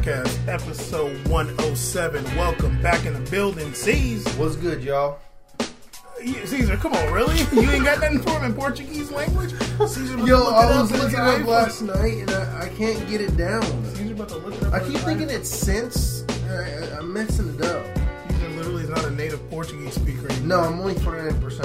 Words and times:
Podcast, 0.00 0.48
episode 0.48 1.28
107. 1.28 2.24
Welcome 2.34 2.80
back 2.80 3.04
in 3.04 3.12
the 3.12 3.30
building. 3.30 3.74
C's. 3.74 4.26
What's 4.36 4.56
good, 4.56 4.82
y'all? 4.82 5.18
Caesar, 6.24 6.78
come 6.78 6.94
on, 6.94 7.12
really? 7.12 7.38
You 7.52 7.70
ain't 7.70 7.84
got 7.84 8.00
nothing 8.00 8.22
for 8.22 8.30
him 8.30 8.44
in 8.44 8.54
Portuguese 8.54 9.10
language? 9.10 9.50
Caesar, 9.50 10.18
Yo, 10.26 10.42
I 10.42 10.80
was 10.80 10.90
up 10.90 10.96
in 10.96 11.04
his 11.04 11.12
looking 11.12 11.42
up 11.42 11.46
last 11.46 11.82
night 11.82 12.14
and 12.14 12.30
I, 12.30 12.62
I 12.62 12.68
can't 12.70 13.06
get 13.10 13.20
it 13.20 13.36
down. 13.36 13.62
Caesar 13.94 14.14
about 14.14 14.30
to 14.30 14.36
look 14.38 14.54
it 14.54 14.62
up. 14.62 14.72
I 14.72 14.80
keep 14.80 14.96
thinking 15.00 15.28
it's 15.28 15.50
since. 15.50 16.24
I, 16.48 16.96
I'm 16.98 17.12
messing 17.12 17.54
it 17.54 17.60
up. 17.60 17.84
Caesar 18.30 18.48
literally 18.56 18.84
is 18.84 18.88
not 18.88 19.04
a 19.04 19.10
native 19.10 19.50
Portuguese 19.50 19.96
speaker. 19.96 20.32
anymore. 20.32 20.48
No, 20.48 20.60
I'm 20.60 20.80
only 20.80 20.94
49%. 20.94 21.60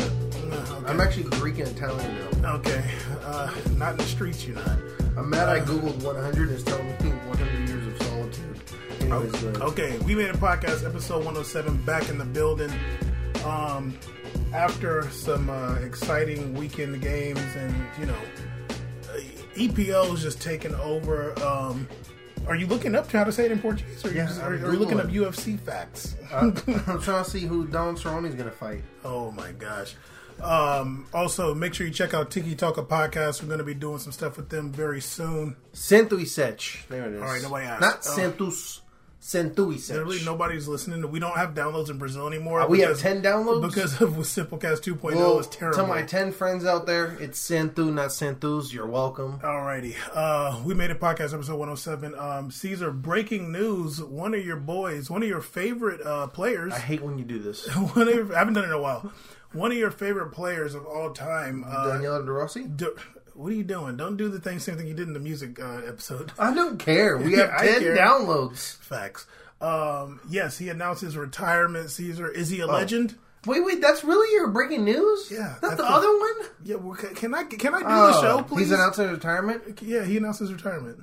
Uh, 0.51 0.75
okay. 0.75 0.91
I'm 0.91 0.99
actually 0.99 1.23
Greek 1.39 1.59
and 1.59 1.69
Italian 1.69 2.41
now. 2.41 2.55
Okay, 2.55 2.83
uh, 3.23 3.53
not 3.77 3.91
in 3.91 3.97
the 3.97 4.03
streets, 4.03 4.45
you're 4.45 4.57
not. 4.57 4.77
I'm 5.17 5.29
mad 5.29 5.47
I 5.47 5.61
googled 5.61 6.03
100 6.03 6.49
and 6.49 6.51
it's 6.51 6.63
telling 6.63 6.85
me 6.87 6.94
Anyways. 9.11 9.43
Okay, 9.61 9.97
we 9.99 10.15
made 10.15 10.29
a 10.29 10.33
podcast, 10.33 10.83
episode 10.85 11.17
107, 11.17 11.77
back 11.83 12.09
in 12.09 12.17
the 12.17 12.25
building. 12.25 12.71
Um, 13.45 13.97
after 14.51 15.07
some 15.11 15.49
uh, 15.49 15.75
exciting 15.75 16.55
weekend 16.55 17.01
games, 17.01 17.39
and 17.55 17.75
you 17.99 18.07
know, 18.07 18.15
uh, 19.13 19.19
EPO 19.55 20.13
is 20.15 20.23
just 20.23 20.41
taking 20.41 20.73
over. 20.75 21.37
Um, 21.43 21.87
are 22.47 22.55
you 22.55 22.65
looking 22.65 22.95
up 22.95 23.11
how 23.11 23.23
to 23.23 23.31
say 23.31 23.45
it 23.45 23.51
in 23.51 23.59
Portuguese, 23.59 24.03
or, 24.03 24.07
are 24.07 24.11
you 24.11 24.17
Yeah, 24.17 24.25
just- 24.27 24.41
are, 24.41 24.53
are 24.53 24.73
you 24.73 24.79
looking 24.79 24.99
up 24.99 25.07
UFC 25.07 25.59
facts? 25.59 26.15
Uh, 26.31 26.51
I'm 26.87 26.99
trying 27.01 27.23
to 27.23 27.29
see 27.29 27.41
who 27.41 27.67
Don 27.67 27.95
Cerrone's 27.97 28.33
going 28.33 28.49
to 28.49 28.55
fight. 28.55 28.83
Oh 29.03 29.31
my 29.31 29.51
gosh. 29.51 29.95
Um, 30.41 31.05
also, 31.13 31.53
make 31.53 31.73
sure 31.75 31.85
you 31.87 31.93
check 31.93 32.13
out 32.13 32.29
Tiki 32.31 32.55
Talker 32.55 32.81
podcast. 32.83 33.41
We're 33.41 33.47
going 33.47 33.59
to 33.59 33.63
be 33.63 33.73
doing 33.75 33.99
some 33.99 34.11
stuff 34.11 34.35
with 34.35 34.49
them 34.49 34.71
very 34.71 34.99
soon. 34.99 35.55
Centuisech. 35.73 36.87
There 36.87 37.05
it 37.05 37.13
is. 37.13 37.21
All 37.21 37.27
right, 37.27 37.41
nobody 37.41 37.65
asked. 37.67 37.81
Not. 37.81 38.01
Centus. 38.01 38.79
Literally, 39.33 40.23
nobody's 40.23 40.67
listening. 40.67 41.09
We 41.09 41.19
don't 41.19 41.35
have 41.35 41.55
downloads 41.55 41.89
in 41.89 41.97
Brazil 41.97 42.27
anymore. 42.27 42.61
Uh, 42.61 42.67
we 42.67 42.81
have 42.81 42.99
10 42.99 43.23
downloads? 43.23 43.61
because 43.67 43.99
of 43.99 44.09
Simplecast 44.13 44.81
2.0 44.81 45.15
Well, 45.15 45.39
is 45.39 45.47
terrible. 45.47 45.79
to 45.79 45.87
my 45.87 46.03
10 46.03 46.31
friends 46.31 46.63
out 46.63 46.85
there, 46.85 47.17
it's 47.19 47.39
Centu, 47.39 47.91
not 47.91 48.09
Centus. 48.09 48.71
You're 48.71 48.85
welcome. 48.85 49.39
Alrighty. 49.39 49.95
Uh, 50.13 50.61
we 50.63 50.73
made 50.75 50.91
a 50.91 50.95
podcast 50.95 51.33
episode 51.33 51.57
107. 51.57 52.13
Um, 52.17 52.51
Caesar, 52.51 52.91
breaking 52.91 53.51
news. 53.51 54.01
One 54.01 54.33
of 54.35 54.45
your 54.45 54.57
boys, 54.57 55.09
one 55.09 55.23
of 55.23 55.27
your 55.27 55.41
favorite 55.41 56.05
uh, 56.05 56.27
players, 56.27 56.73
I 56.73 56.79
hate 56.79 57.01
when 57.01 57.17
you 57.17 57.25
do 57.25 57.39
this. 57.39 57.67
one 57.95 58.07
of 58.07 58.13
your, 58.13 58.35
I 58.35 58.39
haven't 58.39 58.53
done 58.53 58.65
it 58.65 58.67
in 58.67 58.73
a 58.73 58.81
while. 58.81 59.11
One 59.53 59.71
of 59.71 59.77
your 59.77 59.91
favorite 59.91 60.31
players 60.33 60.75
of 60.75 60.85
all 60.85 61.11
time. 61.11 61.63
Uh, 61.67 61.93
Daniele 61.93 62.23
De 62.23 62.31
Rossi? 62.31 62.63
do- 62.65 62.95
what 63.35 63.51
are 63.51 63.55
you 63.55 63.63
doing? 63.63 63.97
Don't 63.97 64.17
do 64.17 64.29
the 64.29 64.39
thing, 64.39 64.59
same 64.59 64.75
thing 64.77 64.87
you 64.87 64.93
did 64.93 65.07
in 65.07 65.13
the 65.13 65.19
music 65.19 65.59
uh, 65.59 65.81
episode. 65.87 66.31
I 66.39 66.53
don't 66.53 66.77
care. 66.79 67.17
We 67.17 67.33
have 67.33 67.57
10 67.59 67.79
care. 67.81 67.95
downloads. 67.97 68.77
Facts. 68.77 69.27
Um, 69.61 70.19
yes, 70.29 70.57
he 70.57 70.69
announced 70.69 71.01
his 71.01 71.15
retirement. 71.17 71.89
Caesar, 71.91 72.29
is 72.29 72.49
he 72.49 72.59
a 72.61 72.65
Oh. 72.67 72.71
legend? 72.71 73.15
Wait, 73.45 73.63
wait, 73.63 73.79
that's 73.79 74.03
really 74.03 74.33
your 74.33 74.47
breaking 74.47 74.83
news? 74.85 75.29
Yeah, 75.31 75.55
that's 75.61 75.75
the 75.75 75.83
the- 75.83 75.89
other 75.89 76.07
one? 76.17 76.35
Yeah. 76.63 76.75
Well, 76.77 76.95
can, 76.95 77.33
I 77.35 77.43
can 77.43 77.75
I 77.75 77.79
do 77.79 77.85
the 77.85 78.21
show, 78.21 78.41
please? 78.41 78.55
Oh, 78.55 78.57
He's 78.57 78.71
announcing 78.71 79.09
retirement? 79.11 79.79
Yeah, 79.83 80.03
he 80.03 80.17
announced 80.17 80.39
his 80.39 80.51
retirement. 80.51 80.97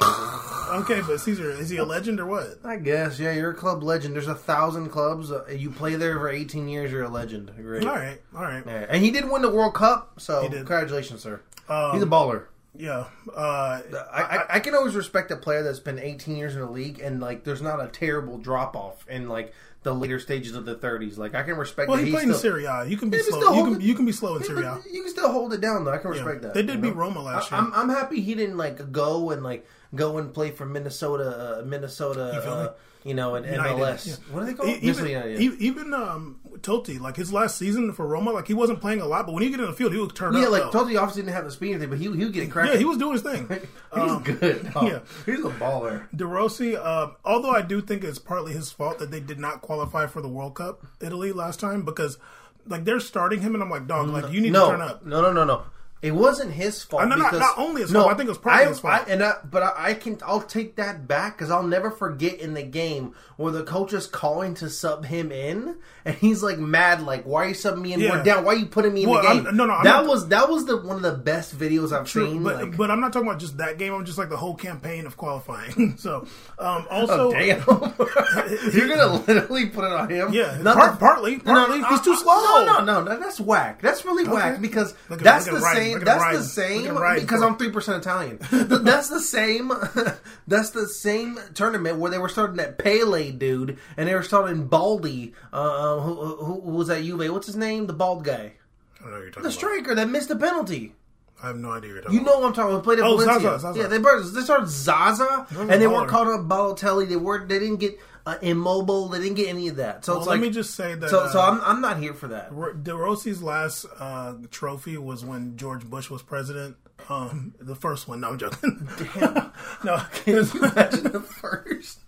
okay, 0.00 1.00
but 1.06 1.18
Caesar, 1.20 1.50
is 1.50 1.68
he 1.70 1.76
a 1.78 1.84
legend 1.84 2.20
or 2.20 2.26
what? 2.26 2.58
I 2.64 2.76
guess, 2.76 3.18
yeah, 3.18 3.32
you're 3.32 3.50
a 3.50 3.54
club 3.54 3.82
legend. 3.82 4.14
There's 4.14 4.28
a 4.28 4.34
thousand 4.34 4.90
clubs. 4.90 5.30
Uh, 5.32 5.44
you 5.48 5.70
play 5.70 5.96
there 5.96 6.18
for 6.18 6.28
18 6.28 6.68
years, 6.68 6.92
you're 6.92 7.02
a 7.02 7.08
legend. 7.08 7.50
Great. 7.56 7.84
All 7.86 7.94
right, 7.96 8.20
all 8.34 8.42
right. 8.42 8.62
Yeah. 8.64 8.86
And 8.88 9.02
he 9.04 9.10
did 9.10 9.28
win 9.30 9.42
the 9.42 9.50
World 9.50 9.74
Cup, 9.74 10.20
so 10.20 10.48
congratulations, 10.48 11.22
sir. 11.22 11.40
Um, 11.68 11.92
He's 11.94 12.02
a 12.02 12.06
baller. 12.06 12.46
Yeah. 12.76 13.06
Uh, 13.34 13.80
I, 14.12 14.22
I, 14.22 14.44
I 14.56 14.60
can 14.60 14.74
always 14.74 14.94
respect 14.94 15.30
a 15.32 15.36
player 15.36 15.62
that's 15.62 15.80
been 15.80 15.98
18 15.98 16.36
years 16.36 16.54
in 16.54 16.60
the 16.60 16.70
league 16.70 17.00
and 17.00 17.20
like 17.20 17.42
there's 17.44 17.62
not 17.62 17.82
a 17.84 17.88
terrible 17.88 18.38
drop 18.38 18.76
off 18.76 19.04
in 19.08 19.28
like 19.28 19.52
the 19.82 19.92
later 19.94 20.18
stages 20.20 20.54
of 20.54 20.64
the 20.64 20.76
30s. 20.76 21.18
Like 21.18 21.34
I 21.34 21.42
can 21.42 21.56
respect. 21.56 21.88
well, 21.88 21.96
that 21.96 22.04
he 22.04 22.10
he's 22.10 22.20
played 22.20 22.28
in 22.28 22.34
Serie 22.34 22.66
A. 22.66 22.84
You 22.84 22.96
can 22.96 23.10
be 23.10 23.16
Yeah, 23.16 23.22
slow. 23.28 23.54
You 23.54 23.64
can 23.64 23.74
it- 23.76 23.80
you 23.82 23.94
can 23.94 24.06
be 24.06 24.12
slow 24.12 24.36
in 24.36 24.42
Yeah, 24.42 24.46
Serie 24.46 24.64
A. 24.64 24.78
you 24.92 25.02
can 25.02 25.10
still 25.10 25.32
hold 25.32 25.52
it 25.52 25.60
down 25.60 25.84
though. 25.84 25.92
I 25.92 25.98
can 25.98 26.10
respect 26.10 26.42
that. 26.42 26.54
They 26.54 26.62
did 26.62 26.80
beat 26.80 26.94
know? 26.94 27.00
Roma 27.00 27.20
last 27.20 27.52
I, 27.52 27.56
year. 27.58 27.66
I'm, 27.66 27.74
I'm 27.74 27.88
happy 27.96 28.20
he 28.20 28.34
didn't 28.34 28.56
like 28.56 28.92
go 28.92 29.30
and 29.30 29.42
like 29.42 29.66
go 29.94 30.18
and 30.18 30.32
play 30.32 30.50
for 30.52 30.64
Minnesota, 30.66 31.58
uh, 31.60 31.64
Minnesota. 31.64 32.74
Feel 33.02 33.06
me? 33.06 33.10
You 33.10 33.14
know, 33.16 33.34
and 33.36 33.46
United, 33.46 33.76
MLS. 33.76 34.06
yeah. 34.08 34.14
What 34.34 34.42
are 34.42 34.46
they 34.46 34.54
called? 34.54 34.68
E- 34.68 34.78
Minnesota 34.82 35.08
Even, 35.08 35.10
United. 35.30 35.40
e- 35.40 35.66
even 35.66 35.94
um, 35.94 36.40
Totti, 36.58 37.00
like 37.00 37.16
his 37.16 37.32
last 37.32 37.56
season 37.56 37.92
for 37.92 38.06
Roma, 38.06 38.32
like 38.32 38.46
he 38.46 38.54
wasn't 38.54 38.80
playing 38.80 39.00
a 39.00 39.06
lot, 39.06 39.24
but 39.26 39.32
when 39.34 39.42
he 39.42 39.50
get 39.50 39.60
in 39.60 39.66
the 39.66 39.72
field, 39.72 39.92
he 39.92 40.00
would 40.00 40.14
turn 40.14 40.34
yeah, 40.34 40.40
up. 40.40 40.44
Yeah, 40.44 40.48
like 40.50 40.72
though. 40.72 40.84
Totti 40.84 40.98
obviously 41.00 41.22
didn't 41.22 41.34
have 41.34 41.44
the 41.44 41.50
speed 41.50 41.68
or 41.70 41.74
anything, 41.74 41.90
but 41.90 41.98
he 41.98 42.04
he 42.04 42.24
would 42.24 42.32
get 42.32 42.50
cracking. 42.50 42.72
yeah, 42.74 42.78
he 42.78 42.84
was 42.84 42.98
doing 42.98 43.12
his 43.12 43.22
thing. 43.22 43.48
He's 43.48 43.60
Um, 43.92 44.22
good. 44.22 44.70
dog. 44.74 44.82
yeah. 44.88 44.98
he's 45.26 45.40
a 45.44 45.48
baller. 45.50 46.06
De 46.14 46.26
Rossi, 46.26 46.76
um, 46.76 47.16
although 47.24 47.50
I 47.52 47.62
do 47.62 47.80
think 47.80 48.04
it's 48.04 48.18
partly 48.18 48.52
his 48.52 48.70
fault 48.70 48.98
that 48.98 49.10
they 49.10 49.20
did 49.20 49.38
not 49.38 49.62
qualify 49.62 50.06
for 50.06 50.20
the 50.20 50.28
World 50.28 50.54
Cup, 50.56 50.84
Italy 51.00 51.32
last 51.32 51.58
time, 51.60 51.84
because 51.84 52.18
like 52.66 52.84
they're 52.84 53.00
starting 53.00 53.40
him, 53.40 53.54
and 53.54 53.62
I'm 53.62 53.70
like, 53.70 53.86
dog, 53.86 54.08
like 54.08 54.30
you 54.32 54.40
need 54.42 54.52
no, 54.52 54.66
to 54.66 54.72
turn 54.72 54.82
up. 54.82 55.06
No, 55.06 55.22
no, 55.22 55.32
no, 55.32 55.44
no. 55.44 55.62
It 56.00 56.12
wasn't 56.12 56.52
his 56.52 56.82
fault. 56.82 57.08
No, 57.08 57.16
not- 57.16 57.32
because, 57.32 57.40
not 57.40 57.58
only 57.58 57.82
his 57.82 57.90
fault, 57.90 58.06
I 58.06 58.14
think 58.14 58.26
it 58.28 58.30
was 58.30 58.38
partly 58.38 58.66
I- 58.66 58.68
his 58.68 58.78
fault. 58.78 58.94
I- 59.08 59.10
and 59.12 59.22
I, 59.22 59.32
but 59.50 59.62
I, 59.64 59.72
I 59.90 59.94
can, 59.94 60.16
I'll 60.24 60.40
take 60.42 60.76
that 60.76 61.08
back 61.08 61.36
because 61.36 61.50
I'll 61.50 61.64
never 61.66 61.90
forget 61.90 62.38
in 62.38 62.54
the 62.54 62.62
game 62.62 63.14
where 63.36 63.50
the 63.52 63.64
coach 63.64 63.92
is 63.92 64.06
calling 64.06 64.54
to 64.54 64.70
sub 64.70 65.04
him 65.06 65.32
in, 65.32 65.76
and 66.04 66.14
he's 66.16 66.40
like 66.42 66.58
mad, 66.58 67.02
like, 67.02 67.24
"Why 67.24 67.44
are 67.44 67.48
you 67.48 67.54
subbing 67.54 67.80
me 67.82 67.92
in? 67.94 68.00
Yeah. 68.00 68.12
We're 68.18 68.22
down. 68.22 68.44
Why 68.44 68.52
are 68.52 68.56
you 68.56 68.66
putting 68.66 68.94
me 68.94 69.02
in 69.04 69.10
Well, 69.10 69.22
the 69.22 69.28
game?" 69.28 69.46
I'm- 69.46 69.56
no, 69.56 69.66
no, 69.66 69.74
I'm 69.74 69.84
that 69.84 69.90
not- 70.04 70.06
was 70.06 70.28
that 70.28 70.48
was 70.48 70.66
the 70.66 70.76
one 70.76 70.96
of 70.96 71.02
the 71.02 71.12
best 71.12 71.58
videos 71.58 71.92
I've 71.92 72.06
True, 72.06 72.26
seen. 72.30 72.42
but 72.44 72.62
like, 72.62 72.76
but 72.76 72.90
I'm 72.92 73.00
not 73.00 73.12
talking 73.12 73.26
about 73.28 73.40
just 73.40 73.56
that 73.58 73.76
game. 73.78 73.92
I'm 73.92 74.04
just 74.04 74.18
like 74.18 74.28
the 74.28 74.36
whole 74.36 74.54
campaign 74.54 75.04
of 75.04 75.16
qualifying. 75.16 75.96
so 75.98 76.26
um, 76.60 76.86
also, 76.90 77.28
oh, 77.28 77.32
damn, 77.32 77.58
you're 78.72 78.88
gonna 78.88 79.16
literally 79.26 79.66
put 79.66 79.84
it 79.84 79.92
on 79.92 80.08
him? 80.10 80.32
yeah, 80.32 80.58
Not 80.62 80.76
part, 80.76 80.92
the- 80.92 80.98
partly, 80.98 81.38
partly, 81.40 81.80
no, 81.80 81.88
he's 81.88 82.00
too 82.02 82.12
uh, 82.12 82.16
slow. 82.16 82.64
No, 82.64 82.84
no, 82.84 83.02
no, 83.02 83.18
that's 83.18 83.40
whack. 83.40 83.82
That's 83.82 84.04
really 84.04 84.28
whack 84.28 84.60
because 84.60 84.94
Look 85.08 85.20
that's 85.20 85.46
the 85.46 85.52
Ryan. 85.52 85.76
same. 85.76 85.87
At 85.96 86.04
That's 86.04 86.22
Ryan. 86.22 86.36
the 86.36 86.42
same 86.44 86.96
Ryan. 86.96 87.20
because 87.20 87.42
I'm 87.42 87.56
three 87.56 87.70
percent 87.70 88.02
Italian. 88.02 88.38
That's 88.50 89.08
the 89.08 89.20
same. 89.20 89.72
that's 90.46 90.70
the 90.70 90.86
same 90.86 91.38
tournament 91.54 91.98
where 91.98 92.10
they 92.10 92.18
were 92.18 92.28
starting 92.28 92.56
that 92.56 92.78
Pellè 92.78 93.36
dude 93.38 93.78
and 93.96 94.08
they 94.08 94.14
were 94.14 94.22
starting 94.22 94.66
Baldy. 94.66 95.34
Uh, 95.52 95.98
who, 96.00 96.14
who, 96.14 96.60
who 96.62 96.70
was 96.72 96.88
that 96.88 97.02
Juve? 97.02 97.32
What's 97.32 97.46
his 97.46 97.56
name? 97.56 97.86
The 97.86 97.92
bald 97.92 98.24
guy, 98.24 98.52
I 99.00 99.02
don't 99.02 99.10
know 99.12 99.18
you're 99.18 99.26
talking 99.30 99.42
the 99.42 99.48
about. 99.48 99.52
striker 99.52 99.94
that 99.94 100.08
missed 100.08 100.28
the 100.28 100.36
penalty. 100.36 100.94
I 101.40 101.46
have 101.48 101.56
no 101.56 101.70
idea. 101.70 101.90
What 101.90 101.94
you're 101.94 102.02
talking 102.02 102.18
You 102.18 102.24
know 102.24 102.38
what 102.40 102.46
I'm 102.48 102.52
talking 102.52 102.72
about? 102.72 102.82
Played 102.84 102.98
at 102.98 103.04
Oh, 103.04 103.16
Valencia. 103.16 103.40
Zaza, 103.60 103.60
Zaza. 103.60 103.78
Yeah, 103.78 103.86
they, 103.86 103.98
they 103.98 104.40
started 104.42 104.68
Zaza, 104.68 105.46
and 105.56 105.70
they 105.70 105.86
weren't 105.86 106.08
caught 106.08 106.26
up 106.26 106.40
Balotelli. 106.48 107.08
They 107.08 107.14
weren't. 107.14 107.48
They 107.48 107.60
didn't 107.60 107.76
get 107.76 107.96
uh, 108.28 108.38
immobile. 108.42 109.08
They 109.08 109.18
didn't 109.20 109.36
get 109.36 109.48
any 109.48 109.68
of 109.68 109.76
that. 109.76 110.04
So 110.04 110.14
Well, 110.14 110.20
let 110.20 110.28
like. 110.28 110.40
me 110.40 110.50
just 110.50 110.74
say 110.74 110.94
that. 110.94 111.10
so, 111.10 111.28
so 111.28 111.40
uh, 111.40 111.44
I'm, 111.50 111.60
I'm 111.62 111.80
not 111.80 111.98
here 111.98 112.14
for 112.14 112.28
that. 112.28 112.50
De 112.84 112.94
Rossi's 112.94 113.42
last 113.42 113.86
uh, 113.98 114.34
trophy 114.50 114.98
was 114.98 115.24
when 115.24 115.56
George 115.56 115.84
Bush 115.84 116.10
was 116.10 116.22
president. 116.22 116.76
Um, 117.08 117.54
the 117.60 117.74
first 117.76 118.08
one. 118.08 118.20
No, 118.20 118.30
I'm 118.30 118.38
joking. 118.38 118.88
no, 119.84 119.96
his, 120.24 120.54
Imagine 120.54 121.04
the 121.12 121.20
first. 121.20 122.00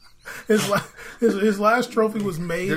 his, 0.49 0.69
la- 0.69 0.83
his, 1.21 1.35
his 1.35 1.61
last 1.61 1.93
trophy 1.93 2.19
was 2.23 2.39
made. 2.39 2.71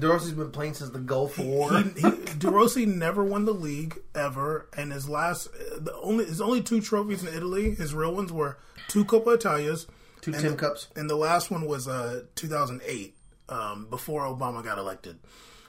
Dorothy's 0.00 0.32
been 0.32 0.50
playing 0.50 0.74
since 0.74 0.90
the 0.90 0.98
Gulf 0.98 1.38
War. 1.38 1.72
he, 1.80 2.00
he, 2.00 2.10
De 2.38 2.50
Rossi 2.50 2.86
never 2.86 3.24
won 3.24 3.44
the 3.44 3.54
league 3.54 3.98
ever, 4.14 4.66
and 4.76 4.92
his 4.92 5.08
last, 5.08 5.50
the 5.52 5.94
only 6.02 6.24
his 6.26 6.40
only 6.40 6.60
two 6.60 6.80
trophies 6.80 7.22
in 7.24 7.32
Italy, 7.34 7.74
his 7.74 7.94
real 7.94 8.14
ones 8.14 8.32
were 8.32 8.58
two 8.88 9.04
Coppa 9.04 9.36
Italias, 9.38 9.86
Two 10.20 10.32
and 10.32 10.40
tin 10.40 10.50
the- 10.52 10.56
cups. 10.58 10.88
and 10.96 11.08
the 11.08 11.16
last 11.16 11.50
one 11.50 11.66
was 11.66 11.88
uh, 11.88 12.22
2008, 12.34 13.14
um, 13.48 13.86
before 13.90 14.22
Obama 14.22 14.62
got 14.62 14.78
elected, 14.78 15.18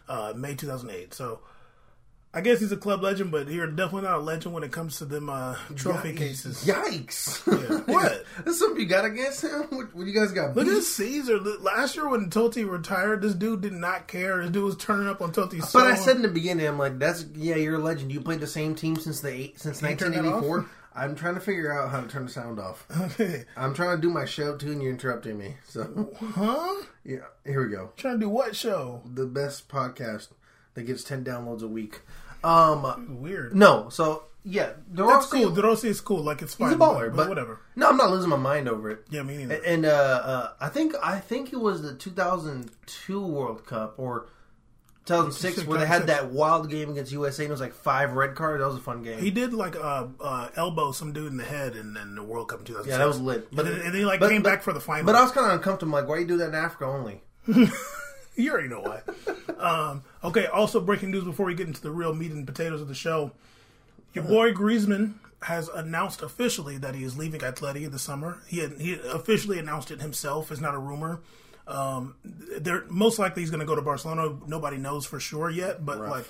uh, 0.08 0.34
May 0.36 0.56
2008. 0.56 1.14
So. 1.14 1.40
I 2.34 2.40
guess 2.40 2.62
he's 2.62 2.72
a 2.72 2.78
club 2.78 3.04
legend, 3.04 3.30
but 3.30 3.50
you're 3.50 3.68
definitely 3.68 4.04
not 4.04 4.20
a 4.20 4.22
legend 4.22 4.54
when 4.54 4.64
it 4.64 4.72
comes 4.72 5.00
to 5.00 5.04
them 5.06 5.30
uh, 5.30 5.58
trophy 5.76 6.14
cases. 6.14 6.64
Yikes! 6.66 7.42
What? 7.92 8.24
That's 8.46 8.58
something 8.58 8.80
you 8.80 8.88
got 8.88 9.04
against 9.04 9.44
him? 9.44 9.64
What, 9.70 9.94
what 9.94 10.08
you 10.08 10.14
guys 10.14 10.32
got? 10.32 10.56
Look 10.56 10.66
beef? 10.66 10.78
at 10.78 10.84
Caesar. 10.84 11.40
Last 11.42 11.98
year 11.98 12.08
when 12.08 12.30
Totti 12.30 12.66
retired, 12.66 13.22
this 13.22 13.34
dude 13.34 13.60
did 13.60 13.74
not 13.74 14.08
care. 14.08 14.42
This 14.44 14.52
dude 14.52 14.64
was 14.64 14.78
turning 14.78 15.10
up 15.10 15.22
on 15.22 15.34
Totti. 15.34 15.60
But 15.74 15.88
I 15.88 15.96
said 15.96 16.16
in 16.16 16.22
the 16.22 16.30
beginning, 16.30 16.66
I'm 16.68 16.80
like, 16.80 17.00
"That's 17.00 17.26
yeah, 17.36 17.58
you're 17.58 17.76
a 17.76 17.80
legend. 17.80 18.14
You 18.14 18.22
played 18.22 18.40
the 18.40 18.48
same 18.48 18.76
team 18.76 18.96
since 18.96 19.20
the 19.20 19.28
eight, 19.30 19.60
since 19.60 19.82
you 19.82 19.90
turn 19.90 20.14
that 20.14 20.24
1984." 20.24 20.70
I'm 20.96 21.16
trying 21.16 21.36
to 21.36 21.40
figure 21.40 21.72
out 21.72 21.90
how 21.90 22.02
to 22.02 22.08
turn 22.08 22.26
the 22.26 22.32
sound 22.32 22.60
off. 22.60 22.86
Okay. 23.00 23.46
I'm 23.58 23.74
trying 23.74 23.96
to 23.96 24.02
do 24.02 24.10
my 24.10 24.26
show 24.26 24.58
too, 24.58 24.72
and 24.72 24.82
you're 24.82 24.92
interrupting 24.92 25.38
me. 25.38 25.56
So, 25.68 26.10
huh? 26.36 26.84
yeah, 27.06 27.20
here 27.46 27.66
we 27.66 27.72
go. 27.72 27.92
Trying 27.98 28.16
to 28.16 28.26
do 28.26 28.30
what 28.30 28.56
show? 28.56 29.02
The 29.06 29.26
best 29.26 29.70
podcast 29.70 30.30
that 30.74 30.84
gets 30.84 31.04
10 31.04 31.24
downloads 31.24 31.62
a 31.62 31.68
week. 31.68 32.02
Um, 32.44 33.22
Weird. 33.22 33.56
no, 33.56 33.90
so 33.90 34.24
yeah, 34.44 34.72
That's 34.92 35.28
cool. 35.28 35.52
De 35.52 35.62
Rossi 35.62 35.90
is 35.90 36.02
cool. 36.02 36.24
Like 36.24 36.42
it's 36.42 36.56
fine. 36.56 36.70
He's 36.70 36.76
a 36.76 36.80
baller, 36.80 37.16
but, 37.16 37.30
whatever. 37.30 37.60
No, 37.76 37.90
I'm 37.90 37.98
not 37.98 38.10
losing 38.10 38.30
my 38.30 38.38
mind 38.38 38.68
over 38.68 38.90
it. 38.90 39.06
Yeah, 39.10 39.22
me 39.22 39.38
neither. 39.38 39.62
And 39.64 39.86
uh, 39.86 40.22
uh, 40.24 40.54
I 40.60 40.70
think 40.70 40.96
I 41.04 41.20
think 41.20 41.54
it 41.54 41.60
was 41.60 41.84
the 41.84 41.94
2002 41.94 43.26
World 43.26 43.66
Cup, 43.68 43.94
or 43.98 44.28
2006, 45.06 45.64
where 45.68 45.80
they 45.80 45.86
had 45.86 46.08
that 46.08 46.32
wild 46.32 46.70
game 46.70 46.90
against 46.92 47.12
USA 47.12 47.44
and 47.44 47.50
it 47.50 47.54
was 47.54 47.62
like 47.62 47.74
five 47.74 48.14
red 48.14 48.36
cards. 48.36 48.62
That 48.62 48.68
was 48.68 48.78
a 48.78 48.82
fun 48.82 49.04
game. 49.04 49.20
He 49.20 49.32
did 49.32 49.54
like 49.54 49.76
uh, 49.76 50.08
uh, 50.20 50.50
elbow 50.56 50.92
some 50.92 51.12
dude 51.14 51.32
in 51.32 51.38
the 51.38 51.44
head, 51.44 51.76
and 51.76 51.96
then 51.96 52.16
the 52.16 52.24
World 52.24 52.50
Cup 52.50 52.60
in 52.60 52.66
2006. 52.66 52.92
yeah, 52.92 52.98
that 52.98 53.08
was 53.08 53.20
lit. 53.20 53.54
But 53.56 53.66
and, 53.68 53.76
and 53.76 53.86
then 53.86 53.94
he 53.96 54.06
like 54.06 54.20
but- 54.20 54.30
came 54.30 54.42
but- 54.44 54.50
back 54.50 54.64
for 54.64 54.74
the 54.74 54.80
final. 54.82 55.06
But 55.06 55.16
I 55.16 55.24
was 55.24 55.32
kind 55.32 55.48
of 55.48 55.54
uncomfortable. 55.54 55.94
Like, 55.94 56.08
why 56.08 56.20
you 56.20 56.26
do 56.28 56.38
that 56.38 56.50
in 56.50 56.56
Africa 56.56 56.86
only? 56.86 57.22
You 58.38 58.50
already 58.54 58.70
know 58.70 58.80
why. 58.80 59.02
um, 59.60 60.04
okay, 60.24 60.46
also 60.46 60.80
breaking 60.80 61.12
news 61.12 61.26
before 61.26 61.46
we 61.46 61.54
get 61.54 61.68
into 61.68 61.82
the 61.82 61.92
real 61.92 62.14
meat 62.14 62.32
and 62.32 62.48
potatoes 62.48 62.82
of 62.82 62.88
the 62.88 62.96
show. 62.96 63.32
Your 64.14 64.24
boy 64.24 64.54
Griezmann 64.54 65.16
has 65.44 65.68
announced 65.68 66.22
officially 66.22 66.78
that 66.78 66.96
he 66.96 67.04
is 67.04 67.18
leaving 67.18 67.42
Atleti 67.42 67.92
this 67.92 68.02
summer. 68.04 68.42
He 68.48 68.60
had, 68.60 68.80
he 68.80 68.94
officially 69.12 69.60
announced 69.60 69.92
it 69.92 70.00
himself. 70.02 70.50
It's 70.50 70.62
not 70.62 70.74
a 70.74 70.80
rumor. 70.80 71.20
Um, 71.72 72.16
they're 72.24 72.84
most 72.90 73.18
likely 73.20 73.42
he's 73.42 73.50
going 73.52 73.62
to 73.62 73.66
go 73.66 73.76
to 73.76 73.82
Barcelona. 73.82 74.38
Nobody 74.48 74.78
knows 74.78 75.06
for 75.06 75.20
sure 75.20 75.50
yet, 75.50 75.86
but 75.86 76.00
like 76.00 76.26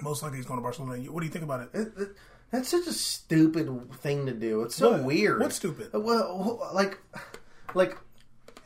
most 0.00 0.22
likely 0.22 0.38
he's 0.38 0.46
going 0.46 0.58
to 0.58 0.62
Barcelona. 0.62 0.98
What 1.12 1.20
do 1.20 1.26
you 1.26 1.32
think 1.32 1.44
about 1.44 1.60
it? 1.62 1.68
It- 1.74 1.92
it- 1.98 2.16
That's 2.50 2.68
such 2.68 2.86
a 2.86 2.92
stupid 2.92 3.92
thing 3.96 4.26
to 4.26 4.32
do. 4.32 4.62
It's 4.62 4.76
so 4.76 4.92
What? 4.92 5.02
weird. 5.04 5.40
What's 5.40 5.56
stupid? 5.56 5.90
Well, 5.92 6.70
like, 6.72 6.98
like 7.74 7.96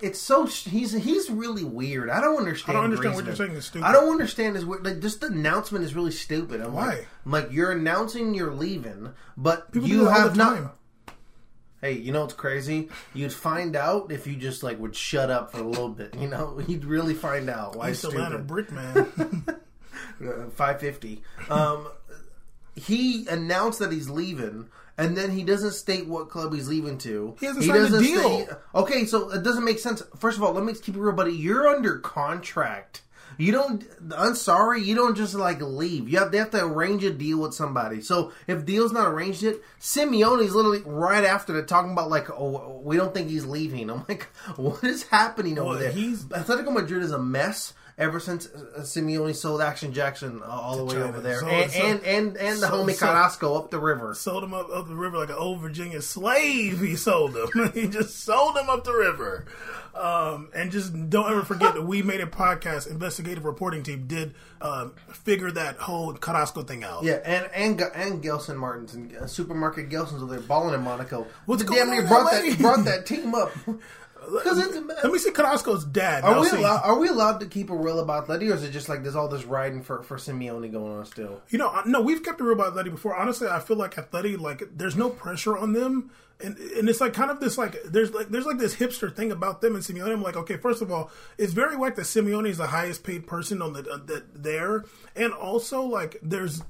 it's 0.01 0.19
so 0.21 0.45
he's 0.47 0.93
he's 0.93 1.29
really 1.31 1.65
weird. 1.65 2.11
I 2.11 2.21
don't 2.21 2.37
understand. 2.37 2.77
I 2.77 2.81
don't 2.81 2.91
understand 2.91 3.15
what 3.17 3.25
you're 3.25 3.35
saying 3.37 3.53
is 3.53 3.65
stupid. 3.65 3.87
I 3.87 3.93
don't 3.93 4.11
understand 4.11 4.57
his 4.57 4.65
weird. 4.67 4.85
Like, 4.85 5.01
just 5.01 5.21
the 5.23 5.29
announcement 5.29 5.85
is 5.85 5.95
really 5.95 6.11
stupid. 6.13 6.61
I'm 6.61 6.73
Why? 6.75 6.87
Like, 6.87 7.09
I'm 7.25 7.33
like 7.33 7.49
you're 7.53 7.73
announcing 7.73 8.35
you're 8.35 8.53
leaving, 8.53 9.11
but 9.37 9.73
People 9.73 9.89
you 9.89 10.05
have 10.07 10.37
not. 10.37 10.55
time. 10.55 10.71
Hey, 11.81 11.93
you 11.93 12.11
know 12.13 12.23
what's 12.23 12.35
crazy? 12.35 12.89
You'd 13.15 13.33
find 13.33 13.77
out 13.77 14.11
if 14.11 14.27
you 14.27 14.35
just 14.37 14.63
like 14.65 14.79
would 14.81 14.97
shut 14.97 15.31
up 15.31 15.53
for 15.53 15.59
a 15.61 15.63
little 15.63 15.89
bit. 15.89 16.15
You 16.17 16.29
know, 16.29 16.61
you'd 16.69 16.85
really 16.85 17.15
find 17.15 17.49
out 17.49 17.77
why 17.77 17.91
East 17.93 18.05
Atlanta 18.05 18.31
stupid. 18.45 18.47
brick 18.47 18.73
man. 18.73 19.45
Five 20.55 20.81
fifty. 20.81 21.23
Um, 21.49 21.89
he 22.75 23.27
announced 23.29 23.79
that 23.79 23.93
he's 23.93 24.11
leaving, 24.11 24.69
and 24.97 25.17
then 25.17 25.31
he 25.31 25.45
doesn't 25.45 25.73
state 25.73 26.07
what 26.09 26.29
club 26.31 26.53
he's 26.53 26.69
leaving 26.69 26.99
to. 26.99 27.37
He 27.39 27.47
hasn't 27.47 27.65
signed 27.65 27.79
a 27.79 27.83
doesn't 27.83 28.03
deal. 28.03 28.41
state- 28.45 28.49
okay, 28.75 29.05
so 29.05 29.31
it 29.31 29.43
doesn't 29.45 29.65
make 29.65 29.79
sense. 29.79 30.03
First 30.17 30.37
of 30.39 30.43
all, 30.45 30.53
let 30.53 30.65
me 30.65 30.75
keep 30.75 30.97
it 30.97 31.01
real, 31.01 31.13
buddy. 31.13 31.33
You're 31.33 31.69
under 31.69 31.99
contract. 31.99 33.03
You 33.39 33.53
don't. 33.53 33.85
I'm 34.17 34.35
sorry. 34.35 34.83
You 34.83 34.95
don't 34.97 35.17
just 35.17 35.35
like 35.35 35.61
leave. 35.63 36.09
You 36.09 36.19
have. 36.19 36.33
They 36.33 36.39
have 36.39 36.51
to 36.51 36.65
arrange 36.65 37.05
a 37.05 37.11
deal 37.13 37.39
with 37.39 37.55
somebody. 37.55 38.01
So 38.03 38.33
if 38.49 38.67
deal's 38.67 38.93
not 38.93 39.07
arranged 39.07 39.43
yet, 39.43 39.55
Simeone's 39.81 40.55
literally 40.55 40.83
right 40.85 41.25
after 41.25 41.53
that 41.55 41.69
talking 41.69 41.93
about 41.93 42.11
like, 42.11 42.29
oh, 42.31 42.81
we 42.85 42.97
don't 42.97 43.15
think 43.15 43.29
he's 43.31 43.47
leaving. 43.47 43.91
I'm 43.91 44.05
like, 44.09 44.25
what 44.57 44.83
is 44.83 45.05
happening 45.05 45.59
over 45.59 45.71
Well, 45.71 45.79
there? 45.79 45.93
he's- 45.93 46.25
Atletico 46.25 46.73
Madrid 46.73 47.03
is 47.05 47.13
a 47.13 47.19
mess 47.19 47.73
ever 47.99 48.21
since 48.21 48.47
uh, 48.47 48.81
Simeone 48.83 49.35
sold 49.35 49.61
Action 49.61 49.93
Jackson 49.93 50.41
uh, 50.43 50.47
all 50.47 50.77
the 50.77 50.85
way 50.85 50.95
China. 50.95 51.09
over 51.09 51.21
there, 51.21 51.41
So- 51.41 51.47
and, 51.49 51.71
so- 51.73 51.79
and 51.85 52.03
and 52.05 52.37
and 52.37 52.59
the 52.63 52.69
so- 52.69 52.85
homie 52.85 52.99
Carrasco 52.99 53.57
up 53.57 53.71
the 53.71 53.81
river. 53.81 54.15
sold 54.15 54.45
him 54.45 54.55
up, 54.55 54.69
up 54.73 54.87
the 54.89 54.95
river 54.95 55.19
like 55.19 55.29
an 55.31 55.35
old 55.35 55.61
Virginia 55.61 56.01
slave. 56.01 56.81
He 56.81 56.95
sold 56.97 57.37
him. 57.37 57.73
he 57.75 57.89
just 57.89 58.21
sold 58.25 58.57
him 58.57 58.71
up 58.71 58.85
the 58.85 58.95
river. 58.95 59.45
Um, 59.95 60.51
and 60.55 60.71
just 60.71 60.93
don't 61.11 61.29
ever 61.29 61.43
forget 61.43 61.75
that 61.75 61.83
we 61.83 62.03
made 62.03 62.21
a 62.21 62.27
podcast. 62.27 62.89
Investigative 62.89 63.45
reporting 63.45 63.83
team 63.83 64.07
did 64.07 64.33
um, 64.61 64.93
figure 65.13 65.51
that 65.51 65.77
whole 65.79 66.13
Carrasco 66.15 66.63
thing 66.63 66.85
out. 66.85 67.03
Yeah, 67.03 67.15
and 67.25 67.49
and 67.53 67.81
and 67.97 68.23
Gelson 68.23 68.57
Martins 68.59 68.95
and 68.95 69.17
uh, 69.17 69.27
Supermarket 69.27 69.89
Gelson's 69.91 70.23
over 70.23 70.37
there 70.37 70.41
balling 70.47 70.75
in 70.75 70.83
Monaco. 70.83 71.27
What's 71.47 71.63
They 71.65 71.69
going 71.69 71.81
damn 71.81 71.91
near 71.91 72.07
brought 72.07 72.31
that 72.31 72.59
brought 72.61 72.85
that 72.85 73.07
team 73.07 73.35
up. 73.35 73.51
Because 74.31 74.59
Let 74.59 75.13
me 75.13 75.19
see 75.19 75.31
Carrasco's 75.31 75.85
dad. 75.85 76.25
Are 76.25 76.41
we 76.41 76.51
allowed, 76.51 76.83
are 76.83 76.99
we 76.99 77.09
allowed 77.09 77.41
to 77.41 77.47
keep 77.47 77.71
a 77.71 77.77
real 77.77 78.01
about 78.01 78.29
Letty, 78.29 78.51
or 78.51 78.55
is 78.55 78.63
it 78.63 78.71
just 78.71 78.89
like 78.89 79.03
there's 79.03 79.17
all 79.17 79.29
this 79.29 79.45
riding 79.45 79.83
for 79.83 80.03
for 80.03 80.17
Simeone 80.17 80.71
going 80.71 80.99
on 80.99 81.07
still? 81.07 81.41
You 81.49 81.59
know, 81.59 81.83
no, 81.87 82.01
we've 82.01 82.23
kept 82.23 82.41
it 82.41 82.45
real 82.45 82.55
about 82.55 82.75
Atleti 82.75 82.91
before. 82.91 83.17
Honestly, 83.17 83.49
I 83.49 83.61
feel 83.61 83.77
like 83.77 83.95
Atleti, 83.95 84.39
like, 84.39 84.63
there's 84.77 84.97
no 84.97 85.09
pressure 85.09 85.57
on 85.57 85.73
them, 85.73 86.11
and 86.41 86.57
and 86.59 86.89
it's 86.89 87.01
like 87.01 87.15
kind 87.15 87.31
of 87.31 87.41
this 87.41 87.57
like 87.57 87.83
there's 87.85 88.13
like 88.13 88.29
there's 88.29 88.47
like 88.47 88.59
this 88.59 88.77
hipster 88.77 89.15
thing 89.15 89.33
about 89.33 89.61
them 89.61 89.75
and 89.75 89.85
Simeone. 89.85 90.13
I'm 90.13 90.23
like, 90.23 90.37
okay, 90.37 90.57
first 90.57 90.83
of 90.83 90.93
all, 90.93 91.11
it's 91.39 91.53
very 91.53 91.77
whack 91.77 91.97
that 91.97 92.03
Simeone 92.03 92.49
is 92.49 92.59
the 92.59 92.69
highest 92.69 93.05
paid 93.05 93.27
person 93.27 93.63
on 93.63 93.73
the 93.73 93.89
uh, 93.91 93.99
that 94.07 94.43
there, 94.43 94.85
and 95.17 95.33
also 95.33 95.83
like 95.83 96.19
there's 96.23 96.63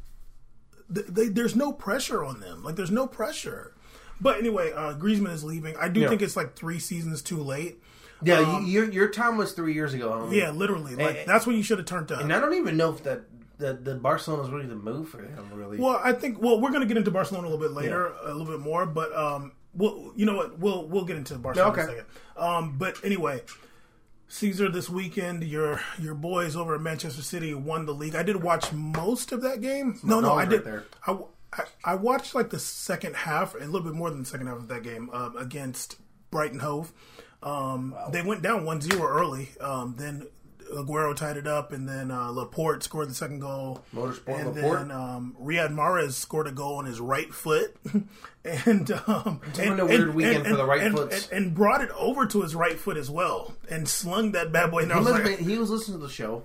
th- 0.94 1.06
they, 1.06 1.28
there's 1.28 1.56
no 1.56 1.72
pressure 1.72 2.24
on 2.24 2.40
them. 2.40 2.62
Like, 2.62 2.76
there's 2.76 2.90
no 2.90 3.06
pressure. 3.06 3.74
But 4.20 4.38
anyway, 4.38 4.72
uh, 4.72 4.94
Griezmann 4.94 5.32
is 5.32 5.44
leaving. 5.44 5.76
I 5.76 5.88
do 5.88 6.00
Yeah. 6.00 6.08
think 6.08 6.22
it's 6.22 6.36
like 6.36 6.54
three 6.56 6.78
seasons 6.78 7.22
too 7.22 7.42
late. 7.42 7.82
Yeah, 8.22 8.40
Um, 8.40 8.66
your 8.66 8.90
your 8.90 9.08
time 9.08 9.36
was 9.36 9.52
three 9.52 9.74
years 9.74 9.94
ago. 9.94 10.28
Yeah, 10.32 10.50
literally. 10.50 10.96
Like 10.96 11.18
And- 11.18 11.28
that's 11.28 11.46
when 11.46 11.56
you 11.56 11.62
should 11.62 11.78
have 11.78 11.86
turned 11.86 12.10
up. 12.10 12.20
and 12.20 12.32
I 12.32 12.40
don't 12.40 12.54
even 12.54 12.76
know 12.76 12.90
if 12.92 13.02
that 13.04 13.22
that 13.58 13.84
the 13.84 13.94
Barcelona's 13.96 14.50
really 14.50 14.66
the 14.66 14.74
move 14.76 15.08
for 15.08 15.18
him. 15.22 15.50
Really, 15.52 15.78
Well, 15.78 16.00
I 16.02 16.12
think 16.12 16.40
well, 16.40 16.60
we're 16.60 16.70
going 16.70 16.80
to 16.82 16.86
get 16.86 16.96
into 16.96 17.10
Barcelona 17.10 17.48
a 17.48 17.50
little 17.50 17.64
bit 17.68 17.72
later, 17.74 18.12
a 18.24 18.32
little 18.32 18.46
bit 18.56 18.60
more, 18.60 18.86
but 18.86 19.12
um, 19.16 19.52
we'll 19.74 20.12
you 20.16 20.26
know 20.26 20.34
what 20.36 20.58
we'll 20.58 20.86
we'll 20.88 21.04
get 21.04 21.16
into 21.16 21.36
Barcelona 21.38 21.72
in 21.74 21.78
a 21.80 21.86
second. 21.86 22.04
Um, 22.36 22.76
but 22.78 22.96
anyway, 23.04 23.42
Caesar 24.28 24.68
this 24.68 24.88
weekend, 24.90 25.42
your 25.44 25.80
your 25.98 26.14
boys 26.14 26.54
over 26.54 26.74
at 26.74 26.80
Manchester 26.80 27.22
City 27.22 27.54
won 27.54 27.86
the 27.86 27.94
league. 27.94 28.14
I 28.14 28.22
did 28.22 28.42
watch 28.42 28.72
most 28.72 29.32
of 29.32 29.42
that 29.42 29.60
game. 29.60 29.98
No, 30.02 30.20
no, 30.20 30.34
I 30.34 30.44
did. 30.44 30.64
there. 30.64 30.84
I, 31.06 31.16
I 31.52 31.64
I 31.84 31.94
watched 31.94 32.34
like 32.34 32.50
the 32.50 32.58
second 32.58 33.16
half, 33.16 33.54
a 33.54 33.58
little 33.58 33.80
bit 33.82 33.94
more 33.94 34.10
than 34.10 34.20
the 34.20 34.26
second 34.26 34.46
half 34.48 34.58
of 34.58 34.68
that 34.68 34.82
game 34.82 35.10
um, 35.12 35.36
against 35.36 35.96
Brighton 36.30 36.60
Hove. 36.60 36.92
Um, 37.42 37.94
They 38.10 38.22
went 38.22 38.42
down 38.42 38.64
1-0 38.64 39.00
early. 39.00 39.50
Um, 39.60 39.94
then 39.96 40.26
Aguero 40.74 41.14
tied 41.16 41.36
it 41.36 41.46
up, 41.46 41.72
and 41.72 41.88
then 41.88 42.10
uh, 42.10 42.30
Laporte 42.30 42.82
scored 42.82 43.08
the 43.08 43.14
second 43.14 43.38
goal. 43.40 43.82
Motorsport 43.94 44.38
and 44.38 44.54
Laporte? 44.54 44.78
then 44.80 44.90
um, 44.90 45.36
Riyad 45.40 45.72
Mahrez 45.72 46.12
scored 46.12 46.46
a 46.46 46.52
goal 46.52 46.74
on 46.76 46.84
his 46.84 47.00
right 47.00 47.32
foot, 47.32 47.74
and 48.44 48.90
um, 49.06 49.40
and, 49.58 49.80
a 49.80 49.86
weird 49.86 50.14
weekend 50.14 50.46
for 50.46 50.56
the 50.56 50.66
right 50.66 50.82
and, 50.82 50.94
foots. 50.96 51.28
and, 51.30 51.44
and 51.46 51.54
brought 51.54 51.80
it 51.80 51.90
over 51.96 52.26
to 52.26 52.42
his 52.42 52.54
right 52.54 52.78
foot 52.78 52.96
as 52.96 53.08
well, 53.10 53.54
and 53.70 53.88
slung 53.88 54.32
that 54.32 54.52
bad 54.52 54.70
boy. 54.70 54.80
And 54.82 54.92
he, 54.92 54.98
was 54.98 55.08
like, 55.08 55.24
been- 55.24 55.38
he 55.48 55.56
was 55.58 55.70
listening 55.70 56.00
to 56.00 56.06
the 56.06 56.12
show. 56.12 56.44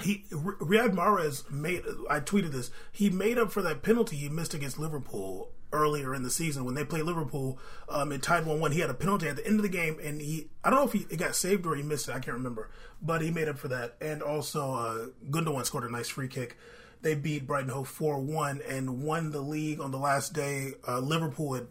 He 0.00 0.24
Riyad 0.30 0.94
Mahrez 0.94 1.50
made. 1.50 1.82
I 2.08 2.20
tweeted 2.20 2.52
this. 2.52 2.70
He 2.90 3.10
made 3.10 3.38
up 3.38 3.52
for 3.52 3.62
that 3.62 3.82
penalty 3.82 4.16
he 4.16 4.28
missed 4.28 4.54
against 4.54 4.78
Liverpool 4.78 5.50
earlier 5.72 6.14
in 6.14 6.22
the 6.22 6.30
season 6.30 6.64
when 6.64 6.74
they 6.74 6.84
played 6.84 7.04
Liverpool. 7.04 7.58
Um, 7.88 8.12
it 8.12 8.22
tied 8.22 8.46
one 8.46 8.60
one. 8.60 8.72
He 8.72 8.80
had 8.80 8.90
a 8.90 8.94
penalty 8.94 9.28
at 9.28 9.36
the 9.36 9.46
end 9.46 9.56
of 9.56 9.62
the 9.62 9.68
game, 9.68 9.98
and 10.02 10.20
he. 10.20 10.48
I 10.64 10.70
don't 10.70 10.78
know 10.78 10.86
if 10.86 10.92
he 10.92 11.06
it 11.10 11.18
got 11.18 11.34
saved 11.34 11.66
or 11.66 11.74
he 11.76 11.82
missed 11.82 12.08
it. 12.08 12.12
I 12.12 12.20
can't 12.20 12.36
remember, 12.36 12.70
but 13.00 13.20
he 13.20 13.30
made 13.30 13.48
up 13.48 13.58
for 13.58 13.68
that. 13.68 13.96
And 14.00 14.22
also, 14.22 14.72
uh, 14.72 15.06
Gundogan 15.30 15.64
scored 15.66 15.84
a 15.84 15.90
nice 15.90 16.08
free 16.08 16.28
kick. 16.28 16.56
They 17.02 17.14
beat 17.14 17.46
Brighton 17.46 17.70
Hove 17.70 17.88
four 17.88 18.18
one 18.18 18.62
and 18.68 19.02
won 19.02 19.30
the 19.30 19.40
league 19.40 19.80
on 19.80 19.90
the 19.90 19.98
last 19.98 20.32
day. 20.32 20.74
Uh, 20.86 21.00
Liverpool 21.00 21.54
had 21.54 21.66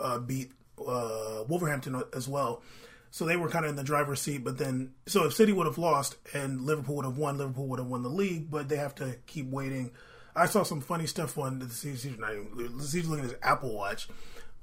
uh, 0.00 0.18
beat 0.18 0.52
uh, 0.78 1.44
Wolverhampton 1.48 2.02
as 2.14 2.26
well. 2.26 2.62
So 3.10 3.24
they 3.24 3.36
were 3.36 3.48
kind 3.48 3.64
of 3.64 3.70
in 3.70 3.76
the 3.76 3.82
driver's 3.82 4.20
seat, 4.20 4.44
but 4.44 4.58
then 4.58 4.92
so 5.06 5.24
if 5.24 5.34
City 5.34 5.52
would 5.52 5.66
have 5.66 5.78
lost 5.78 6.16
and 6.32 6.62
Liverpool 6.62 6.96
would 6.96 7.04
have 7.04 7.18
won, 7.18 7.38
Liverpool 7.38 7.66
would 7.66 7.80
have 7.80 7.88
won 7.88 8.02
the 8.02 8.08
league, 8.08 8.50
but 8.50 8.68
they 8.68 8.76
have 8.76 8.94
to 8.96 9.16
keep 9.26 9.50
waiting. 9.50 9.90
I 10.34 10.46
saw 10.46 10.62
some 10.62 10.80
funny 10.80 11.06
stuff 11.06 11.36
on 11.36 11.58
the 11.58 11.68
Caesar's 11.68 12.18
not 12.18 12.32
looking 12.54 13.18
at 13.18 13.24
his 13.24 13.34
Apple 13.42 13.74
Watch. 13.74 14.08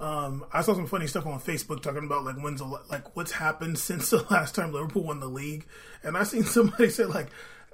Um, 0.00 0.46
I 0.52 0.62
saw 0.62 0.74
some 0.74 0.86
funny 0.86 1.08
stuff 1.08 1.26
on 1.26 1.40
Facebook 1.40 1.82
talking 1.82 2.04
about 2.04 2.24
like 2.24 2.36
when's 2.36 2.62
like 2.62 3.16
what's 3.16 3.32
happened 3.32 3.78
since 3.78 4.10
the 4.10 4.24
last 4.30 4.54
time 4.54 4.72
Liverpool 4.72 5.04
won 5.04 5.20
the 5.20 5.28
league, 5.28 5.66
and 6.02 6.16
I 6.16 6.22
seen 6.22 6.44
somebody 6.44 6.88
say 6.90 7.04
like 7.04 7.28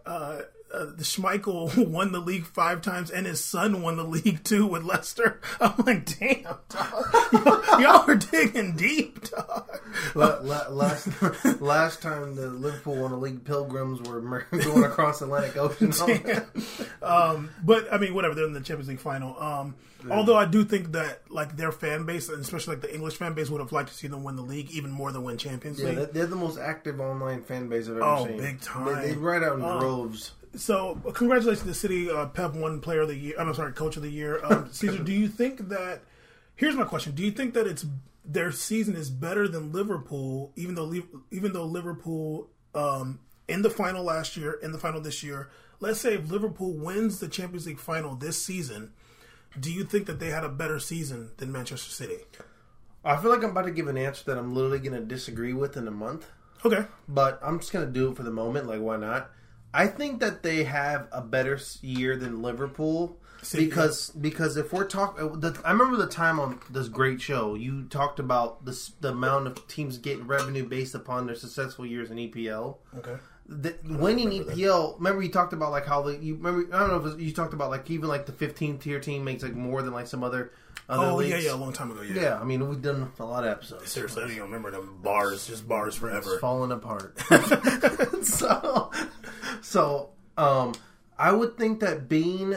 uh, 0.06 0.40
uh, 0.74 0.84
the 0.86 1.04
Schmeichel 1.04 1.86
won 1.88 2.12
the 2.12 2.18
league 2.20 2.44
five 2.46 2.82
times, 2.82 3.10
and 3.10 3.26
his 3.26 3.42
son 3.42 3.82
won 3.82 3.96
the 3.96 4.04
league 4.04 4.42
too 4.44 4.66
with 4.66 4.82
Leicester. 4.84 5.40
I'm 5.60 5.74
like, 5.86 6.18
damn, 6.18 6.42
dog. 6.68 7.10
y'all, 7.80 8.08
are 8.10 8.14
digging 8.16 8.76
deep, 8.76 9.30
dog. 9.30 9.70
La- 10.14 10.38
la- 10.42 10.68
last 10.68 11.08
last 11.60 12.02
time 12.02 12.34
the 12.34 12.48
Liverpool 12.48 12.96
won 12.96 13.10
the 13.12 13.16
league, 13.16 13.44
Pilgrims 13.44 14.00
were 14.08 14.20
going 14.20 14.84
across 14.84 15.20
the 15.20 15.26
Atlantic 15.26 15.56
Ocean. 15.56 15.92
um, 17.02 17.50
but 17.64 17.92
I 17.92 17.98
mean, 17.98 18.14
whatever. 18.14 18.34
They're 18.34 18.46
in 18.46 18.52
the 18.52 18.60
Champions 18.60 18.88
League 18.88 19.00
final. 19.00 19.40
Um, 19.40 19.74
Although 20.10 20.36
I 20.36 20.44
do 20.44 20.64
think 20.66 20.92
that 20.92 21.20
like 21.30 21.56
their 21.56 21.72
fan 21.72 22.04
base, 22.04 22.28
and 22.28 22.38
especially 22.42 22.74
like 22.74 22.82
the 22.82 22.92
English 22.94 23.16
fan 23.16 23.32
base, 23.32 23.48
would 23.48 23.62
have 23.62 23.72
liked 23.72 23.88
to 23.88 23.94
see 23.94 24.06
them 24.06 24.22
win 24.22 24.36
the 24.36 24.42
league 24.42 24.70
even 24.70 24.90
more 24.90 25.10
than 25.12 25.22
win 25.24 25.38
Champions 25.38 25.80
yeah, 25.80 25.86
League. 25.86 25.96
they're- 25.96 26.06
they're 26.12 26.26
the 26.26 26.36
most 26.36 26.58
active 26.58 27.00
online 27.00 27.42
fan 27.42 27.68
base 27.70 27.88
I've 27.88 27.96
ever 27.96 28.16
seen. 28.18 28.26
Oh, 28.26 28.26
seen. 28.26 28.36
big 28.36 28.60
time. 28.60 29.00
They, 29.00 29.12
they 29.12 29.16
ride 29.16 29.42
out 29.42 29.56
in 29.56 29.64
Um, 29.64 29.78
droves. 29.80 30.32
So, 30.56 31.00
congratulations 31.14 31.60
to 31.62 31.66
the 31.66 31.74
city. 31.74 32.10
Uh, 32.10 32.26
Pep 32.26 32.54
won 32.54 32.80
Player 32.80 33.02
of 33.02 33.08
the 33.08 33.16
Year. 33.16 33.34
I'm 33.38 33.52
sorry, 33.54 33.72
Coach 33.72 33.96
of 33.96 34.02
the 34.02 34.10
Year. 34.10 34.40
Um, 34.44 34.68
Caesar, 34.72 35.02
do 35.02 35.12
you 35.12 35.28
think 35.28 35.68
that? 35.68 36.02
Here's 36.56 36.76
my 36.76 36.84
question: 36.84 37.14
Do 37.14 37.22
you 37.22 37.30
think 37.30 37.54
that 37.54 37.66
it's 37.66 37.84
their 38.24 38.52
season 38.52 38.96
is 38.96 39.10
better 39.10 39.48
than 39.48 39.72
Liverpool, 39.72 40.52
even 40.56 40.74
though 40.74 40.92
even 41.30 41.52
though 41.52 41.64
Liverpool 41.64 42.48
um, 42.74 43.20
in 43.48 43.62
the 43.62 43.70
final 43.70 44.04
last 44.04 44.36
year, 44.36 44.52
in 44.62 44.72
the 44.72 44.78
final 44.78 45.00
this 45.00 45.22
year? 45.22 45.50
Let's 45.80 46.00
say 46.00 46.14
if 46.14 46.30
Liverpool 46.30 46.72
wins 46.72 47.18
the 47.18 47.28
Champions 47.28 47.66
League 47.66 47.80
final 47.80 48.14
this 48.14 48.42
season, 48.42 48.92
do 49.58 49.72
you 49.72 49.84
think 49.84 50.06
that 50.06 50.20
they 50.20 50.30
had 50.30 50.44
a 50.44 50.48
better 50.48 50.78
season 50.78 51.32
than 51.36 51.52
Manchester 51.52 51.90
City? 51.90 52.18
I 53.04 53.16
feel 53.16 53.30
like 53.30 53.42
I'm 53.42 53.50
about 53.50 53.66
to 53.66 53.70
give 53.70 53.88
an 53.88 53.98
answer 53.98 54.24
that 54.26 54.38
I'm 54.38 54.54
literally 54.54 54.78
going 54.78 54.98
to 54.98 55.04
disagree 55.04 55.52
with 55.52 55.76
in 55.76 55.86
a 55.86 55.90
month, 55.90 56.26
Okay, 56.64 56.86
but 57.06 57.38
I'm 57.42 57.58
just 57.58 57.70
going 57.72 57.84
to 57.84 57.92
do 57.92 58.08
it 58.10 58.16
for 58.16 58.22
the 58.22 58.30
moment. 58.30 58.66
Like, 58.66 58.80
why 58.80 58.96
not? 58.96 59.30
I 59.74 59.88
think 59.88 60.20
that 60.20 60.44
they 60.44 60.64
have 60.64 61.08
a 61.10 61.20
better 61.20 61.58
year 61.82 62.16
than 62.16 62.42
Liverpool 62.42 63.18
because 63.52 64.10
because 64.10 64.56
if 64.56 64.72
we're 64.72 64.86
talking, 64.86 65.44
uh, 65.44 65.52
I 65.64 65.72
remember 65.72 65.96
the 65.96 66.06
time 66.06 66.38
on 66.38 66.60
this 66.70 66.88
great 66.88 67.20
show 67.20 67.54
you 67.54 67.82
talked 67.84 68.18
about 68.20 68.64
this 68.64 68.92
the 69.00 69.10
amount 69.10 69.48
of 69.48 69.66
teams 69.68 69.98
getting 69.98 70.26
revenue 70.26 70.66
based 70.66 70.94
upon 70.94 71.26
their 71.26 71.34
successful 71.34 71.84
years 71.84 72.10
in 72.10 72.18
EPL. 72.18 72.76
Okay. 72.98 73.16
The, 73.46 73.76
winning 73.84 74.28
remember 74.28 74.50
that. 74.50 74.56
EPL. 74.56 74.96
Remember 74.96 75.22
you 75.22 75.28
talked 75.30 75.52
about 75.52 75.70
like 75.70 75.84
how 75.86 76.02
the 76.02 76.16
you 76.16 76.34
remember 76.36 76.74
I 76.74 76.80
don't 76.80 76.88
know 76.88 76.96
if 76.96 77.02
was, 77.02 77.16
you 77.16 77.32
talked 77.32 77.52
about 77.52 77.70
like 77.70 77.90
even 77.90 78.08
like 78.08 78.24
the 78.26 78.32
15 78.32 78.78
tier 78.78 79.00
team 79.00 79.22
makes 79.24 79.42
like 79.42 79.54
more 79.54 79.82
than 79.82 79.92
like 79.92 80.06
some 80.06 80.24
other 80.24 80.52
other 80.88 81.06
Oh 81.08 81.16
leagues. 81.16 81.30
yeah, 81.30 81.50
yeah, 81.50 81.54
a 81.54 81.56
long 81.56 81.72
time 81.72 81.90
ago. 81.90 82.00
Yeah. 82.02 82.20
Yeah, 82.22 82.40
I 82.40 82.44
mean 82.44 82.66
we've 82.66 82.80
done 82.80 83.12
a 83.18 83.24
lot 83.24 83.44
of 83.44 83.50
episodes. 83.50 83.90
Seriously, 83.90 84.22
I 84.22 84.26
don't 84.26 84.36
even 84.36 84.44
remember 84.44 84.70
them 84.70 84.98
bars. 85.02 85.46
Just 85.46 85.68
bars 85.68 85.94
forever. 85.94 86.32
It's 86.32 86.40
falling 86.40 86.72
apart. 86.72 87.18
so, 88.24 88.90
so 89.60 90.10
um, 90.38 90.72
I 91.18 91.32
would 91.32 91.56
think 91.58 91.80
that 91.80 92.08
being 92.08 92.56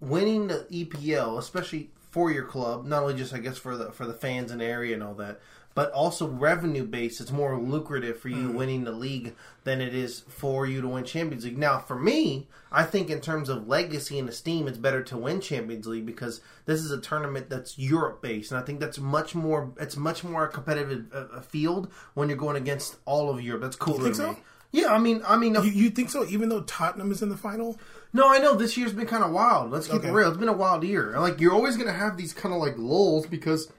winning 0.00 0.46
the 0.46 0.66
EPL, 0.70 1.38
especially 1.38 1.90
for 2.10 2.30
your 2.30 2.44
club, 2.44 2.86
not 2.86 3.02
only 3.02 3.14
just 3.14 3.34
I 3.34 3.38
guess 3.38 3.58
for 3.58 3.76
the 3.76 3.90
for 3.92 4.06
the 4.06 4.14
fans 4.14 4.52
in 4.52 4.58
the 4.58 4.64
area 4.64 4.94
and 4.94 5.02
all 5.02 5.14
that, 5.14 5.40
but 5.74 5.92
also 5.92 6.26
revenue 6.26 6.84
based. 6.84 7.20
It's 7.20 7.30
more 7.30 7.56
lucrative 7.58 8.18
for 8.18 8.28
you 8.28 8.50
winning 8.50 8.84
the 8.84 8.92
league 8.92 9.34
than 9.68 9.82
it 9.82 9.94
is 9.94 10.20
for 10.28 10.66
you 10.66 10.80
to 10.80 10.88
win 10.88 11.04
Champions 11.04 11.44
League. 11.44 11.58
Now, 11.58 11.78
for 11.78 11.98
me, 11.98 12.48
I 12.72 12.84
think 12.84 13.10
in 13.10 13.20
terms 13.20 13.50
of 13.50 13.68
legacy 13.68 14.18
and 14.18 14.26
esteem, 14.28 14.66
it's 14.66 14.78
better 14.78 15.02
to 15.04 15.16
win 15.18 15.42
Champions 15.42 15.86
League 15.86 16.06
because 16.06 16.40
this 16.64 16.80
is 16.80 16.90
a 16.90 16.98
tournament 17.00 17.50
that's 17.50 17.78
Europe 17.78 18.22
based, 18.22 18.50
and 18.50 18.58
I 18.60 18.64
think 18.64 18.80
that's 18.80 18.98
much 18.98 19.34
more. 19.34 19.72
It's 19.78 19.96
much 19.96 20.24
more 20.24 20.44
a 20.44 20.48
competitive 20.48 21.06
uh, 21.12 21.40
field 21.42 21.92
when 22.14 22.28
you're 22.30 22.38
going 22.38 22.56
against 22.56 22.96
all 23.04 23.28
of 23.28 23.42
Europe. 23.42 23.60
That's 23.62 23.76
cooler 23.76 24.04
think 24.04 24.14
to 24.16 24.22
so? 24.22 24.32
me. 24.32 24.38
Yeah, 24.70 24.88
I 24.92 24.98
mean, 24.98 25.22
I 25.26 25.36
mean, 25.36 25.54
You, 25.54 25.62
you 25.62 25.90
think 25.90 26.10
so? 26.10 26.26
Even 26.28 26.48
though 26.50 26.60
Tottenham 26.62 27.10
is 27.10 27.22
in 27.22 27.30
the 27.30 27.36
final, 27.38 27.78
no, 28.12 28.28
I 28.28 28.38
know 28.38 28.54
this 28.54 28.76
year's 28.76 28.92
been 28.92 29.06
kind 29.06 29.24
of 29.24 29.32
wild. 29.32 29.70
Let's 29.70 29.86
keep 29.86 29.96
Okay. 30.00 30.08
it 30.08 30.12
real. 30.12 30.28
It's 30.28 30.36
been 30.36 30.48
a 30.48 30.52
wild 30.52 30.82
year. 30.84 31.18
Like 31.18 31.40
you're 31.40 31.54
always 31.54 31.76
going 31.76 31.86
to 31.88 31.92
have 31.94 32.16
these 32.18 32.32
kind 32.34 32.54
of 32.54 32.60
like 32.60 32.76
lulls 32.76 33.26
because, 33.26 33.70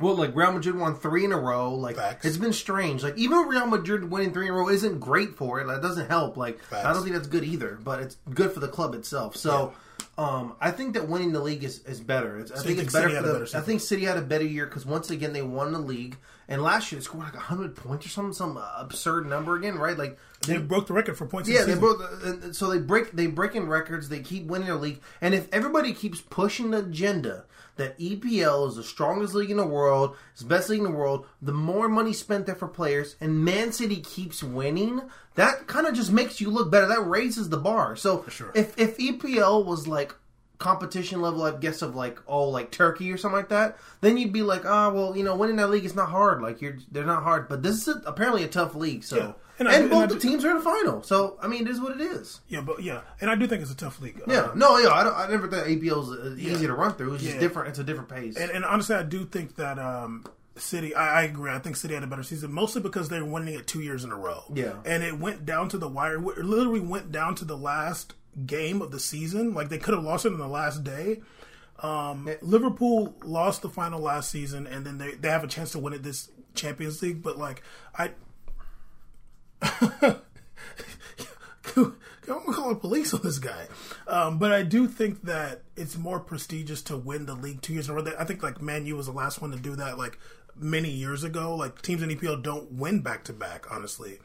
well, 0.00 0.16
like 0.16 0.34
Real 0.34 0.52
Madrid 0.52 0.76
won 0.76 0.94
three 0.94 1.24
in 1.24 1.32
a 1.32 1.38
row. 1.38 1.74
Like 1.74 1.96
Facts. 1.96 2.24
it's 2.24 2.36
been 2.36 2.52
strange. 2.52 3.02
Like 3.02 3.16
even 3.16 3.38
Real 3.48 3.66
Madrid 3.66 4.10
winning 4.10 4.32
three 4.32 4.46
in 4.46 4.52
a 4.52 4.56
row 4.56 4.68
isn't 4.68 5.00
great 5.00 5.36
for 5.36 5.60
it. 5.60 5.66
That 5.66 5.82
doesn't 5.82 6.08
help. 6.08 6.36
Like 6.36 6.58
I 6.72 6.92
don't 6.92 7.02
think 7.02 7.14
that's 7.14 7.28
good 7.28 7.44
either. 7.44 7.78
But 7.82 8.00
it's 8.00 8.16
good 8.32 8.52
for 8.52 8.60
the 8.60 8.68
club 8.68 8.94
itself. 8.94 9.36
So. 9.36 9.72
Um, 10.18 10.54
I 10.60 10.70
think 10.70 10.94
that 10.94 11.08
winning 11.08 11.32
the 11.32 11.40
league 11.40 11.64
is, 11.64 11.82
is 11.84 11.98
better. 11.98 12.38
It's, 12.38 12.50
I 12.50 12.56
think 12.56 12.66
think 12.66 12.78
it's 12.80 12.92
better 12.92 13.08
City 13.08 13.16
for 13.16 13.22
had 13.22 13.24
a 13.24 13.38
the. 13.38 13.44
better 13.46 13.58
I 13.58 13.60
think 13.62 13.80
City 13.80 14.04
had 14.04 14.18
a 14.18 14.22
better 14.22 14.44
year 14.44 14.66
because 14.66 14.84
once 14.84 15.10
again 15.10 15.32
they 15.32 15.40
won 15.40 15.72
the 15.72 15.78
league, 15.78 16.16
and 16.46 16.62
last 16.62 16.92
year 16.92 16.98
they 16.98 17.04
scored 17.04 17.24
like 17.24 17.34
hundred 17.34 17.74
points 17.74 18.04
or 18.04 18.10
something, 18.10 18.34
some 18.34 18.62
absurd 18.76 19.26
number 19.26 19.56
again, 19.56 19.78
right? 19.78 19.96
Like 19.96 20.18
they 20.46 20.58
broke 20.58 20.88
the 20.88 20.92
record 20.92 21.16
for 21.16 21.26
points. 21.26 21.48
yeah, 21.48 21.64
they 21.64 21.74
the 21.74 21.80
season. 21.80 22.40
broke. 22.40 22.54
So 22.54 22.68
they 22.68 22.78
break. 22.78 23.12
They 23.12 23.28
breaking 23.28 23.66
records. 23.68 24.10
They 24.10 24.20
keep 24.20 24.44
winning 24.44 24.68
the 24.68 24.76
league. 24.76 25.00
And 25.22 25.34
if 25.34 25.48
everybody 25.52 25.94
keeps 25.94 26.20
pushing 26.20 26.70
the 26.70 26.78
agenda 26.78 27.44
that 27.80 27.98
EPL 27.98 28.68
is 28.68 28.76
the 28.76 28.84
strongest 28.84 29.34
league 29.34 29.50
in 29.50 29.56
the 29.56 29.66
world, 29.66 30.14
it's 30.32 30.42
the 30.42 30.48
best 30.48 30.68
league 30.68 30.80
in 30.80 30.84
the 30.84 30.90
world, 30.90 31.26
the 31.40 31.52
more 31.52 31.88
money 31.88 32.12
spent 32.12 32.44
there 32.44 32.54
for 32.54 32.68
players, 32.68 33.16
and 33.20 33.42
Man 33.42 33.72
City 33.72 33.96
keeps 33.96 34.42
winning, 34.42 35.00
that 35.34 35.66
kind 35.66 35.86
of 35.86 35.94
just 35.94 36.12
makes 36.12 36.40
you 36.40 36.50
look 36.50 36.70
better. 36.70 36.86
That 36.86 37.06
raises 37.06 37.48
the 37.48 37.56
bar. 37.56 37.96
So 37.96 38.24
sure. 38.28 38.52
if 38.54 38.78
if 38.78 38.98
EPL 38.98 39.64
was 39.64 39.88
like 39.88 40.14
competition 40.60 41.20
level, 41.20 41.42
I 41.42 41.56
guess 41.56 41.82
of 41.82 41.96
like 41.96 42.20
oh 42.28 42.48
like 42.48 42.70
Turkey 42.70 43.10
or 43.10 43.16
something 43.16 43.36
like 43.36 43.48
that, 43.48 43.76
then 44.00 44.16
you'd 44.16 44.32
be 44.32 44.42
like, 44.42 44.64
ah, 44.64 44.90
well, 44.90 45.16
you 45.16 45.24
know, 45.24 45.34
winning 45.34 45.56
that 45.56 45.70
league 45.70 45.84
is 45.84 45.96
not 45.96 46.08
hard. 46.10 46.40
Like 46.40 46.60
you're, 46.60 46.76
they're 46.92 47.04
not 47.04 47.24
hard. 47.24 47.48
But 47.48 47.62
this 47.64 47.88
is 47.88 47.88
a, 47.88 47.98
apparently 48.06 48.44
a 48.44 48.48
tough 48.48 48.74
league. 48.76 49.02
So 49.02 49.16
Yeah. 49.16 49.32
and, 49.58 49.66
And 49.66 49.68
I- 49.68 49.74
and 49.80 49.90
both 49.90 50.02
I 50.04 50.06
the 50.06 50.14
do- 50.14 50.20
teams 50.20 50.44
are 50.44 50.50
in 50.50 50.58
the 50.58 50.62
final. 50.62 51.02
So 51.02 51.36
I 51.42 51.48
mean, 51.48 51.66
it 51.66 51.70
is 51.70 51.80
what 51.80 51.92
it 51.98 52.00
is. 52.00 52.40
Yeah, 52.48 52.60
but 52.60 52.82
yeah, 52.82 53.00
and 53.20 53.28
I 53.30 53.34
do 53.34 53.46
think 53.48 53.62
it's 53.62 53.72
a 53.72 53.76
tough 53.76 54.00
league. 54.00 54.20
Yeah, 54.28 54.42
Uh, 54.42 54.52
no, 54.54 54.78
yeah, 54.78 54.90
I, 54.90 55.02
don't, 55.02 55.16
I 55.16 55.26
never 55.28 55.48
thought 55.48 55.64
APL 55.66 56.02
is 56.02 56.10
uh, 56.10 56.36
easy 56.38 56.66
to 56.68 56.74
run 56.74 56.92
through. 56.94 57.14
It's 57.14 57.22
just 57.24 57.34
Yeah. 57.34 57.40
different. 57.40 57.70
It's 57.70 57.78
a 57.78 57.84
different 57.84 58.08
pace. 58.08 58.36
and, 58.36 58.50
and 58.52 58.64
honestly, 58.64 58.94
I 58.94 59.02
do 59.02 59.24
think 59.24 59.56
that 59.56 59.78
um, 59.78 60.24
City. 60.56 60.94
I, 60.94 61.20
I 61.20 61.22
agree. 61.22 61.50
I 61.50 61.58
think 61.58 61.76
City 61.76 61.94
had 61.94 62.02
a 62.02 62.06
better 62.06 62.22
season, 62.22 62.52
mostly 62.52 62.82
because 62.82 63.08
they're 63.08 63.24
winning 63.24 63.54
it 63.54 63.66
two 63.66 63.80
years 63.80 64.04
in 64.04 64.10
a 64.12 64.16
row. 64.16 64.44
Yeah. 64.54 64.74
and 64.84 65.02
it 65.02 65.18
went 65.18 65.46
down 65.46 65.68
to 65.70 65.78
the 65.78 65.88
wire. 65.88 66.16
It 66.16 66.44
literally 66.44 66.80
went 66.80 67.10
down 67.12 67.34
to 67.36 67.44
the 67.46 67.56
last 67.56 68.12
game 68.46 68.82
of 68.82 68.90
the 68.90 69.00
season. 69.00 69.54
Like 69.54 69.68
they 69.68 69.78
could 69.78 69.94
have 69.94 70.04
lost 70.04 70.26
it 70.26 70.32
in 70.32 70.38
the 70.38 70.48
last 70.48 70.84
day. 70.84 71.20
Um, 71.82 72.28
Liverpool 72.42 73.14
lost 73.24 73.62
the 73.62 73.70
final 73.70 74.00
last 74.00 74.30
season, 74.30 74.66
and 74.66 74.84
then 74.84 74.98
they 74.98 75.12
they 75.12 75.28
have 75.28 75.44
a 75.44 75.48
chance 75.48 75.72
to 75.72 75.78
win 75.78 75.92
it 75.92 76.02
this 76.02 76.30
Champions 76.54 77.02
League. 77.02 77.22
But 77.22 77.38
like 77.38 77.62
I. 77.96 78.10
I'm 82.30 82.44
gonna 82.44 82.56
call 82.56 82.68
the 82.70 82.76
police 82.76 83.12
on 83.12 83.22
this 83.22 83.38
guy, 83.38 83.66
um, 84.06 84.38
but 84.38 84.52
I 84.52 84.62
do 84.62 84.86
think 84.86 85.22
that 85.22 85.62
it's 85.76 85.96
more 85.96 86.20
prestigious 86.20 86.82
to 86.82 86.96
win 86.96 87.26
the 87.26 87.34
league 87.34 87.60
two 87.60 87.72
years 87.72 87.88
in 87.88 87.96
a 87.96 88.00
row. 88.00 88.12
I 88.18 88.24
think 88.24 88.42
like 88.42 88.62
Man 88.62 88.86
U 88.86 88.96
was 88.96 89.06
the 89.06 89.12
last 89.12 89.40
one 89.40 89.50
to 89.50 89.58
do 89.58 89.74
that, 89.76 89.98
like 89.98 90.18
many 90.56 90.90
years 90.90 91.24
ago. 91.24 91.56
Like 91.56 91.82
teams 91.82 92.02
in 92.02 92.10
EPL 92.10 92.42
don't 92.42 92.72
win 92.72 93.00
back 93.00 93.24
to 93.24 93.32
back, 93.32 93.70
honestly, 93.70 94.18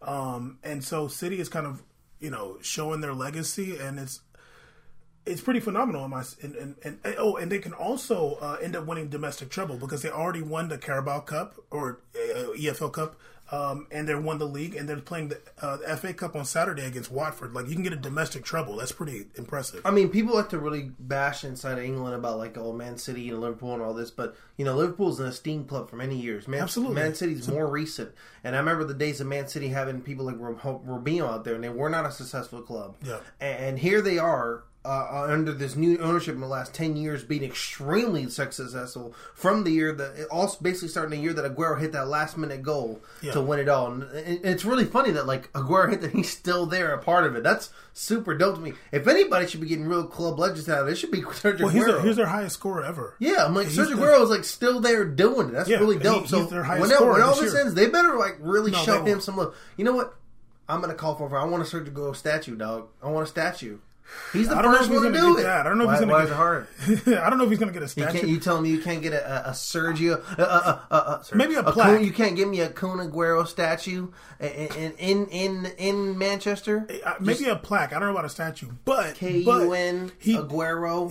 um, 0.00 0.58
and 0.62 0.82
so 0.82 1.08
City 1.08 1.38
is 1.40 1.48
kind 1.48 1.66
of 1.66 1.82
you 2.22 2.30
know 2.30 2.56
showing 2.62 3.00
their 3.02 3.12
legacy, 3.12 3.76
and 3.76 3.98
it's 3.98 4.20
it's 5.26 5.40
pretty 5.40 5.60
phenomenal 5.60 6.04
in 6.04 6.10
my 6.10 6.24
and, 6.42 6.54
and, 6.54 6.76
and 6.82 6.98
oh 7.18 7.36
and 7.36 7.52
they 7.52 7.58
can 7.58 7.72
also 7.72 8.38
uh, 8.40 8.56
end 8.62 8.74
up 8.74 8.86
winning 8.86 9.08
domestic 9.08 9.50
treble 9.50 9.76
because 9.76 10.02
they 10.02 10.10
already 10.10 10.42
won 10.42 10.68
the 10.68 10.78
Carabao 10.78 11.20
Cup 11.20 11.56
or 11.70 12.00
uh, 12.14 12.56
EFL 12.56 12.92
Cup 12.92 13.16
um, 13.52 13.86
and 13.90 14.08
they 14.08 14.14
won 14.14 14.38
the 14.38 14.46
league 14.46 14.74
and 14.74 14.88
they're 14.88 14.96
playing 14.96 15.28
the, 15.28 15.40
uh, 15.60 15.76
the 15.76 15.96
FA 15.96 16.12
Cup 16.12 16.34
on 16.34 16.44
Saturday 16.44 16.84
against 16.84 17.12
Watford 17.12 17.54
like 17.54 17.68
you 17.68 17.74
can 17.74 17.84
get 17.84 17.92
a 17.92 17.96
domestic 17.96 18.42
treble 18.44 18.76
that's 18.76 18.92
pretty 18.92 19.26
impressive 19.36 19.82
I 19.84 19.90
mean, 19.90 20.08
people 20.08 20.34
like 20.34 20.48
to 20.50 20.58
really 20.58 20.90
bash 20.98 21.44
inside 21.44 21.78
of 21.78 21.84
England 21.84 22.14
about 22.14 22.38
like 22.38 22.56
oh 22.56 22.72
Man 22.72 22.96
City 22.98 23.28
and 23.28 23.40
Liverpool 23.40 23.74
and 23.74 23.82
all 23.82 23.94
this, 23.94 24.10
but 24.10 24.36
you 24.56 24.64
know 24.64 24.74
Liverpool's 24.74 25.20
an 25.20 25.26
esteemed 25.26 25.68
club 25.68 25.90
for 25.90 25.96
many 25.96 26.16
years. 26.16 26.48
Man, 26.48 26.62
Absolutely. 26.62 26.94
Man 26.94 27.14
City's 27.14 27.48
more 27.48 27.66
recent, 27.66 28.12
and 28.44 28.54
I 28.56 28.58
remember 28.58 28.84
the 28.84 28.94
days 28.94 29.20
of 29.20 29.26
Man 29.26 29.48
City 29.48 29.68
having 29.68 30.00
people 30.00 30.24
like 30.24 30.36
Robinho 30.36 31.28
out 31.28 31.44
there, 31.44 31.54
and 31.54 31.64
they 31.64 31.68
were 31.68 31.88
not 31.88 32.06
a 32.06 32.10
successful 32.10 32.62
club. 32.62 32.96
Yeah. 33.04 33.18
and 33.40 33.78
here 33.78 34.00
they 34.00 34.18
are. 34.18 34.64
Uh, 34.84 35.26
under 35.28 35.52
this 35.52 35.76
new 35.76 35.96
ownership 35.98 36.34
in 36.34 36.40
the 36.40 36.46
last 36.48 36.74
10 36.74 36.96
years 36.96 37.22
being 37.22 37.44
extremely 37.44 38.28
successful 38.28 39.14
from 39.32 39.62
the 39.62 39.70
year 39.70 39.92
that 39.92 40.16
it 40.16 40.26
also 40.28 40.58
basically 40.60 40.88
starting 40.88 41.12
the 41.16 41.22
year 41.22 41.32
that 41.32 41.44
Aguero 41.44 41.78
hit 41.80 41.92
that 41.92 42.08
last 42.08 42.36
minute 42.36 42.64
goal 42.64 43.00
Yeah. 43.20 43.30
to 43.34 43.40
win 43.40 43.60
it 43.60 43.68
all 43.68 43.92
and, 43.92 44.02
it's 44.44 44.64
really 44.64 44.84
funny 44.84 45.12
that 45.12 45.24
like 45.24 45.52
Aguero 45.52 45.88
hit 45.90 46.00
that 46.02 46.10
he's 46.10 46.30
still 46.30 46.66
there 46.66 46.92
a 46.94 46.98
part 46.98 47.24
of 47.26 47.36
it 47.36 47.44
that's 47.44 47.70
super 47.92 48.36
dope 48.36 48.56
to 48.56 48.60
me 48.60 48.72
if 48.90 49.06
anybody 49.06 49.46
should 49.46 49.60
be 49.60 49.68
getting 49.68 49.86
real 49.86 50.02
club 50.04 50.40
legends 50.40 50.68
out 50.68 50.82
of 50.82 50.88
it, 50.88 50.92
it 50.92 50.96
should 50.96 51.12
be 51.12 51.20
Sergio 51.22 51.60
well 51.60 51.68
he's 51.68 51.84
Aguero 51.84 51.86
their, 51.86 52.02
he's 52.02 52.16
their 52.16 52.26
highest 52.26 52.54
scorer 52.56 52.82
ever 52.84 53.14
yeah, 53.20 53.44
I'm 53.44 53.54
like 53.54 53.68
He's 53.68 53.78
Sergio 53.78 53.90
the- 53.94 54.02
Aguero 54.02 54.22
is 54.24 54.30
like 54.30 54.42
still 54.42 54.80
there 54.80 55.04
doing 55.04 55.50
it. 55.50 55.52
That's 55.52 55.68
Yeah, 55.68 55.76
really 55.78 55.98
dope. 56.00 56.22
he's 56.22 56.30
so 56.30 56.44
when, 56.44 56.80
when 56.80 56.90
all 57.22 57.30
this 57.36 57.40
this 57.40 57.52
year. 57.52 57.62
ends, 57.62 57.74
they 57.74 57.86
better 57.86 58.16
like 58.16 58.36
really 58.40 58.72
No, 58.72 58.78
show 58.78 59.04
him 59.04 59.20
some 59.20 59.36
love. 59.36 59.54
You 59.76 59.84
know 59.84 59.92
what? 59.92 60.16
I'm 60.68 60.80
gonna 60.80 60.94
call 60.94 61.14
for. 61.14 61.36
I 61.38 61.44
want 61.44 61.62
a 61.62 61.66
Sergio 61.66 61.92
Aguero 61.92 62.16
statue, 62.16 62.56
dog. 62.56 62.88
I 63.00 63.08
want 63.10 63.28
a 63.28 63.30
statue. 63.30 63.78
He's 64.32 64.48
the 64.48 64.56
I 64.56 64.62
don't 64.62 64.72
know 64.72 64.78
if 64.80 64.86
he's 64.88 64.90
one 65.00 65.02
to 65.04 65.18
gonna 65.18 65.20
do 65.20 65.34
get 65.36 65.40
it. 65.40 65.42
that. 65.44 65.60
I 65.66 65.68
don't 65.68 65.78
know 65.78 65.84
if 65.84 65.90
he's 65.90 66.00
gonna 66.00 66.12
why 66.12 66.18
get- 66.20 66.24
is 66.26 66.30
it 66.30 66.34
hard? 66.34 66.66
I 67.24 67.30
don't 67.30 67.38
know 67.38 67.44
if 67.44 67.50
he's 67.50 67.58
gonna 67.58 67.72
get 67.72 67.82
a 67.82 67.84
You, 67.84 67.88
statue 67.88 68.18
can't, 68.18 68.28
you 68.28 68.40
telling 68.40 68.62
me 68.62 68.70
you 68.70 68.80
can't 68.80 69.00
get 69.02 69.12
a, 69.14 69.46
a, 69.46 69.50
a 69.50 69.52
Sergio, 69.52 70.22
uh, 70.38 70.42
uh, 70.42 70.78
uh, 70.90 71.22
sorry. 71.22 71.38
Maybe 71.38 71.54
a 71.54 71.62
Kun- 71.62 71.72
plaque. 71.72 72.02
you 72.02 72.12
can't 72.12 72.36
give 72.36 72.48
me 72.48 72.60
a 72.60 72.68
Kun 72.68 72.98
Aguero 72.98 73.46
statue 73.46 74.08
in 74.40 74.92
in 74.98 75.26
in, 75.28 75.66
in 75.78 76.18
Manchester. 76.18 76.86
Uh, 77.04 77.14
maybe 77.20 77.46
a 77.48 77.56
plaque 77.56 77.92
I 77.94 77.98
don't 77.98 78.08
know 78.08 78.12
about 78.12 78.24
a 78.26 78.28
statue 78.28 78.68
but 78.84 79.14
K 79.14 79.42
but 79.44 79.62
U 79.62 79.72
N 79.72 80.12
he 80.18 80.36
Aguero 80.36 81.10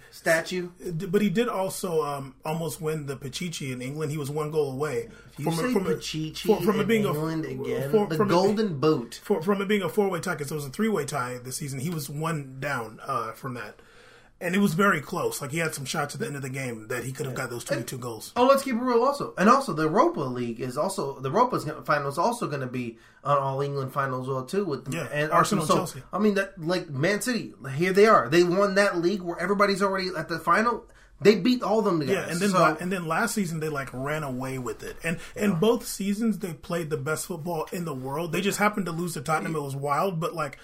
statue. 0.10 0.68
but 1.08 1.22
he 1.22 1.30
did 1.30 1.48
also 1.48 2.02
um, 2.04 2.34
almost 2.44 2.80
win 2.80 3.06
the 3.06 3.16
Pichichi 3.16 3.72
in 3.72 3.82
England. 3.82 4.12
He 4.12 4.18
was 4.18 4.30
one 4.30 4.50
goal 4.50 4.70
away 4.72 5.08
You 5.38 5.50
say 5.52 5.72
from, 5.72 5.86
a 5.86 5.96
from, 5.96 6.64
from 6.64 6.80
it 6.80 6.86
being 6.88 7.04
England 7.04 7.44
a 7.44 7.48
again. 7.50 7.90
for- 7.90 8.06
the 8.06 8.16
from 8.16 8.28
it- 8.30 8.32
Golden 8.34 8.78
Boot. 8.80 9.20
for, 9.22 9.42
from 9.42 9.60
it 9.60 9.68
being 9.68 9.82
a 9.82 9.88
four 9.88 10.08
way 10.08 10.20
tie 10.20 10.32
because 10.34 10.50
it 10.50 10.54
was 10.54 10.64
a 10.66 10.70
three 10.70 10.88
way 10.88 11.04
tie 11.04 11.38
this 11.42 11.56
season. 11.56 11.78
He 11.80 11.90
was 11.90 12.08
one 12.08 12.56
down 12.58 13.00
uh, 13.06 13.32
from 13.32 13.52
that, 13.54 13.80
and 14.40 14.54
it 14.54 14.58
was 14.60 14.72
very 14.72 15.00
close. 15.02 15.42
Like 15.42 15.50
he 15.50 15.58
had 15.58 15.74
some 15.74 15.84
shots 15.84 16.14
at 16.14 16.20
the 16.20 16.26
end 16.26 16.36
of 16.36 16.42
the 16.42 16.48
game 16.48 16.88
that 16.88 17.04
he 17.04 17.12
could 17.12 17.26
have 17.26 17.34
got 17.34 17.50
those 17.50 17.64
twenty 17.64 17.82
two 17.84 17.98
goals. 17.98 18.32
Oh, 18.34 18.46
let's 18.46 18.62
keep 18.62 18.76
it 18.76 18.80
real. 18.80 19.02
Also, 19.04 19.34
and 19.36 19.48
also 19.50 19.74
the 19.74 19.82
Europa 19.88 20.20
League 20.20 20.60
is 20.60 20.78
also 20.78 21.20
the 21.20 21.30
Europa 21.30 21.60
final 21.84 22.08
is 22.08 22.16
also 22.18 22.46
going 22.46 22.60
to 22.62 22.66
be 22.66 22.96
on 23.22 23.36
All 23.36 23.60
England 23.60 23.92
final 23.92 24.22
as 24.22 24.28
well 24.28 24.44
too. 24.46 24.64
With 24.64 24.92
Yeah, 24.94 25.06
and 25.12 25.30
Arsenal, 25.32 25.66
so, 25.66 25.76
Chelsea. 25.76 26.02
I 26.14 26.18
mean 26.18 26.34
that 26.36 26.58
like 26.58 26.88
Man 26.88 27.20
City. 27.20 27.52
Here 27.74 27.92
they 27.92 28.06
are. 28.06 28.30
They 28.30 28.42
won 28.42 28.76
that 28.76 28.96
league 28.98 29.20
where 29.20 29.38
everybody's 29.38 29.82
already 29.82 30.08
at 30.16 30.28
the 30.30 30.38
final. 30.38 30.86
They 31.20 31.36
beat 31.36 31.62
all 31.62 31.80
them 31.80 32.00
together. 32.00 32.26
Yeah, 32.26 32.30
and 32.30 32.40
then 32.40 32.50
so, 32.50 32.58
la- 32.58 32.76
and 32.78 32.92
then 32.92 33.06
last 33.06 33.34
season 33.34 33.60
they 33.60 33.70
like 33.70 33.88
ran 33.92 34.22
away 34.22 34.58
with 34.58 34.82
it, 34.82 34.96
and 35.02 35.18
and 35.34 35.58
both 35.58 35.86
seasons 35.86 36.38
they 36.38 36.52
played 36.52 36.90
the 36.90 36.98
best 36.98 37.26
football 37.26 37.66
in 37.72 37.84
the 37.84 37.94
world. 37.94 38.32
They 38.32 38.42
just 38.42 38.58
happened 38.58 38.86
to 38.86 38.92
lose 38.92 39.14
to 39.14 39.22
Tottenham. 39.22 39.56
It 39.56 39.62
was 39.62 39.74
wild, 39.74 40.20
but 40.20 40.34
like 40.34 40.58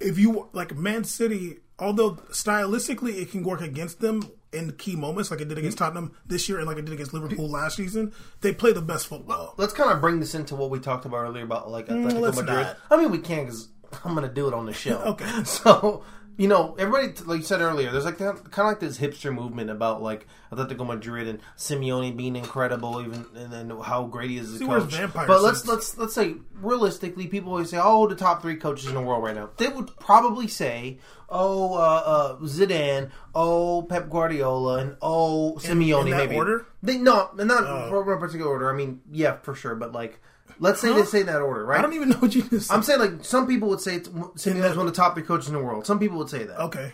if 0.00 0.18
you 0.18 0.48
like 0.52 0.74
Man 0.76 1.04
City, 1.04 1.58
although 1.78 2.12
stylistically 2.30 3.20
it 3.20 3.30
can 3.30 3.42
work 3.42 3.60
against 3.60 4.00
them 4.00 4.30
in 4.52 4.72
key 4.72 4.96
moments, 4.96 5.30
like 5.30 5.40
it 5.40 5.48
did 5.48 5.58
against 5.58 5.76
mm-hmm. 5.76 5.94
Tottenham 5.94 6.16
this 6.26 6.48
year 6.48 6.58
and 6.58 6.66
like 6.66 6.78
it 6.78 6.84
did 6.84 6.94
against 6.94 7.12
Liverpool 7.12 7.48
last 7.48 7.76
season, 7.76 8.12
they 8.40 8.52
play 8.52 8.72
the 8.72 8.82
best 8.82 9.06
football. 9.06 9.54
let's 9.58 9.72
kind 9.72 9.90
of 9.90 10.00
bring 10.00 10.20
this 10.20 10.34
into 10.34 10.54
what 10.54 10.70
we 10.70 10.78
talked 10.78 11.04
about 11.04 11.18
earlier 11.18 11.44
about 11.44 11.70
like 11.70 11.88
mm, 11.88 12.06
Atletico 12.06 12.20
let's 12.20 12.36
Madrid. 12.36 12.66
not. 12.66 12.76
I 12.90 12.96
mean, 12.96 13.10
we 13.10 13.18
can't 13.18 13.46
because 13.46 13.68
I'm 14.04 14.14
gonna 14.14 14.28
do 14.28 14.48
it 14.48 14.54
on 14.54 14.66
the 14.66 14.72
show. 14.72 14.98
Okay. 15.04 15.30
So 15.44 16.04
you 16.36 16.48
know, 16.48 16.74
everybody, 16.78 17.12
like 17.26 17.38
you 17.38 17.44
said 17.44 17.60
earlier, 17.60 17.92
there's 17.92 18.04
like 18.04 18.18
kind 18.18 18.36
of 18.38 18.56
like 18.58 18.80
this 18.80 18.98
hipster 18.98 19.32
movement 19.32 19.70
about 19.70 20.02
like 20.02 20.26
Atletico 20.50 20.86
Madrid 20.86 21.28
and 21.28 21.38
Simeone 21.56 22.16
being 22.16 22.34
incredible, 22.34 23.00
even 23.00 23.24
and 23.36 23.52
then 23.52 23.70
how 23.80 24.04
great 24.04 24.30
he 24.30 24.38
is 24.38 24.54
as 24.54 24.60
a 24.60 24.66
coach. 24.66 24.94
But 25.14 25.42
let's 25.42 25.66
let's 25.66 25.96
let's 25.96 26.14
say 26.14 26.34
realistically, 26.54 27.28
people 27.28 27.52
always 27.52 27.70
say, 27.70 27.78
"Oh, 27.80 28.08
the 28.08 28.16
top 28.16 28.42
three 28.42 28.56
coaches 28.56 28.86
in 28.88 28.94
the 28.94 29.00
world 29.00 29.22
right 29.22 29.34
now." 29.34 29.50
They 29.58 29.68
would 29.68 29.96
probably 29.98 30.48
say, 30.48 30.98
"Oh, 31.28 31.74
uh, 31.74 32.02
uh, 32.04 32.36
Zidane, 32.38 33.10
oh, 33.34 33.82
Pep 33.82 34.10
Guardiola, 34.10 34.78
and 34.78 34.96
oh, 35.00 35.56
Simeone." 35.60 36.06
in 36.06 36.10
that 36.10 36.16
maybe 36.16 36.36
order? 36.36 36.66
They 36.82 36.98
no, 36.98 37.30
not 37.34 37.64
Oh. 37.64 37.96
a 37.96 38.18
particular 38.18 38.50
order. 38.50 38.70
I 38.72 38.76
mean, 38.76 39.02
yeah, 39.10 39.36
for 39.42 39.54
sure, 39.54 39.76
but 39.76 39.92
like, 39.92 40.20
let's 40.58 40.80
say 40.80 40.92
they 40.92 41.04
say 41.04 41.22
that 41.22 41.40
order, 41.40 41.64
right? 41.64 41.78
I 41.78 41.82
don't 41.82 41.94
even 41.94 42.10
know 42.10 42.16
what 42.18 42.34
you 42.34 42.42
just 42.42 42.68
said. 42.68 42.74
I'm 42.74 42.82
saying 42.82 43.00
like 43.00 43.24
some 43.24 43.46
people 43.46 43.68
would 43.68 43.80
say 43.80 43.96
it's- 43.96 44.08
Simeone's 44.36 44.76
one 44.76 44.86
of 44.86 44.92
the 44.92 44.96
top 44.96 45.14
three 45.14 45.22
coaches 45.24 45.48
in 45.48 45.54
the 45.54 45.60
world. 45.60 45.86
Some 45.86 45.98
people 45.98 46.18
would 46.18 46.30
say 46.30 46.44
that. 46.44 46.60
okay. 46.60 46.92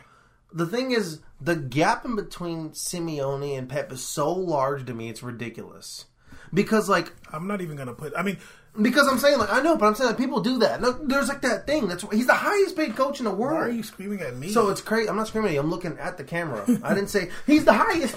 The 0.52 0.66
thing 0.66 0.90
is, 0.90 1.20
the 1.40 1.54
gap 1.54 2.04
in 2.04 2.16
between 2.16 2.70
Simeone 2.70 3.56
and 3.56 3.68
Pep 3.68 3.92
is 3.92 4.02
so 4.02 4.32
large 4.32 4.84
to 4.86 4.94
me, 4.94 5.08
it's 5.08 5.22
ridiculous. 5.22 6.06
Because 6.52 6.88
like, 6.88 7.12
I'm 7.32 7.46
not 7.46 7.60
even 7.60 7.76
gonna 7.76 7.94
put. 7.94 8.12
I 8.16 8.24
mean, 8.24 8.38
because 8.80 9.06
I'm 9.06 9.18
saying 9.18 9.38
like 9.38 9.52
I 9.52 9.60
know, 9.60 9.76
but 9.76 9.86
I'm 9.86 9.94
saying 9.94 10.08
like 10.10 10.18
people 10.18 10.40
do 10.40 10.58
that. 10.58 10.80
No, 10.80 10.90
there's 10.90 11.28
like 11.28 11.42
that 11.42 11.68
thing. 11.68 11.86
That's 11.86 12.04
he's 12.10 12.26
the 12.26 12.34
highest 12.34 12.76
paid 12.76 12.96
coach 12.96 13.20
in 13.20 13.26
the 13.26 13.30
world. 13.30 13.54
why 13.58 13.66
are 13.66 13.70
you 13.70 13.84
screaming 13.84 14.20
at 14.22 14.36
me? 14.36 14.48
So 14.48 14.70
it's 14.70 14.80
crazy. 14.80 15.08
I'm 15.08 15.14
not 15.16 15.28
screaming 15.28 15.50
at 15.50 15.54
you. 15.54 15.60
I'm 15.60 15.70
looking 15.70 15.96
at 15.98 16.18
the 16.18 16.24
camera. 16.24 16.64
I 16.82 16.94
didn't 16.94 17.10
say 17.10 17.30
he's 17.46 17.64
the 17.64 17.72
highest. 17.72 18.16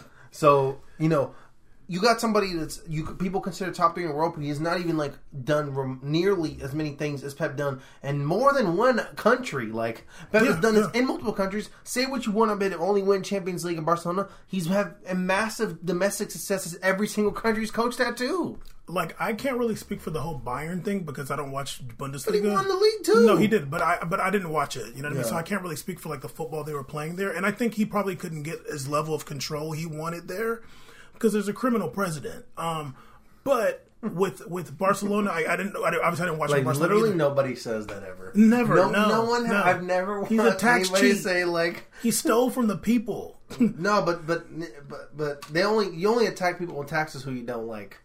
so 0.30 0.80
you 0.98 1.08
know, 1.08 1.34
you 1.90 2.00
got 2.00 2.20
somebody 2.20 2.54
that's 2.54 2.80
you 2.88 3.04
people 3.16 3.40
consider 3.40 3.72
top 3.72 3.94
three 3.94 4.04
in 4.04 4.10
the 4.10 4.14
world, 4.14 4.34
but 4.36 4.44
he's 4.44 4.60
not 4.60 4.78
even 4.78 4.96
like 4.96 5.12
done 5.42 5.74
rem- 5.74 5.98
nearly 6.04 6.56
as 6.62 6.72
many 6.72 6.90
things 6.92 7.24
as 7.24 7.34
Pep 7.34 7.56
done, 7.56 7.80
and 8.00 8.24
more 8.24 8.52
than 8.52 8.76
one 8.76 8.98
country. 9.16 9.66
Like 9.66 10.06
Pep 10.30 10.42
Yeah, 10.44 10.52
has 10.52 10.60
done 10.60 10.74
yeah. 10.76 10.82
this 10.82 10.90
in 10.92 11.06
multiple 11.08 11.32
countries. 11.32 11.68
Say 11.82 12.06
what 12.06 12.26
you 12.26 12.32
want 12.32 12.52
about 12.52 12.70
it, 12.70 12.78
only 12.78 13.02
win 13.02 13.24
Champions 13.24 13.64
League 13.64 13.76
in 13.76 13.82
Barcelona. 13.84 14.28
He's 14.46 14.66
had 14.66 14.94
a 15.08 15.16
massive 15.16 15.84
domestic 15.84 16.30
successes 16.30 16.78
every 16.80 17.08
single 17.08 17.32
country 17.32 17.62
he's 17.62 17.72
coached 17.72 17.98
at 17.98 18.16
too. 18.16 18.60
like 18.86 19.20
I 19.20 19.32
can't 19.32 19.58
really 19.58 19.74
speak 19.76 20.00
for 20.00 20.10
the 20.10 20.20
whole 20.20 20.38
Bayern 20.40 20.84
thing 20.84 21.00
because 21.00 21.32
I 21.32 21.36
don't 21.36 21.50
watch 21.50 21.84
Bundesliga. 21.98 22.26
But 22.26 22.34
he 22.36 22.40
won 22.42 22.68
the 22.68 22.76
league 22.76 23.02
too. 23.04 23.26
No, 23.26 23.36
he 23.36 23.48
did, 23.48 23.68
but 23.68 23.82
I 23.82 23.98
but 24.04 24.20
I 24.20 24.30
didn't 24.30 24.50
watch 24.50 24.76
it. 24.76 24.94
You 24.94 25.02
know 25.02 25.08
what 25.08 25.14
I 25.14 25.20
mean? 25.22 25.24
So 25.24 25.34
I 25.34 25.42
can't 25.42 25.62
really 25.62 25.74
speak 25.76 25.98
for 25.98 26.08
like 26.08 26.20
the 26.20 26.28
football 26.28 26.62
they 26.62 26.72
were 26.74 26.84
playing 26.84 27.16
there, 27.16 27.32
and 27.32 27.44
I 27.44 27.50
think 27.50 27.74
he 27.74 27.84
probably 27.84 28.14
couldn't 28.14 28.44
get 28.44 28.60
his 28.70 28.88
level 28.88 29.12
of 29.12 29.24
control 29.26 29.72
he 29.72 29.86
wanted 29.86 30.28
there 30.28 30.62
because 31.20 31.34
there's 31.34 31.48
a 31.48 31.52
criminal 31.52 31.88
president. 31.88 32.46
Um, 32.56 32.96
but 33.44 33.86
with 34.02 34.46
with 34.48 34.78
Barcelona, 34.78 35.30
I, 35.30 35.52
I 35.52 35.56
didn't. 35.56 35.76
I, 35.76 35.88
obviously 36.02 36.22
I 36.22 36.26
didn't 36.28 36.38
watch 36.38 36.48
Like 36.50 36.64
Barcelona. 36.64 36.94
literally 36.94 37.10
either. 37.10 37.18
nobody 37.18 37.54
says 37.54 37.86
that 37.88 38.02
ever. 38.02 38.32
Never, 38.34 38.74
No, 38.76 38.90
no, 38.90 39.24
one. 39.26 39.46
no. 39.46 39.62
I've 39.62 39.82
never. 39.82 40.24
He's 40.24 40.40
a 40.40 40.54
tax 40.54 40.88
cheat. 40.88 41.18
say 41.18 41.44
like. 41.44 41.84
He 42.02 42.10
stole 42.10 42.48
from 42.50 42.66
the 42.66 42.76
people. 42.78 43.36
No, 43.60 44.00
but 44.00 44.26
but 44.26 44.46
but 44.88 45.16
but 45.16 45.42
they 45.52 45.64
only 45.64 45.94
you 45.94 46.08
only 46.08 46.26
attack 46.26 46.58
people 46.58 46.76
with 46.76 46.88
taxes 46.88 47.22
who 47.22 47.32
you 47.32 47.42
don't 47.42 47.66
like. 47.66 47.98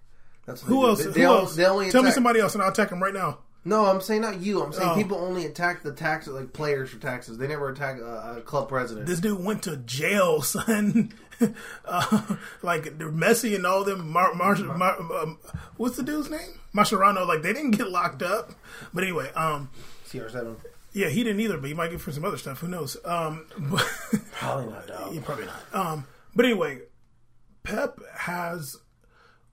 That's 0.46 0.62
what 0.64 0.68
Who 0.70 0.82
they 0.82 0.88
else? 0.90 1.04
Who 1.04 1.12
They, 1.12 1.20
they, 1.22 1.26
else? 1.26 1.60
Only 1.60 1.92
Tell 1.92 2.04
me 2.04 2.12
somebody 2.12 2.40
else, 2.40 2.56
and 2.56 2.64
I'll 2.64 2.72
attack 2.72 2.92
him 2.92 3.02
right 3.02 3.14
now. 3.14 3.40
No, 3.64 3.86
I'm 3.86 4.00
saying 4.02 4.22
not 4.22 4.42
you. 4.42 4.62
I'm 4.64 4.72
saying 4.74 4.90
Oh. 4.92 4.96
people 4.96 5.18
only 5.18 5.46
attack 5.46 5.82
the 5.82 5.92
tax 5.92 6.28
like 6.28 6.54
players 6.54 6.90
for 6.92 6.98
taxes. 7.00 7.38
They 7.40 7.48
never 7.48 7.70
attack 7.70 8.00
a, 8.00 8.36
a 8.38 8.42
club 8.42 8.70
president. 8.70 9.06
This 9.08 9.20
dude 9.20 9.44
went 9.44 9.64
to 9.64 9.78
jail, 9.78 10.42
son. 10.44 11.14
uh, 11.86 12.36
like 12.62 12.98
Messi 12.98 13.56
and 13.56 13.66
all 13.66 13.84
them. 13.84 14.10
Mar- 14.10 14.34
Mar- 14.34 14.56
Mar- 14.56 15.00
um, 15.22 15.40
what's 15.78 15.98
the 15.98 16.04
dude's 16.04 16.30
name? 16.30 16.60
Mascherano. 16.76 17.28
Like 17.28 17.42
they 17.42 17.54
didn't 17.54 17.72
get 17.72 17.90
locked 17.90 18.22
up. 18.24 18.52
But 18.94 19.04
anyway, 19.04 19.32
um, 19.36 19.70
CR7. 20.08 20.56
yeah, 20.94 21.10
he 21.10 21.24
didn't 21.24 21.40
either. 21.42 21.58
But 21.58 21.68
he 21.68 21.74
might 21.74 21.92
get 21.92 22.02
for 22.02 22.12
some 22.12 22.26
other 22.26 22.38
stuff. 22.38 22.60
Who 22.60 22.68
knows? 22.68 22.98
Um, 23.06 23.46
but 23.58 23.86
Probably 24.32 24.72
not 24.72 24.88
dog. 24.88 25.24
Probably 25.24 25.46
not. 25.46 25.64
Um, 25.74 26.08
but 26.36 26.46
anyway, 26.46 26.82
Pep 27.64 28.00
has 28.18 28.78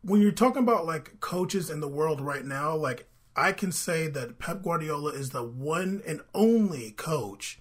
when 0.03 0.21
you're 0.21 0.33
talking 0.33 0.63
about 0.63 0.87
like 0.87 1.21
coaches 1.21 1.71
in 1.71 1.81
the 1.81 1.89
world 1.89 2.21
right 2.21 2.45
now, 2.45 2.75
like 2.75 3.09
I 3.37 3.53
can 3.53 3.73
say 3.73 4.09
that 4.09 4.39
Pep 4.39 4.63
Guardiola 4.63 5.13
is 5.13 5.31
the 5.31 5.43
one 5.43 6.03
and 6.07 6.21
only 6.35 6.91
coach 6.93 7.59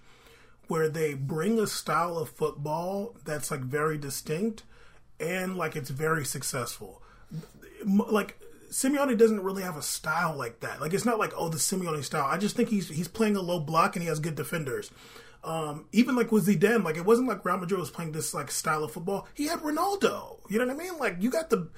where 0.72 0.88
they 0.88 1.12
bring 1.12 1.58
a 1.58 1.66
style 1.66 2.16
of 2.16 2.30
football 2.30 3.14
that's 3.26 3.50
like 3.50 3.60
very 3.60 3.98
distinct 3.98 4.62
and 5.20 5.54
like 5.54 5.76
it's 5.76 5.90
very 5.90 6.24
successful. 6.24 7.02
Like 7.84 8.40
Simeone 8.70 9.18
doesn't 9.18 9.42
really 9.42 9.64
have 9.64 9.76
a 9.76 9.82
style 9.82 10.34
like 10.34 10.60
that. 10.60 10.80
Like 10.80 10.94
it's 10.94 11.04
not 11.04 11.18
like 11.18 11.34
oh 11.36 11.50
the 11.50 11.58
Simeone 11.58 12.02
style. 12.02 12.24
I 12.24 12.38
just 12.38 12.56
think 12.56 12.70
he's 12.70 12.88
he's 12.88 13.06
playing 13.06 13.36
a 13.36 13.42
low 13.42 13.60
block 13.60 13.96
and 13.96 14.02
he 14.02 14.08
has 14.08 14.18
good 14.18 14.34
defenders. 14.34 14.90
Um, 15.44 15.88
even 15.92 16.16
like 16.16 16.32
with 16.32 16.46
Zidane, 16.46 16.84
like 16.84 16.96
it 16.96 17.04
wasn't 17.04 17.28
like 17.28 17.44
Real 17.44 17.58
Madrid 17.58 17.78
was 17.78 17.90
playing 17.90 18.12
this 18.12 18.32
like 18.32 18.50
style 18.50 18.82
of 18.82 18.92
football. 18.92 19.28
He 19.34 19.48
had 19.48 19.58
Ronaldo. 19.58 20.38
You 20.48 20.58
know 20.58 20.64
what 20.64 20.74
I 20.74 20.78
mean? 20.78 20.96
Like 20.98 21.16
you 21.20 21.28
got 21.28 21.50
the 21.50 21.68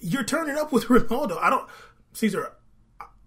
you're 0.00 0.24
turning 0.24 0.56
up 0.56 0.72
with 0.72 0.84
Ronaldo. 0.86 1.36
I 1.42 1.50
don't 1.50 1.68
Caesar. 2.14 2.52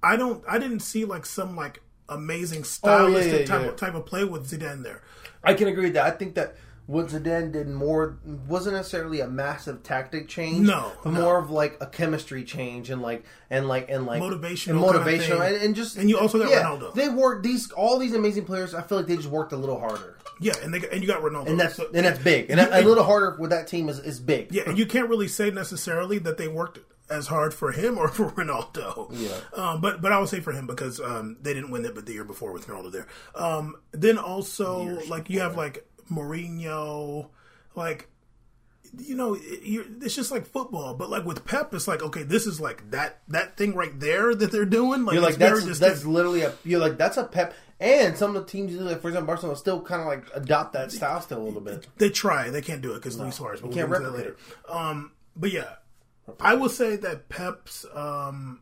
I 0.02 0.16
don't. 0.16 0.44
I 0.50 0.58
didn't 0.58 0.80
see 0.80 1.06
like 1.06 1.28
some 1.28 1.56
like 1.56 1.84
amazing 2.10 2.64
stylistic 2.64 3.34
Oh, 3.34 3.38
yeah, 3.40 3.46
type 3.46 3.62
yeah. 3.62 3.68
Of, 3.70 3.76
type 3.76 3.94
of 3.96 4.06
play 4.06 4.24
with 4.24 4.50
Zidane 4.50 4.84
there. 4.84 5.02
I 5.44 5.54
can 5.54 5.68
agree 5.68 5.86
with 5.86 5.94
that. 5.94 6.06
I 6.06 6.12
think 6.12 6.36
that 6.36 6.56
what 6.86 7.08
Zidane 7.08 7.52
did 7.54 7.70
more 7.70 8.18
wasn't 8.48 8.76
necessarily 8.76 9.22
a 9.22 9.28
massive 9.28 9.84
tactic 9.84 10.28
change. 10.28 10.68
No, 10.68 10.92
but 11.04 11.12
no. 11.14 11.22
more 11.22 11.38
of 11.40 11.50
like 11.50 11.78
a 11.80 11.86
chemistry 11.88 12.44
change 12.44 12.90
and 12.90 13.02
like 13.02 13.24
and 13.50 13.68
like 13.68 13.90
and 13.90 14.06
like 14.06 14.20
motivation, 14.20 14.76
and 14.76 14.86
kind 14.86 14.96
of 14.98 15.08
and, 15.08 15.56
and 15.56 15.76
just 15.76 15.98
And 15.98 16.10
you 16.10 16.20
also 16.20 16.40
got 16.40 16.50
yeah, 16.50 16.64
Ronaldo. 16.64 16.94
They 16.94 17.08
worked 17.10 17.44
these 17.44 17.72
all 17.72 18.00
these 18.00 18.14
amazing 18.14 18.46
players. 18.46 18.74
I 18.74 18.82
feel 18.82 18.98
like 18.98 19.08
they 19.08 19.16
just 19.16 19.30
worked 19.30 19.54
a 19.54 19.58
little 19.58 19.80
harder, 19.80 20.18
Yeah, 20.42 20.54
and 20.62 20.74
they 20.74 20.86
and 20.90 21.02
you 21.02 21.08
got 21.08 21.22
Ronaldo, 21.22 21.48
and 21.48 21.60
that's 21.60 21.76
So- 21.76 21.90
and 21.94 22.06
that's 22.06 22.20
big. 22.20 22.50
And 22.52 22.60
you- 22.60 22.68
a, 22.68 22.82
a 22.82 22.84
little 22.84 23.06
harder 23.06 23.38
with 23.40 23.52
that 23.52 23.68
team 23.68 23.88
is 23.88 24.00
is 24.00 24.20
big. 24.20 24.52
Yeah, 24.54 24.64
and 24.68 24.78
you 24.78 24.86
can't 24.86 25.08
really 25.08 25.30
say 25.30 25.52
necessarily 25.52 26.18
that 26.20 26.38
they 26.38 26.50
worked 26.50 26.80
as 27.10 27.28
hard 27.28 27.54
for 27.54 27.72
him 27.72 27.98
or 27.98 28.08
for 28.10 28.32
Ronaldo. 28.32 29.10
Yeah. 29.12 29.38
Um, 29.54 29.82
but 29.82 30.02
but 30.02 30.12
I 30.12 30.20
would 30.20 30.30
say 30.30 30.40
for 30.40 30.52
him 30.52 30.68
because 30.68 31.00
um, 31.00 31.38
they 31.42 31.54
didn't 31.54 31.72
win 31.72 31.86
it, 31.86 31.96
but 31.96 32.06
the 32.06 32.14
year 32.14 32.24
before 32.24 32.52
with 32.52 32.68
Ronaldo 32.68 32.92
there. 32.92 33.08
Um, 33.36 33.76
then 33.92 34.18
also 34.18 35.00
like 35.08 35.30
you 35.30 35.40
have 35.40 35.58
like 35.58 35.88
Mourinho, 36.10 37.30
like 37.76 38.10
you 38.98 39.16
know 39.16 39.38
you're, 39.64 39.86
it's 40.02 40.16
just 40.16 40.32
like 40.32 40.46
football. 40.46 40.94
But 40.94 41.10
like 41.10 41.26
with 41.26 41.46
Pep, 41.46 41.74
it's 41.74 41.88
like 41.88 42.02
okay, 42.02 42.24
this 42.24 42.46
is 42.46 42.60
like 42.60 42.90
that 42.92 43.22
that 43.30 43.58
thing 43.58 43.76
right 43.76 43.98
there 44.00 44.34
that 44.34 44.52
they're 44.52 44.66
doing. 44.66 45.06
Like 45.06 45.14
You're 45.14 45.24
like 45.24 45.36
that's 45.36 45.64
distinct. 45.66 45.80
that's 45.80 46.06
literally 46.06 46.42
a 46.42 46.54
you're 46.64 46.80
like 46.80 46.98
that's 46.98 47.18
a 47.18 47.24
pep. 47.24 47.54
And 47.80 48.18
some 48.18 48.34
of 48.36 48.46
the 48.46 48.50
teams, 48.50 48.74
like 48.76 49.02
for 49.02 49.10
example, 49.10 49.28
Barcelona, 49.28 49.58
still 49.58 49.82
kind 49.82 50.02
of 50.02 50.08
like 50.08 50.24
adopt 50.34 50.72
that 50.74 50.92
style 50.92 51.20
still 51.20 51.40
a 51.40 51.44
little 51.44 51.60
bit. 51.60 51.86
They 51.98 52.10
try. 52.10 52.50
They 52.50 52.62
can't 52.62 52.82
do 52.82 52.92
it 52.92 52.96
because 52.96 53.20
Luis 53.20 53.36
Suarez. 53.36 53.60
But 53.60 53.70
we'll 53.70 53.78
can't 53.78 53.90
that 53.90 54.02
replicate 54.02 54.20
later. 54.20 54.38
Um, 54.70 55.12
but 55.36 55.52
yeah, 55.52 55.74
I 56.40 56.56
will 56.56 56.70
say 56.70 56.96
that 56.98 57.30
Pep's 57.30 57.86
um, 57.94 58.62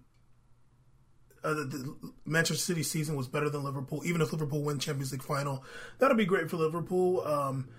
uh, 1.43 1.53
the, 1.53 1.63
the 1.63 2.13
Manchester 2.25 2.61
City 2.61 2.83
season 2.83 3.15
was 3.15 3.27
better 3.27 3.49
than 3.49 3.63
Liverpool. 3.63 4.01
Even 4.05 4.21
if 4.21 4.31
Liverpool 4.31 4.63
win 4.63 4.79
Champions 4.79 5.11
League 5.11 5.23
final, 5.23 5.63
that'll 5.99 6.17
be 6.17 6.25
great 6.25 6.49
for 6.49 6.57
Liverpool. 6.57 7.21
Um, 7.25 7.69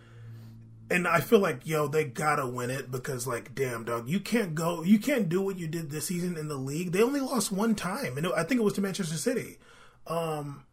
and 0.90 1.08
I 1.08 1.20
feel 1.20 1.38
like 1.38 1.66
yo, 1.66 1.88
they 1.88 2.04
gotta 2.04 2.46
win 2.46 2.70
it 2.70 2.90
because 2.90 3.26
like, 3.26 3.54
damn 3.54 3.84
dog, 3.84 4.08
you 4.08 4.20
can't 4.20 4.54
go, 4.54 4.82
you 4.82 4.98
can't 4.98 5.28
do 5.28 5.40
what 5.40 5.58
you 5.58 5.66
did 5.66 5.90
this 5.90 6.06
season 6.06 6.36
in 6.36 6.48
the 6.48 6.56
league. 6.56 6.92
They 6.92 7.02
only 7.02 7.20
lost 7.20 7.50
one 7.50 7.74
time, 7.74 8.16
and 8.16 8.26
it, 8.26 8.32
I 8.36 8.42
think 8.42 8.60
it 8.60 8.64
was 8.64 8.74
to 8.74 8.80
Manchester 8.80 9.16
City. 9.16 9.58
Um, 10.06 10.64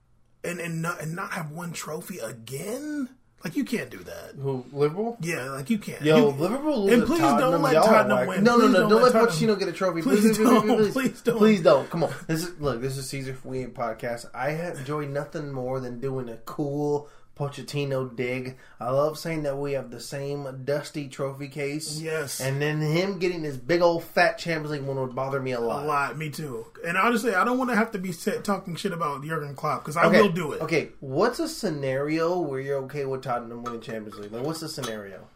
and 0.44 0.60
and 0.60 0.82
not 0.82 1.02
and 1.02 1.16
not 1.16 1.32
have 1.34 1.52
one 1.52 1.74
trophy 1.74 2.20
again. 2.20 3.10
Like 3.44 3.56
you 3.56 3.64
can't 3.64 3.90
do 3.90 4.00
that. 4.00 4.36
Who 4.42 4.66
Liverpool? 4.74 5.18
Yeah, 5.22 5.52
like 5.52 5.70
you 5.70 5.78
can't. 5.78 6.02
Yo, 6.02 6.18
You- 6.18 6.26
Liverpool 6.38 6.84
lose 6.86 6.94
and 6.94 7.06
please 7.08 7.20
Tottenham. 7.20 7.52
don't 7.52 7.62
let 7.62 7.74
Y'all 7.74 7.84
Tottenham 7.84 8.28
win. 8.28 8.44
No, 8.44 8.58
no, 8.58 8.68
no. 8.68 8.74
don't 8.82 8.90
Don't, 8.90 9.02
let 9.02 9.14
let 9.14 9.26
Tottenham- 9.28 9.56
Pochettino 9.56 9.60
get 9.60 9.68
a 9.70 9.72
trophy. 9.72 10.02
Please 10.02 10.38
don't. 10.38 10.92
Please 10.92 11.22
don't. 11.22 11.38
Please 11.38 11.62
don't. 11.62 11.90
Come 11.90 12.04
on. 12.04 12.14
This 12.28 12.44
is 12.44 12.60
look. 12.60 12.82
This 12.82 12.98
is 12.98 13.08
Caesar 13.10 13.38
We 13.46 13.60
Ain't 13.60 13.74
podcast. 13.74 14.26
I 14.34 14.52
enjoy 14.52 15.06
nothing 15.06 15.52
more 15.54 15.80
than 15.80 16.00
doing 16.00 16.28
a 16.30 16.36
cool 16.46 17.08
Pochettino 17.40 18.14
dig. 18.16 18.58
I 18.82 18.90
love 18.92 19.18
saying 19.18 19.44
that 19.44 19.58
we 19.58 19.72
have 19.72 19.92
the 19.92 20.00
same 20.02 20.64
dusty 20.66 21.08
trophy 21.08 21.48
case. 21.48 22.00
Yes. 22.02 22.42
And 22.42 22.62
then 22.62 22.82
him 22.82 23.18
getting 23.18 23.44
this 23.44 23.56
big 23.56 23.82
old 23.82 24.04
fat 24.04 24.38
Champions 24.38 24.72
League 24.72 24.82
one 24.82 25.00
would 25.00 25.16
bother 25.16 25.40
me 25.40 25.54
a 25.54 25.60
lot. 25.62 25.86
a 25.86 25.88
lot. 25.88 26.18
Me 26.18 26.30
too. 26.30 26.66
And 26.86 26.98
honestly, 26.98 27.34
I 27.34 27.46
don't 27.46 27.58
want 27.58 27.70
to 27.70 27.78
have 27.78 27.92
to 27.92 27.98
be 27.98 28.12
set, 28.12 28.44
talking 28.44 28.76
shit 28.76 28.92
about 28.92 29.24
Jurgen 29.24 29.56
Klopp 29.56 29.84
because 29.84 29.96
I 29.96 30.06
Okay. 30.08 30.22
will 30.22 30.30
do 30.30 30.52
it. 30.52 30.62
Okay. 30.62 30.90
What's 31.00 31.40
a 31.40 31.48
scenario 31.48 32.38
where 32.40 32.60
you're 32.60 32.80
okay 32.84 33.06
with 33.06 33.24
Tottenham 33.24 33.64
winning 33.64 33.82
Champions 33.82 34.20
League? 34.20 34.34
Like, 34.34 34.44
what's 34.44 34.60
the 34.60 34.68
scenario? 34.70 35.28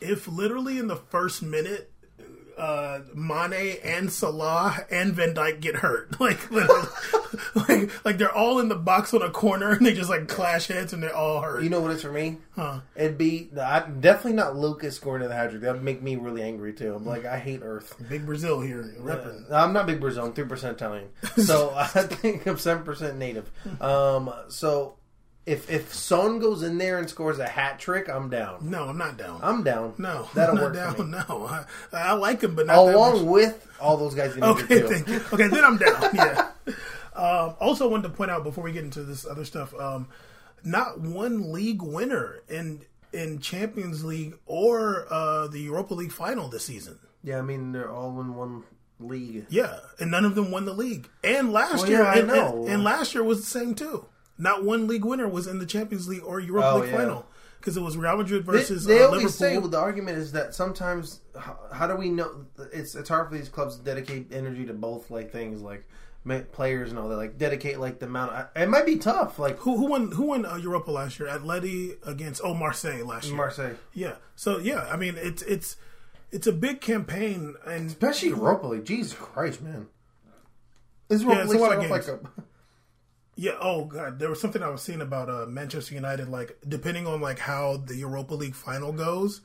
If 0.00 0.28
literally 0.28 0.78
in 0.78 0.86
the 0.88 0.96
first 0.96 1.42
minute. 1.42 1.90
Uh, 2.58 3.00
Mane 3.14 3.78
and 3.84 4.12
Salah 4.12 4.84
and 4.90 5.14
Van 5.14 5.34
Dijk 5.34 5.60
get 5.60 5.76
hurt. 5.76 6.08
Like, 6.20 6.50
literally, 6.50 6.88
like, 7.54 8.04
like 8.04 8.18
they're 8.18 8.34
all 8.34 8.58
in 8.58 8.68
the 8.68 8.74
box 8.74 9.14
on 9.14 9.22
a 9.22 9.30
corner 9.30 9.70
and 9.70 9.86
they 9.86 9.94
just 9.94 10.10
like 10.10 10.26
clash 10.26 10.66
heads 10.66 10.92
and 10.92 11.00
they're 11.02 11.14
all 11.14 11.40
hurt. 11.40 11.62
You 11.62 11.70
know 11.70 11.80
what 11.80 11.92
it's 11.92 12.02
for 12.02 12.10
me? 12.10 12.38
Huh. 12.56 12.80
It'd 12.96 13.16
be 13.16 13.48
I, 13.58 13.80
definitely 13.80 14.32
not 14.32 14.56
Lucas 14.56 14.96
scoring 14.96 15.22
to 15.22 15.28
the 15.28 15.34
hat 15.34 15.50
trick. 15.50 15.62
That'd 15.62 15.82
make 15.82 16.02
me 16.02 16.16
really 16.16 16.42
angry 16.42 16.72
too. 16.72 16.92
I'm 16.94 17.06
like, 17.06 17.24
I 17.24 17.38
hate 17.38 17.60
Earth. 17.62 17.94
Big 18.08 18.26
Brazil 18.26 18.60
here 18.60 18.92
repping. 19.00 19.50
I'm 19.52 19.72
not 19.72 19.86
big 19.86 20.00
Brazil. 20.00 20.24
I'm 20.24 20.32
three 20.32 20.44
percent 20.44 20.76
Italian, 20.76 21.08
so 21.36 21.72
I 21.76 21.86
think 21.86 22.46
I'm 22.46 22.58
seven 22.58 22.82
percent 22.82 23.16
native. 23.16 23.50
Um, 23.80 24.32
so 24.48 24.97
if 25.48 25.70
if 25.70 25.94
Son 25.94 26.38
goes 26.38 26.62
in 26.62 26.76
there 26.78 26.98
and 26.98 27.08
scores 27.08 27.38
a 27.38 27.48
hat 27.48 27.78
trick, 27.78 28.08
I'm 28.08 28.28
down. 28.28 28.70
No, 28.70 28.84
I'm 28.84 28.98
not 28.98 29.16
down. 29.16 29.40
I'm 29.42 29.62
down. 29.64 29.94
no, 29.96 30.28
that'll 30.34 30.56
work 30.56 30.74
not 30.74 30.96
for 30.96 31.04
me. 31.04 31.18
No, 31.28 31.46
I, 31.46 31.64
I 31.92 32.12
like 32.12 32.42
him, 32.42 32.54
but 32.54 32.66
not 32.66 32.84
that 32.84 32.94
Along 32.94 33.26
with 33.26 33.66
all 33.80 33.96
those 33.96 34.14
guys 34.14 34.36
Okay, 34.36 34.80
thank 34.80 35.08
you. 35.08 35.20
Okay, 35.32 35.48
then 35.48 35.64
I'm 35.64 35.78
down. 35.78 36.10
Yeah. 36.14 36.50
Um, 37.14 37.54
also, 37.58 37.88
wanted 37.88 38.04
to 38.04 38.14
point 38.14 38.30
out 38.30 38.44
before 38.44 38.62
we 38.62 38.72
get 38.72 38.84
into 38.84 39.02
this 39.02 39.26
other 39.26 39.44
stuff, 39.44 39.74
um, 39.74 40.06
not 40.62 41.00
one 41.00 41.50
league 41.52 41.82
winner 41.82 42.42
in 42.48 42.82
in 43.12 43.40
Champions 43.40 44.04
League 44.04 44.36
or 44.46 45.06
uh, 45.10 45.48
the 45.48 45.60
Europa 45.60 45.94
League 45.94 46.12
final 46.12 46.48
this 46.48 46.66
season. 46.66 46.98
Yeah, 47.24 47.38
I 47.38 47.42
mean 47.42 47.72
they're 47.72 47.90
all 47.90 48.20
in 48.20 48.34
one 48.34 48.64
league. 49.00 49.46
Yeah, 49.48 49.78
and 49.98 50.10
none 50.10 50.24
of 50.24 50.34
them 50.34 50.50
won 50.50 50.64
the 50.66 50.74
league. 50.74 51.08
And 51.24 51.52
last 51.52 51.82
Well, 51.82 51.90
year, 51.90 52.02
yeah, 52.02 52.10
I 52.10 52.14
and, 52.18 52.28
know. 52.28 52.62
and, 52.64 52.68
and 52.74 52.84
last 52.84 53.14
year 53.14 53.24
was 53.24 53.40
the 53.40 53.46
same 53.46 53.74
too. 53.74 54.04
Not 54.38 54.64
one 54.64 54.86
league 54.86 55.04
winner 55.04 55.28
was 55.28 55.46
in 55.46 55.58
the 55.58 55.66
Champions 55.66 56.08
League 56.08 56.22
or 56.24 56.38
Europa 56.40 56.70
Oh, 56.70 56.78
League 56.78 56.90
yeah. 56.90 56.96
final 56.96 57.26
because 57.58 57.76
it 57.76 57.80
was 57.80 57.96
Real 57.96 58.16
Madrid 58.16 58.46
They, 58.46 58.52
versus 58.52 58.84
they 58.84 59.00
uh, 59.02 59.06
always 59.06 59.22
Liverpool. 59.24 59.32
say 59.32 59.58
well, 59.58 59.68
the 59.68 59.78
argument 59.78 60.18
is 60.18 60.30
that 60.32 60.54
sometimes 60.54 61.20
how, 61.38 61.58
how 61.72 61.86
do 61.88 61.96
we 61.96 62.08
know 62.08 62.46
it's 62.72 62.94
it's 62.94 63.08
hard 63.08 63.28
for 63.28 63.36
these 63.36 63.48
clubs 63.48 63.76
to 63.76 63.82
dedicate 63.84 64.32
energy 64.32 64.64
to 64.66 64.72
both 64.74 65.10
like 65.10 65.32
things 65.32 65.60
like 65.60 65.84
players 66.52 66.90
and 66.90 66.98
all 66.98 67.08
that 67.08 67.16
like 67.16 67.38
dedicate 67.38 67.80
like 67.80 67.98
the 68.00 68.06
amount 68.06 68.30
it 68.54 68.68
might 68.68 68.84
be 68.84 68.96
tough 68.96 69.38
like 69.38 69.56
who, 69.60 69.76
who 69.78 69.86
won? 69.86 70.12
Who 70.12 70.24
won 70.24 70.44
uh, 70.44 70.56
Europa 70.56 70.90
last 70.90 71.18
year? 71.18 71.28
Atleti 71.28 71.96
against 72.06 72.42
oh 72.44 72.52
Marseille 72.54 73.02
last 73.04 73.28
year. 73.28 73.36
Marseille 73.36 73.74
Yeah. 73.94 74.16
So 74.36 74.58
yeah, 74.58 74.86
I 74.92 74.96
mean 74.96 75.14
it's 75.16 75.40
it's 75.42 75.76
it's 76.30 76.46
a 76.46 76.52
big 76.52 76.80
campaign 76.82 77.54
and 77.66 77.86
especially 77.88 78.28
Europa 78.28 78.66
League 78.68 78.84
Jesus 78.84 79.14
Christ 79.14 79.62
man 79.62 79.86
this 81.08 81.22
Yeah, 81.22 81.42
it's 81.44 81.52
a 81.54 81.56
lot 81.58 81.72
of 81.72 81.80
games. 81.80 81.90
like 81.90 82.06
a 82.08 82.20
yeah, 83.38 83.52
oh 83.60 83.84
god, 83.84 84.18
there 84.18 84.28
was 84.28 84.40
something 84.40 84.64
I 84.64 84.68
was 84.68 84.82
seeing 84.82 85.00
about 85.00 85.30
uh, 85.30 85.46
Manchester 85.46 85.94
United 85.94 86.28
like 86.28 86.58
depending 86.66 87.06
on 87.06 87.20
like 87.20 87.38
how 87.38 87.76
the 87.76 87.94
Europa 87.94 88.34
League 88.34 88.56
final 88.56 88.92
goes, 88.92 89.42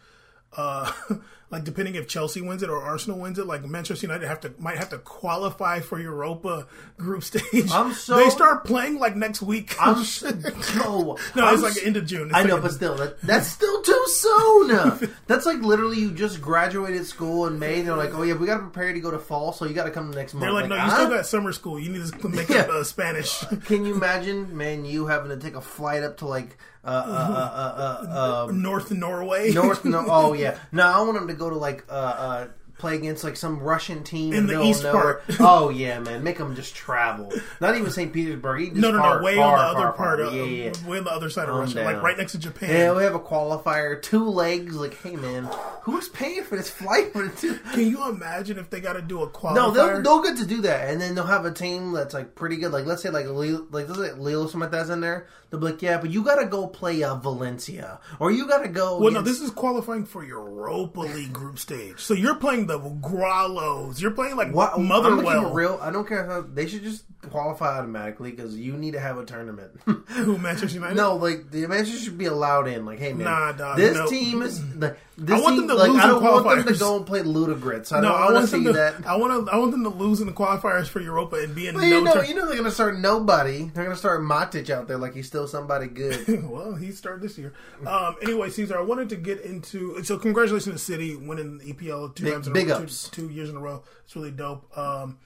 uh 0.58 0.92
like 1.50 1.63
depending 1.63 1.94
if 1.96 2.08
Chelsea 2.08 2.42
wins 2.42 2.63
it 2.63 2.70
or 2.70 2.82
Arsenal 2.82 3.20
wins 3.20 3.38
it, 3.38 3.46
like 3.46 3.63
Manchester 3.63 4.08
United 4.08 4.28
have 4.28 4.39
to 4.42 4.54
might 4.58 4.78
have 4.78 4.89
to 4.89 4.98
qualify 4.98 5.80
for 5.82 6.00
Europa 6.00 6.68
group 6.98 7.24
stage. 7.32 7.70
I'm 7.72 7.94
so- 7.94 8.18
They 8.18 8.30
start 8.30 8.66
playing 8.66 8.98
like 9.00 9.16
next 9.16 9.42
week. 9.42 9.76
I'm 9.80 9.98
s- 10.02 10.24
no 10.24 11.18
no, 11.36 11.46
I'm 11.46 11.54
it's 11.54 11.63
like 11.63 11.78
end 11.86 11.98
of 11.98 12.06
June. 12.08 12.28
It's 12.28 12.36
I 12.36 12.39
like 12.39 12.48
know, 12.50 12.58
but 12.58 12.68
of- 12.72 12.72
still, 12.74 12.96
that, 12.96 13.22
that's 13.22 13.48
still 13.48 13.82
too 13.84 14.04
soon. 14.08 15.10
that's 15.28 15.46
like 15.46 15.60
literally 15.60 16.00
you 16.00 16.12
just 16.12 16.42
graduated 16.42 17.06
school 17.06 17.46
in 17.48 17.60
May. 17.60 17.82
They're 17.82 17.96
like, 17.96 18.13
oh 18.16 18.24
yeah, 18.24 18.34
we 18.34 18.48
got 18.48 18.56
to 18.58 18.63
prepare 18.63 18.92
to 18.94 19.00
go 19.00 19.12
to 19.12 19.20
fall, 19.20 19.54
so 19.54 19.66
you 19.66 19.74
got 19.74 19.84
to 19.86 19.92
come 19.92 20.10
next 20.12 20.34
month. 20.34 20.42
they're 20.44 20.54
like, 20.54 20.70
no, 20.70 20.84
you 20.84 20.89
still 20.92 21.10
got 21.10 21.26
summer 21.28 21.52
school. 21.52 21.80
You 21.80 21.89
need 21.92 22.06
to 22.06 22.30
make 22.30 22.50
Yeah. 22.50 22.62
up 22.62 22.70
uh, 22.70 22.84
Spanish. 22.84 23.39
Can 23.66 23.86
you 23.86 23.94
imagine, 23.96 24.56
man, 24.58 24.86
you 24.86 25.06
having 25.08 25.30
to 25.30 25.38
take 25.38 25.56
a 25.56 25.62
flight 25.62 26.04
up 26.04 26.18
to 26.18 26.26
like 26.28 26.58
uh, 26.84 26.88
uh, 26.88 26.91
uh, 26.91 28.08
uh, 28.12 28.46
uh, 28.48 28.52
North 28.52 28.91
Norway, 28.91 29.52
North? 29.52 29.86
No, 29.86 30.06
oh 30.10 30.34
yeah. 30.34 30.58
No, 30.72 30.86
I 30.86 31.02
want 31.02 31.13
them 31.15 31.28
to 31.28 31.34
go 31.34 31.50
to 31.50 31.56
like 31.56 31.86
uh, 31.89 31.93
uh, 31.93 32.48
play 32.78 32.96
against 32.96 33.24
like 33.24 33.38
some 33.38 33.60
Russian 33.60 34.04
team 34.04 34.34
In 34.34 34.46
the 34.48 34.62
east 34.62 34.84
part. 34.84 35.24
Oh 35.39 35.69
yeah, 35.69 36.00
man, 36.00 36.24
make 36.24 36.38
them 36.38 36.54
just 36.56 36.76
travel. 36.76 37.32
Not 37.62 37.78
even 37.78 37.89
St. 37.89 38.12
Petersburg. 38.12 38.60
Just 38.72 38.76
No, 38.76 38.91
no, 38.91 39.00
far, 39.00 39.19
no, 39.19 39.24
way 39.26 39.36
far, 39.38 39.58
on 39.58 39.74
the 39.74 39.80
far, 39.80 39.88
other 39.88 39.98
part 39.98 40.19
of, 40.19 40.34
Yeah, 40.34 40.43
yeah. 40.43 40.88
way 40.88 40.98
on 40.98 41.06
the 41.06 41.12
other 41.12 41.30
side 41.30 41.48
of 41.48 41.56
I'm 41.56 41.62
Russia, 41.62 41.76
down. 41.76 41.86
like 41.86 42.02
right 42.02 42.17
next 42.17 42.34
to 42.34 42.39
Japan. 42.39 42.69
Yeah, 42.72 42.93
we 42.93 43.04
have 43.04 43.15
a 43.15 43.19
qualifier, 43.19 44.02
two 44.02 44.28
legs. 44.28 44.76
Like, 44.76 44.96
hey 45.02 45.15
man, 45.15 45.48
who's 45.84 46.10
paying 46.10 46.43
for 46.43 46.58
this 46.58 46.69
flight 46.69 47.13
for 47.13 47.30
two? 47.30 47.56
Can 47.72 47.88
you 47.88 48.06
imagine 48.10 48.58
if 48.58 48.69
they 48.69 48.82
got 48.82 48.93
to 48.93 49.02
do 49.02 49.22
a 49.22 49.30
qualifier? 49.30 49.56
No, 49.56 49.72
they'll, 49.72 50.02
they'll 50.02 50.22
get 50.24 50.36
to 50.38 50.46
do 50.46 50.62
that, 50.63 50.89
and 50.89 51.00
then 51.00 51.15
they'll 51.15 51.24
have 51.26 51.46
a 51.46 51.52
team 51.54 51.93
that's 51.93 52.13
like 52.13 52.36
pretty 52.36 52.58
good. 52.58 52.74
Like 52.74 52.86
let's 52.86 53.02
say 53.02 53.10
like 53.10 53.28
Leo, 53.28 53.65
like 53.72 53.88
let's 53.88 54.02
say 54.02 54.12
Leo 54.13 54.41
something 54.43 54.60
like 54.62 54.72
that's 54.72 54.89
in 54.89 55.00
there. 55.00 55.28
They'll 55.54 55.60
be 55.60 55.68
like, 55.68 55.84
yeah, 55.84 56.00
but 56.00 56.10
you 56.10 56.24
got 56.24 56.38
to 56.38 56.48
go 56.48 56.66
play 56.66 57.04
uh, 57.04 57.13
Valencia, 57.13 58.00
or 58.20 58.32
you 58.32 58.48
got 58.48 58.63
to 58.63 58.70
go. 58.70 58.98
well, 59.00 59.12
no, 59.12 59.22
this 59.22 59.39
is 59.39 59.52
qualifying 59.52 60.04
for 60.04 60.26
Europa 60.26 61.02
League 61.02 61.32
group 61.32 61.60
stage. 61.60 62.00
So 62.00 62.16
you're 62.16 62.34
playing 62.34 62.66
the 62.66 62.80
Grollos. 62.80 64.02
You're 64.02 64.10
playing 64.12 64.36
like 64.36 64.52
What, 64.52 64.74
I'm 64.76 64.88
gonna 64.88 65.10
keep 65.10 65.20
it 65.20 65.24
Motherwell. 65.26 65.54
real. 65.54 65.80
I 65.80 65.92
don't 65.92 66.08
care 66.08 66.26
how 66.26 66.42
they 66.42 66.66
should 66.66 66.82
just 66.82 67.04
qualify 67.30 67.78
automatically 67.78 68.32
because 68.32 68.58
you 68.58 68.74
need 68.74 68.94
to 68.94 69.00
have 69.00 69.20
a 69.20 69.26
tournament. 69.26 69.80
Who 69.86 70.39
Manchester 70.39 70.74
United? 70.76 70.96
no, 70.98 71.18
like 71.18 71.52
the 71.52 71.68
Manchester 71.68 72.00
should 72.04 72.18
be 72.18 72.26
allowed 72.26 72.68
in. 72.68 72.84
Like, 72.88 72.98
hey 72.98 73.13
man, 73.13 73.26
Nah, 73.26 73.52
dog, 73.52 73.78
this 73.78 73.96
no. 73.96 74.08
team 74.08 74.42
is. 74.42 74.60
The, 74.74 74.98
this 75.17 75.39
I 75.39 75.43
want 75.43 75.58
them 75.58 75.67
to 75.67 75.76
like, 75.76 75.89
lose 75.91 76.02
I 76.02 76.08
don't 76.08 76.23
want 76.23 76.65
them 76.65 76.73
to 76.73 76.80
go 76.80 76.97
and 76.97 77.06
play 77.06 77.21
Ludogorets. 77.21 77.91
I 77.93 77.99
no, 78.02 78.10
don't 78.10 78.17
I 78.17 78.23
want 78.23 78.34
want 78.34 78.45
to 78.47 78.52
them 78.52 78.62
see 78.62 78.67
to. 78.67 78.73
that. 78.73 79.06
I 79.08 79.15
want 79.15 79.45
to. 79.47 79.52
I 79.54 79.58
want 79.58 79.71
them 79.71 79.84
to 79.84 79.89
lose 79.89 80.21
in 80.21 80.28
the 80.28 80.34
qualifiers 80.34 80.88
for 80.88 81.02
Europa 81.02 81.36
and 81.36 81.54
be 81.54 81.67
in 81.67 81.76
Well, 81.76 81.84
no. 81.88 81.97
you 81.97 82.04
know, 82.04 82.13
turn- 82.13 82.26
you 82.28 82.34
know 82.36 82.47
they're 82.47 82.56
gonna 82.58 82.71
start 82.71 82.97
nobody. 82.99 83.69
They're 83.73 83.84
gonna 83.84 83.95
start 83.95 84.21
Matic 84.21 84.69
out 84.71 84.88
there 84.88 84.97
like 84.97 85.13
he's 85.13 85.28
still 85.28 85.47
somebody 85.47 85.88
good. 85.88 86.49
well, 86.49 86.73
he 86.73 86.91
started 86.91 87.21
this 87.21 87.38
year. 87.38 87.54
Um, 87.86 88.15
anyway, 88.23 88.49
Caesar, 88.49 88.78
I 88.78 88.82
wanted 88.82 89.10
to 89.10 89.15
get 89.15 89.41
into. 89.41 90.04
So, 90.04 90.17
congratulations 90.17 90.73
to 90.73 90.80
City 90.80 91.15
winning 91.15 91.60
the 91.60 91.73
EPL 91.73 92.15
two 92.15 92.23
Big- 92.23 92.34
times 92.34 92.47
in 92.47 92.54
big 92.54 92.69
a 92.69 92.73
row. 92.80 92.80
Two, 92.86 92.88
two 93.12 93.30
years 93.30 93.49
in 93.49 93.56
a 93.56 93.60
row. 93.60 93.84
It's 94.06 94.15
really 94.15 94.32
dope. 94.32 94.76
Um, 94.76 95.19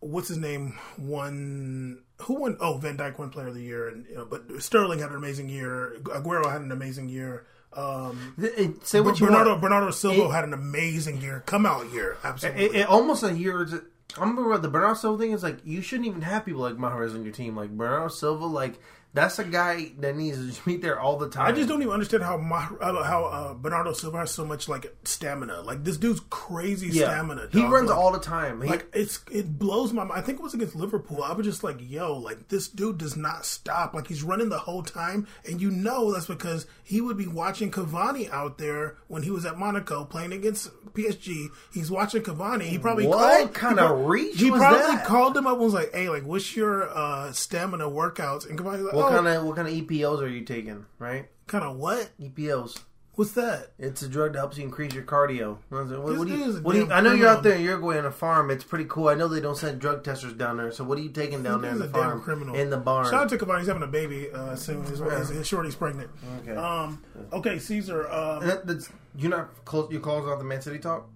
what's 0.00 0.28
his 0.28 0.38
name? 0.38 0.78
Won. 0.98 2.02
Who 2.22 2.34
won? 2.40 2.56
Oh, 2.60 2.78
Van 2.78 2.96
Dijk 2.96 3.18
won 3.18 3.28
Player 3.28 3.48
of 3.48 3.54
the 3.54 3.62
Year, 3.62 3.88
and 3.88 4.06
you 4.08 4.14
know, 4.14 4.24
but 4.24 4.44
Sterling 4.62 5.00
had 5.00 5.10
an 5.10 5.16
amazing 5.16 5.50
year. 5.50 5.96
Aguero 6.04 6.50
had 6.50 6.62
an 6.62 6.72
amazing 6.72 7.10
year. 7.10 7.44
Um, 7.76 8.34
Say 8.82 9.00
what 9.00 9.20
you 9.20 9.26
Bernardo 9.26 9.50
want. 9.50 9.62
Bernardo 9.62 9.90
Silva 9.90 10.22
It- 10.22 10.30
had 10.32 10.44
an 10.44 10.54
amazing 10.54 11.20
year. 11.20 11.42
Come 11.46 11.66
out 11.66 11.92
year, 11.92 12.16
absolutely. 12.24 12.64
It, 12.64 12.74
it, 12.76 12.86
almost 12.88 13.22
a 13.22 13.32
year. 13.32 13.68
I 14.16 14.20
remember 14.20 14.56
the 14.58 14.68
Bernardo 14.68 14.94
Silva 14.94 15.22
thing 15.22 15.32
is 15.32 15.42
like 15.42 15.58
you 15.64 15.82
shouldn't 15.82 16.06
even 16.08 16.22
have 16.22 16.44
people 16.46 16.62
like 16.62 16.76
Mahrez 16.76 17.14
on 17.14 17.22
your 17.24 17.32
team. 17.34 17.54
Like 17.56 17.70
Bernardo 17.70 18.08
Silva, 18.08 18.46
like 18.46 18.78
that's 19.16 19.38
a 19.38 19.44
guy 19.44 19.92
that 19.98 20.14
needs 20.16 20.58
to 20.58 20.64
be 20.64 20.76
there 20.76 21.00
all 21.00 21.16
the 21.16 21.28
time. 21.28 21.46
I 21.46 21.52
just 21.52 21.68
don't 21.68 21.80
even 21.82 21.92
understand 21.92 22.22
how 22.22 22.36
uh, 22.38 23.02
how 23.02 23.24
uh, 23.24 23.54
Bernardo 23.54 23.92
Silva 23.92 24.18
has 24.18 24.30
so 24.30 24.44
much 24.44 24.68
like 24.68 24.94
stamina. 25.04 25.62
Like 25.62 25.82
this 25.82 25.96
dude's 25.96 26.20
crazy 26.30 26.88
yeah. 26.88 27.06
stamina. 27.06 27.48
He 27.52 27.64
runs 27.64 27.88
Like- 27.90 27.98
all 27.98 28.12
the 28.12 28.20
time. 28.20 28.60
He, 28.62 28.68
Like 28.68 28.86
it's 28.92 29.20
it 29.32 29.58
blows 29.58 29.92
my 29.92 30.04
mind. 30.04 30.20
I 30.20 30.22
think 30.24 30.38
it 30.38 30.42
was 30.42 30.54
against 30.54 30.76
Liverpool. 30.76 31.22
I 31.22 31.32
was 31.32 31.46
just 31.46 31.64
like, 31.64 31.78
yo, 31.80 32.16
like 32.18 32.48
this 32.48 32.68
dude 32.68 32.98
does 32.98 33.16
not 33.16 33.44
stop. 33.46 33.94
Like 33.94 34.06
he's 34.06 34.22
running 34.22 34.50
the 34.50 34.58
whole 34.58 34.82
time, 34.82 35.26
and 35.48 35.60
you 35.60 35.70
know 35.70 36.12
that's 36.12 36.26
because 36.26 36.66
he 36.84 37.00
would 37.00 37.16
be 37.16 37.26
watching 37.26 37.70
Cavani 37.70 38.30
out 38.30 38.58
there 38.58 38.96
when 39.08 39.22
he 39.22 39.30
was 39.30 39.44
at 39.46 39.58
Monaco 39.58 40.04
playing 40.04 40.32
against 40.32 40.70
PSG. 40.94 41.48
He's 41.72 41.90
watching 41.90 42.22
Cavani. 42.22 42.62
He 42.64 42.78
probably 42.78 43.06
What 43.06 43.18
called, 43.38 43.54
kind 43.54 43.78
of 43.80 44.06
reach 44.06 44.38
He 44.38 44.50
probably 44.50 44.78
that? 44.78 45.06
called 45.06 45.36
him 45.36 45.46
up 45.46 45.54
and 45.54 45.62
was 45.62 45.74
like, 45.74 45.92
hey, 45.94 46.08
like 46.08 46.24
what's 46.24 46.54
your 46.54 46.88
uh, 46.90 47.32
stamina 47.32 47.84
workouts? 47.88 48.48
And 48.48 48.58
Cavani's 48.58 48.82
like, 48.82 48.94
what 49.12 49.24
kind 49.24 49.28
of 49.36 49.44
what 49.44 49.56
kind 49.56 49.68
of 49.68 49.74
EPOs 49.74 50.20
are 50.20 50.28
you 50.28 50.42
taking? 50.42 50.86
Right, 50.98 51.28
kind 51.46 51.64
of 51.64 51.76
what? 51.76 52.10
EPOs. 52.20 52.78
What's 53.16 53.32
that? 53.32 53.68
It's 53.78 54.02
a 54.02 54.08
drug 54.10 54.34
that 54.34 54.40
helps 54.40 54.58
you 54.58 54.64
increase 54.64 54.92
your 54.92 55.04
cardio. 55.04 55.56
I 55.72 55.74
was 55.76 55.90
like, 55.90 56.02
What, 56.02 56.18
what 56.18 56.28
do 56.28 56.36
you, 56.36 56.52
what 56.60 56.74
do 56.74 56.80
you, 56.80 56.92
I 56.92 57.00
know 57.00 57.14
you're 57.14 57.28
out 57.30 57.42
there 57.42 57.54
in 57.54 57.62
Uruguay 57.62 57.96
on 57.96 58.04
a 58.04 58.10
farm. 58.10 58.50
It's 58.50 58.62
pretty 58.62 58.84
cool. 58.90 59.08
I 59.08 59.14
know 59.14 59.26
they 59.26 59.40
don't 59.40 59.56
send 59.56 59.80
drug 59.80 60.04
testers 60.04 60.34
down 60.34 60.58
there. 60.58 60.70
So 60.70 60.84
what 60.84 60.98
are 60.98 61.00
you 61.00 61.08
taking 61.08 61.42
down 61.42 61.62
there 61.62 61.70
in 61.70 61.78
the 61.78 61.88
farm? 61.88 62.20
criminal. 62.20 62.54
In 62.54 62.68
the 62.68 62.76
barn. 62.76 63.06
Shout 63.06 63.14
out 63.14 63.28
to 63.30 63.38
Cavani. 63.38 63.60
He's 63.60 63.68
having 63.68 63.84
a 63.84 63.86
baby 63.86 64.30
uh, 64.30 64.54
soon. 64.54 64.84
His, 64.84 64.98
his, 64.98 65.28
his 65.30 65.46
shorty's 65.46 65.74
pregnant. 65.74 66.10
Okay. 66.42 66.54
Um. 66.54 67.02
Okay, 67.32 67.58
Caesar. 67.58 68.06
Um, 68.12 68.46
that, 68.46 68.66
that's, 68.66 68.90
you're 69.16 69.30
not 69.30 69.64
close. 69.64 69.90
You 69.90 69.98
close 70.00 70.28
off 70.28 70.38
the 70.38 70.44
Man 70.44 70.60
City 70.60 70.78
talk. 70.78 71.08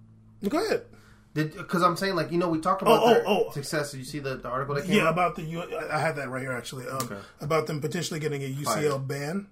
go 0.49 0.57
ahead. 0.57 0.85
Because 1.33 1.81
I'm 1.81 1.95
saying, 1.95 2.15
like, 2.15 2.31
you 2.31 2.37
know, 2.37 2.49
we 2.49 2.59
talked 2.59 2.81
about 2.81 2.99
Oh, 3.01 3.05
oh, 3.05 3.13
their 3.13 3.23
oh. 3.27 3.51
success. 3.51 3.91
Did 3.91 3.99
you 3.99 4.03
see 4.03 4.19
the, 4.19 4.35
the 4.35 4.49
article 4.49 4.75
that 4.75 4.85
came 4.85 4.95
Yeah, 4.97 5.03
out? 5.03 5.13
about 5.13 5.35
the 5.37 5.43
U- 5.43 5.63
I 5.91 5.97
had 5.99 6.17
that 6.17 6.29
right 6.29 6.41
here 6.41 6.51
actually. 6.51 6.87
Um, 6.87 6.97
Okay. 7.03 7.17
About 7.39 7.67
them 7.67 7.79
potentially 7.79 8.19
getting 8.19 8.43
a 8.43 8.53
UCL 8.53 9.07
ban. 9.07 9.47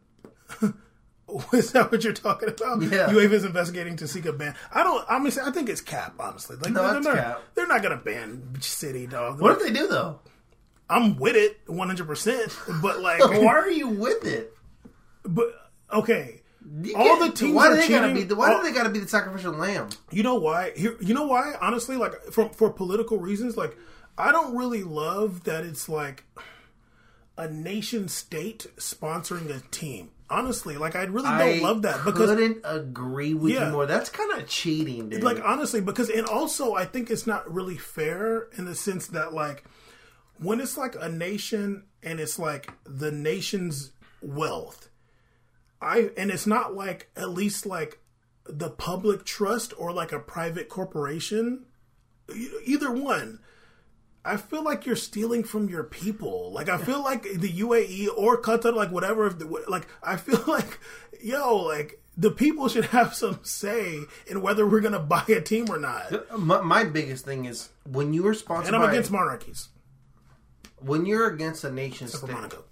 Is 1.54 1.72
that 1.74 1.92
what 1.92 2.04
you're 2.04 2.12
talking 2.14 2.50
about? 2.50 2.82
Yeah. 2.82 3.08
UEFA 3.10 3.34
is 3.34 3.44
investigating 3.46 3.96
to 3.98 4.08
seek 4.08 4.26
a 4.26 4.34
ban. 4.34 4.56
I 4.74 4.84
don't. 4.84 5.06
Honestly, 5.08 5.44
I 5.46 5.52
think 5.52 5.70
it's 5.70 5.80
cap. 5.80 6.16
Honestly, 6.20 6.56
like 6.58 6.72
No, 6.74 6.92
they're, 6.92 7.02
not, 7.02 7.16
cap. 7.16 7.42
they're 7.54 7.68
not 7.68 7.84
gonna 7.84 7.98
ban 7.98 8.56
City, 8.62 9.06
dog. 9.06 9.40
What 9.40 9.60
did 9.60 9.68
they 9.68 9.80
do, 9.80 9.88
though? 9.88 10.22
I'm 10.90 11.18
with 11.18 11.36
it 11.36 11.60
100. 11.68 12.08
percent 12.08 12.58
But 12.82 13.02
like, 13.02 13.20
Why 13.30 13.46
are 13.54 13.70
you 13.70 13.90
with 13.90 14.26
it? 14.26 14.54
but 15.24 15.54
okay. 15.94 16.39
You 16.84 16.96
All 16.96 17.18
the 17.20 17.32
teams 17.32 17.54
why 17.54 17.68
are 17.68 17.70
do 17.76 17.82
they 17.82 17.90
gotta 17.90 18.10
cheating. 18.14 18.28
be? 18.28 18.34
Why 18.34 18.54
All- 18.54 18.58
do 18.62 18.64
they 18.64 18.72
gotta 18.74 18.90
be 18.90 19.00
the 19.00 19.08
sacrificial 19.08 19.54
lamb? 19.54 19.90
You 20.12 20.24
know 20.24 20.36
why? 20.36 20.72
Here, 20.76 20.96
you 21.02 21.14
know 21.14 21.26
why? 21.26 21.54
Honestly, 21.62 21.96
like 21.98 22.14
for 22.32 22.50
for 22.50 22.70
political 22.70 23.18
reasons, 23.20 23.58
like 23.58 23.76
I 24.18 24.32
don't 24.32 24.56
really 24.56 24.84
love 24.84 25.46
that 25.46 25.64
it's 25.66 25.90
like 25.90 26.26
a 27.38 27.48
nation 27.50 28.08
state 28.08 28.68
sponsoring 28.78 29.50
a 29.56 29.62
team. 29.72 30.12
Honestly, 30.30 30.78
like 30.78 30.96
I 30.96 31.04
really 31.06 31.24
don't 31.30 31.42
I 31.42 31.60
love 31.60 31.82
that 31.84 32.06
because 32.06 32.30
I 32.30 32.36
couldn't 32.36 32.62
agree 32.64 33.34
with 33.34 33.52
Yeah. 33.54 33.68
you 33.68 33.72
more. 33.72 33.86
That's 33.88 34.10
kind 34.12 34.32
of 34.34 34.48
cheating, 34.48 35.10
dude. 35.10 35.24
like 35.24 35.42
honestly 35.44 35.82
because 35.82 36.10
and 36.12 36.28
also 36.28 36.76
I 36.76 36.86
think 36.86 37.10
it's 37.10 37.26
not 37.26 37.52
really 37.52 37.78
fair 37.78 38.48
in 38.58 38.66
the 38.66 38.76
sense 38.76 39.08
that 39.08 39.34
like 39.34 39.64
when 40.38 40.60
it's 40.60 40.78
like 40.78 40.96
a 41.00 41.10
nation 41.10 41.86
and 42.04 42.20
it's 42.20 42.38
like 42.38 42.72
the 42.86 43.12
nation's 43.12 43.92
wealth, 44.22 44.90
I 45.82 46.12
and 46.18 46.30
it's 46.32 46.48
not 46.48 46.76
like 46.76 47.10
at 47.16 47.30
least 47.30 47.66
like 47.66 48.00
the 48.46 48.70
public 48.70 49.24
trust 49.26 49.74
or 49.78 49.92
like 49.94 50.12
a 50.12 50.20
private 50.20 50.70
corporation, 50.70 51.66
either 52.66 52.92
one. 52.92 53.40
I 54.26 54.36
feel 54.36 54.64
like 54.64 54.86
you're 54.86 54.98
stealing 54.98 55.44
from 55.46 55.70
your 55.70 55.84
people. 55.84 56.52
Like 56.52 56.68
I 56.68 56.78
feel 56.78 57.02
like 57.02 57.24
the 57.24 57.50
UAE 57.52 58.08
or 58.18 58.42
Qatar, 58.42 58.74
like 58.74 58.92
whatever. 58.92 59.30
Like 59.68 59.88
I 60.04 60.18
feel 60.18 60.44
like, 60.48 60.80
yo, 61.24 61.56
like 61.56 62.02
the 62.18 62.30
people 62.30 62.68
should 62.68 62.86
have 62.86 63.16
some 63.16 63.40
say 63.44 64.02
in 64.28 64.42
whether 64.42 64.68
we're 64.68 64.82
gonna 64.82 65.00
buy 65.00 65.24
a 65.30 65.40
team 65.40 65.70
or 65.70 65.80
not. 65.80 66.38
My, 66.38 66.60
my 66.60 66.84
biggest 66.84 67.24
thing 67.24 67.46
is 67.46 67.70
when 67.90 68.14
you 68.14 68.28
are 68.28 68.34
sponsored 68.34 68.74
And 68.74 68.76
I'm 68.76 68.88
by 68.90 68.92
against 68.92 69.10
monarchies. 69.10 69.70
when 70.80 71.06
you're 71.06 71.28
against 71.28 71.64
a 71.64 71.72
nation 71.72 72.10
state. 72.10 72.30
Monaco. 72.30 72.66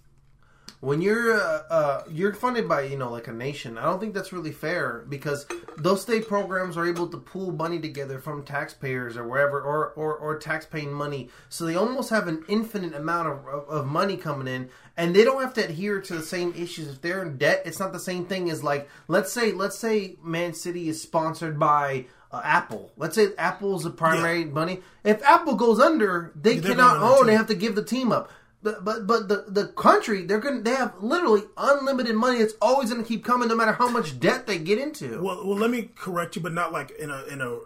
When 0.79 1.01
you're 1.01 1.33
uh, 1.33 1.63
uh, 1.69 2.03
you're 2.09 2.33
funded 2.33 2.69
by 2.69 2.81
you 2.81 2.97
know 2.97 3.11
like 3.11 3.27
a 3.27 3.31
nation 3.31 3.77
i 3.77 3.83
don't 3.83 3.99
think 3.99 4.13
that's 4.13 4.31
really 4.31 4.51
fair 4.51 5.05
because 5.09 5.45
those 5.77 6.01
state 6.01 6.27
programs 6.27 6.77
are 6.77 6.87
able 6.87 7.07
to 7.07 7.17
pool 7.17 7.51
money 7.51 7.79
together 7.79 8.19
from 8.19 8.43
taxpayers 8.43 9.17
or 9.17 9.27
wherever 9.27 9.59
or 9.59 9.89
or, 9.95 10.15
or 10.15 10.37
tax-paying 10.37 10.93
money 10.93 11.29
so 11.49 11.65
they 11.65 11.75
almost 11.75 12.09
have 12.09 12.27
an 12.27 12.43
infinite 12.47 12.93
amount 12.93 13.27
of, 13.27 13.47
of, 13.47 13.67
of 13.69 13.85
money 13.87 14.17
coming 14.17 14.47
in 14.47 14.69
and 14.95 15.15
they 15.15 15.23
don't 15.23 15.41
have 15.41 15.53
to 15.53 15.63
adhere 15.63 15.99
to 15.99 16.13
the 16.15 16.23
same 16.23 16.53
issues 16.55 16.87
if 16.87 17.01
they're 17.01 17.23
in 17.23 17.37
debt 17.37 17.63
it's 17.65 17.79
not 17.79 17.91
the 17.91 17.99
same 17.99 18.25
thing 18.25 18.49
as 18.49 18.63
like 18.63 18.87
let's 19.07 19.31
say 19.31 19.51
let's 19.51 19.77
say 19.77 20.15
man 20.23 20.53
city 20.53 20.87
is 20.89 21.01
sponsored 21.01 21.57
by 21.57 22.05
uh, 22.31 22.41
Apple. 22.43 22.91
Let's 22.97 23.15
say 23.15 23.27
Apple's 23.37 23.83
the 23.83 23.89
primary 23.89 24.45
money. 24.45 24.81
If 25.03 25.23
Apple 25.23 25.55
goes 25.55 25.79
under, 25.79 26.33
they 26.35 26.57
they're 26.57 26.71
cannot 26.73 26.97
own. 27.01 27.27
They 27.27 27.35
have 27.35 27.47
to 27.47 27.55
give 27.55 27.75
the 27.75 27.83
team 27.83 28.11
up. 28.11 28.29
But 28.63 28.83
but, 28.83 29.05
but 29.05 29.27
the, 29.27 29.45
the 29.47 29.67
country 29.67 30.25
they're 30.25 30.39
gonna 30.39 30.61
they 30.61 30.71
have 30.75 30.95
literally 31.01 31.43
unlimited 31.57 32.15
money. 32.15 32.39
It's 32.39 32.55
always 32.61 32.89
gonna 32.91 33.03
keep 33.03 33.23
coming, 33.23 33.47
no 33.47 33.55
matter 33.55 33.71
how 33.73 33.87
much 33.89 34.19
debt 34.19 34.47
they 34.47 34.57
get 34.57 34.79
into. 34.79 35.21
Well, 35.21 35.45
well, 35.47 35.57
let 35.57 35.69
me 35.69 35.89
correct 35.95 36.35
you, 36.35 36.41
but 36.41 36.53
not 36.53 36.71
like 36.73 36.91
in 36.91 37.11
a 37.11 37.23
in 37.25 37.41
a. 37.41 37.59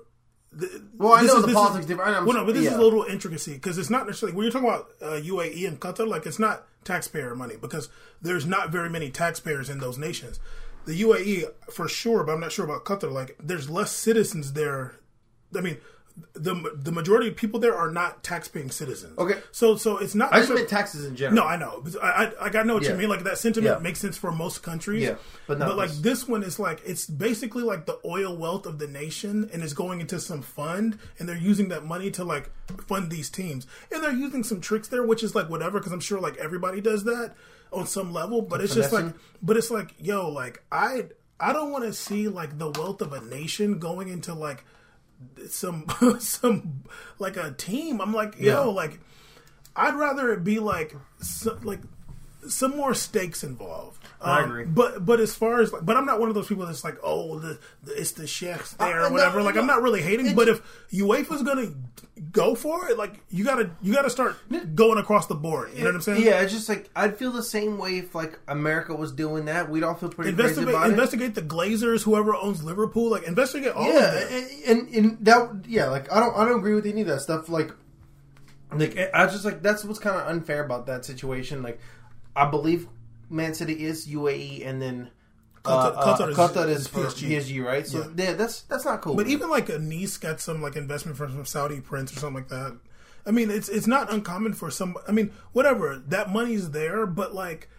th- 0.59 0.71
Well, 0.97 1.13
I 1.13 1.21
know 1.21 1.37
is- 1.37 1.45
the 1.45 1.53
politics 1.53 1.81
is, 1.81 1.85
different. 1.87 2.11
I'm- 2.13 2.25
Well, 2.25 2.35
no, 2.37 2.45
but 2.45 2.55
this 2.55 2.65
is 2.67 2.73
a 2.73 2.81
little 2.81 3.03
intricacy 3.05 3.53
because 3.53 3.77
it's 3.77 3.89
not 3.89 4.05
necessarily 4.05 4.35
when 4.35 4.43
you're 4.43 4.51
talking 4.51 4.67
about 4.67 4.89
uh, 5.01 5.19
UAE 5.21 5.65
and 5.67 5.79
Qatar. 5.79 6.05
Like, 6.07 6.25
it's 6.25 6.39
not 6.39 6.67
taxpayer 6.83 7.35
money 7.35 7.55
because 7.59 7.87
there's 8.21 8.45
not 8.45 8.69
very 8.69 8.89
many 8.89 9.09
taxpayers 9.09 9.69
in 9.69 9.79
those 9.79 9.97
nations. 9.97 10.39
The 10.85 10.99
UAE 11.03 11.45
for 11.71 11.87
sure, 11.87 12.23
but 12.25 12.33
I'm 12.33 12.39
not 12.41 12.51
sure 12.51 12.65
about 12.65 12.83
Qatar. 12.85 13.11
Like, 13.11 13.37
there's 13.41 13.69
less 13.69 13.91
citizens 13.91 14.53
there. 14.53 14.95
I 15.55 15.61
mean, 15.61 15.77
the 16.33 16.53
the 16.75 16.91
majority 16.91 17.27
of 17.29 17.35
people 17.35 17.59
there 17.59 17.75
are 17.75 17.91
not 17.91 18.23
taxpaying 18.23 18.71
citizens. 18.71 19.17
Okay. 19.17 19.39
so 19.51 19.75
so 19.75 19.97
it's 19.97 20.15
not. 20.15 20.33
I 20.33 20.39
just 20.39 20.53
meant 20.53 20.69
taxes 20.69 21.05
in 21.05 21.15
general. 21.15 21.43
no, 21.43 21.49
I 21.49 21.55
know. 21.57 21.81
But 21.83 22.03
I, 22.03 22.07
I, 22.25 22.43
like, 22.43 22.55
I 22.55 22.63
know 22.63 22.75
what 22.75 22.83
Yeah. 22.83 22.91
you 22.91 22.97
mean. 22.97 23.09
Like 23.09 23.23
that 23.23 23.37
sentiment 23.37 23.75
Yeah. 23.77 23.81
makes 23.83 23.99
sense 23.99 24.17
for 24.17 24.31
most 24.31 24.63
countries. 24.63 25.03
Yeah, 25.03 25.15
but 25.47 25.59
not 25.59 25.77
like 25.77 25.89
this. 25.89 25.99
this 25.99 26.27
one 26.27 26.43
is 26.43 26.59
like 26.59 26.81
it's 26.85 27.05
basically 27.05 27.63
like 27.63 27.85
the 27.85 27.99
oil 28.05 28.35
wealth 28.35 28.65
of 28.65 28.79
the 28.79 28.87
nation, 28.87 29.49
and 29.53 29.63
it's 29.63 29.73
going 29.73 30.01
into 30.01 30.19
some 30.19 30.41
fund, 30.41 30.97
and 31.19 31.27
they're 31.27 31.35
using 31.37 31.69
that 31.69 31.85
money 31.85 32.11
to 32.11 32.23
like 32.23 32.49
fund 32.87 33.09
these 33.11 33.29
teams, 33.29 33.67
and 33.91 34.03
they're 34.03 34.11
using 34.11 34.43
some 34.43 34.61
tricks 34.61 34.87
there, 34.87 35.03
which 35.03 35.23
is 35.23 35.35
like 35.35 35.49
whatever, 35.49 35.79
because 35.79 35.91
I'm 35.91 35.99
sure 35.99 36.19
like 36.19 36.37
everybody 36.37 36.81
does 36.81 37.03
that 37.05 37.33
on 37.73 37.87
some 37.87 38.11
level. 38.13 38.41
But 38.41 38.61
it's 38.61 38.75
just 38.75 38.91
like, 38.91 39.05
but 39.41 39.57
it's 39.57 39.71
like, 39.71 39.93
yo, 39.99 40.29
like 40.29 40.63
I, 40.71 41.05
I 41.39 41.53
don't 41.53 41.71
want 41.71 41.85
to 41.85 41.93
see 41.93 42.27
like 42.27 42.57
the 42.57 42.69
wealth 42.69 43.01
of 43.01 43.13
a 43.13 43.21
nation 43.21 43.79
going 43.79 44.07
into 44.09 44.33
like 44.33 44.63
some 45.49 45.85
some 46.19 46.83
like 47.19 47.37
a 47.37 47.51
team. 47.51 48.01
I'm 48.01 48.13
like, 48.13 48.35
Yeah. 48.37 48.63
yo, 48.63 48.71
like 48.71 48.99
I'd 49.75 49.95
rather 49.95 50.31
it 50.33 50.43
be 50.43 50.59
like 50.59 50.95
so, 51.21 51.57
like 51.63 51.79
some 52.47 52.75
more 52.75 52.93
stakes 52.93 53.43
involved. 53.43 54.00
I 54.23 54.39
Um, 54.43 54.49
agree. 54.51 54.65
But 54.65 55.03
but 55.05 55.19
as 55.19 55.33
far 55.33 55.61
as 55.61 55.73
like, 55.73 55.83
but 55.83 55.97
I'm 55.97 56.05
not 56.05 56.19
one 56.19 56.29
of 56.29 56.35
those 56.35 56.47
people 56.47 56.65
that's 56.65 56.83
like, 56.83 56.97
oh, 57.03 57.39
the, 57.39 57.57
the 57.83 57.99
it's 57.99 58.11
the 58.11 58.27
chefs 58.27 58.73
there 58.73 58.87
Uh, 59.01 59.05
or 59.05 59.09
no, 59.09 59.13
whatever. 59.15 59.41
like 59.41 59.57
I'm 59.57 59.65
not 59.65 59.81
really 59.81 60.01
hating. 60.01 60.27
It's- 60.27 60.35
But 60.35 60.47
if 60.47 60.61
UEFA's 60.91 61.41
gonna 61.41 61.71
go 62.31 62.53
for 62.53 62.87
it, 62.87 62.97
like 62.99 63.19
you 63.29 63.43
gotta 63.43 63.71
you 63.81 63.91
gotta 63.93 64.11
start 64.11 64.37
going 64.75 64.99
across 64.99 65.25
the 65.25 65.33
board. 65.33 65.71
You 65.73 65.79
know 65.79 65.85
what 65.87 65.95
I'm 65.95 66.01
saying? 66.01 66.23
Yeah, 66.23 66.39
it's 66.41 66.53
just 66.53 66.69
like 66.69 66.89
I'd 66.95 67.17
feel 67.17 67.31
the 67.31 67.41
same 67.41 67.79
way 67.79 67.97
if 67.97 68.13
like 68.13 68.37
America 68.47 68.93
was 68.93 69.11
doing 69.11 69.45
that. 69.45 69.69
We'd 69.71 69.81
all 69.83 69.95
feel 69.95 70.09
pretty 70.09 70.33
crazy 70.33 70.49
Investigate, 70.61 70.75
it. 70.85 70.89
investigate 70.91 71.35
the 71.35 71.41
Glazers, 71.41 72.03
whoever 72.03 72.35
owns 72.35 72.63
Liverpool. 72.63 73.09
Like 73.09 73.23
investigate 73.23 73.71
all 73.73 73.89
of 73.89 73.93
yeah, 73.95 74.01
that. 74.11 74.31
and, 74.31 74.67
and 74.87 74.95
and 74.95 75.25
that 75.25 75.63
yeah, 75.67 75.87
like 75.89 76.11
I 76.13 76.19
don't 76.19 76.37
I 76.37 76.45
don't 76.45 76.59
agree 76.59 76.75
with 76.75 76.85
any 76.85 77.01
of 77.01 77.07
that 77.07 77.21
stuff. 77.21 77.49
Like, 77.49 77.71
like 78.71 78.97
I 79.15 79.23
was 79.25 79.33
just 79.33 79.45
like 79.45 79.63
that's 79.63 79.83
what's 79.83 79.97
kind 79.99 80.15
of 80.21 80.27
unfair 80.27 80.63
about 80.63 80.85
that 80.85 81.05
situation. 81.05 81.63
Like, 81.63 81.79
I 82.35 82.45
believe 82.49 82.87
Man 83.31 83.53
City 83.53 83.83
is 83.85 84.07
UAE, 84.07 84.65
and 84.67 84.81
then 84.81 85.09
uh, 85.65 85.91
Qatar- 85.91 85.97
uh, 85.97 86.17
Qatar 86.17 86.29
is- 86.29 86.37
Qatar 86.37 86.67
is, 86.69 86.81
is 86.81 86.87
PSG. 86.87 87.29
PSG, 87.29 87.65
right? 87.65 87.87
So 87.87 88.11
yeah. 88.15 88.33
that's 88.33 88.61
that's 88.63 88.85
not 88.85 89.01
cool. 89.01 89.15
But 89.15 89.27
even 89.27 89.49
like 89.49 89.69
a 89.69 89.79
niece 89.79 90.17
got 90.17 90.39
some 90.41 90.61
like 90.61 90.75
investment 90.75 91.17
from 91.17 91.31
some 91.31 91.45
Saudi 91.45 91.81
prince 91.81 92.15
or 92.15 92.19
something 92.19 92.43
like 92.43 92.49
that. 92.49 92.77
I 93.25 93.31
mean, 93.31 93.51
it's 93.51 93.69
it's 93.69 93.87
not 93.87 94.11
uncommon 94.11 94.53
for 94.53 94.71
some. 94.71 94.97
I 95.07 95.11
mean, 95.11 95.31
whatever 95.51 96.01
that 96.07 96.29
money's 96.31 96.71
there, 96.71 97.05
but 97.05 97.33
like, 97.35 97.69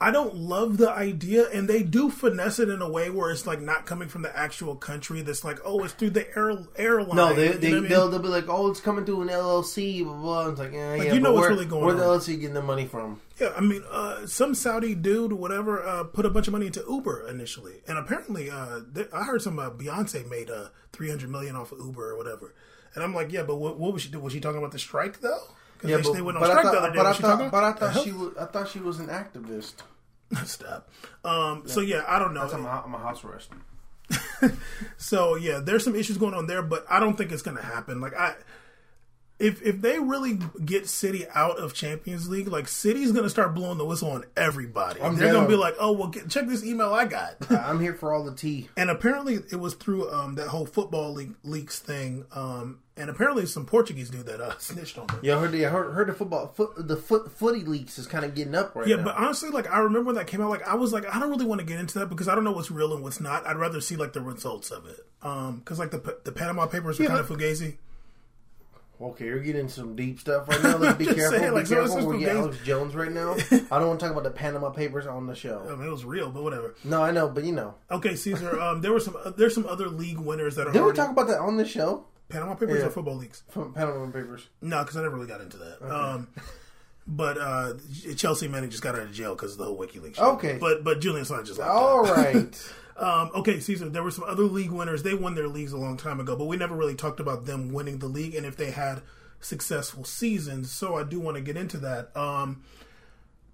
I 0.00 0.10
don't 0.10 0.34
love 0.34 0.76
the 0.76 0.90
idea, 0.90 1.48
and 1.50 1.68
they 1.68 1.82
do 1.82 2.10
finesse 2.10 2.58
it 2.58 2.68
in 2.68 2.82
a 2.82 2.88
way 2.90 3.10
where 3.10 3.30
it's 3.30 3.46
like 3.46 3.60
not 3.60 3.86
coming 3.86 4.08
from 4.08 4.22
the 4.22 4.36
actual 4.36 4.74
country. 4.74 5.22
That's 5.22 5.44
like, 5.44 5.60
oh, 5.64 5.82
it's 5.84 5.94
through 5.94 6.10
the 6.10 6.26
air 6.36 6.58
airline. 6.76 7.16
no, 7.16 7.32
they 7.32 7.52
You 7.52 7.58
they 7.58 7.70
know 7.70 7.76
what 7.76 7.78
I 7.78 7.80
mean? 7.80 7.88
they'll, 7.90 8.08
they'll 8.10 8.18
be 8.22 8.28
like, 8.28 8.48
oh, 8.48 8.70
it's 8.70 8.80
coming 8.80 9.04
through 9.06 9.22
an 9.22 9.28
LLC, 9.28 10.02
blah 10.04 10.12
blah. 10.14 10.48
It's 10.48 10.58
like, 10.58 10.72
eh, 10.74 10.96
yeah, 10.96 11.12
you 11.14 11.20
know 11.20 11.32
what's 11.32 11.42
where, 11.42 11.50
really 11.50 11.66
going 11.66 11.84
where 11.84 11.94
the. 11.94 12.02
LLC 12.02 12.38
getting 12.40 12.54
the 12.54 12.60
money 12.62 12.86
from? 12.86 13.20
Yeah, 13.40 13.52
I 13.56 13.60
mean, 13.60 13.82
uh, 13.90 14.26
some 14.26 14.54
Saudi 14.54 14.94
dude, 14.94 15.32
whatever, 15.32 15.82
uh, 15.82 16.04
put 16.04 16.26
a 16.26 16.30
bunch 16.30 16.48
of 16.48 16.52
money 16.52 16.66
into 16.66 16.84
Uber 16.88 17.28
initially, 17.28 17.74
and 17.88 17.96
apparently, 17.96 18.50
uh, 18.50 18.80
th- 18.94 19.08
I 19.12 19.22
heard 19.24 19.42
some 19.42 19.58
uh, 19.58 19.70
Beyonce 19.70 20.28
made 20.28 20.50
uh, 20.50 20.68
three 20.92 21.08
hundred 21.08 21.30
million 21.30 21.56
off 21.56 21.72
of 21.72 21.78
Uber 21.78 22.10
or 22.10 22.16
whatever, 22.18 22.52
and 22.94 23.02
I'm 23.04 23.14
like, 23.14 23.32
yeah, 23.32 23.42
but 23.44 23.56
what, 23.56 23.78
what 23.78 23.92
was 23.92 24.02
she? 24.02 24.16
Was 24.16 24.32
she 24.32 24.40
talking 24.40 24.58
about 24.58 24.72
the 24.72 24.78
strike 24.78 25.20
though? 25.20 25.44
Yeah, 25.84 25.96
they, 25.96 26.02
but, 26.02 26.12
they 26.14 26.22
went 26.22 26.38
on 26.38 26.44
I 26.44 26.46
strike 26.48 26.64
thought, 26.64 26.72
the 26.72 26.78
other 26.78 26.90
day. 26.90 26.96
but 26.96 27.06
I 27.06 27.12
she 27.12 27.22
thought, 27.22 27.50
but 27.50 27.64
I 27.64 27.72
thought 27.72 28.04
she 28.04 28.12
was, 28.12 28.36
I 28.38 28.44
thought 28.46 28.68
she 28.68 28.78
was 28.80 29.00
an 29.00 29.08
activist. 29.08 29.74
stop. 30.44 30.88
Um, 31.24 31.62
So 31.66 31.80
yeah, 31.80 32.04
I 32.06 32.18
don't 32.18 32.34
know. 32.34 32.42
I'm 32.42 32.64
a, 32.64 32.82
I'm 32.86 32.94
a 32.94 32.98
house 32.98 33.24
arrest. 33.24 33.50
So 34.96 35.36
yeah, 35.36 35.60
there's 35.60 35.84
some 35.84 35.94
issues 35.96 36.18
going 36.18 36.34
on 36.34 36.46
there, 36.46 36.62
but 36.62 36.84
I 36.88 37.00
don't 37.00 37.16
think 37.16 37.32
it's 37.32 37.42
going 37.42 37.56
to 37.56 37.62
happen. 37.62 38.00
Like 38.00 38.14
I, 38.14 38.34
if 39.38 39.60
if 39.62 39.80
they 39.80 39.98
really 39.98 40.38
get 40.64 40.86
City 40.88 41.26
out 41.34 41.58
of 41.58 41.74
Champions 41.74 42.28
League, 42.28 42.46
like 42.48 42.68
City's 42.68 43.12
to 43.12 43.28
start 43.30 43.54
blowing 43.54 43.78
the 43.78 43.84
whistle 43.84 44.10
on 44.12 44.24
everybody. 44.36 45.00
I'm 45.00 45.16
They're 45.16 45.28
to 45.28 45.34
down. 45.40 45.48
be 45.48 45.56
like, 45.56 45.74
oh 45.80 45.92
well, 45.92 46.08
get, 46.08 46.28
check 46.30 46.46
this 46.46 46.64
email 46.64 46.92
I 46.92 47.04
got. 47.06 47.50
I'm 47.50 47.80
here 47.80 47.94
for 47.94 48.12
all 48.12 48.24
the 48.24 48.34
tea. 48.34 48.68
and 48.76 48.90
apparently 48.90 49.34
it 49.50 49.56
was 49.56 49.74
through 49.74 50.10
um, 50.10 50.36
that 50.36 50.48
whole 50.48 50.66
football 50.66 51.12
league, 51.14 51.34
leaks 51.42 51.78
thing. 51.80 52.24
Um, 52.32 52.80
and 52.96 53.10
apparently 53.10 53.44
some 53.46 53.66
Portuguese 53.66 54.08
dude 54.08 54.26
that 54.26 54.40
uh, 54.40 54.56
snitched 54.58 54.98
on 54.98 55.08
them. 55.08 55.18
Yeah, 55.22 55.36
I 55.36 55.40
heard 55.40 55.50
the 55.52 55.62
heard, 55.64 55.92
heard 55.94 56.08
the 56.08 56.14
football 56.14 56.46
foot, 56.46 56.70
the 56.76 56.96
foot 56.96 57.32
footy 57.32 57.64
leaks 57.64 57.98
is 57.98 58.06
kind 58.06 58.24
of 58.24 58.36
getting 58.36 58.54
up 58.54 58.76
right 58.76 58.86
Yeah, 58.86 58.96
now. 58.96 59.00
Yeah, 59.00 59.04
but 59.06 59.16
honestly, 59.16 59.50
like 59.50 59.68
I 59.68 59.78
remember 59.78 60.06
when 60.08 60.14
that 60.14 60.28
came 60.28 60.40
out, 60.40 60.50
like 60.50 60.66
I 60.66 60.76
was 60.76 60.92
like, 60.92 61.12
I 61.12 61.18
don't 61.18 61.30
really 61.30 61.46
want 61.46 61.60
to 61.60 61.66
get 61.66 61.80
into 61.80 61.98
that 61.98 62.06
because 62.08 62.28
I 62.28 62.36
don't 62.36 62.44
know 62.44 62.52
what's 62.52 62.70
real 62.70 62.94
and 62.94 63.02
what's 63.02 63.20
not. 63.20 63.46
I'd 63.48 63.56
rather 63.56 63.80
see 63.80 63.96
like 63.96 64.12
the 64.12 64.20
results 64.20 64.70
of 64.70 64.86
it. 64.86 65.04
Um, 65.22 65.56
because 65.58 65.80
like 65.80 65.90
the 65.90 66.18
the 66.24 66.30
Panama 66.30 66.66
Papers 66.66 66.98
were 67.00 67.04
Yeah, 67.06 67.08
kind 67.10 67.20
of 67.20 67.28
fugazi. 67.28 67.78
Okay, 69.00 69.24
you're 69.26 69.40
getting 69.40 69.68
some 69.68 69.94
deep 69.96 70.20
stuff 70.20 70.48
right 70.48 70.62
now. 70.62 70.76
Let's 70.76 70.98
be 70.98 71.04
careful. 71.06 71.38
saying, 71.38 71.50
be 71.50 71.50
like, 71.50 71.66
so 71.66 71.74
careful. 71.76 72.06
We're 72.06 72.18
getting. 72.18 72.36
Alex 72.38 72.58
Jones 72.64 72.94
right 72.94 73.10
now. 73.12 73.32
I 73.70 73.78
don't 73.78 73.88
want 73.88 74.00
to 74.00 74.06
talk 74.06 74.12
about 74.12 74.24
the 74.24 74.30
Panama 74.30 74.70
Papers 74.70 75.06
on 75.06 75.26
the 75.26 75.34
show. 75.34 75.60
I 75.64 75.68
show. 75.68 75.76
mean, 75.76 75.86
it 75.88 75.90
was 75.90 76.04
real, 76.04 76.30
but 76.30 76.42
whatever. 76.42 76.74
No, 76.84 77.02
I 77.02 77.10
know, 77.10 77.28
but 77.28 77.44
you 77.44 77.52
know, 77.52 77.74
Okay, 77.90 78.14
Caesar. 78.16 78.60
Um, 78.60 78.80
there 78.80 78.92
were 78.92 79.00
some. 79.00 79.16
Uh, 79.22 79.30
there's 79.30 79.54
some 79.54 79.66
other 79.66 79.88
league 79.88 80.18
winners 80.18 80.56
that 80.56 80.66
are. 80.66 80.72
did 80.72 80.82
we 80.84 80.92
talk 80.92 81.10
about 81.10 81.26
that 81.28 81.38
on 81.40 81.56
the 81.56 81.64
show 81.66 82.06
Panama 82.28 82.54
Papers 82.54 82.80
Yeah. 82.80 82.86
or 82.86 82.90
football 82.90 83.16
leagues? 83.16 83.42
from 83.50 83.72
Panama 83.74 84.06
Papers? 84.06 84.48
No, 84.62 84.80
because 84.82 84.96
I 84.96 85.02
never 85.02 85.14
really 85.16 85.26
got 85.28 85.40
into 85.40 85.56
that. 85.58 85.82
Um, 85.82 86.28
but 87.06 87.36
uh, 87.38 87.74
Chelsea 88.16 88.48
Manning 88.48 88.70
just 88.70 88.82
got 88.82 88.94
out 88.94 89.02
of 89.02 89.12
jail 89.12 89.34
because 89.34 89.52
of 89.52 89.58
the 89.58 89.64
whole 89.66 89.78
WikiLeaks. 89.78 90.14
shit. 90.16 90.24
Okay. 90.24 90.56
but 90.58 90.82
but 90.84 91.00
Julian 91.00 91.24
Assange 91.26 91.46
just 91.46 91.58
locked 91.58 91.70
All 91.70 92.02
right. 92.04 92.72
Um, 92.96 93.30
okay, 93.34 93.60
Caesar. 93.60 93.88
There 93.88 94.02
were 94.02 94.10
some 94.10 94.24
other 94.24 94.44
league 94.44 94.70
winners. 94.70 95.02
They 95.02 95.14
won 95.14 95.34
their 95.34 95.48
leagues 95.48 95.72
a 95.72 95.78
long 95.78 95.96
time 95.96 96.20
ago, 96.20 96.36
but 96.36 96.44
we 96.46 96.56
never 96.56 96.76
really 96.76 96.94
talked 96.94 97.20
about 97.20 97.46
them 97.46 97.72
winning 97.72 97.98
the 97.98 98.06
league 98.06 98.34
and 98.34 98.46
if 98.46 98.56
they 98.56 98.70
had 98.70 99.02
successful 99.40 100.04
seasons. 100.04 100.70
So 100.70 100.96
I 100.96 101.02
do 101.04 101.20
want 101.20 101.36
to 101.36 101.42
get 101.42 101.56
into 101.56 101.78
that. 101.78 102.16
Um, 102.16 102.62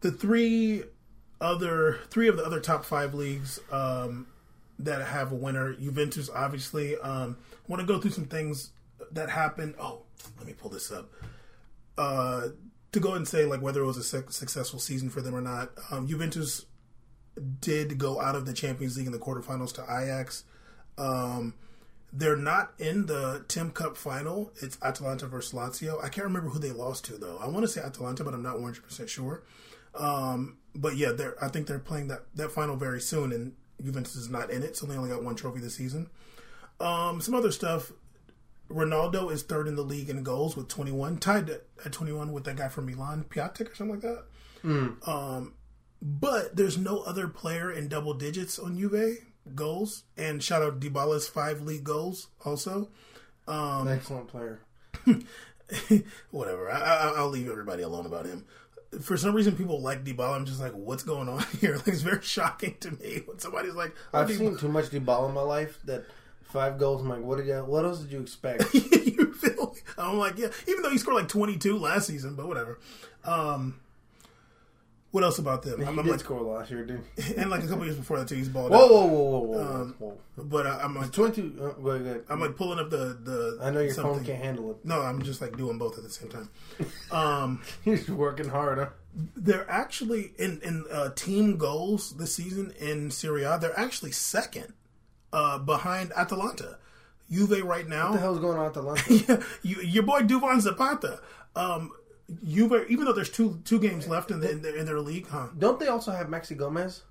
the 0.00 0.11
three 0.11 0.85
other 1.40 1.98
three 2.11 2.29
of 2.29 2.37
the 2.37 2.44
other 2.44 2.61
top 2.61 2.85
five 2.85 3.14
leagues 3.14 3.61
um, 3.72 4.26
that 4.79 5.07
have 5.07 5.33
a 5.33 5.35
winner. 5.35 5.74
Juventus, 5.74 6.29
obviously. 6.35 6.96
Um, 6.98 7.38
want 7.66 7.81
to 7.81 7.87
go 7.87 7.98
through 7.98 8.11
some 8.12 8.26
things 8.26 8.70
that 9.12 9.31
happened. 9.31 9.74
Oh, 9.81 10.03
let 10.38 10.46
me 10.46 10.53
pull 10.53 10.70
this 10.70 10.90
up. 10.92 11.11
Uh, 11.96 12.48
to 12.92 13.00
go 13.00 13.14
and 13.14 13.26
say 13.26 13.44
like 13.44 13.62
whether 13.62 13.83
it 13.83 13.87
was 13.87 13.96
a 13.96 14.03
suc 14.03 14.33
successful 14.33 14.79
season 14.79 15.11
for 15.11 15.20
them 15.20 15.35
or 15.35 15.40
not. 15.40 15.70
Um, 15.90 16.07
Juventus 16.07 16.66
did 17.60 17.98
go 17.98 18.20
out 18.20 18.34
of 18.34 18.46
the 18.46 18.52
Champions 18.52 18.96
League 18.96 19.06
in 19.06 19.12
the 19.12 19.18
quarterfinals 19.18 19.72
to 19.74 19.82
Ajax. 19.82 20.44
Um, 20.98 21.54
They're 22.12 22.36
not 22.36 22.72
in 22.78 23.06
the 23.06 23.44
Tim 23.48 23.70
Cup 23.70 23.96
final. 23.96 24.52
It's 24.60 24.76
Atalanta 24.82 25.26
versus 25.26 25.52
Lazio. 25.52 26.02
I 26.02 26.08
can't 26.08 26.26
remember 26.26 26.50
who 26.50 26.58
they 26.58 26.72
lost 26.72 27.04
to 27.06 27.12
though. 27.16 27.38
I 27.38 27.46
want 27.48 27.62
to 27.62 27.68
say 27.68 27.80
Atalanta, 27.80 28.24
but 28.24 28.34
I'm 28.34 28.42
not 28.42 28.56
100 28.56 28.82
percent 28.82 29.08
sure. 29.08 29.42
Um, 29.94 30.58
but 30.74 30.96
yeah, 30.96 31.12
they're 31.12 31.42
I 31.42 31.48
think 31.48 31.66
they're 31.66 31.78
playing 31.78 32.08
that 32.08 32.22
that 32.34 32.50
final 32.52 32.76
very 32.76 33.00
soon, 33.00 33.32
and 33.32 33.52
Juventus 33.82 34.16
is 34.16 34.28
not 34.28 34.50
in 34.50 34.62
it, 34.62 34.76
so 34.76 34.86
they 34.86 34.96
only 34.96 35.10
got 35.10 35.22
one 35.24 35.34
trophy 35.36 35.60
this 35.60 35.74
season. 35.76 36.08
Um, 36.80 37.20
some 37.20 37.34
other 37.34 37.52
stuff. 37.52 37.92
Ronaldo 38.70 39.32
is 39.32 39.42
third 39.42 39.66
in 39.66 39.74
the 39.74 39.82
league 39.82 40.08
in 40.08 40.22
goals 40.22 40.56
with 40.56 40.68
21, 40.68 41.18
tied 41.18 41.50
at, 41.50 41.64
at 41.84 41.90
21 41.92 42.30
with 42.32 42.44
that 42.44 42.54
guy 42.54 42.68
from 42.68 42.86
Milan, 42.86 43.24
Piatek 43.28 43.72
or 43.72 43.74
something 43.74 44.00
like 44.00 44.02
that. 44.02 44.24
Um, 45.10 45.54
but 46.02 46.56
there's 46.56 46.78
no 46.78 47.00
other 47.00 47.28
player 47.28 47.70
in 47.70 47.88
double 47.88 48.14
digits 48.14 48.58
on 48.58 48.78
Juve 48.78 49.18
goals. 49.54 50.04
And 50.16 50.42
shout 50.42 50.62
out 50.62 50.80
Dybala's 50.80 51.28
five 51.28 51.60
league 51.62 51.84
goals 51.84 52.28
also. 52.44 52.88
An 53.46 53.88
excellent 53.88 54.28
player. 54.28 54.60
Whatever. 56.30 56.70
I, 56.70 56.80
I, 56.80 57.12
I'll 57.16 57.28
leave 57.28 57.48
everybody 57.48 57.82
alone 57.82 58.06
about 58.06 58.26
him. 58.26 58.44
For 59.00 59.16
some 59.16 59.34
reason, 59.34 59.56
people 59.56 59.80
like 59.80 60.04
Dybala. 60.04 60.36
I'm 60.36 60.46
just 60.46 60.60
like, 60.60 60.72
what's 60.72 61.02
going 61.02 61.28
on 61.28 61.44
here? 61.60 61.76
Like, 61.76 61.88
it's 61.88 62.02
very 62.02 62.22
shocking 62.22 62.76
to 62.80 62.90
me 62.92 63.22
when 63.24 63.38
somebody's 63.38 63.74
like, 63.74 63.94
oh, 64.12 64.20
I've 64.20 64.28
Dybala- 64.28 64.38
seen 64.38 64.58
too 64.58 64.68
much 64.68 64.86
Dybala 64.86 65.28
in 65.28 65.34
my 65.34 65.42
life 65.42 65.78
that 65.84 66.04
five 66.44 66.78
goals. 66.78 67.02
I'm 67.02 67.08
like, 67.08 67.22
what 67.22 67.38
did 67.38 67.46
you? 67.46 67.54
What 67.64 67.84
else 67.84 68.00
did 68.00 68.12
you 68.12 68.20
expect? 68.20 68.72
you 68.74 69.32
feel? 69.32 69.74
I'm 69.96 70.18
like, 70.18 70.38
yeah. 70.38 70.48
Even 70.66 70.82
though 70.82 70.90
he 70.90 70.98
scored 70.98 71.16
like 71.16 71.28
22 71.28 71.78
last 71.78 72.06
season, 72.08 72.34
but 72.34 72.48
whatever. 72.48 72.78
Um, 73.24 73.80
what 75.11 75.25
else 75.25 75.38
about 75.38 75.62
them? 75.62 75.81
he 75.81 75.87
I'm, 75.87 75.99
I'm 75.99 76.05
did 76.05 76.12
like, 76.12 76.20
score 76.20 76.40
last 76.42 76.70
year, 76.70 76.85
dude. 76.85 77.03
and 77.37 77.51
like 77.51 77.64
a 77.64 77.66
couple 77.66 77.85
years 77.85 77.96
before 77.96 78.18
that 78.18 78.29
too, 78.29 78.37
he's 78.37 78.49
balled 78.49 78.70
Whoa, 78.70 78.85
out. 78.85 78.90
whoa, 78.90 79.05
whoa, 79.07 79.38
whoa, 79.40 79.40
whoa, 79.40 79.61
Um, 79.83 79.94
whoa. 79.99 80.18
But 80.38 80.66
I, 80.66 80.81
I'm 80.81 80.94
like, 80.94 81.12
Twenty-two. 81.12 81.59
Uh, 81.62 81.81
go 81.81 81.90
ahead, 81.90 82.27
go. 82.27 82.33
I'm 82.35 82.40
like 82.40 82.57
pulling 82.57 82.79
up 82.79 82.90
the 82.90 83.18
the. 83.23 83.59
I 83.62 83.70
know 83.70 83.81
your 83.81 83.92
something. 83.92 84.14
phone 84.16 84.25
can't 84.25 84.42
handle 84.42 84.70
it. 84.70 84.77
No, 84.85 85.01
I'm 85.01 85.23
just 85.23 85.40
like 85.40 85.57
doing 85.57 85.79
both 85.79 85.96
at 85.99 86.05
the 86.05 86.11
same 86.11 86.29
time. 86.29 86.49
Um, 87.11 87.62
He's 87.85 88.09
working 88.09 88.49
hard, 88.49 88.79
huh? 88.79 88.88
they're 89.37 89.68
actually 89.68 90.33
in 90.38 90.61
in 90.62 90.85
uh, 90.92 91.11
team 91.16 91.57
goals 91.57 92.16
this 92.16 92.35
season 92.35 92.73
in 92.79 93.11
Serie 93.11 93.42
A. 93.42 93.59
They're 93.59 93.79
actually 93.79 94.12
second 94.12 94.73
uh, 95.33 95.59
behind 95.59 96.12
Atalanta. 96.16 96.79
Juve 97.31 97.62
right 97.64 97.87
now. 97.88 98.11
What 98.11 98.14
the 98.14 98.20
hell's 98.20 98.38
going 98.40 98.59
on 98.59 98.66
at 98.66 98.75
the 98.75 98.83
yeah, 99.29 99.42
you, 99.62 99.83
your 99.83 100.03
boy 100.03 100.20
Duvan 100.20 100.61
Zapata. 100.61 101.20
Um, 101.55 101.92
Juve, 102.46 102.86
even 102.88 103.04
though 103.04 103.12
there's 103.12 103.30
two 103.30 103.60
two 103.64 103.78
games 103.80 104.06
left 104.08 104.30
in, 104.30 104.40
the, 104.40 104.50
in, 104.50 104.62
their, 104.62 104.76
in 104.76 104.86
their 104.86 105.00
league, 105.00 105.26
huh? 105.28 105.48
Don't 105.58 105.78
they 105.80 105.88
also 105.88 106.12
have 106.12 106.28
Maxi 106.28 106.56
Gomez? 106.56 107.02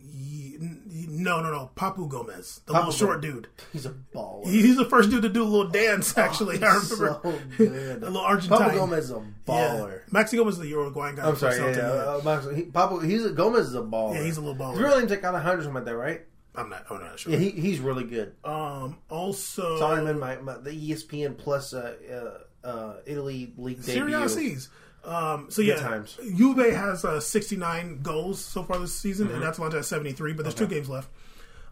Ye- 0.00 0.56
No, 0.60 1.40
no, 1.40 1.50
no. 1.50 1.70
Papu 1.76 2.08
Gomez, 2.08 2.60
the 2.66 2.72
Papu 2.72 2.76
little 2.76 2.92
short 2.92 3.20
Gomez. 3.20 3.34
dude. 3.34 3.48
He's 3.72 3.86
a 3.86 3.94
baller. 4.14 4.46
He's 4.46 4.76
the 4.76 4.84
first 4.84 5.10
dude 5.10 5.22
to 5.22 5.28
do 5.28 5.42
a 5.42 5.44
little 5.44 5.68
dance. 5.70 6.16
Actually, 6.16 6.62
I 6.62 6.72
He's 6.78 6.90
remember 6.92 7.20
so 7.24 7.38
good. 7.56 8.02
a 8.02 8.06
little 8.06 8.18
Argentine. 8.18 8.58
Papu 8.70 8.74
Gomez 8.74 9.04
is 9.06 9.10
a 9.10 9.14
Yeah, 9.14 9.22
baller. 9.46 10.00
Maxi 10.10 10.36
Gomez 10.36 10.54
is 10.54 10.60
the 10.60 10.68
Uruguayan 10.68 11.16
guy. 11.16 11.28
I'm 11.28 11.36
sorry, 11.36 11.56
yeah, 11.56 11.76
yeah. 11.76 11.82
Uh, 11.82 12.64
Papa, 12.72 13.04
he's 13.04 13.24
a, 13.24 13.30
Gomez 13.30 13.66
is 13.68 13.74
a 13.74 13.80
baller. 13.82 14.14
Yeah, 14.14 14.22
he's 14.22 14.36
a 14.36 14.40
little 14.40 14.56
baller. 14.56 14.72
His 14.74 14.80
real 14.82 14.98
name's 14.98 15.10
like 15.10 15.24
Alejandro 15.24 15.62
something 15.64 15.74
like 15.74 15.84
that, 15.86 15.96
right? 15.96 16.20
I'm 16.54 16.70
not. 16.70 16.84
I'm 16.90 17.00
not 17.00 17.18
sure. 17.18 17.32
Yeah, 17.32 17.38
he, 17.38 17.50
he's 17.50 17.80
really 17.80 18.04
good. 18.04 18.34
um. 18.44 18.98
Also, 19.10 19.78
Saw 19.78 19.94
him 19.96 20.06
in 20.06 20.18
my, 20.18 20.36
my 20.36 20.58
the 20.58 20.70
ESPN 20.70 21.36
Plus 21.38 21.72
uh, 21.74 21.94
uh, 22.12 22.38
uh, 22.64 22.94
Italy 23.06 23.52
League 23.56 23.82
Serie 23.82 24.12
A. 24.12 24.28
C's. 24.28 24.68
Um, 25.04 25.46
so 25.50 25.62
yeah, 25.62 25.76
times. 25.76 26.18
Juve 26.36 26.74
has 26.74 27.04
uh, 27.04 27.20
69 27.20 28.00
goals 28.02 28.44
so 28.44 28.62
far 28.62 28.78
this 28.78 28.94
season, 28.94 29.28
Mm-hmm. 29.28 29.36
and 29.36 29.44
Atalanta 29.44 29.76
has 29.78 29.86
73. 29.86 30.32
But 30.34 30.42
there's 30.42 30.54
two 30.54 30.66
games 30.66 30.88
left. 30.88 31.08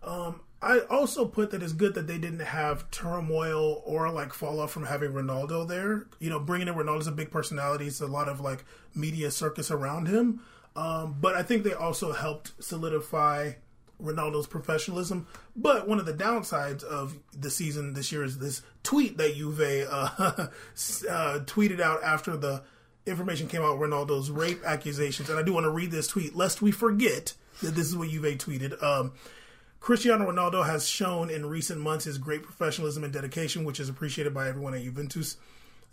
Um, 0.03 0.41
I 0.63 0.79
also 0.89 1.27
put 1.27 1.51
that 1.51 1.63
it's 1.63 1.73
good 1.75 1.95
that 1.95 2.07
they 2.07 2.17
didn't 2.19 2.41
have 2.41 2.91
turmoil 2.91 3.83
or 3.85 4.11
like 4.11 4.33
fall 4.33 4.61
off 4.61 4.71
from 4.71 4.87
having 4.87 5.13
Ronaldo 5.13 5.69
there. 5.69 6.07
You 6.19 6.31
know, 6.31 6.41
bringing 6.41 6.69
in 6.69 6.75
Ronaldo's 6.75 7.09
a 7.09 7.13
big 7.13 7.31
personality. 7.31 7.87
It's 7.89 8.01
a 8.01 8.07
lot 8.07 8.29
of 8.29 8.41
like 8.41 8.65
media 8.95 9.31
circus 9.31 9.71
around 9.71 10.07
him. 10.09 10.41
Um, 10.75 11.17
but 11.21 11.35
I 11.35 11.43
think 11.43 11.65
they 11.65 11.73
also 11.75 12.13
helped 12.13 12.53
solidify 12.63 13.53
Ronaldo's 14.03 14.47
professionalism. 14.47 15.27
But 15.55 15.89
one 15.89 15.99
of 15.99 16.07
the 16.07 16.13
downsides 16.13 16.83
of 16.83 17.19
the 17.39 17.51
season 17.51 17.95
this 17.95 18.13
year 18.13 18.25
is 18.25 18.39
this 18.39 18.63
tweet 18.83 19.17
that 19.19 19.35
Juve 19.35 19.61
uh, 19.61 20.11
uh, 20.19 20.49
tweeted 21.45 21.81
out 21.81 22.03
after 22.03 22.37
the 22.37 22.63
information 23.07 23.49
came 23.49 23.63
out 23.63 23.79
Ronaldo's 23.79 24.31
rape 24.31 24.63
accusations. 24.65 25.31
And 25.31 25.39
I 25.39 25.43
do 25.43 25.53
want 25.53 25.65
to 25.65 25.71
read 25.71 25.91
this 25.91 26.09
tweet 26.09 26.35
lest 26.35 26.61
we 26.61 26.73
forget 26.73 27.35
that 27.63 27.75
this 27.75 27.87
is 27.87 27.97
what 27.97 28.09
Juve 28.09 28.37
tweeted. 28.39 28.83
Um, 28.83 29.13
Cristiano 29.81 30.31
Ronaldo 30.31 30.67
has 30.67 30.89
shown 30.89 31.31
in 31.31 31.47
recent 31.47 31.81
months 31.81 32.07
his 32.07 32.19
great 32.19 32.43
professionalism 32.43 33.05
and 33.05 33.13
dedication, 33.13 33.65
which 33.65 33.79
is 33.79 33.89
appreciated 33.89 34.35
by 34.35 34.49
everyone 34.49 34.75
at 34.75 34.83
Juventus. 34.83 35.37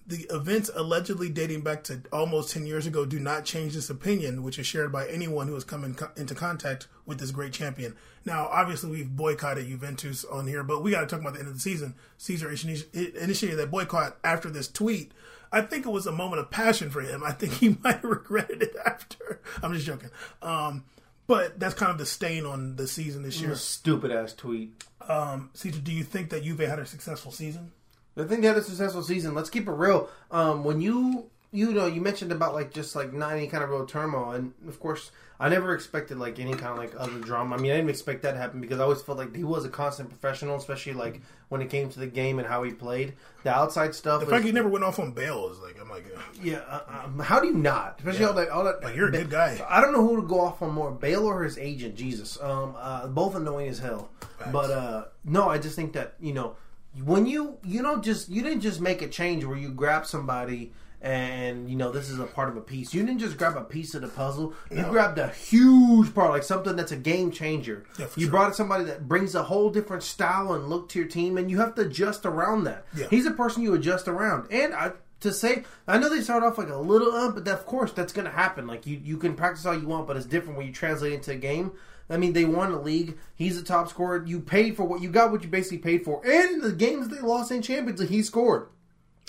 The 0.06 0.26
events 0.30 0.70
allegedly 0.76 1.30
dating 1.30 1.62
back 1.62 1.84
to 1.86 2.02
almost 2.12 2.52
10 2.54 2.66
years 2.66 2.86
ago 2.86 3.06
do 3.06 3.20
not 3.20 3.46
change 3.46 3.74
this 3.74 3.90
opinion, 3.90 4.44
which 4.44 4.60
is 4.60 4.68
shared 4.68 4.92
by 4.92 5.08
anyone 5.08 5.48
who 5.48 5.54
has 5.54 5.64
come 5.64 5.86
in 5.86 5.96
co- 5.96 6.12
into 6.18 6.36
contact 6.36 6.88
with 7.06 7.20
this 7.20 7.32
great 7.32 7.54
champion. 7.54 7.96
Now, 8.26 8.48
obviously, 8.52 8.92
we've 8.92 9.16
boycotted 9.16 9.68
Juventus 9.68 10.26
on 10.26 10.48
here, 10.48 10.64
but 10.64 10.84
we 10.84 10.92
got 10.92 11.02
to 11.02 11.08
talk 11.08 11.22
about 11.22 11.34
the 11.34 11.40
end 11.40 11.48
of 11.48 11.54
the 11.54 11.60
season. 11.60 11.96
Caesar 12.18 12.50
initiated 12.50 13.60
that 13.60 13.72
boycott 13.72 14.18
after 14.24 14.50
this 14.50 14.68
tweet. 14.68 15.14
I 15.54 15.62
think 15.62 15.86
it 15.86 15.90
was 15.90 16.08
a 16.08 16.12
moment 16.12 16.42
of 16.42 16.50
passion 16.50 16.90
for 16.90 17.02
him. 17.02 17.24
I 17.24 17.32
think 17.32 17.54
he 17.54 17.78
might 17.84 17.96
have 17.96 18.04
regretted 18.04 18.62
it 18.62 18.76
after. 18.86 19.40
I'm 19.62 19.74
just 19.74 19.86
joking. 19.86 20.10
Um, 20.42 20.84
but 21.28 21.60
that's 21.60 21.76
kind 21.76 21.92
of 21.92 21.98
the 21.98 22.06
stain 22.06 22.46
on 22.46 22.76
the 22.76 22.88
season 22.88 23.24
this 23.24 23.40
year. 23.40 23.56
Stupid 23.56 24.12
ass 24.12 24.34
tweet. 24.34 24.74
Um, 25.08 25.52
Caesar, 25.54 25.80
do 25.80 25.92
you 25.92 26.04
think 26.04 26.30
that 26.32 26.44
Juve 26.44 26.60
had 26.60 26.80
a 26.80 26.86
successful 26.86 27.32
season? 27.32 27.72
I 28.16 28.24
think 28.24 28.42
they 28.42 28.48
had 28.48 28.58
a 28.58 28.64
successful 28.64 29.04
season. 29.04 29.34
Let's 29.34 29.50
keep 29.50 29.68
it 29.68 29.72
real. 29.72 30.10
Um, 30.32 30.64
when 30.64 30.82
you 30.82 31.30
you 31.52 31.72
know 31.72 31.86
you 31.86 32.02
mentioned 32.02 32.32
about 32.32 32.54
like 32.54 32.74
just 32.74 32.96
like 32.96 33.14
not 33.14 33.34
any 33.34 33.48
kind 33.48 33.64
of 33.64 33.70
real 33.70 33.86
turmoil, 33.86 34.32
and 34.32 34.54
of 34.68 34.80
course 34.80 35.12
I 35.40 35.50
never 35.50 35.74
expected 35.74 36.18
like 36.18 36.40
any 36.40 36.54
kind 36.54 36.72
of 36.72 36.78
like 36.78 36.94
other 36.98 37.20
drama. 37.20 37.56
I 37.56 37.60
mean 37.60 37.72
I 37.72 37.76
didn't 37.76 37.90
expect 37.92 38.24
that 38.24 38.34
to 38.34 38.38
happen 38.38 38.60
because 38.60 38.80
I 38.80 38.84
always 38.84 39.02
felt 39.02 39.18
like 39.18 39.36
he 39.36 39.44
was 39.44 39.64
a 39.66 39.70
constant 39.70 40.10
professional, 40.10 40.56
especially 40.56 40.94
like 40.94 41.22
when 41.50 41.62
it 41.62 41.70
came 41.70 41.90
to 41.90 42.00
the 42.00 42.08
game 42.08 42.40
and 42.40 42.48
how 42.48 42.64
he 42.64 42.72
played. 42.72 43.14
The 43.44 43.52
outside 43.52 43.94
stuff. 43.94 44.22
The 44.22 44.28
fact 44.28 44.46
he 44.46 44.52
never 44.52 44.68
went 44.70 44.84
off 44.84 44.98
on 44.98 45.12
Bale 45.12 45.50
is 45.52 45.60
like, 45.60 45.80
I'm 45.80 45.90
like, 45.90 46.06
uh, 46.16 46.22
yeah, 46.42 46.62
uh, 46.68 47.04
um, 47.06 47.20
how 47.20 47.40
do 47.40 47.48
you 47.48 47.54
not? 47.54 48.00
Especially 48.00 48.26
all 48.26 48.34
that 48.34 48.50
all 48.50 48.64
that. 48.64 48.84
Like, 48.84 48.96
you're 48.96 49.10
a 49.10 49.12
good 49.12 49.30
guy. 49.30 49.64
I 49.70 49.80
don't 49.82 49.92
know 49.92 50.08
who 50.08 50.16
to 50.22 50.28
go 50.28 50.42
off 50.42 50.62
on 50.62 50.74
more, 50.74 50.92
Bale 50.92 51.26
or 51.26 51.44
his 51.44 51.58
agent. 51.60 51.96
Jesus, 51.96 52.42
um, 52.42 52.76
uh, 52.80 53.08
both 53.08 53.36
annoying 53.36 53.70
as 53.70 53.80
hell. 53.80 54.10
But 54.52 54.72
uh, 54.72 55.06
no, 55.24 55.50
I 55.50 55.58
just 55.58 55.76
think 55.76 55.94
that 55.94 56.16
you 56.20 56.34
know 56.34 56.56
when 57.04 57.26
you 57.26 57.58
you 57.64 57.82
don't 57.82 58.04
just 58.04 58.30
you 58.30 58.42
didn't 58.42 58.62
just 58.62 58.82
make 58.82 59.02
a 59.02 59.08
change 59.08 59.46
where 59.46 59.58
you 59.58 59.70
grab 59.70 60.06
somebody 60.06 60.72
and 61.02 61.70
you 61.70 61.76
know 61.76 61.92
this 61.92 62.10
is 62.10 62.18
a 62.20 62.26
part 62.26 62.50
of 62.50 62.56
a 62.56 62.62
piece. 62.62 62.94
You 62.94 63.06
didn't 63.06 63.20
just 63.20 63.38
grab 63.38 63.58
a 63.58 63.64
piece 63.64 63.94
of 63.94 64.02
the 64.02 64.08
puzzle. 64.08 64.54
You 64.72 64.84
grabbed 64.84 65.20
a 65.20 65.28
huge 65.28 66.16
part, 66.16 66.32
like 66.32 66.44
something 66.44 66.76
that's 66.78 66.94
a 66.94 66.98
game 66.98 67.30
changer. 67.30 67.86
Yeah, 68.00 68.08
you 68.16 68.24
sure. 68.24 68.32
brought 68.32 68.56
somebody 68.56 68.86
that 68.86 69.08
brings 69.08 69.36
a 69.36 69.44
whole 69.44 69.70
different 69.70 70.04
style 70.04 70.54
and 70.54 70.70
look 70.70 70.90
to 70.90 71.00
your 71.00 71.08
team, 71.08 71.38
and 71.38 71.52
you 71.52 71.60
have 71.60 71.76
to 71.76 71.82
adjust 71.82 72.26
around 72.26 72.64
that. 72.64 72.86
Yeah. 72.96 73.08
He's 73.10 73.26
a 73.26 73.32
person 73.32 73.64
you 73.64 73.74
adjust 73.74 74.08
around, 74.08 74.48
and 74.50 74.74
I 74.74 74.94
to 75.20 75.34
say 75.34 75.64
I 75.88 75.98
know 75.98 76.10
they 76.10 76.22
start 76.22 76.44
off 76.44 76.58
like 76.58 76.70
a 76.70 76.78
little 76.78 77.12
up, 77.14 77.36
but 77.36 77.46
that, 77.46 77.54
of 77.54 77.66
course 77.66 77.92
that's 77.92 78.14
going 78.14 78.26
to 78.26 78.32
happen. 78.32 78.66
Like 78.66 78.88
you, 78.88 79.02
you 79.04 79.18
can 79.18 79.36
practice 79.36 79.66
all 79.66 79.78
you 79.78 79.88
want, 79.88 80.08
but 80.08 80.16
it's 80.16 80.26
different 80.26 80.58
when 80.58 80.68
you 80.68 80.74
translate 80.74 81.14
into 81.14 81.32
a 81.32 81.36
game. 81.36 81.74
I 82.10 82.18
mean, 82.18 82.34
they 82.34 82.46
won 82.46 82.72
the 82.72 82.80
league. 82.80 83.18
He's 83.36 83.58
the 83.58 83.66
top 83.66 83.90
scorer. 83.90 84.24
You 84.26 84.40
paid 84.40 84.76
for 84.76 84.84
what 84.84 85.02
you 85.02 85.10
got, 85.10 85.32
what 85.32 85.42
you 85.44 85.50
basically 85.50 85.78
paid 85.80 86.04
for, 86.04 86.22
and 86.26 86.52
in 86.52 86.62
the 86.62 86.72
games 86.74 87.08
they 87.10 87.20
lost 87.20 87.52
in 87.52 87.62
Champions 87.62 88.00
League, 88.02 88.10
he 88.10 88.22
scored. 88.24 88.68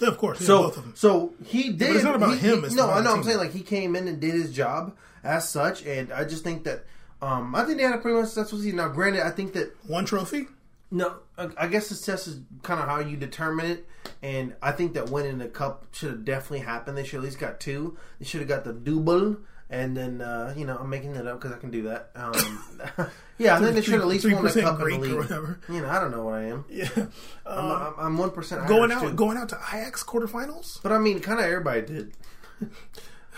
yeah, 0.00 0.08
of 0.08 0.18
course, 0.18 0.40
yeah, 0.40 0.46
So, 0.48 0.62
both 0.62 0.76
of 0.76 0.82
them. 0.84 0.92
so 0.96 1.32
he 1.44 1.70
did. 1.70 1.94
it's 1.96 2.04
not 2.04 2.16
about 2.16 2.32
he- 2.38 2.48
him, 2.48 2.62
he- 2.68 2.74
no, 2.74 2.90
I 2.90 3.00
know. 3.02 3.14
I'm 3.14 3.22
saying 3.22 3.38
like 3.38 3.52
he 3.52 3.60
came 3.62 3.94
in 3.96 4.08
and 4.08 4.20
did 4.20 4.34
his 4.34 4.52
job 4.52 4.96
as 5.22 5.48
such, 5.48 5.84
and 5.86 6.12
I 6.12 6.24
just 6.24 6.42
think 6.44 6.64
that. 6.64 6.84
Um, 7.22 7.54
I 7.54 7.64
think 7.64 7.78
they 7.78 7.84
had 7.84 7.94
a 7.94 7.98
pretty 7.98 8.18
much 8.18 8.26
successful 8.28 8.58
season. 8.58 8.76
Now, 8.76 8.88
granted, 8.88 9.22
I 9.26 9.30
think 9.30 9.54
that 9.54 9.72
One 9.88 10.04
trophy? 10.04 10.48
no, 10.90 11.14
I 11.38 11.48
I 11.56 11.66
guess 11.68 11.86
success 11.86 12.26
is 12.26 12.40
kind 12.62 12.80
of 12.80 12.86
how 12.86 12.98
you 12.98 13.16
determine 13.16 13.64
it, 13.66 13.88
and 14.20 14.54
I 14.60 14.72
think 14.72 14.92
that 14.94 15.08
winning 15.10 15.38
the 15.38 15.46
cup 15.48 15.86
should 15.92 16.10
have 16.10 16.24
definitely 16.26 16.66
happened. 16.66 16.98
They 16.98 17.04
should 17.04 17.18
at 17.18 17.22
least 17.22 17.38
got 17.38 17.60
two. 17.60 17.96
They 18.18 18.26
should 18.26 18.40
have 18.40 18.48
got 18.48 18.64
the 18.64 18.74
double, 18.74 19.36
and 19.80 19.96
then 19.96 20.20
uh, 20.20 20.54
you 20.56 20.64
know 20.64 20.76
I'm 20.78 20.88
making 20.90 21.12
that 21.14 21.26
up 21.26 21.40
because 21.40 21.54
I 21.56 21.58
can 21.60 21.70
do 21.70 21.82
that. 21.84 22.10
Um, 22.14 23.08
yeah, 23.38 23.56
and 23.56 23.64
then 23.64 23.74
they 23.74 23.82
should 23.82 23.94
at 24.00 24.06
least 24.06 24.24
won 24.30 24.42
the 24.44 24.50
3% 24.50 24.62
cup 24.62 24.78
in 24.80 24.84
Greek 24.84 25.00
the 25.00 25.06
or 25.06 25.08
league. 25.10 25.18
whatever. 25.18 25.58
You 25.68 25.80
know, 25.82 25.88
I 25.88 25.98
don't 26.00 26.10
know 26.10 26.24
what 26.24 26.34
I 26.34 26.44
am. 26.44 26.64
Yeah. 26.68 26.88
I'm- 26.96 27.08
I'm- 27.46 27.94
I'm 27.98 28.18
one 28.18 28.30
percent 28.30 28.66
going 28.66 28.90
out, 28.92 29.14
going 29.16 29.36
out 29.36 29.48
to 29.50 29.58
Ajax 29.72 30.02
quarterfinals. 30.04 30.80
but 30.82 30.92
I 30.92 30.98
mean, 30.98 31.20
kind 31.20 31.38
of 31.40 31.46
everybody 31.46 31.82
did. 31.82 32.12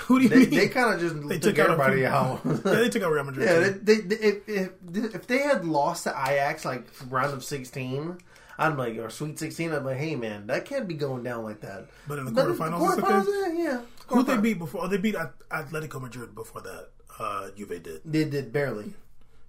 Who 0.00 0.18
do 0.18 0.24
you 0.24 0.28
They, 0.28 0.36
mean? 0.40 0.50
they 0.50 0.68
kind 0.68 0.92
of 0.94 1.00
just 1.00 1.26
They 1.26 1.38
took, 1.38 1.58
out 1.58 1.70
everybody 1.70 1.96
few- 1.96 2.06
out. 2.06 2.40
yeah, 2.44 2.52
they 2.74 2.88
took 2.90 3.02
out 3.02 3.12
Real 3.12 3.24
Madrid. 3.24 3.48
Yeah, 3.48 3.64
too. 3.72 3.80
they, 3.82 3.96
they, 4.00 4.16
if, 4.16 4.48
if 4.48 5.14
if 5.14 5.26
they 5.26 5.38
had 5.38 5.64
lost 5.64 6.04
to 6.04 6.10
Ajax 6.10 6.66
like 6.66 6.86
round 7.08 7.32
of 7.32 7.42
sixteen, 7.42 8.18
I'm 8.58 8.76
like 8.76 8.96
or 8.96 9.10
Sweet 9.10 9.38
Sixteen, 9.38 9.72
I'm 9.72 9.84
like, 9.84 9.98
hey 9.98 10.16
man, 10.16 10.46
that 10.46 10.64
can't 10.64 10.88
be 10.88 10.94
going 10.94 11.22
down 11.22 11.44
like 11.44 11.60
that. 11.60 11.88
But 12.06 12.18
in 12.18 12.24
the 12.24 12.30
But 12.30 12.46
quarterfinals, 12.46 12.96
quarterfinals, 12.96 13.26
yeah, 13.56 13.62
yeah. 13.62 13.80
Who 14.08 14.22
they 14.22 14.36
beat 14.38 14.58
before? 14.58 14.84
Oh, 14.84 14.88
they 14.88 14.98
beat 14.98 15.16
Atletico 15.50 16.00
Madrid 16.00 16.34
before 16.34 16.62
that. 16.62 16.88
Uh, 17.18 17.50
Juve 17.56 17.82
did. 17.82 18.00
They 18.04 18.24
did 18.24 18.52
barely. 18.52 18.94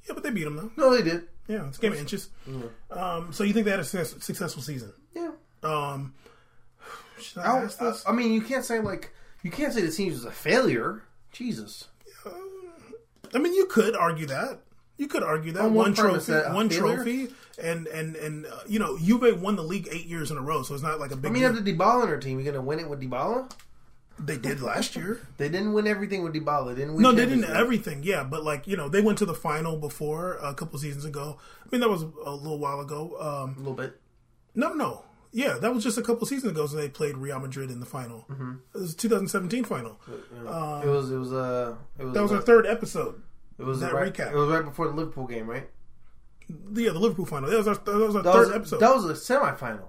Yeah, 0.07 0.13
but 0.13 0.23
they 0.23 0.29
beat 0.31 0.45
them 0.45 0.55
though. 0.55 0.71
No, 0.75 0.95
they 0.95 1.03
did. 1.03 1.27
Yeah, 1.47 1.67
it's 1.67 1.77
a 1.77 1.81
game 1.81 1.93
of 1.93 1.99
inches. 1.99 2.29
Um, 2.91 3.31
so 3.31 3.43
you 3.43 3.53
think 3.53 3.65
they 3.65 3.71
had 3.71 3.79
a 3.79 3.85
successful 3.85 4.61
season? 4.61 4.93
Yeah. 5.15 5.31
Um, 5.63 6.13
should 7.19 7.39
I 7.39 7.57
I, 7.57 7.63
ask 7.63 7.79
this? 7.79 8.03
I 8.07 8.11
mean, 8.11 8.33
you 8.33 8.41
can't 8.41 8.65
say 8.65 8.79
like 8.79 9.13
you 9.43 9.51
can't 9.51 9.73
say 9.73 9.81
the 9.81 9.91
team 9.91 10.11
was 10.11 10.25
a 10.25 10.31
failure. 10.31 11.03
Jesus. 11.31 11.87
I 13.33 13.39
mean, 13.39 13.53
you 13.53 13.65
could 13.65 13.95
argue 13.95 14.25
that. 14.27 14.61
You 14.97 15.07
could 15.07 15.23
argue 15.23 15.51
that 15.53 15.61
On 15.65 15.73
what 15.73 15.83
one 15.87 15.93
trophy, 15.93 16.31
that 16.31 16.53
one 16.53 16.69
failure? 16.69 16.95
trophy, 16.95 17.27
and 17.61 17.87
and 17.87 18.15
and 18.15 18.45
uh, 18.47 18.59
you 18.67 18.79
know, 18.79 18.97
Juve 18.97 19.39
won 19.41 19.55
the 19.55 19.63
league 19.63 19.87
eight 19.91 20.05
years 20.07 20.31
in 20.31 20.37
a 20.37 20.41
row, 20.41 20.63
so 20.63 20.73
it's 20.73 20.83
not 20.83 20.99
like 20.99 21.11
a 21.11 21.15
big. 21.15 21.29
I 21.29 21.33
mean, 21.33 21.41
you 21.41 21.47
have 21.47 21.63
the 21.63 21.73
Dybala 21.73 22.01
on 22.01 22.07
their 22.07 22.19
team. 22.19 22.39
You're 22.39 22.51
gonna 22.51 22.65
win 22.65 22.79
it 22.79 22.89
with 22.89 23.01
Dybala? 23.01 23.51
they 24.19 24.37
did 24.37 24.61
last 24.61 24.95
year. 24.95 25.21
They 25.37 25.49
didn't 25.49 25.73
win 25.73 25.85
everything 25.85 26.23
with 26.23 26.33
Dybala. 26.33 26.69
They 26.73 26.81
didn't 26.81 26.95
win. 26.95 27.03
No, 27.03 27.11
they 27.11 27.27
didn't 27.27 27.43
everything. 27.45 28.01
Yeah, 28.01 28.23
but 28.23 28.43
like 28.43 28.65
you 28.65 28.75
know, 28.75 28.89
they 28.89 29.01
went 29.01 29.19
to 29.19 29.25
the 29.25 29.35
final 29.35 29.77
before 29.77 30.37
a 30.41 30.53
couple 30.55 30.79
seasons 30.79 31.05
ago. 31.05 31.37
I 31.63 31.67
mean, 31.71 31.81
that 31.81 31.89
was 31.89 32.01
a 32.01 32.31
little 32.31 32.57
while 32.57 32.79
ago. 32.79 33.15
Um, 33.19 33.53
a 33.55 33.59
little 33.59 33.73
bit. 33.73 33.99
no, 34.55 34.73
no, 34.73 35.03
yeah, 35.31 35.57
that 35.59 35.71
was 35.73 35.83
just 35.83 35.99
a 35.99 36.01
couple 36.01 36.25
seasons 36.25 36.51
ago. 36.53 36.65
So 36.65 36.77
they 36.77 36.89
played 36.89 37.17
Real 37.17 37.39
Madrid 37.39 37.69
in 37.69 37.79
the 37.79 37.85
final. 37.85 38.25
It 38.73 38.79
was 38.79 38.95
2017 38.95 39.63
final. 39.65 39.99
it 40.07 40.87
was. 40.87 41.11
It 41.11 41.17
was. 41.17 41.31
Uh, 41.31 41.75
it 41.99 42.05
was. 42.05 42.13
That 42.15 42.23
was 42.23 42.31
uh, 42.31 42.35
our 42.37 42.41
third 42.41 42.65
episode. 42.65 43.21
It 43.59 43.65
was 43.65 43.79
that 43.79 43.93
right, 43.93 44.13
recap. 44.13 44.31
It 44.31 44.35
was 44.35 44.49
right 44.49 44.63
before 44.65 44.87
the 44.87 44.93
Liverpool 44.93 45.25
game, 45.27 45.47
right? 45.49 45.69
Yeah, 46.49 46.91
the 46.91 46.99
Liverpool 46.99 47.25
final. 47.25 47.49
That 47.49 47.57
was 47.57 47.67
our, 47.67 47.75
that 47.75 47.95
was 47.95 48.15
our 48.15 48.21
That 48.23 48.33
third 48.33 48.47
was, 48.47 48.55
episode. 48.55 48.79
that 48.79 48.95
was 48.95 49.05
a 49.05 49.13
semifinal 49.13 49.87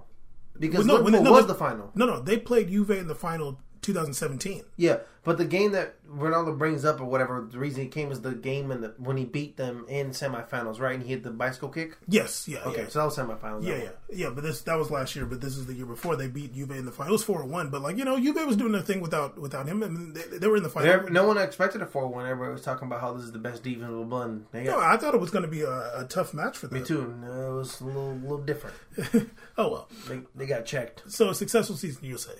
because 0.59 0.85
no, 0.85 0.95
when 0.95 1.13
Liverpool 1.13 1.23
they- 1.23 1.29
no, 1.29 1.31
was 1.31 1.47
the 1.47 1.55
final. 1.55 1.91
No, 1.95 2.05
no, 2.05 2.19
they 2.19 2.37
played 2.37 2.69
Juve 2.69 2.91
in 2.91 3.07
the 3.07 3.15
final 3.15 3.59
2017. 3.81 4.63
Yeah, 4.77 4.97
but 5.23 5.37
the 5.37 5.45
game 5.45 5.71
that 5.73 5.95
Ronaldo 6.07 6.57
brings 6.57 6.85
up 6.85 6.99
or 7.01 7.05
whatever 7.05 7.47
the 7.51 7.59
reason 7.59 7.83
he 7.83 7.87
came 7.89 8.11
is 8.11 8.21
the 8.21 8.31
game 8.33 8.69
the, 8.69 8.93
when 8.97 9.17
he 9.17 9.25
beat 9.25 9.57
them 9.57 9.85
in 9.87 10.09
semifinals, 10.11 10.79
right? 10.79 10.95
And 10.95 11.03
he 11.03 11.09
hit 11.09 11.23
the 11.23 11.31
bicycle 11.31 11.69
kick. 11.69 11.97
Yes, 12.07 12.47
yeah, 12.47 12.59
Okay, 12.65 12.83
yeah. 12.83 12.87
so 12.89 12.99
that 12.99 13.05
was 13.05 13.17
semifinals. 13.17 13.63
Yeah, 13.63 13.75
yeah, 13.75 13.83
one. 13.83 13.93
yeah. 14.13 14.29
But 14.29 14.43
this 14.43 14.61
that 14.63 14.77
was 14.77 14.89
last 14.91 15.15
year. 15.15 15.25
But 15.25 15.41
this 15.41 15.55
is 15.57 15.65
the 15.65 15.73
year 15.73 15.85
before 15.85 16.15
they 16.15 16.27
beat 16.27 16.53
Juve 16.53 16.71
in 16.71 16.85
the 16.85 16.91
final. 16.91 17.11
It 17.11 17.13
was 17.13 17.23
four 17.23 17.43
one. 17.45 17.69
But 17.69 17.81
like 17.81 17.97
you 17.97 18.05
know, 18.05 18.19
Juve 18.19 18.45
was 18.45 18.57
doing 18.57 18.71
their 18.71 18.81
thing 18.81 19.01
without 19.01 19.39
without 19.39 19.67
him, 19.67 19.83
and 19.83 20.15
they, 20.15 20.37
they 20.39 20.47
were 20.47 20.57
in 20.57 20.63
the 20.63 20.69
final. 20.69 20.89
Every- 20.89 21.11
no 21.11 21.27
one 21.27 21.37
expected 21.37 21.81
a 21.81 21.85
four-one. 21.85 22.25
Everybody 22.25 22.53
was 22.53 22.61
talking 22.61 22.87
about 22.87 23.01
how 23.01 23.13
this 23.13 23.23
is 23.23 23.31
the 23.31 23.39
best 23.39 23.63
defense 23.63 23.91
of 23.91 24.07
London. 24.07 24.45
They 24.51 24.63
No, 24.63 24.79
I 24.79 24.97
thought 24.97 25.13
it 25.13 25.21
was 25.21 25.31
going 25.31 25.43
to 25.43 25.49
be 25.51 25.61
a, 25.61 25.99
a 26.01 26.05
tough 26.09 26.33
match 26.33 26.57
for 26.57 26.67
them. 26.67 26.79
me 26.79 26.85
too. 26.85 27.13
No, 27.21 27.53
it 27.53 27.57
was 27.57 27.81
a 27.81 27.85
little, 27.85 28.13
little 28.15 28.37
different. 28.41 28.75
oh 29.57 29.69
well. 29.71 29.89
They, 30.07 30.19
they 30.35 30.45
got 30.45 30.65
checked. 30.65 31.03
So 31.07 31.29
a 31.29 31.35
successful 31.35 31.75
season, 31.75 32.05
you 32.05 32.17
say? 32.17 32.33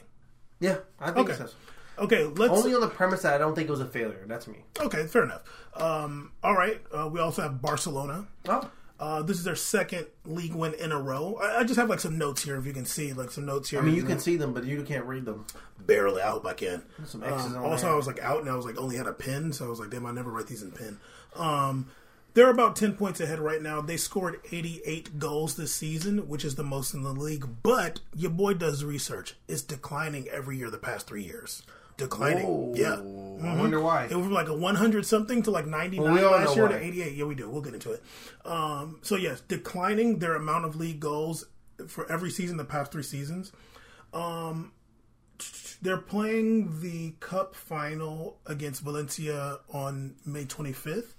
Yeah, 0.59 0.77
I 0.99 1.11
think 1.11 1.29
Okay. 1.29 1.37
so. 1.37 1.49
Okay, 1.99 2.23
let's. 2.23 2.53
Only 2.53 2.73
on 2.73 2.81
the 2.81 2.87
premise 2.87 3.23
that 3.23 3.33
I 3.33 3.37
don't 3.37 3.55
think 3.55 3.67
it 3.67 3.71
was 3.71 3.81
a 3.81 3.85
failure. 3.85 4.23
That's 4.27 4.47
me. 4.47 4.59
okay, 4.79 5.05
fair 5.07 5.23
enough. 5.23 5.43
Um, 5.75 6.31
all 6.43 6.55
right. 6.55 6.81
Uh, 6.93 7.09
we 7.11 7.19
also 7.19 7.41
have 7.41 7.61
Barcelona. 7.61 8.27
Oh, 8.47 8.69
Uh, 9.01 9.21
this 9.21 9.37
is 9.37 9.43
their 9.45 9.55
second 9.55 10.05
league 10.25 10.53
win 10.53 10.73
in 10.73 10.91
a 10.91 10.99
row. 10.99 11.39
I, 11.41 11.59
I 11.59 11.63
just 11.63 11.79
have 11.79 11.89
like 11.89 11.99
some 12.01 12.17
notes 12.17 12.43
here, 12.43 12.57
if 12.57 12.65
you 12.65 12.73
can 12.73 12.85
see, 12.85 13.13
like 13.13 13.31
some 13.31 13.45
notes 13.45 13.69
here. 13.69 13.79
I 13.79 13.81
mean, 13.83 13.95
you 13.95 14.03
can 14.03 14.19
see 14.19 14.35
them, 14.37 14.53
but 14.53 14.63
you 14.65 14.81
can't 14.83 15.05
read 15.05 15.23
them. 15.25 15.45
barely. 15.85 16.21
I 16.21 16.29
hope 16.31 16.45
I 16.45 16.53
can. 16.53 16.83
Some 17.05 17.23
X's 17.23 17.53
Um, 17.55 17.63
also, 17.63 17.85
there. 17.85 17.93
I 17.93 17.95
was 17.97 18.07
like 18.07 18.19
out 18.21 18.41
and 18.41 18.49
I 18.49 18.55
was 18.55 18.65
like 18.65 18.77
only 18.77 18.95
had 18.97 19.07
a 19.07 19.13
pen, 19.13 19.51
so 19.53 19.65
I 19.65 19.69
was 19.69 19.79
like, 19.79 19.89
damn, 19.89 20.05
I 20.05 20.11
never 20.11 20.29
write 20.31 20.47
these 20.47 20.61
in 20.63 20.71
pen. 20.71 20.99
Um, 21.35 21.87
they're 22.33 22.49
about 22.49 22.75
ten 22.75 22.93
points 22.93 23.19
ahead 23.19 23.39
right 23.39 23.61
now. 23.61 23.81
They 23.81 23.97
scored 23.97 24.39
eighty-eight 24.51 25.19
goals 25.19 25.55
this 25.55 25.73
season, 25.73 26.27
which 26.27 26.45
is 26.45 26.55
the 26.55 26.63
most 26.63 26.93
in 26.93 27.03
the 27.03 27.11
league. 27.13 27.47
But 27.63 27.99
your 28.15 28.31
boy 28.31 28.53
does 28.55 28.83
research. 28.83 29.35
It's 29.47 29.61
declining 29.61 30.27
every 30.29 30.57
year 30.57 30.69
the 30.69 30.77
past 30.77 31.07
three 31.07 31.23
years. 31.23 31.63
Declining, 31.97 32.45
Whoa. 32.47 32.73
yeah. 32.77 32.93
I 33.49 33.57
wonder 33.57 33.81
why. 33.81 34.05
It 34.05 34.11
went 34.11 34.23
from 34.23 34.31
like 34.31 34.47
a 34.47 34.53
100 34.53 35.05
something 35.05 35.43
to 35.43 35.51
like 35.51 35.65
99 35.67 36.01
Well, 36.05 36.13
we 36.13 36.21
last 36.21 36.55
year 36.55 36.65
why. 36.67 36.71
to 36.77 36.81
88. 36.81 37.13
Yeah, 37.13 37.25
we 37.25 37.35
do. 37.35 37.49
We'll 37.49 37.61
get 37.61 37.73
into 37.73 37.91
it. 37.91 38.01
Um, 38.45 38.99
so 39.01 39.17
yes, 39.17 39.41
declining 39.41 40.19
their 40.19 40.35
amount 40.35 40.63
of 40.63 40.77
league 40.77 41.01
goals 41.01 41.43
for 41.89 42.09
every 42.09 42.29
season 42.31 42.55
the 42.55 42.63
past 42.63 42.93
three 42.93 43.03
seasons. 43.03 43.51
Um, 44.13 44.71
they're 45.81 45.97
playing 45.97 46.79
the 46.81 47.15
cup 47.19 47.53
final 47.55 48.39
against 48.45 48.81
Valencia 48.81 49.59
on 49.73 50.15
May 50.25 50.45
25th. 50.45 51.13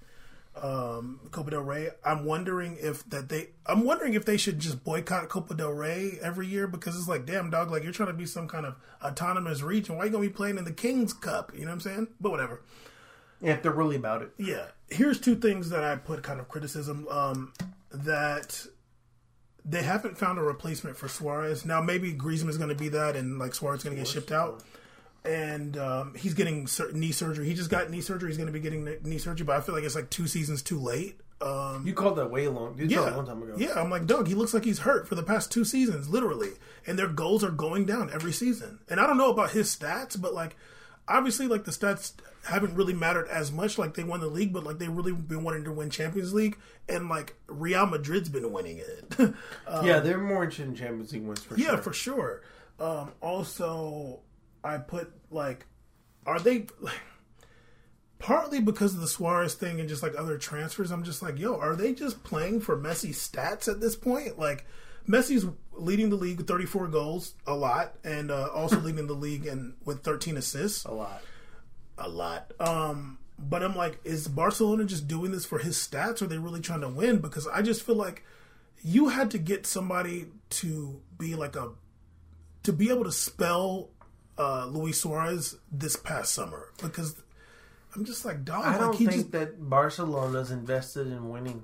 Um, 0.61 1.21
Copa 1.31 1.51
del 1.51 1.63
Rey. 1.63 1.89
I'm 2.05 2.25
wondering 2.25 2.77
if 2.81 3.09
that 3.11 3.29
they. 3.29 3.49
I'm 3.67 3.85
wondering 3.85 4.15
if 4.15 4.25
they 4.25 4.37
should 4.37 4.59
just 4.59 4.85
boycott 4.85 5.29
Copa 5.29 5.55
del 5.55 5.71
Rey 5.71 6.19
every 6.23 6.47
year 6.47 6.67
because 6.67 6.97
it's 6.97 7.09
like, 7.09 7.25
damn 7.25 7.51
dog, 7.51 7.71
like 7.71 7.83
you're 7.83 7.93
trying 7.93 8.09
to 8.09 8.15
be 8.15 8.27
some 8.27 8.47
kind 8.47 8.67
of 8.67 8.77
autonomous 9.03 9.63
region. 9.63 9.97
Why 9.97 10.03
are 10.03 10.07
you 10.07 10.13
gonna 10.13 10.27
be 10.27 10.33
playing 10.33 10.59
in 10.59 10.65
the 10.65 10.73
Kings 10.73 11.13
Cup? 11.13 11.53
You 11.55 11.61
know 11.61 11.69
what 11.69 11.73
I'm 11.75 11.81
saying? 11.81 12.09
But 12.21 12.31
whatever. 12.31 12.61
Yeah, 13.41 13.55
if 13.55 13.63
they're 13.63 13.73
really 13.73 13.97
about 13.97 14.23
it. 14.23 14.31
Yeah. 14.37 14.67
Here's 14.89 15.19
two 15.19 15.37
things 15.37 15.71
that 15.71 15.83
I 15.83 15.97
put 15.97 16.23
kind 16.23 16.41
of 16.41 16.49
criticism 16.49 17.07
um, 17.09 17.53
that 17.91 18.67
they 19.65 19.83
haven't 19.83 20.19
found 20.19 20.39
a 20.39 20.43
replacement 20.43 20.97
for 20.97 21.09
Suarez. 21.09 21.65
Now 21.65 21.81
maybe 21.81 22.13
Griezmann 22.13 22.49
is 22.49 22.59
going 22.59 22.69
to 22.69 22.75
be 22.75 22.89
that, 22.91 23.17
and 23.17 23.39
like 23.39 23.55
Suarez 23.55 23.81
is 23.81 23.85
going 23.85 23.97
to 23.97 24.03
get 24.03 24.09
shipped 24.09 24.33
out. 24.33 24.63
And 25.25 25.77
um, 25.77 26.15
he's 26.17 26.35
getting 26.35 26.67
knee 26.95 27.13
surgery. 27.13 27.47
He 27.47 27.55
just 27.55 27.71
got 27.71 27.91
knee 27.91 28.01
surgery. 28.01 28.31
He's 28.31 28.39
going 28.39 28.47
to 28.47 28.53
be 28.53 28.61
getting 28.61 28.85
knee 29.03 29.19
surgery, 29.19 29.45
but 29.45 29.57
I 29.57 29.61
feel 29.61 29.75
like 29.75 29.85
it's 29.85 29.95
like 29.95 30.09
two 30.11 30.27
seasons 30.27 30.63
too 30.63 30.79
late. 30.79 31.21
Um, 31.43 31.87
You 31.87 31.93
called 31.95 32.17
that 32.17 32.31
way 32.31 32.49
long. 32.49 32.79
You 32.79 32.89
called 32.89 32.91
it 32.91 32.91
yeah, 32.91 33.15
a 33.15 33.17
long 33.17 33.27
time 33.27 33.43
ago. 33.43 33.55
yeah. 33.57 33.73
I'm 33.81 33.91
like, 33.91 34.07
Doug. 34.07 34.29
He 34.29 34.35
looks 34.35 34.55
like 34.55 34.65
he's 34.65 34.81
hurt 34.81 35.09
for 35.09 35.15
the 35.15 35.23
past 35.23 35.51
two 35.53 35.65
seasons, 35.65 36.09
literally, 36.09 36.53
and 36.87 36.99
their 36.99 37.09
goals 37.09 37.45
are 37.45 37.51
going 37.51 37.85
down 37.87 38.11
every 38.13 38.33
season. 38.33 38.79
And 38.89 38.99
I 39.01 39.07
don't 39.07 39.19
know 39.19 39.31
about 39.31 39.51
his 39.51 39.75
stats, 39.75 40.21
but 40.21 40.33
like, 40.35 40.57
obviously, 41.09 41.47
like 41.49 41.65
the 41.65 41.71
stats 41.71 42.13
haven't 42.45 42.75
really 42.75 42.95
mattered 42.95 43.29
as 43.29 43.53
much. 43.53 43.79
Like 43.79 43.95
they 43.95 44.05
won 44.05 44.21
the 44.21 44.27
league, 44.27 44.53
but 44.53 44.65
like 44.65 44.79
they 44.79 44.89
really 44.89 45.13
been 45.13 45.43
wanting 45.45 45.65
to 45.65 45.73
win 45.73 45.91
Champions 45.91 46.33
League, 46.35 46.59
and 46.89 47.09
like 47.09 47.35
Real 47.47 47.87
Madrid's 47.87 48.29
been 48.31 48.51
winning 48.53 48.79
it. 48.79 49.35
Uh, 49.67 49.83
yeah, 49.85 50.01
they're 50.01 50.19
more 50.19 50.45
interested 50.45 50.69
in 50.69 50.75
Champions 50.75 51.13
League 51.13 51.23
wins 51.25 51.43
for 51.43 51.57
yeah, 51.59 51.69
sure. 51.69 51.79
for 51.79 51.93
sure. 51.93 52.43
Um, 52.79 53.13
also, 53.21 54.21
I 54.63 54.79
put 54.79 55.13
like, 55.31 55.67
are 56.27 56.39
they 56.39 56.67
like, 56.81 57.01
partly 58.19 58.61
because 58.61 58.95
of 58.95 59.01
the 59.01 59.09
Suarez 59.09 59.55
thing 59.55 59.81
and 59.81 59.89
just 59.89 60.03
like 60.03 60.15
other 60.17 60.39
transfers? 60.39 60.91
I'm 60.91 61.05
just 61.05 61.23
like, 61.23 61.39
yo, 61.39 61.59
are 61.59 61.75
they 61.75 61.95
just 61.95 62.23
playing 62.23 62.61
for 62.61 62.77
Messi's 62.77 63.19
stats 63.19 63.69
at 63.69 63.81
this 63.81 63.97
point? 63.97 64.39
Like, 64.39 64.67
Messi's 65.09 65.47
leading 65.73 66.11
the 66.11 66.17
league 66.17 66.39
with 66.39 66.47
34 66.47 66.89
goals, 66.89 67.35
a 67.47 67.55
lot, 67.55 67.97
and 68.05 68.31
uh, 68.31 68.49
also 68.55 68.77
leading 68.81 69.07
the 69.07 69.15
league 69.15 69.47
and 69.47 69.75
with 69.85 70.03
13 70.03 70.37
assists, 70.37 70.85
a 70.85 70.93
lot. 70.93 71.23
a 71.99 72.09
lot. 72.09 72.53
Um, 72.61 73.19
but 73.39 73.63
I'm 73.63 73.75
like, 73.75 73.99
is 74.05 74.29
Barcelona 74.29 74.85
just 74.85 75.09
doing 75.09 75.33
this 75.33 75.47
for 75.47 75.59
his 75.59 75.77
stats? 75.77 76.21
Or 76.21 76.27
are 76.27 76.29
they 76.29 76.39
really 76.39 76.61
trying 76.61 76.83
to 76.83 76.89
win? 76.89 77.19
Because 77.19 77.47
I 77.47 77.63
just 77.63 77.83
feel 77.83 77.97
like 77.97 78.25
you 78.83 79.09
had 79.09 79.31
to 79.31 79.39
get 79.39 79.67
somebody 79.67 80.27
to 80.51 81.01
be 81.19 81.35
like 81.35 81.57
a 81.57 81.71
to 82.63 82.73
be 82.73 82.91
able 82.91 83.05
to 83.05 83.13
spell 83.13 83.89
uh, 84.41 84.67
Luis 84.67 85.01
Suarez 85.01 85.57
this 85.71 85.97
past 85.97 86.33
summer 86.33 86.69
because 86.83 87.15
I'm 87.95 88.05
just 88.05 88.25
like 88.25 88.45
dog. 88.45 88.65
I 88.65 88.79
don't 88.79 88.97
think 88.97 89.11
just 89.11 89.33
that 89.33 89.69
Barcelona's 89.69 90.51
invested 90.51 91.07
in 91.09 91.29
winning. 91.29 91.63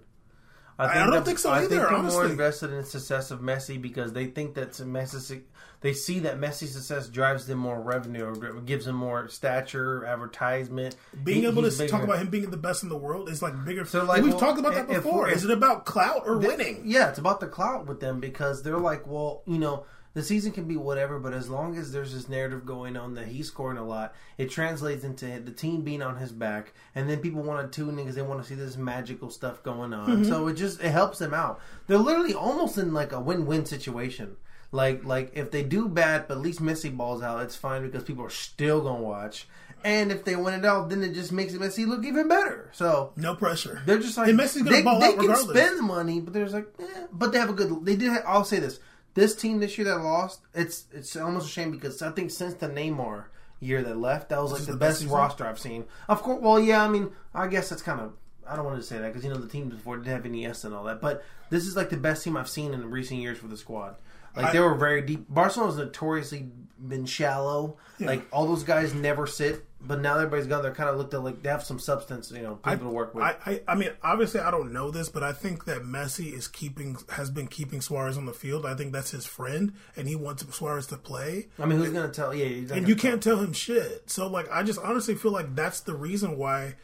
I 0.79 0.89
think 0.89 0.97
I 0.97 1.05
don't 1.05 1.14
that- 1.14 1.24
think 1.24 1.39
so 1.39 1.51
either. 1.51 1.64
I 1.64 1.68
think 1.68 1.89
they're 2.03 2.03
more 2.12 2.27
invested 2.27 2.70
in 2.70 2.77
the 2.77 2.85
success 2.85 3.31
of 3.31 3.41
Messi 3.41 3.81
because 3.81 4.12
they 4.12 4.27
think 4.27 4.55
that 4.57 4.72
Messi, 4.72 5.41
they 5.81 5.95
see 5.95 6.18
that 6.18 6.39
Messi's 6.39 6.72
success 6.74 7.09
drives 7.09 7.47
them 7.47 7.59
more 7.59 7.81
revenue 7.81 8.24
or 8.27 8.61
gives 8.61 8.85
them 8.85 8.97
more 8.97 9.27
stature, 9.29 10.05
advertisement. 10.05 10.95
being 11.24 11.43
He- 11.43 11.47
able 11.49 11.62
to 11.62 11.70
bigger. 11.70 11.89
talk 11.89 12.03
about 12.03 12.18
him 12.18 12.29
being 12.29 12.51
the 12.51 12.59
best 12.59 12.83
in 12.83 12.91
the 12.91 12.97
world 12.97 13.31
is 13.31 13.41
like 13.41 13.55
bigger. 13.64 13.87
So, 13.87 14.05
like, 14.05 14.22
we've 14.22 14.33
well, 14.35 14.41
talked 14.41 14.59
about 14.59 14.74
that 14.74 14.87
before. 14.89 15.29
if- 15.31 15.37
is 15.37 15.45
it 15.45 15.51
about 15.51 15.87
clout 15.87 16.24
or 16.27 16.37
winning? 16.37 16.83
Yeah, 16.85 17.09
it's 17.09 17.18
about 17.18 17.41
the 17.41 17.47
clout 17.47 17.87
with 17.87 18.01
them 18.01 18.20
because 18.20 18.62
they're 18.62 18.77
like, 18.79 19.07
well, 19.07 19.43
you 19.47 19.59
know, 19.59 19.87
the 20.17 20.23
season 20.23 20.51
can 20.51 20.64
be 20.64 20.79
whatever, 20.79 21.19
but 21.19 21.35
as 21.35 21.51
long 21.51 21.77
as 21.77 21.93
there's 21.93 22.14
this 22.14 22.27
narrative 22.27 22.64
going 22.64 22.97
on 22.97 23.12
that 23.17 23.27
he's 23.27 23.49
scoring 23.49 23.77
a 23.77 23.85
lot, 23.85 24.14
it 24.39 24.51
translates 24.51 25.05
into 25.05 25.27
the 25.41 25.51
team 25.51 25.83
being 25.83 26.01
on 26.01 26.17
his 26.17 26.33
back, 26.33 26.73
and 26.95 27.07
then 27.07 27.19
people 27.19 27.43
want 27.43 27.71
to 27.71 27.77
tune 27.77 27.91
in 27.91 27.97
because 27.97 28.14
they 28.14 28.23
want 28.23 28.43
to 28.43 28.49
see 28.49 28.55
this 28.55 28.79
magical 28.79 29.29
stuff 29.29 29.62
going 29.62 29.93
on. 29.93 30.09
Mm-hmm. 30.09 30.25
So 30.25 30.49
it 30.49 30.55
just 30.55 30.81
it 30.81 30.89
helps 30.89 31.19
them 31.19 31.35
out. 31.35 31.61
They're 31.87 31.99
literally 31.99 32.33
almost 32.33 32.79
in 32.79 32.95
like 32.95 33.12
a 33.12 33.21
win-win 33.21 33.67
situation. 33.67 34.39
Like 34.73 35.05
like 35.05 35.33
if 35.35 35.51
they 35.51 35.62
do 35.62 35.87
bad, 35.87 36.29
but 36.29 36.39
at 36.39 36.43
least 36.43 36.62
Messi 36.62 36.97
balls 36.97 37.23
out, 37.23 37.43
it's 37.43 37.55
fine 37.55 37.83
because 37.83 38.03
people 38.03 38.25
are 38.25 38.31
still 38.31 38.81
gonna 38.81 39.03
watch. 39.03 39.47
And 39.85 40.11
if 40.11 40.25
they 40.25 40.35
win 40.35 40.55
it 40.55 40.64
out, 40.64 40.89
then 40.89 41.03
it 41.05 41.12
just 41.12 41.31
makes 41.31 41.53
Messi 41.53 41.87
look 41.87 42.07
even 42.07 42.27
better. 42.27 42.71
So 42.73 43.12
No 43.17 43.35
pressure. 43.35 43.83
they're 43.85 43.99
just 43.99 44.17
like 44.17 44.29
And 44.31 44.41
Messi's 44.41 44.62
gonna 44.62 44.77
they, 44.77 44.83
ball 44.83 44.99
they 44.99 45.09
out 45.09 45.19
can 45.19 45.37
spend 45.37 45.79
the 45.79 45.83
money, 45.83 46.21
but 46.21 46.33
there's 46.33 46.55
like, 46.55 46.69
eh. 46.81 47.07
but 47.12 47.33
they 47.33 47.39
have 47.39 47.51
a 47.51 47.53
good. 47.53 47.85
They 47.85 47.97
did. 47.97 48.11
I'll 48.27 48.45
say 48.45 48.61
this: 48.61 48.81
this 49.17 49.35
team 49.35 49.59
this 49.59 49.77
year 49.77 49.87
that 49.89 49.97
lost, 50.05 50.43
it's 50.55 50.85
it's 50.93 51.17
almost 51.17 51.47
a 51.49 51.51
shame 51.51 51.73
because 51.73 52.01
I 52.03 52.11
think 52.12 52.31
since 52.31 52.55
the 52.55 52.69
Neymar 52.69 53.25
year 53.59 53.83
that 53.83 53.97
left, 53.99 54.29
that 54.29 54.41
was 54.41 54.53
like 54.53 54.61
the, 54.62 54.73
the 54.73 54.79
best 54.79 55.01
best 55.03 55.12
roster 55.12 55.45
I've 55.45 55.59
seen. 55.59 55.87
Of 56.09 56.23
course, 56.23 56.41
well, 56.41 56.61
yeah, 56.61 56.85
I 56.85 56.89
mean, 56.89 57.11
I 57.35 57.49
guess 57.49 57.69
that's 57.69 57.83
kind 57.83 58.01
of. 58.01 58.12
I 58.49 58.55
don't 58.55 58.64
want 58.64 58.77
to 58.77 58.83
say 58.87 58.99
that 58.99 59.09
because 59.09 59.25
you 59.25 59.31
know 59.31 59.39
the 59.39 59.49
teams 59.49 59.75
before 59.75 59.97
didn't 59.97 60.12
have 60.12 60.25
any 60.25 60.45
Iniesta 60.45 60.67
and 60.67 60.75
all 60.75 60.85
that, 60.85 61.01
but 61.01 61.25
this 61.51 61.67
is 61.67 61.75
like 61.75 61.91
the 61.91 61.97
best 61.97 62.23
team 62.23 62.37
I've 62.37 62.49
seen 62.49 62.73
in 62.73 62.89
recent 62.89 63.21
years 63.21 63.39
for 63.39 63.49
the 63.49 63.57
squad. 63.57 63.97
Like 64.37 64.47
I- 64.47 64.53
they 64.53 64.61
were 64.61 64.77
very 64.77 65.03
deep. 65.03 65.27
Barcelona's 65.29 65.79
notoriously 65.79 66.49
been 66.79 67.07
shallow. 67.07 67.77
Like 67.99 68.23
all 68.33 68.47
those 68.47 68.62
guys 68.62 68.95
never 68.95 69.27
sit, 69.27 69.64
but 69.87 70.01
now 70.01 70.16
everybody's 70.16 70.47
gone. 70.47 70.62
They're 70.62 70.74
kind 70.74 70.91
of 70.91 70.97
looked 70.97 71.14
at 71.14 71.22
like 71.22 71.43
they 71.43 71.49
have 71.49 71.62
some 71.62 71.78
substance, 71.78 72.30
you 72.30 72.43
know, 72.43 72.57
people 72.57 72.89
to 72.89 72.93
work 72.93 73.14
with. 73.14 73.24
I, 73.24 73.37
I, 73.45 73.61
I 73.68 73.74
mean, 73.74 73.91
obviously, 74.03 74.41
I 74.41 74.51
don't 74.51 74.72
know 74.72 74.91
this, 74.91 75.09
but 75.09 75.22
I 75.22 75.32
think 75.32 75.64
that 75.66 75.82
Messi 75.82 76.32
is 76.32 76.49
keeping 76.49 76.97
has 77.11 77.30
been 77.30 77.47
keeping 77.47 77.80
Suarez 77.80 78.16
on 78.16 78.26
the 78.26 78.32
field. 78.32 78.66
I 78.66 78.74
think 78.74 78.93
that's 78.93 79.11
his 79.11 79.26
friend, 79.26 79.74
and 79.97 80.09
he 80.09 80.16
wants 80.16 80.45
Suarez 80.55 80.87
to 80.89 80.97
play. 80.97 81.49
I 81.59 81.66
mean, 81.66 81.78
who's 81.78 81.91
gonna 81.91 82.09
tell? 82.09 82.34
Yeah, 82.34 82.47
he's 82.47 82.70
and 82.70 82.89
you 82.89 82.97
can't 82.97 83.22
tell 83.22 83.39
him 83.39 83.53
shit. 83.53 84.11
So, 84.11 84.26
like, 84.26 84.51
I 84.51 84.62
just 84.62 84.80
honestly 84.80 85.14
feel 85.14 85.32
like 85.32 85.55
that's 85.55 85.80
the 85.80 85.95
reason 85.95 86.37
why. 86.39 86.74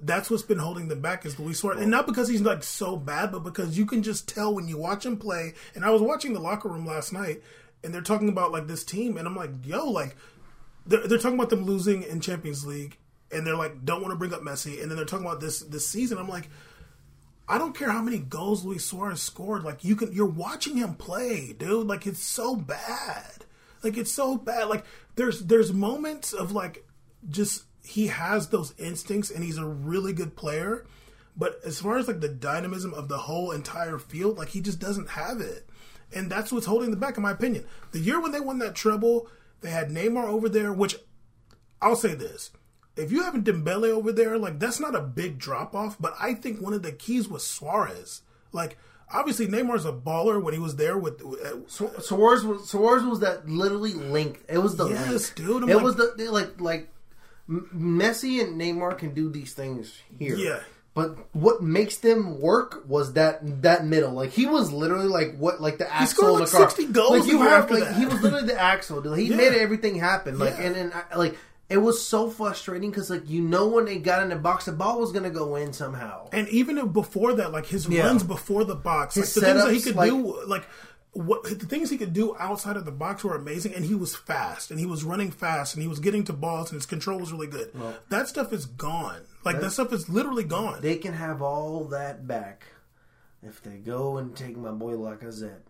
That's 0.00 0.30
what's 0.30 0.42
been 0.42 0.58
holding 0.58 0.88
them 0.88 1.00
back 1.00 1.26
is 1.26 1.38
Luis 1.40 1.58
Suarez, 1.58 1.80
and 1.80 1.90
not 1.90 2.06
because 2.06 2.28
he's 2.28 2.42
like 2.42 2.62
so 2.62 2.96
bad, 2.96 3.32
but 3.32 3.40
because 3.40 3.76
you 3.76 3.84
can 3.84 4.02
just 4.02 4.28
tell 4.28 4.54
when 4.54 4.68
you 4.68 4.78
watch 4.78 5.04
him 5.04 5.16
play. 5.16 5.54
And 5.74 5.84
I 5.84 5.90
was 5.90 6.02
watching 6.02 6.34
the 6.34 6.40
locker 6.40 6.68
room 6.68 6.86
last 6.86 7.12
night, 7.12 7.42
and 7.82 7.92
they're 7.92 8.02
talking 8.02 8.28
about 8.28 8.52
like 8.52 8.68
this 8.68 8.84
team, 8.84 9.16
and 9.16 9.26
I'm 9.26 9.34
like, 9.34 9.50
yo, 9.64 9.90
like 9.90 10.14
they're, 10.88 11.06
they're 11.06 11.18
talking 11.18 11.38
about 11.38 11.50
them 11.50 11.64
losing 11.64 12.02
in 12.02 12.20
Champions 12.20 12.66
League, 12.66 12.98
and 13.30 13.46
they're 13.46 13.56
like, 13.56 13.84
don't 13.84 14.00
want 14.00 14.12
to 14.12 14.18
bring 14.18 14.32
up 14.32 14.40
Messi, 14.40 14.80
and 14.80 14.90
then 14.90 14.96
they're 14.96 15.06
talking 15.06 15.26
about 15.26 15.40
this 15.40 15.60
this 15.60 15.86
season. 15.86 16.18
I'm 16.18 16.28
like, 16.28 16.48
I 17.46 17.58
don't 17.58 17.76
care 17.76 17.90
how 17.90 18.02
many 18.02 18.18
goals 18.18 18.64
Luis 18.64 18.84
Suarez 18.84 19.22
scored. 19.22 19.62
Like 19.62 19.84
you 19.84 19.96
can, 19.96 20.12
you're 20.12 20.26
watching 20.26 20.76
him 20.76 20.94
play, 20.94 21.52
dude. 21.52 21.86
Like 21.86 22.06
it's 22.06 22.22
so 22.22 22.56
bad. 22.56 23.44
Like 23.82 23.96
it's 23.96 24.12
so 24.12 24.36
bad. 24.36 24.68
Like 24.68 24.84
there's 25.14 25.40
there's 25.40 25.72
moments 25.72 26.32
of 26.32 26.52
like 26.52 26.84
just 27.28 27.64
he 27.84 28.08
has 28.08 28.48
those 28.48 28.74
instincts, 28.78 29.30
and 29.30 29.44
he's 29.44 29.58
a 29.58 29.66
really 29.66 30.12
good 30.12 30.36
player. 30.36 30.86
But 31.36 31.60
as 31.64 31.80
far 31.80 31.98
as 31.98 32.08
like 32.08 32.20
the 32.20 32.28
dynamism 32.28 32.92
of 32.94 33.08
the 33.08 33.18
whole 33.18 33.52
entire 33.52 33.98
field, 33.98 34.38
like 34.38 34.48
he 34.48 34.60
just 34.60 34.80
doesn't 34.80 35.10
have 35.10 35.40
it. 35.40 35.68
And 36.12 36.30
that's 36.30 36.50
what's 36.50 36.66
holding 36.66 36.90
them 36.90 37.00
back, 37.00 37.16
in 37.16 37.22
my 37.22 37.32
opinion. 37.32 37.66
The 37.92 38.00
year 38.00 38.20
when 38.20 38.32
they 38.32 38.40
won 38.40 38.58
that 38.60 38.74
treble, 38.74 39.28
they 39.60 39.70
had 39.70 39.90
Neymar 39.90 40.24
over 40.28 40.48
there, 40.48 40.72
which 40.72 40.96
I'll 41.82 41.96
say 41.96 42.14
this. 42.14 42.50
If 42.96 43.12
you 43.12 43.22
have 43.22 43.34
Dembele 43.34 43.90
over 43.90 44.10
there, 44.12 44.36
like 44.38 44.58
that's 44.58 44.80
not 44.80 44.94
a 44.96 45.00
big 45.00 45.38
drop 45.38 45.74
off, 45.74 45.96
but 46.00 46.14
I 46.20 46.34
think 46.34 46.60
one 46.60 46.72
of 46.74 46.82
the 46.82 46.92
keys 46.92 47.28
was 47.28 47.44
Suarez. 47.46 48.22
Like 48.52 48.76
obviously 49.12 49.46
Neymar's 49.46 49.84
a 49.86 49.92
baller 49.92 50.42
when 50.42 50.52
he 50.54 50.60
was 50.60 50.76
there 50.76 50.98
with 50.98 51.22
uh, 51.24 51.66
Su- 51.68 51.90
Suarez 52.00 52.44
was 52.44 52.68
Suarez 52.68 53.04
was 53.04 53.20
that 53.20 53.48
literally 53.48 53.94
link. 53.94 54.42
It 54.48 54.58
was 54.58 54.76
the 54.76 54.88
Yes, 54.88 55.08
link. 55.08 55.34
dude, 55.36 55.62
I'm 55.62 55.70
it 55.70 55.74
like- 55.76 55.84
was 55.84 55.96
the 55.96 56.28
like 56.32 56.60
like 56.60 56.88
Messi 57.48 58.42
and 58.42 58.60
Neymar 58.60 58.98
can 58.98 59.14
do 59.14 59.30
these 59.30 59.54
things 59.54 59.96
here. 60.18 60.36
Yeah. 60.36 60.60
But 60.98 61.16
what 61.32 61.62
makes 61.62 61.98
them 61.98 62.40
work 62.40 62.82
was 62.88 63.12
that 63.12 63.62
that 63.62 63.86
middle. 63.86 64.12
Like 64.12 64.30
he 64.30 64.46
was 64.46 64.72
literally 64.72 65.06
like 65.06 65.36
what 65.38 65.60
like 65.60 65.78
the 65.78 65.88
axle 65.92 66.34
like 66.40 66.46
the 66.50 66.56
car. 66.56 66.68
60 66.70 66.86
goals 66.92 67.20
Like 67.20 67.28
you 67.28 67.40
have 67.42 67.70
like 67.70 67.84
that. 67.84 67.96
he 67.96 68.04
was 68.06 68.20
literally 68.20 68.46
the 68.46 68.60
axle. 68.60 69.00
Dude. 69.00 69.16
He 69.16 69.24
Yeah. 69.30 69.36
made 69.36 69.52
everything 69.52 69.94
happen. 69.94 70.38
Like 70.38 70.54
Yeah. 70.58 70.64
and 70.64 70.74
then 70.74 70.92
like 71.16 71.36
it 71.68 71.76
was 71.76 72.04
so 72.04 72.30
frustrating 72.30 72.90
because 72.90 73.10
like 73.10 73.28
you 73.28 73.42
know 73.42 73.68
when 73.68 73.84
they 73.84 73.98
got 73.98 74.22
in 74.22 74.30
the 74.30 74.36
box, 74.36 74.64
the 74.64 74.72
ball 74.72 74.98
was 74.98 75.12
gonna 75.12 75.30
go 75.30 75.54
in 75.56 75.72
somehow. 75.72 76.28
and 76.32 76.48
even 76.48 76.78
if 76.78 76.92
before 76.92 77.34
that, 77.34 77.52
like 77.52 77.66
his 77.66 77.86
Yeah. 77.86 78.06
runs 78.06 78.22
before 78.24 78.64
the 78.64 78.74
box, 78.74 79.16
like 79.16 79.26
His 79.26 79.34
the 79.34 79.40
things 79.42 79.62
that 79.64 79.72
he 79.74 79.80
could 79.80 79.94
like- 79.96 80.10
do, 80.10 80.42
like 80.46 80.64
what 81.12 81.42
the 81.44 81.66
things 81.66 81.90
he 81.90 81.96
could 81.98 82.12
do 82.12 82.36
outside 82.38 82.76
of 82.76 82.84
the 82.84 82.92
box 82.92 83.24
were 83.24 83.34
amazing, 83.34 83.74
and 83.74 83.84
he 83.84 83.94
was 83.94 84.14
fast, 84.14 84.70
and 84.70 84.78
he 84.78 84.86
was 84.86 85.04
running 85.04 85.30
fast, 85.30 85.74
and 85.74 85.82
he 85.82 85.88
was 85.88 85.98
getting 85.98 86.24
to 86.24 86.32
balls, 86.32 86.70
and 86.70 86.76
his 86.78 86.86
control 86.86 87.18
was 87.18 87.32
really 87.32 87.46
good. 87.46 87.72
that 88.10 88.28
stuff 88.28 88.52
is 88.52 88.66
gone. 88.66 89.22
Like 89.44 89.60
that 89.60 89.70
stuff 89.72 89.92
is 89.92 90.08
literally 90.08 90.44
gone. 90.44 90.80
They 90.82 90.96
can 90.96 91.14
have 91.14 91.40
all 91.42 91.84
that 91.86 92.26
back 92.26 92.64
if 93.42 93.62
they 93.62 93.76
go 93.78 94.18
and 94.18 94.36
take 94.36 94.56
my 94.56 94.70
boy 94.72 94.92
Lacazette. 94.94 95.60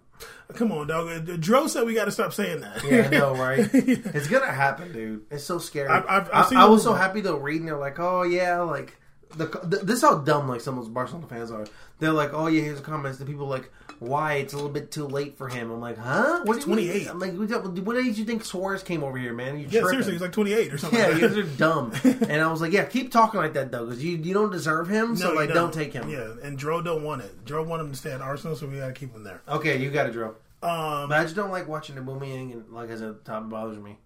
Come 0.54 0.72
on, 0.72 0.88
dog. 0.88 1.40
Dro 1.40 1.68
said 1.68 1.84
we 1.86 1.94
got 1.94 2.06
to 2.06 2.10
stop 2.10 2.32
saying 2.32 2.62
that. 2.62 2.82
Yeah, 2.82 3.06
I 3.06 3.08
know, 3.08 3.34
right? 3.40 3.60
it's 3.72 4.26
gonna 4.26 4.46
happen, 4.50 4.92
dude. 4.92 5.26
It's 5.30 5.44
so 5.44 5.58
scary. 5.58 5.86
I've- 5.88 6.08
I've- 6.08 6.30
I've 6.32 6.52
I- 6.56 6.62
I, 6.62 6.64
was 6.64 6.82
so 6.82 6.92
happy 6.92 7.20
though 7.20 7.36
reading. 7.36 7.66
They're 7.66 7.78
like, 7.78 8.00
oh 8.00 8.22
yeah, 8.22 8.60
like 8.62 8.97
the 9.36 9.46
this 9.82 9.96
is 9.96 10.02
how 10.02 10.18
dumb 10.18 10.48
like 10.48 10.60
some 10.60 10.78
of 10.78 10.84
those 10.84 10.92
Barcelona 10.92 11.26
fans 11.26 11.50
are. 11.50 11.66
They're 11.98 12.12
like, 12.12 12.32
oh 12.32 12.46
yeah, 12.46 12.62
here's 12.62 12.78
the 12.78 12.84
comments. 12.84 13.18
The 13.18 13.24
people 13.24 13.46
are 13.46 13.50
like, 13.58 13.70
why 13.98 14.34
it's 14.34 14.52
a 14.52 14.56
little 14.56 14.70
bit 14.70 14.90
too 14.92 15.06
late 15.06 15.36
for 15.36 15.48
him. 15.48 15.70
I'm 15.70 15.80
like, 15.80 15.98
huh? 15.98 16.42
What 16.44 16.60
do 16.62 16.70
you 16.70 16.76
mean? 16.76 16.86
28. 16.88 17.08
I'm 17.08 17.18
like, 17.18 17.84
what, 17.84 17.96
age 17.96 18.14
do 18.14 18.20
you 18.20 18.24
think 18.26 18.44
Suarez 18.44 18.82
came 18.84 19.02
over 19.02 19.18
here, 19.18 19.32
man? 19.32 19.58
You 19.58 19.64
Yeah, 19.64 19.80
tripping. 19.80 19.88
seriously, 19.90 20.12
he's 20.12 20.20
like 20.22 20.32
28 20.32 20.72
or 20.72 20.78
something. 20.78 20.98
Yeah, 20.98 21.06
like 21.08 21.20
you 21.20 21.28
guys 21.28 21.36
are 21.36 21.42
dumb. 21.56 21.92
and 22.04 22.40
I 22.40 22.50
was 22.50 22.60
like, 22.60 22.72
yeah, 22.72 22.84
keep 22.84 23.10
talking 23.10 23.40
like 23.40 23.54
that 23.54 23.72
though, 23.72 23.86
because 23.86 24.02
you 24.04 24.16
you 24.18 24.32
don't 24.32 24.52
deserve 24.52 24.88
him. 24.88 25.16
so 25.16 25.26
No, 25.26 25.32
you 25.32 25.38
like, 25.40 25.52
don't. 25.52 25.74
take 25.74 25.92
him. 25.92 26.08
Yeah, 26.08 26.34
and 26.42 26.56
Dro 26.56 26.80
don't 26.80 27.02
want 27.02 27.22
it. 27.22 27.44
Dro 27.44 27.62
want 27.64 27.82
him 27.82 27.90
to 27.90 27.96
stay 27.96 28.12
at 28.12 28.20
Arsenal, 28.20 28.54
so 28.56 28.66
we 28.66 28.78
got 28.78 28.86
to 28.88 28.92
keep 28.92 29.12
him 29.14 29.24
there. 29.24 29.42
Okay, 29.48 29.78
you 29.78 29.90
got 29.90 30.04
to 30.04 30.12
draw. 30.12 30.28
Um, 30.62 31.08
But 31.08 31.18
I 31.18 31.22
just 31.24 31.34
don't 31.36 31.50
like 31.50 31.66
watching 31.68 31.94
the 31.96 32.00
booming, 32.02 32.52
and 32.52 32.68
like 32.72 32.90
I 32.90 32.96
said, 32.96 33.24
top 33.24 33.48
bothers 33.50 33.78
me. 33.78 33.98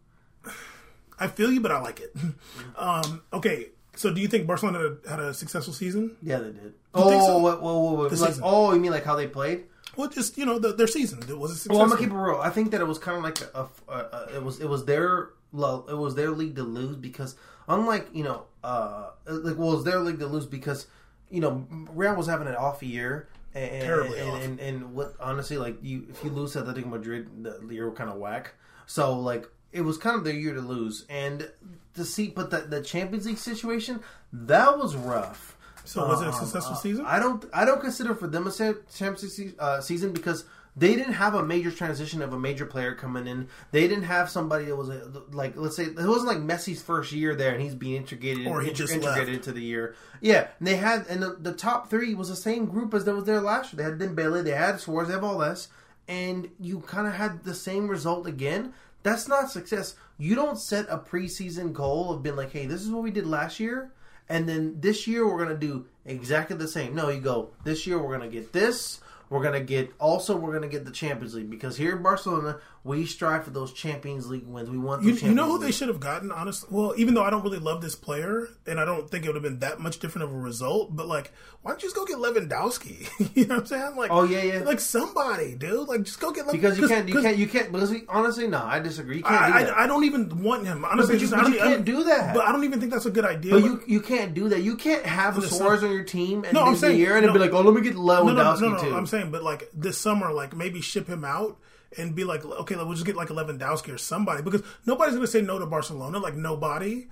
I 1.19 1.29
feel 1.29 1.53
you, 1.53 1.61
but 1.61 1.71
I 1.71 1.81
like 1.81 2.01
it. 2.01 2.15
Um, 2.77 3.23
okay, 3.33 3.69
so 3.95 4.13
do 4.13 4.21
you 4.21 4.29
think 4.29 4.47
Barcelona 4.47 4.79
had 4.79 4.87
a, 4.87 5.11
had 5.11 5.21
a 5.21 5.35
successful 5.35 5.75
season? 5.75 6.17
Yeah, 6.23 6.39
they 6.39 6.53
did. 6.53 6.75
Oh, 6.95 7.11
so? 7.11 7.39
whoa, 7.39 7.57
whoa, 7.57 7.79
whoa, 7.79 7.93
whoa. 7.95 8.09
Like, 8.09 8.35
oh, 8.43 8.73
you 8.73 8.81
mean 8.81 8.91
like 8.91 9.05
how 9.05 9.17
they 9.17 9.27
played? 9.27 9.65
Well, 9.97 10.09
just 10.09 10.39
you 10.39 10.47
know, 10.47 10.59
the, 10.59 10.73
their 10.73 10.87
season 10.87 11.21
was 11.39 11.51
it 11.51 11.55
successful? 11.55 11.77
Well, 11.77 11.83
I'm 11.85 11.91
gonna 11.91 12.01
keep 12.01 12.11
it 12.11 12.17
real. 12.17 12.41
I 12.41 12.51
think 12.51 12.71
that 12.71 12.81
it 12.81 12.87
was 12.87 12.99
kind 12.99 13.19
of 13.19 13.23
like 13.23 13.41
a, 13.55 13.69
a, 13.89 13.95
a, 13.95 14.37
it 14.37 14.43
was 14.43 14.61
it 14.61 14.69
was 14.69 14.87
their 14.87 15.31
it 15.53 15.97
was 15.97 16.15
their 16.15 16.31
league 16.31 16.57
to 16.57 16.63
lose 16.63 16.97
because 16.97 17.37
unlike 17.69 18.09
you 18.13 18.25
know 18.25 18.45
uh 18.65 19.11
like 19.27 19.59
well 19.59 19.73
it 19.73 19.77
was 19.77 19.85
their 19.85 20.01
league 20.01 20.19
to 20.19 20.27
lose 20.27 20.47
because 20.47 20.87
you 21.31 21.41
know 21.41 21.67
Real 21.91 22.15
was 22.15 22.27
having 22.27 22.49
an 22.49 22.57
off 22.57 22.83
year. 22.83 23.29
And, 23.55 23.83
Terribly 23.83 24.19
and, 24.19 24.31
off. 24.31 24.43
and, 24.43 24.61
and 24.61 24.95
what 24.95 25.15
honestly 25.21 25.59
like 25.59 25.77
you 25.83 26.07
if 26.09 26.25
you 26.25 26.31
lose 26.31 26.55
to 26.55 26.63
Atletico 26.63 26.87
Madrid 26.87 27.45
the, 27.45 27.61
the 27.63 27.75
year 27.75 27.85
will 27.85 27.95
kind 27.95 28.09
of 28.09 28.17
whack 28.17 28.55
so 28.87 29.13
like 29.19 29.47
it 29.73 29.83
was 29.83 29.97
kind 29.99 30.17
of 30.17 30.25
their 30.25 30.35
year 30.35 30.55
to 30.55 30.61
lose 30.61 31.05
and 31.09 31.51
to 31.95 32.05
see 32.05 32.29
but 32.29 32.51
the, 32.51 32.59
the 32.59 32.83
Champions 32.83 33.27
League 33.27 33.39
situation 33.39 34.01
that 34.33 34.79
was 34.79 34.95
rough 34.97 35.57
So 35.85 36.07
was 36.07 36.21
it 36.23 36.27
a 36.27 36.29
Um, 36.31 36.35
successful 36.39 36.75
uh, 36.75 36.79
season? 36.79 37.05
I 37.07 37.19
don't. 37.19 37.45
I 37.53 37.65
don't 37.65 37.81
consider 37.81 38.15
for 38.15 38.27
them 38.29 38.47
a 38.47 38.53
Champions 38.53 39.39
League 39.39 39.55
uh, 39.59 39.81
season 39.81 40.13
because 40.13 40.45
they 40.75 40.95
didn't 40.95 41.15
have 41.15 41.35
a 41.35 41.43
major 41.45 41.71
transition 41.71 42.23
of 42.23 42.33
a 42.33 42.39
major 42.39 42.65
player 42.65 42.95
coming 42.95 43.27
in. 43.27 43.49
They 43.73 43.89
didn't 43.89 44.05
have 44.05 44.31
somebody 44.31 44.65
that 44.67 44.77
was 44.77 44.89
a, 44.89 45.11
like, 45.33 45.55
let's 45.57 45.77
say, 45.77 45.83
it 45.85 45.97
wasn't 45.97 46.29
like 46.29 46.39
Messi's 46.39 46.81
first 46.81 47.13
year 47.13 47.35
there, 47.35 47.53
and 47.53 47.61
he's 47.61 47.75
being 47.75 47.97
integrated 47.97 48.47
Or 48.47 48.63
he 48.63 48.69
inter- 48.69 48.79
just 48.85 48.95
integrated 48.95 49.35
left. 49.35 49.37
into 49.49 49.53
the 49.53 49.61
year. 49.61 49.95
Yeah, 50.23 50.47
and 50.59 50.67
they 50.67 50.77
had, 50.77 51.05
and 51.11 51.23
the, 51.23 51.37
the 51.39 51.53
top 51.53 51.91
three 51.91 52.15
was 52.15 52.31
the 52.31 52.37
same 52.37 52.65
group 52.67 52.95
as 52.95 53.05
that 53.05 53.15
was 53.15 53.25
there 53.25 53.41
last 53.43 53.75
year. 53.75 53.79
They 53.85 53.91
had 53.91 53.99
Dembele, 54.17 54.43
they 54.43 54.53
had 54.53 54.81
Suarez, 54.81 55.09
they 55.09 55.15
have 55.15 55.25
all 55.25 55.37
this, 55.39 55.69
and 56.09 56.49
you 56.59 56.81
kind 56.81 57.07
of 57.07 57.13
had 57.15 57.45
the 57.45 57.55
same 57.55 57.87
result 57.89 58.27
again. 58.27 58.73
That's 59.03 59.29
not 59.29 59.51
success. 59.51 59.97
You 60.19 60.35
don't 60.35 60.59
set 60.59 60.87
a 60.89 60.99
preseason 60.99 61.73
goal 61.73 62.13
of 62.13 62.23
being 62.23 62.37
like, 62.37 62.53
hey, 62.53 62.67
this 62.67 62.83
is 62.83 62.91
what 62.91 63.03
we 63.03 63.11
did 63.11 63.27
last 63.27 63.59
year 63.61 63.93
and 64.33 64.49
then 64.49 64.77
this 64.81 65.07
year 65.07 65.27
we're 65.27 65.39
gonna 65.39 65.57
do 65.57 65.85
exactly 66.07 66.57
the 66.57 66.67
same. 66.67 66.95
No, 66.95 67.11
you 67.11 67.21
go 67.21 67.51
this 67.65 67.87
year 67.87 68.03
we're 68.03 68.17
gonna 68.17 68.31
get 68.31 68.53
this. 68.53 69.01
We're 69.33 69.43
gonna 69.43 69.61
get 69.61 69.91
also 69.99 70.37
we're 70.37 70.53
gonna 70.53 70.69
get 70.69 70.85
the 70.85 70.91
Champions 70.91 71.35
League 71.35 71.49
because 71.49 71.75
here 71.77 71.97
in 71.97 72.03
Barcelona 72.03 72.59
we 72.85 73.07
strive 73.07 73.45
for 73.45 73.51
those 73.51 73.73
Champions 73.73 74.29
League 74.29 74.45
wins. 74.45 74.69
We 74.69 74.77
want 74.77 75.05
You, 75.05 75.13
you 75.15 75.33
know 75.33 75.47
who 75.47 75.59
they 75.59 75.71
should 75.71 75.87
have 75.87 76.01
gotten, 76.01 76.33
honestly? 76.33 76.69
Well, 76.73 76.95
even 76.97 77.15
though 77.15 77.23
I 77.23 77.31
don't 77.31 77.45
really 77.45 77.61
love 77.61 77.81
this 77.81 77.95
player, 77.95 78.49
and 78.67 78.81
I 78.81 78.85
don't 78.85 79.09
think 79.09 79.25
it 79.25 79.29
would 79.29 79.37
have 79.37 79.43
been 79.45 79.61
that 79.61 79.79
much 79.79 80.01
different 80.01 80.25
of 80.29 80.35
a 80.35 80.37
result, 80.37 80.95
but 80.97 81.07
like, 81.07 81.31
why 81.63 81.71
don't 81.71 81.81
you 81.81 81.89
just 81.89 81.95
go 81.95 82.05
get 82.05 82.17
Lewandowski? 82.17 83.09
you 83.37 83.47
know 83.47 83.55
what 83.55 83.61
I'm 83.61 83.67
saying? 83.67 83.97
Like, 83.97 84.11
Oh, 84.11 84.25
yeah, 84.25 84.43
yeah. 84.43 84.59
like 84.65 84.81
somebody, 84.81 85.55
dude. 85.55 85.87
Like, 85.89 86.03
just 86.03 86.19
go 86.19 86.33
get 86.33 86.47
Lew- 86.47 86.53
because 86.55 86.77
you 86.77 86.89
can't 86.89 87.09
you 87.09 87.23
can't 87.23 87.37
you 87.39 87.47
can't 87.47 87.71
because 87.71 87.93
we, 87.93 88.03
honestly 88.09 88.49
no 88.49 88.59
I 88.65 88.81
disagree 88.81 89.19
you 89.19 89.23
can't 89.23 89.47
do 89.53 89.59
I, 89.59 89.63
that. 89.63 89.77
I, 89.79 89.85
I 89.85 89.87
don't 89.87 90.03
even 90.05 90.43
want 90.43 90.67
him. 90.67 90.85
Honestly, 90.85 91.15
but 91.15 91.21
you- 91.23 91.29
just, 91.29 91.33
but 91.33 91.39
I 91.39 91.43
don't, 91.45 91.53
you 91.53 91.59
don't- 91.61 91.69
can't 91.69 91.85
do 91.85 92.05
that. 92.05 92.35
But 92.35 92.47
I 92.49 92.53
don't 92.53 92.65
even 92.65 92.81
think 92.81 92.91
that's 92.93 93.07
a 93.07 93.11
good 93.13 93.25
idea. 93.25 93.53
but 93.53 93.63
you 93.63 93.81
you 93.87 94.01
can't 94.01 94.35
do 94.35 94.49
that. 94.49 94.61
You 94.63 94.75
can't 94.75 95.07
have 95.07 95.41
Suarez 95.45 95.85
on 95.85 95.93
your 95.93 96.03
team 96.03 96.43
and 96.43 96.53
No, 96.55 96.65
I'm 96.65 96.77
the 96.79 96.93
year 96.93 97.17
and 97.17 97.25
no. 97.27 97.33
be 97.33 97.39
like, 97.39 97.53
oh, 97.53 97.61
let 97.61 97.75
me 97.75 97.81
get 97.81 97.95
Lewandowski 97.95 98.61
no, 98.63 98.69
no, 98.71 98.77
no, 98.77 98.83
too. 98.83 98.97
I'm 98.97 99.07
saying, 99.07 99.22
but 99.31 99.43
like 99.43 99.69
this 99.75 99.99
summer, 99.99 100.33
like 100.33 100.57
maybe 100.57 100.81
ship 100.81 101.07
him 101.07 101.25
out 101.25 101.59
and 101.97 102.15
be 102.17 102.25
like, 102.25 102.45
okay, 102.45 102.75
we'll 102.77 102.93
just 102.95 103.07
get 103.07 103.17
like 103.17 103.29
Lewandowski 103.29 103.93
or 103.95 103.99
somebody 103.99 104.43
because 104.43 104.63
nobody's 104.87 105.15
going 105.15 105.27
to 105.27 105.31
say 105.31 105.43
no 105.43 105.59
to 105.59 105.67
Barcelona. 105.67 106.19
Like 106.19 106.35
nobody. 106.35 107.09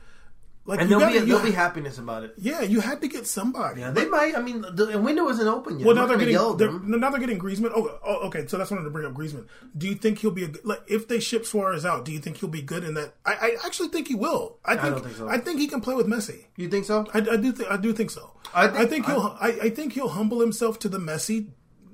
Like 0.67 0.81
and 0.83 0.91
you 0.91 0.99
there'll 0.99 1.13
gotta- 1.15 1.25
be 1.25 1.31
there'll 1.33 1.45
be 1.45 1.53
happiness 1.53 1.97
about 1.99 2.23
it. 2.23 2.35
yeah, 2.37 2.61
you 2.61 2.81
had 2.81 3.01
to 3.01 3.09
get 3.09 3.27
somebody. 3.27 3.81
Yeah, 3.81 3.93
they 3.93 4.05
might. 4.07 4.37
I 4.37 4.43
mean, 4.43 4.61
the 4.61 5.01
window 5.01 5.27
isn't 5.31 5.49
open 5.49 5.79
yet. 5.81 5.87
Well, 5.87 5.97
now 5.97 6.07
they're 6.07 6.19
gonna 6.19 6.31
getting 6.31 6.57
they're, 6.59 6.71
now 6.99 7.09
they're 7.11 7.19
getting 7.19 7.39
Griezmann. 7.39 7.73
Oh, 7.75 7.99
oh, 8.05 8.27
okay. 8.29 8.47
So 8.47 8.59
that's 8.59 8.71
what 8.71 8.77
I 8.77 8.81
wanted 8.83 8.91
to 8.91 8.93
bring 8.93 9.07
up 9.07 9.15
Griezmann. 9.15 9.47
Do 9.77 9.89
you 9.89 9.95
think 9.95 10.19
he'll 10.19 10.31
be 10.31 10.45
a 10.45 10.49
good- 10.49 10.65
like 10.65 10.83
if 10.87 11.09
they 11.09 11.19
ship 11.19 11.47
Suarez 11.47 11.87
out? 11.87 12.05
Do 12.05 12.13
you 12.13 12.19
think 12.19 12.37
he'll 12.37 12.51
be 12.51 12.61
good 12.61 12.85
in 12.85 12.93
that? 12.95 13.15
I, 13.25 13.33
I 13.33 13.57
actually 13.65 13.89
think 13.89 14.09
he 14.09 14.15
will. 14.15 14.59
I 14.63 14.77
think 14.77 14.95
don't 14.97 15.03
think 15.05 15.17
so. 15.17 15.29
I 15.29 15.39
think 15.39 15.61
he 15.61 15.67
can 15.67 15.81
play 15.81 15.95
with 15.95 16.07
Messi. 16.07 16.45
You 16.57 16.69
think 16.69 16.85
so? 16.85 17.07
I, 17.15 17.19
I 17.21 17.37
do. 17.37 17.53
Th- 17.53 17.69
I 17.69 17.79
do 17.79 17.95
think 17.95 18.11
so. 18.11 18.31
I 18.55 18.65
I 18.67 18.69
think- 18.71 18.91
think, 18.91 19.07
he'll. 19.07 19.37
I, 19.41 19.49
I 19.63 19.71
think 19.71 19.95
he'll 19.95 20.09
humble 20.11 20.41
himself 20.41 20.79
to 20.81 20.91
the 20.91 20.99
Messi 20.99 21.49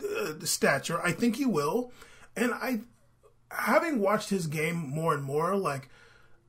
uh, 0.07 0.44
stature. 0.44 1.00
I 1.02 1.12
think 1.12 1.36
he 1.36 1.46
will. 1.46 1.92
And 2.36 2.52
I, 2.52 2.80
having 3.50 4.00
watched 4.00 4.30
his 4.30 4.46
game 4.46 4.76
more 4.76 5.14
and 5.14 5.22
more, 5.22 5.57
like 5.57 5.88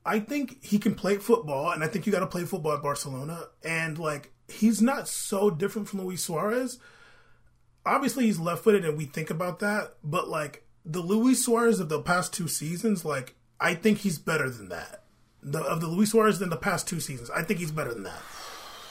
I 0.06 0.20
think 0.20 0.64
he 0.64 0.80
can 0.80 0.96
play 0.96 1.18
football, 1.18 1.72
and 1.72 1.84
I 1.84 1.88
think 1.88 2.06
you 2.06 2.12
got 2.12 2.20
to 2.20 2.28
play 2.28 2.46
football 2.46 2.74
at 2.74 2.82
Barcelona. 2.82 3.46
And 3.64 3.98
like 3.98 4.32
he's 4.48 4.82
not 4.82 5.08
so 5.08 5.50
different 5.50 5.88
from 5.88 6.04
Luis 6.04 6.24
Suarez. 6.24 6.80
Obviously, 7.86 8.26
he's 8.26 8.40
left-footed, 8.40 8.84
and 8.84 8.98
we 8.98 9.06
think 9.06 9.30
about 9.30 9.60
that. 9.60 9.96
But 10.04 10.28
like 10.28 10.66
the 10.86 11.02
Luis 11.02 11.44
Suarez 11.44 11.80
of 11.80 11.90
the 11.90 12.02
past 12.02 12.34
two 12.34 12.48
seasons, 12.48 13.06
like 13.06 13.36
I 13.60 13.76
think 13.76 14.00
he's 14.00 14.18
better 14.18 14.50
than 14.50 14.70
that. 14.70 15.04
The, 15.44 15.60
of 15.60 15.82
the 15.82 15.88
Luis 15.88 16.12
Suarez 16.12 16.40
than 16.40 16.50
the 16.50 16.58
past 16.58 16.88
two 16.88 17.00
seasons, 17.00 17.30
I 17.30 17.44
think 17.44 17.60
he's 17.60 17.72
better 17.72 17.94
than 17.94 18.04
that. 18.04 18.22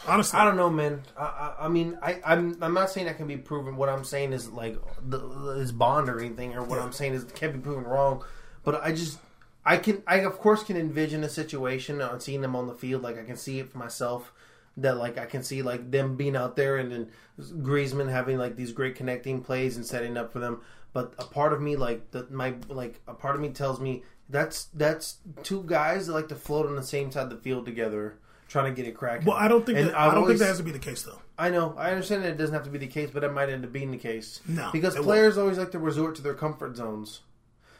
Honestly, 0.08 0.38
I 0.38 0.44
don't 0.44 0.56
know, 0.56 0.70
man. 0.70 1.02
I, 1.16 1.22
I, 1.22 1.54
I 1.64 1.68
mean, 1.68 1.98
I, 2.02 2.20
I'm 2.24 2.56
I'm 2.62 2.74
not 2.74 2.90
saying 2.90 3.06
that 3.06 3.16
can 3.16 3.26
be 3.26 3.36
proven. 3.36 3.76
What 3.76 3.88
I'm 3.88 4.04
saying 4.04 4.32
is 4.32 4.48
like 4.50 4.78
the, 5.04 5.18
his 5.58 5.72
bond 5.72 6.08
or 6.08 6.20
anything, 6.20 6.54
or 6.54 6.62
what 6.62 6.76
Yeah. 6.76 6.84
I'm 6.84 6.92
saying 6.92 7.14
is 7.14 7.24
can't 7.34 7.52
be 7.52 7.58
proven 7.58 7.84
wrong. 7.84 8.24
But 8.64 8.82
I 8.82 8.92
just 8.92 9.18
I 9.64 9.76
can 9.78 10.02
I 10.06 10.16
of 10.18 10.38
course 10.38 10.62
can 10.62 10.76
envision 10.76 11.24
a 11.24 11.28
situation 11.28 12.00
on 12.00 12.20
seeing 12.20 12.40
them 12.40 12.54
on 12.56 12.66
the 12.66 12.74
field. 12.74 13.02
Like 13.02 13.18
I 13.18 13.24
can 13.24 13.36
see 13.36 13.58
it 13.58 13.70
for 13.70 13.78
myself. 13.78 14.32
That 14.78 14.96
like 14.98 15.18
I 15.18 15.24
can 15.26 15.42
see 15.42 15.62
like 15.62 15.90
them 15.90 16.16
being 16.16 16.36
out 16.36 16.54
there 16.56 16.76
and 16.76 16.92
then 16.92 17.08
Griezmann 17.40 18.10
having 18.10 18.38
like 18.38 18.56
these 18.56 18.72
great 18.72 18.94
connecting 18.94 19.40
plays 19.40 19.76
and 19.76 19.86
setting 19.86 20.16
up 20.16 20.32
for 20.32 20.38
them. 20.38 20.60
But 20.92 21.14
a 21.18 21.24
part 21.24 21.52
of 21.52 21.60
me 21.60 21.76
like 21.76 22.10
the, 22.10 22.26
my 22.30 22.54
like 22.68 23.00
a 23.08 23.14
part 23.14 23.34
of 23.36 23.40
me 23.40 23.48
tells 23.50 23.80
me 23.80 24.02
that's 24.28 24.64
that's 24.74 25.16
two 25.42 25.62
guys 25.66 26.06
that 26.06 26.12
like 26.12 26.28
to 26.28 26.34
float 26.34 26.66
on 26.66 26.76
the 26.76 26.82
same 26.82 27.10
side 27.10 27.24
of 27.24 27.30
the 27.30 27.36
field 27.36 27.64
together, 27.64 28.18
trying 28.48 28.72
to 28.74 28.76
get 28.82 28.88
it 28.88 28.94
cracking. 28.94 29.26
well, 29.26 29.36
I 29.36 29.48
don't 29.48 29.64
think 29.66 29.78
And 29.78 29.88
that, 29.88 29.94
I've 29.98 30.12
I 30.12 30.14
don't 30.14 30.22
always- 30.24 30.32
think 30.38 30.40
that 30.40 30.46
has 30.48 30.58
to 30.58 30.62
be 30.64 30.70
the 30.72 30.78
case 30.78 31.02
though. 31.02 31.20
I 31.38 31.50
know. 31.50 31.74
I 31.76 31.90
understand 31.90 32.22
that 32.24 32.30
it 32.30 32.38
doesn't 32.38 32.54
have 32.54 32.64
to 32.64 32.70
be 32.70 32.78
the 32.78 32.86
case, 32.86 33.10
but 33.12 33.22
it 33.22 33.30
might 33.32 33.50
end 33.50 33.64
up 33.64 33.72
being 33.72 33.90
the 33.90 33.98
case. 33.98 34.40
No, 34.48 34.70
because 34.72 34.94
players 34.96 35.36
always 35.36 35.58
like 35.58 35.70
to 35.72 35.78
resort 35.78 36.14
to 36.16 36.22
their 36.22 36.34
comfort 36.34 36.76
zones. 36.76 37.20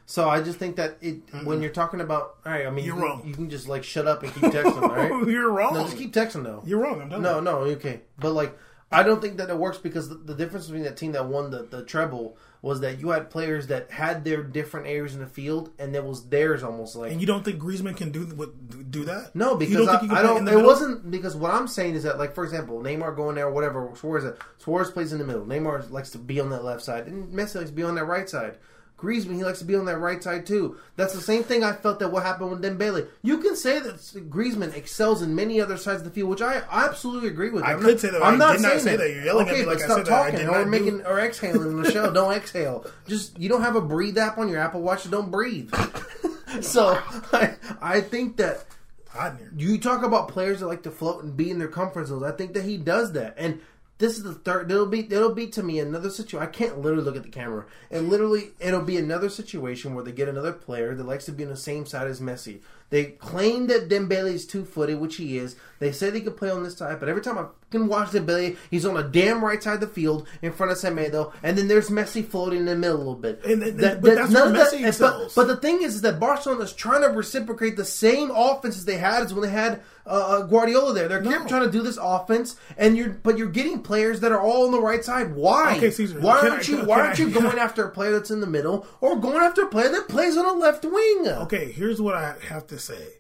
So 0.09 0.29
I 0.29 0.41
just 0.43 0.59
think 0.59 0.77
that 0.77 0.99
it 1.01 1.17
when 1.45 1.61
you're 1.63 1.73
talking 1.73 2.01
about, 2.01 2.37
all 2.45 2.53
right, 2.53 2.67
I 2.67 2.71
mean, 2.71 2.85
You're 2.85 2.97
you, 2.97 3.03
wrong. 3.03 3.23
You 3.27 3.35
can 3.35 3.49
just 3.51 3.67
like 3.67 3.83
shut 3.83 4.07
up 4.07 4.23
and 4.23 4.33
keep 4.33 4.45
texting, 4.53 4.81
all 4.83 4.89
right? 5.21 5.27
You're 5.27 5.51
wrong. 5.51 5.75
No, 5.75 5.83
just 5.85 5.97
keep 5.97 6.13
texting 6.13 6.45
though. 6.45 6.63
You're 6.67 6.79
wrong. 6.81 7.01
I'm 7.01 7.09
telling 7.11 7.23
No, 7.25 7.41
no, 7.41 7.57
okay, 7.61 8.03
but 8.19 8.33
like 8.33 8.57
I 8.93 9.03
don't 9.03 9.21
think 9.21 9.39
that 9.39 9.51
it 9.51 9.57
works 9.57 9.79
because 9.79 10.09
the, 10.09 10.15
the 10.15 10.35
difference 10.35 10.67
between 10.67 10.85
that 10.85 10.97
team 10.97 11.13
that 11.13 11.27
won 11.27 11.51
the, 11.51 11.63
the 11.65 11.83
treble 11.83 12.37
was 12.63 12.81
that 12.81 12.99
you 13.01 13.11
had 13.11 13.31
players 13.31 13.67
that 13.69 13.91
had 13.91 14.25
their 14.25 14.43
different 14.43 14.87
areas 14.87 15.15
in 15.15 15.21
the 15.21 15.27
field, 15.27 15.71
and 15.79 15.95
that 15.95 16.05
was 16.05 16.29
theirs 16.29 16.63
almost 16.63 16.97
like 16.97 17.13
And 17.13 17.21
you 17.21 17.27
don't 17.27 17.45
think 17.45 17.61
Griezmann 17.61 17.97
can 17.97 18.11
do 18.11 18.21
what, 18.27 18.91
do 18.91 19.05
that? 19.05 19.35
no, 19.35 19.53
You 19.53 19.59
because 19.59 19.77
don't 19.87 19.89
I, 19.89 19.99
think 19.99 20.03
he 20.03 20.09
can 20.09 20.17
I 20.19 20.23
don't. 20.23 20.39
It 20.39 20.43
middle? 20.43 20.65
wasn't 20.65 21.11
because 21.11 21.37
what 21.37 21.53
I'm 21.53 21.69
saying 21.69 21.95
is 21.95 22.03
that, 22.05 22.19
like 22.19 22.35
for 22.35 22.45
example, 22.45 22.81
Neymar 22.81 23.15
going 23.17 23.35
there, 23.37 23.47
or 23.47 23.53
whatever. 23.53 23.91
Suarez, 23.95 24.37
Suarez 24.59 24.91
plays 24.91 25.13
in 25.13 25.19
the 25.19 25.25
middle. 25.25 25.45
Neymar 25.45 25.91
likes 25.91 26.11
to 26.11 26.19
be 26.19 26.41
on 26.41 26.51
that 26.51 26.65
left 26.65 26.83
side, 26.83 27.07
and 27.07 27.33
Messi 27.33 27.57
likes 27.57 27.71
to 27.71 27.77
be 27.77 27.83
on 27.83 27.95
that 27.97 28.05
right 28.07 28.29
side. 28.29 28.57
Griezmann, 28.99 29.35
he 29.37 29.45
likes 29.45 29.59
to 29.59 29.65
be 29.67 29.75
on 29.77 29.85
that 29.85 29.99
right 29.99 30.23
side 30.23 30.47
too. 30.47 30.79
That's 30.97 31.13
the 31.13 31.21
same 31.21 31.43
thing 31.45 31.63
I 31.63 31.73
felt 31.73 31.99
that 31.99 32.11
what 32.11 32.23
happened 32.23 32.51
with 32.51 32.63
Dembele. 32.63 33.07
You 33.23 33.39
can 33.39 33.55
say 33.55 33.79
that 33.79 33.97
Griezmann 34.31 34.75
excels 34.75 35.21
in 35.21 35.35
many 35.35 35.61
other 35.61 35.77
sides 35.77 35.99
of 36.01 36.05
the 36.05 36.11
field, 36.11 36.31
which 36.31 36.41
I 36.41 36.63
absolutely 36.71 37.29
agree 37.29 37.51
with. 37.51 37.63
I 37.63 37.73
I'm 37.73 37.81
could 37.81 37.91
not, 37.93 38.01
say 38.01 38.11
that. 38.11 38.23
I'm 38.23 38.39
not 38.39 38.53
did 38.55 38.63
not 38.63 38.69
saying 38.81 38.81
say 38.81 38.97
that. 38.97 39.11
You're 39.11 39.25
yelling 39.25 39.49
at 39.49 39.53
okay, 39.53 39.61
me 39.63 39.67
like 39.67 39.79
but 39.79 39.85
I 39.85 39.87
stop 39.87 39.97
said 39.99 40.07
that. 40.07 40.33
Talking 40.33 40.49
or 40.49 40.53
not 40.53 40.65
do- 40.65 40.71
making 40.71 41.05
or 41.05 41.21
exhaling 41.21 41.85
show. 41.91 42.11
Don't 42.11 42.33
exhale. 42.33 42.87
Just 43.07 43.39
you 43.39 43.49
don't 43.51 43.63
have 43.63 43.77
a 43.77 43.83
breathe 43.83 44.17
app 44.17 44.39
on 44.39 44.49
your 44.49 44.59
Apple 44.61 44.81
Watch. 44.81 45.03
so 45.03 45.11
Don't 45.11 45.31
breathe. 45.31 45.73
so 46.63 46.99
I, 47.33 47.55
I 47.83 48.01
think 48.01 48.37
that 48.39 48.65
Hot 49.11 49.33
in 49.33 49.39
here. 49.39 49.53
you 49.57 49.79
talk 49.79 50.03
about 50.05 50.29
players 50.29 50.61
that 50.61 50.67
like 50.69 50.83
to 50.85 50.91
float 50.91 51.23
and 51.23 51.37
be 51.37 51.51
in 51.51 51.59
their 51.59 51.69
comfort 51.69 52.07
zones. 52.07 52.23
I 52.23 52.33
think 52.33 52.55
that 52.55 52.65
he 52.65 52.77
does 52.77 53.13
that, 53.13 53.35
and 53.37 53.61
this 53.99 54.19
is 54.19 54.25
the 54.25 54.35
third. 54.35 54.71
It'll 54.71 54.87
be 54.87 55.01
it'll 55.01 55.35
be 55.35 55.47
to 55.49 55.63
me 55.63 55.79
another 55.79 56.11
situation. 56.11 56.47
I 56.47 56.51
can't 56.51 56.81
literally 56.81 57.05
look 57.05 57.17
at 57.17 57.23
the 57.23 57.29
camera, 57.29 57.65
and 57.91 58.11
literally 58.11 58.51
it'll 58.61 58.83
be 58.83 58.99
another 58.99 59.29
situation 59.29 59.95
where 59.95 60.05
they 60.05 60.13
get 60.13 60.29
another 60.29 60.53
player 60.53 60.95
that 60.95 61.07
likes 61.07 61.25
to 61.27 61.33
be 61.33 61.45
on 61.45 61.51
the 61.51 61.57
same 61.57 61.87
side 61.87 62.07
as 62.07 62.21
Messi. 62.21 62.61
They 62.91 63.05
claim 63.05 63.67
that 63.67 63.89
Dembele 63.89 64.33
is 64.33 64.47
two 64.47 64.65
footed, 64.65 65.01
which 65.01 65.17
he 65.17 65.39
is. 65.39 65.57
They 65.79 65.93
said 65.93 66.15
he 66.15 66.21
could 66.21 66.37
play 66.37 66.51
on 66.51 66.63
this 66.63 66.77
side, 66.77 67.01
but 67.01 67.09
every 67.09 67.21
time 67.21 67.37
I 67.37 67.47
can 67.71 67.89
watch 67.89 68.11
Dembele, 68.11 68.57
he's 68.71 68.87
on 68.87 68.95
the 68.95 69.03
damn 69.03 69.45
right 69.45 69.63
side 69.63 69.75
of 69.75 69.81
the 69.81 69.87
field 69.89 70.27
in 70.41 70.53
front 70.53 70.73
of 70.73 70.79
Semedo, 70.79 71.33
and 71.43 71.59
then 71.59 71.69
there's 71.69 71.91
Messi 71.91 72.25
floating 72.25 72.61
in 72.61 72.65
the 72.67 72.77
middle 72.77 72.97
a 72.97 72.99
little 72.99 73.15
bit. 73.17 73.45
And- 73.45 73.63
and- 73.63 73.79
but 74.01 74.03
that's 74.15 74.31
none 74.31 74.53
where 74.55 74.65
Messi 74.65 74.81
but, 74.83 74.89
excels. 74.89 75.35
but 75.35 75.49
the 75.49 75.57
thing 75.57 75.83
is, 75.83 75.97
is 75.97 76.01
that 76.03 76.19
Barcelona's 76.21 76.73
trying 76.73 77.03
to 77.03 77.09
reciprocate 77.09 77.77
the 77.77 77.85
same 77.85 78.31
offenses 78.31 78.85
they 78.85 78.97
had 78.99 79.23
as 79.25 79.35
when 79.35 79.43
they 79.43 79.51
had 79.51 79.83
uh, 80.09 80.11
uh, 80.39 80.43
Guardiola 80.43 80.95
there. 80.95 81.09
They're 81.09 81.21
No. 81.21 81.45
trying 81.49 81.65
to 81.65 81.71
do 81.71 81.83
this 81.83 81.99
offense, 82.01 82.55
and 82.79 82.97
you're 82.97 83.09
but 83.09 83.37
you're 83.37 83.49
getting 83.49 83.81
players 83.81 84.21
that 84.21 84.31
are 84.31 84.41
all 84.41 84.65
on 84.67 84.71
the 84.71 84.81
right 84.81 85.05
side. 85.05 85.35
Why? 85.35 85.77
Okay, 85.79 85.91
Caesar, 85.91 86.21
why 86.21 86.39
aren't 86.39 86.69
I- 86.69 86.73
you 86.73 86.77
Why 86.87 87.01
aren't 87.01 87.19
you 87.19 87.29
going 87.29 87.59
after 87.59 87.83
a 87.85 87.91
player 87.91 88.13
that's 88.13 88.31
in 88.31 88.41
the 88.41 88.47
middle, 88.47 88.87
or 89.01 89.17
going 89.17 89.39
after 89.43 89.63
a 89.63 89.67
player 89.67 89.89
that 89.89 90.07
plays 90.09 90.37
on 90.37 90.45
a 90.47 90.53
left 90.53 90.85
wing? 90.85 91.27
Okay, 91.27 91.73
here's 91.73 92.01
what 92.01 92.15
I 92.15 92.37
have 92.49 92.69
to 92.69 92.76
say. 92.79 93.15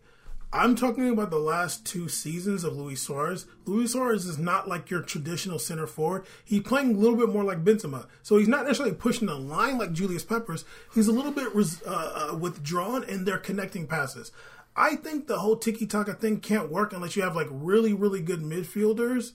I'm 0.52 0.76
talking 0.76 1.11
about 1.11 1.30
the 1.30 1.38
last 1.38 1.84
two 1.84 2.09
seasons 2.09 2.64
of 2.64 2.76
Luis 2.76 3.02
Suarez. 3.02 3.46
Luis 3.66 3.92
Suarez 3.92 4.24
is 4.26 4.38
not 4.38 4.68
like 4.68 4.90
your 4.90 5.02
traditional 5.02 5.59
center 5.59 5.86
forward. 5.86 6.24
He's 6.44 6.62
playing 6.62 6.94
a 6.94 6.98
little 6.98 7.16
bit 7.16 7.28
more 7.28 7.44
like 7.44 7.64
Benzema. 7.64 8.07
So 8.22 8.38
he's 8.38 8.48
not 8.48 8.64
necessarily 8.64 8.94
pushing 8.94 9.26
the 9.26 9.34
line 9.34 9.76
like 9.76 9.92
Julius 9.92 10.24
Peppers. 10.24 10.64
He's 10.94 11.09
a 11.09 11.12
little 11.12 11.32
bit 11.32 11.54
res- 11.54 11.82
uh, 11.82 12.30
uh, 12.32 12.36
withdrawn 12.36 13.04
and 13.04 13.26
they're 13.26 13.38
connecting 13.38 13.86
passes. 13.86 14.30
I 14.76 14.96
think 14.96 15.26
the 15.26 15.40
whole 15.40 15.57
tiki 15.57 15.86
taka 15.86 16.14
thing 16.14 16.40
can't 16.40 16.70
work 16.70 16.92
unless 16.92 17.16
you 17.16 17.22
have 17.22 17.34
like 17.34 17.48
really, 17.50 17.92
really 17.92 18.22
good 18.22 18.40
midfielders 18.40 19.32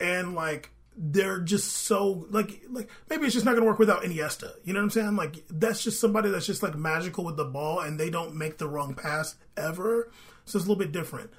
and 0.00 0.34
like 0.34 0.70
they're 0.96 1.40
just 1.40 1.72
so 1.72 2.26
like 2.30 2.62
like 2.70 2.88
maybe 3.10 3.26
it's 3.26 3.34
just 3.34 3.44
not 3.44 3.54
gonna 3.54 3.66
work 3.66 3.78
without 3.78 4.02
Iniesta. 4.02 4.52
You 4.64 4.72
know 4.72 4.80
what 4.80 4.84
I'm 4.84 4.90
saying? 4.90 5.16
Like 5.16 5.44
that's 5.48 5.82
just 5.84 6.00
somebody 6.00 6.30
that's 6.30 6.46
just 6.46 6.62
like 6.62 6.74
magical 6.74 7.24
with 7.24 7.36
the 7.36 7.44
ball 7.44 7.80
and 7.80 8.00
they 8.00 8.08
don't 8.08 8.34
make 8.34 8.58
the 8.58 8.66
wrong 8.66 8.94
pass 8.94 9.36
ever. 9.56 10.10
So 10.46 10.56
it's 10.56 10.66
a 10.66 10.68
little 10.68 10.76
bit 10.76 10.92
different. 10.92 11.30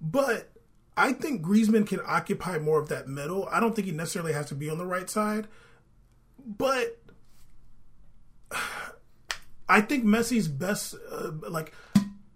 But 0.00 0.50
I 0.96 1.12
think 1.12 1.42
Griezmann 1.42 1.86
can 1.86 2.00
occupy 2.04 2.58
more 2.58 2.78
of 2.80 2.88
that 2.88 3.08
middle. 3.08 3.48
I 3.50 3.60
don't 3.60 3.74
think 3.74 3.86
he 3.86 3.92
necessarily 3.92 4.32
has 4.32 4.46
to 4.46 4.54
be 4.54 4.68
on 4.68 4.78
the 4.78 4.86
right 4.86 5.08
side. 5.08 5.48
But 6.44 7.00
I 9.68 9.80
think 9.80 10.04
Messi's 10.04 10.48
best 10.48 10.94
uh, 11.10 11.30
like 11.48 11.72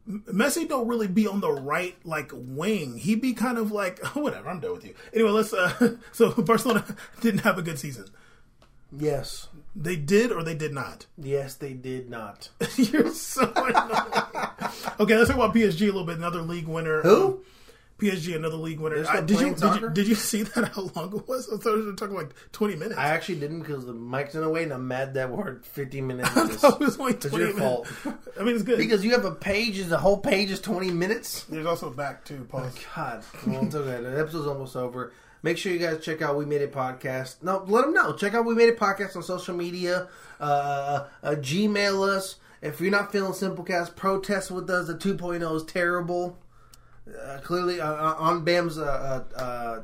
Messi 0.09 0.69
don't 0.69 0.89
really 0.89 1.07
be 1.07 1.29
on 1.29 1.41
the 1.41 1.51
right 1.53 1.97
like 2.05 2.31
wing. 2.35 2.99
He'd 2.99 3.21
be 3.21 3.35
kind 3.35 3.57
of 3.59 3.71
like 3.71 4.05
whatever. 4.15 4.49
I'm 4.51 4.61
done 4.61 4.73
with 4.73 4.85
you. 4.85 4.95
Anyway, 5.15 5.31
let's. 5.31 5.53
Uh, 5.53 5.97
so 6.13 6.33
Barcelona 6.33 6.85
didn't 7.21 7.41
have 7.41 7.57
a 7.59 7.63
good 7.63 7.79
season. 7.79 8.07
Yes, 8.95 9.49
They 9.75 9.97
did 9.97 10.33
or 10.33 10.43
they 10.43 10.55
did 10.55 10.75
not. 10.75 11.07
yes, 11.17 11.55
they 11.55 11.73
did 11.73 12.11
not. 12.11 12.51
You're 12.77 13.11
so 13.15 13.51
annoying. 13.57 13.75
okay, 15.01 15.17
let's 15.17 15.29
talk 15.29 15.37
about 15.37 15.55
PSG 15.55 15.83
a 15.83 15.85
little 15.87 16.05
bit. 16.05 16.19
Another 16.19 16.43
league 16.43 16.67
winner. 16.69 17.01
Who? 17.01 17.27
Um, 17.27 17.39
PSG, 18.03 18.35
another 18.37 18.57
league 18.57 18.81
winner. 18.81 19.05
I- 19.09 19.21
did, 19.21 19.41
you, 19.41 19.55
did 19.55 19.81
you 19.81 19.91
did 19.91 20.09
you 20.09 20.15
see 20.15 20.43
that? 20.43 20.69
How 20.75 20.91
long 20.95 21.17
it 21.17 21.29
was? 21.29 21.49
I 21.53 21.57
thought 21.57 21.77
we 21.77 21.87
were 21.87 21.93
talking 21.93 22.17
like 22.17 22.35
20 22.53 22.77
minutes. 22.77 22.99
I 22.99 23.09
actually 23.09 23.39
didn't 23.41 23.61
because 23.61 23.87
the 23.87 23.93
mic's 23.95 24.35
in 24.35 24.41
the 24.41 24.49
way, 24.49 24.65
and 24.65 24.73
I'm 24.73 24.89
mad 24.89 25.15
that 25.15 25.31
we're 25.31 25.61
15 25.63 26.07
minutes. 26.07 26.29
I 26.37 26.47
thought 26.49 26.81
it 26.81 26.85
was 26.85 26.99
only 26.99 27.13
It's 27.15 27.27
20 27.27 27.45
your 27.45 27.55
minutes. 27.55 27.91
fault. 27.91 28.17
I 28.41 28.43
mean, 28.43 28.55
it's 28.55 28.65
good. 28.65 28.79
Because 28.79 29.05
you 29.05 29.13
have 29.13 29.25
a 29.25 29.33
page, 29.33 29.79
and 29.79 29.91
the 29.91 29.99
whole 29.99 30.19
page 30.19 30.51
is 30.51 30.61
20 30.61 30.91
minutes. 30.91 31.45
There's 31.45 31.67
also 31.67 31.91
back 31.91 32.25
too. 32.25 32.45
Pause. 32.51 32.79
God, 32.95 33.25
well, 33.47 33.65
it's 33.65 33.75
okay. 33.75 34.03
The 34.03 34.19
episode's 34.19 34.47
almost 34.47 34.75
over. 34.77 35.13
Make 35.45 35.59
sure 35.59 35.73
you 35.73 35.79
guys 35.81 36.05
check 36.05 36.23
out 36.23 36.37
We 36.37 36.45
Made 36.45 36.63
It 36.63 36.73
podcast. 36.73 37.43
No, 37.43 37.65
let 37.67 37.83
them 37.83 37.93
know. 37.93 38.13
Check 38.15 38.35
out 38.35 38.45
We 38.45 38.55
Made 38.55 38.69
It 38.69 38.79
podcast 38.79 39.17
on 39.17 39.23
social 39.25 39.57
media. 39.57 40.07
Uh, 40.41 41.07
uh, 41.23 41.31
Gmail 41.37 42.09
us 42.09 42.37
if 42.63 42.81
you're 42.81 42.93
not 42.93 43.11
feeling 43.11 43.33
Simplecast. 43.33 43.97
Protest 43.97 44.53
with 44.53 44.71
us. 44.71 44.87
The 44.87 44.95
2.0 44.95 45.57
is 45.57 45.65
terrible. 45.65 46.39
Uh, 47.09 47.39
clearly, 47.43 47.81
uh, 47.81 47.87
uh, 47.93 48.15
on 48.19 48.45
Bam's 48.45 48.79
uh, 48.79 49.25
uh, 49.37 49.39
uh, 49.39 49.83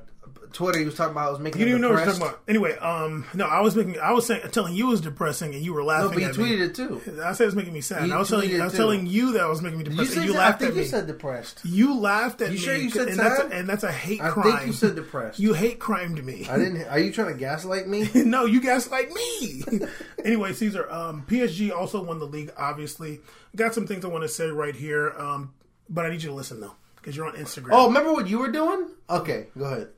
Twitter, 0.53 0.79
he 0.79 0.85
was 0.85 0.95
talking 0.95 1.13
about 1.13 1.29
I 1.29 1.31
was 1.33 1.41
making. 1.41 1.61
You 1.61 1.67
didn't 1.67 1.81
know 1.81 1.91
what 1.91 1.97
you're 1.97 2.07
talking 2.07 2.23
about. 2.23 2.41
Anyway, 2.47 2.77
um, 2.79 3.27
no, 3.35 3.45
I 3.45 3.61
was 3.61 3.75
making, 3.75 3.99
I 3.99 4.13
was 4.13 4.25
saying, 4.27 4.43
telling 4.53 4.75
you 4.75 4.87
it 4.87 4.91
was 4.91 5.01
depressing, 5.01 5.53
and 5.55 5.63
you 5.65 5.75
were 5.75 5.81
No, 5.81 5.87
laughing 5.87 6.11
but 6.11 6.19
you 6.23 6.29
at 6.29 6.35
tweeted 6.37 6.59
me. 6.59 6.65
it 6.67 6.75
too. 6.75 7.21
I 7.23 7.33
said 7.33 7.45
it 7.45 7.47
was 7.47 7.57
making 7.57 7.73
me 7.73 7.81
sad. 7.81 8.07
You 8.07 8.15
I 8.15 8.19
was 8.19 8.29
telling, 8.29 8.49
tweeted 8.49 8.61
I 8.61 8.65
was 8.65 8.73
too. 8.73 8.79
telling 8.79 9.07
you 9.09 9.33
that 9.33 9.45
it 9.45 9.49
was 9.49 9.61
making 9.61 9.79
me 9.81 9.85
you 9.85 9.91
depressed, 9.91 10.17
and 10.17 10.25
you 10.27 10.33
sad? 10.33 10.41
I 10.41 10.53
think 10.57 10.71
at 10.71 10.77
you 10.77 10.83
me. 10.83 10.87
said 10.87 11.07
depressed. 11.09 11.61
You 11.65 11.99
laughed 11.99 12.41
at 12.41 12.49
You 12.53 12.55
me. 12.55 12.61
sure 12.61 12.77
you 12.77 12.91
said 12.91 13.09
and 13.09 13.19
that's, 13.19 13.41
a, 13.41 13.47
and 13.49 13.69
that's 13.69 13.85
a 13.85 13.93
hate 13.93 14.23
I 14.23 14.31
crime. 14.31 14.57
think 14.57 14.67
you 14.69 14.73
said 14.73 14.95
depressed. 14.95 15.39
You 15.41 15.55
hate 15.55 15.81
crimed 15.81 16.25
me. 16.25 16.47
I 16.49 16.57
didn't. 16.57 16.87
Are 16.87 16.99
you 17.01 17.13
trying 17.13 17.33
to 17.35 17.39
gaslight 17.39 17.89
me? 17.89 18.09
no, 18.15 18.45
you 18.47 18.61
gaslight 18.61 19.11
me. 19.13 19.65
anyway, 20.25 20.53
Caesar, 20.53 20.89
um, 20.91 21.25
PSG 21.29 21.73
also 21.77 22.03
won 22.03 22.21
the 22.21 22.27
league. 22.27 22.53
Obviously, 22.57 23.21
got 23.57 23.75
some 23.75 23.87
things 23.89 24.05
I 24.05 24.09
want 24.09 24.23
to 24.23 24.29
say 24.29 24.47
right 24.47 24.75
here, 24.75 25.11
um, 25.19 25.53
but 25.91 26.07
I 26.07 26.11
need 26.11 26.23
you 26.23 26.29
to 26.31 26.35
listen 26.35 26.61
though 26.61 26.75
because 27.01 27.17
you're 27.17 27.27
on 27.27 27.35
Instagram. 27.35 27.69
Oh, 27.73 27.87
remember 27.89 28.13
what 28.13 28.29
you 28.29 28.39
were 28.39 28.51
doing? 28.51 28.89
Okay, 29.09 29.47
go 29.57 29.65
ahead. 29.65 29.89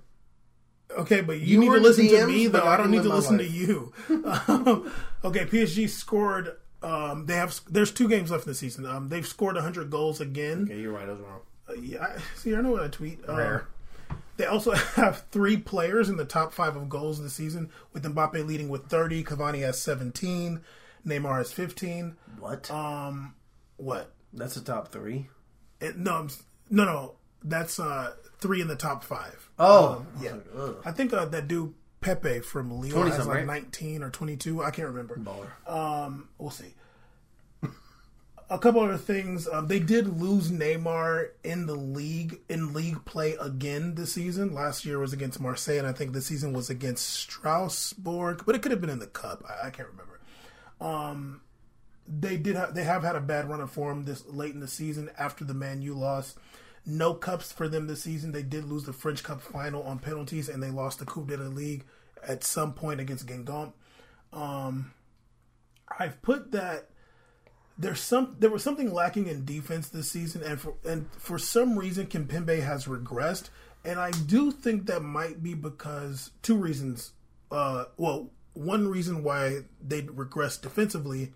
Okay, 0.98 1.20
but 1.20 1.38
you, 1.38 1.46
You 1.46 1.60
need 1.60 1.66
to 1.72 1.80
listen 1.80 2.08
to 2.08 2.26
me 2.26 2.46
though. 2.46 2.64
I 2.64 2.76
don't 2.76 2.90
need 2.90 3.02
to 3.02 3.08
listen 3.08 3.38
to 3.38 3.46
you. 3.46 3.92
Um, 4.08 4.90
okay, 5.24 5.44
PSG 5.44 5.88
scored. 5.88 6.56
Um, 6.82 7.26
they 7.26 7.34
have. 7.36 7.60
There's 7.68 7.92
two 7.92 8.08
games 8.08 8.30
left 8.30 8.46
in 8.46 8.50
the 8.50 8.54
season. 8.56 8.86
Um, 8.86 9.08
they've 9.08 9.26
scored 9.26 9.54
100 9.54 9.90
goals 9.90 10.20
again. 10.20 10.64
Okay, 10.64 10.80
you're 10.80 10.92
right. 10.92 11.08
I 11.08 11.12
was 11.12 11.20
wrong. 11.20 11.40
Uh, 11.68 11.74
yeah, 11.74 12.02
I, 12.02 12.20
see, 12.36 12.54
I 12.54 12.60
know 12.60 12.72
what 12.72 12.82
I 12.82 12.88
tweet. 12.88 13.20
Um, 13.28 13.36
Rare. 13.36 13.68
they 14.36 14.46
also 14.46 14.72
have 14.96 15.24
three 15.30 15.56
players 15.56 16.08
in 16.08 16.16
the 16.16 16.24
top 16.24 16.52
five 16.52 16.74
of 16.76 16.88
goals 16.88 17.18
of 17.18 17.24
the 17.24 17.30
season, 17.30 17.70
with 17.92 18.02
Mbappe 18.02 18.44
leading 18.46 18.68
with 18.68 18.86
30. 18.86 19.22
Cavani 19.24 19.60
has 19.60 19.80
17. 19.80 20.60
Neymar 21.06 21.38
has 21.38 21.52
15. 21.52 22.16
What? 22.38 22.70
Um, 22.70 23.34
what? 23.76 24.12
That's 24.32 24.54
the 24.54 24.60
top 24.60 24.88
three. 24.88 25.28
It, 25.80 25.96
no, 25.96 26.14
I'm, 26.14 26.28
no, 26.70 26.84
no. 26.84 27.14
That's 27.42 27.78
uh, 27.80 28.14
three 28.38 28.60
in 28.60 28.68
the 28.68 28.76
top 28.76 29.04
five. 29.04 29.48
Oh, 29.58 30.04
Yeah, 30.20 30.36
Ugh. 30.56 30.76
I 30.84 30.92
think 30.92 31.12
uh, 31.12 31.24
that 31.26 31.48
dude 31.48 31.74
Pepe 32.00 32.40
from 32.40 32.80
Lille 32.80 32.92
20 32.92 33.10
has 33.10 33.26
like 33.26 33.36
right? 33.38 33.46
19 33.46 34.02
or 34.02 34.10
22. 34.10 34.62
I 34.62 34.70
can't 34.70 34.88
remember. 34.88 35.16
Baller. 35.16 35.70
Um, 35.70 36.28
we'll 36.38 36.50
see. 36.50 36.74
a 38.50 38.58
couple 38.58 38.80
other 38.80 38.96
things. 38.96 39.46
Um, 39.46 39.68
they 39.68 39.78
did 39.78 40.20
lose 40.20 40.50
Neymar 40.50 41.28
in 41.44 41.66
the 41.66 41.74
league 41.74 42.40
in 42.48 42.72
league 42.72 43.04
play 43.04 43.34
again 43.34 43.94
this 43.94 44.14
season. 44.14 44.54
Last 44.54 44.84
year 44.86 44.98
was 44.98 45.12
against 45.12 45.40
Marseille, 45.40 45.78
and 45.78 45.86
I 45.86 45.92
think 45.92 46.12
this 46.12 46.26
season 46.26 46.52
was 46.52 46.70
against 46.70 47.06
Strasbourg, 47.08 48.44
but 48.46 48.54
it 48.54 48.62
could 48.62 48.72
have 48.72 48.80
been 48.80 48.90
in 48.90 48.98
the 48.98 49.06
cup. 49.06 49.44
I, 49.48 49.68
I 49.68 49.70
can't 49.70 49.88
remember. 49.88 50.20
Um, 50.80 51.42
they 52.06 52.36
did. 52.36 52.56
Ha- 52.56 52.70
they 52.72 52.84
have 52.84 53.02
had 53.02 53.16
a 53.16 53.20
bad 53.20 53.48
run 53.48 53.60
of 53.60 53.70
form 53.70 54.04
this 54.04 54.26
late 54.26 54.54
in 54.54 54.60
the 54.60 54.68
season 54.68 55.10
after 55.18 55.44
the 55.44 55.54
Man 55.54 55.82
U 55.82 55.94
loss. 55.94 56.36
No 56.86 57.14
cups 57.14 57.52
for 57.52 57.68
them 57.68 57.86
this 57.86 58.02
season. 58.02 58.32
They 58.32 58.42
did 58.42 58.64
lose 58.64 58.84
the 58.84 58.92
French 58.92 59.22
Cup 59.22 59.42
final 59.42 59.82
on 59.82 59.98
penalties, 59.98 60.48
and 60.48 60.62
they 60.62 60.70
lost 60.70 60.98
the 60.98 61.04
Coupe 61.04 61.28
de 61.28 61.36
la 61.36 61.48
Ligue 61.48 61.84
at 62.26 62.42
some 62.44 62.72
point 62.72 63.00
against 63.00 63.26
Guingamp. 63.26 63.72
Um, 64.32 64.92
I've 65.98 66.20
put 66.22 66.52
that 66.52 66.88
there's 67.80 68.00
some 68.00 68.36
there 68.38 68.50
was 68.50 68.62
something 68.62 68.92
lacking 68.92 69.26
in 69.26 69.44
defense 69.44 69.88
this 69.88 70.10
season, 70.10 70.42
and 70.42 70.60
for 70.60 70.74
and 70.84 71.10
for 71.12 71.38
some 71.38 71.78
reason 71.78 72.06
Kimpembe 72.06 72.62
has 72.62 72.84
regressed, 72.86 73.48
and 73.84 73.98
I 73.98 74.10
do 74.10 74.50
think 74.50 74.86
that 74.86 75.02
might 75.02 75.42
be 75.42 75.54
because 75.54 76.30
two 76.42 76.56
reasons. 76.56 77.12
Uh, 77.50 77.86
well, 77.96 78.30
one 78.52 78.86
reason 78.88 79.24
why 79.24 79.60
they 79.82 80.02
regressed 80.02 80.60
defensively 80.60 81.32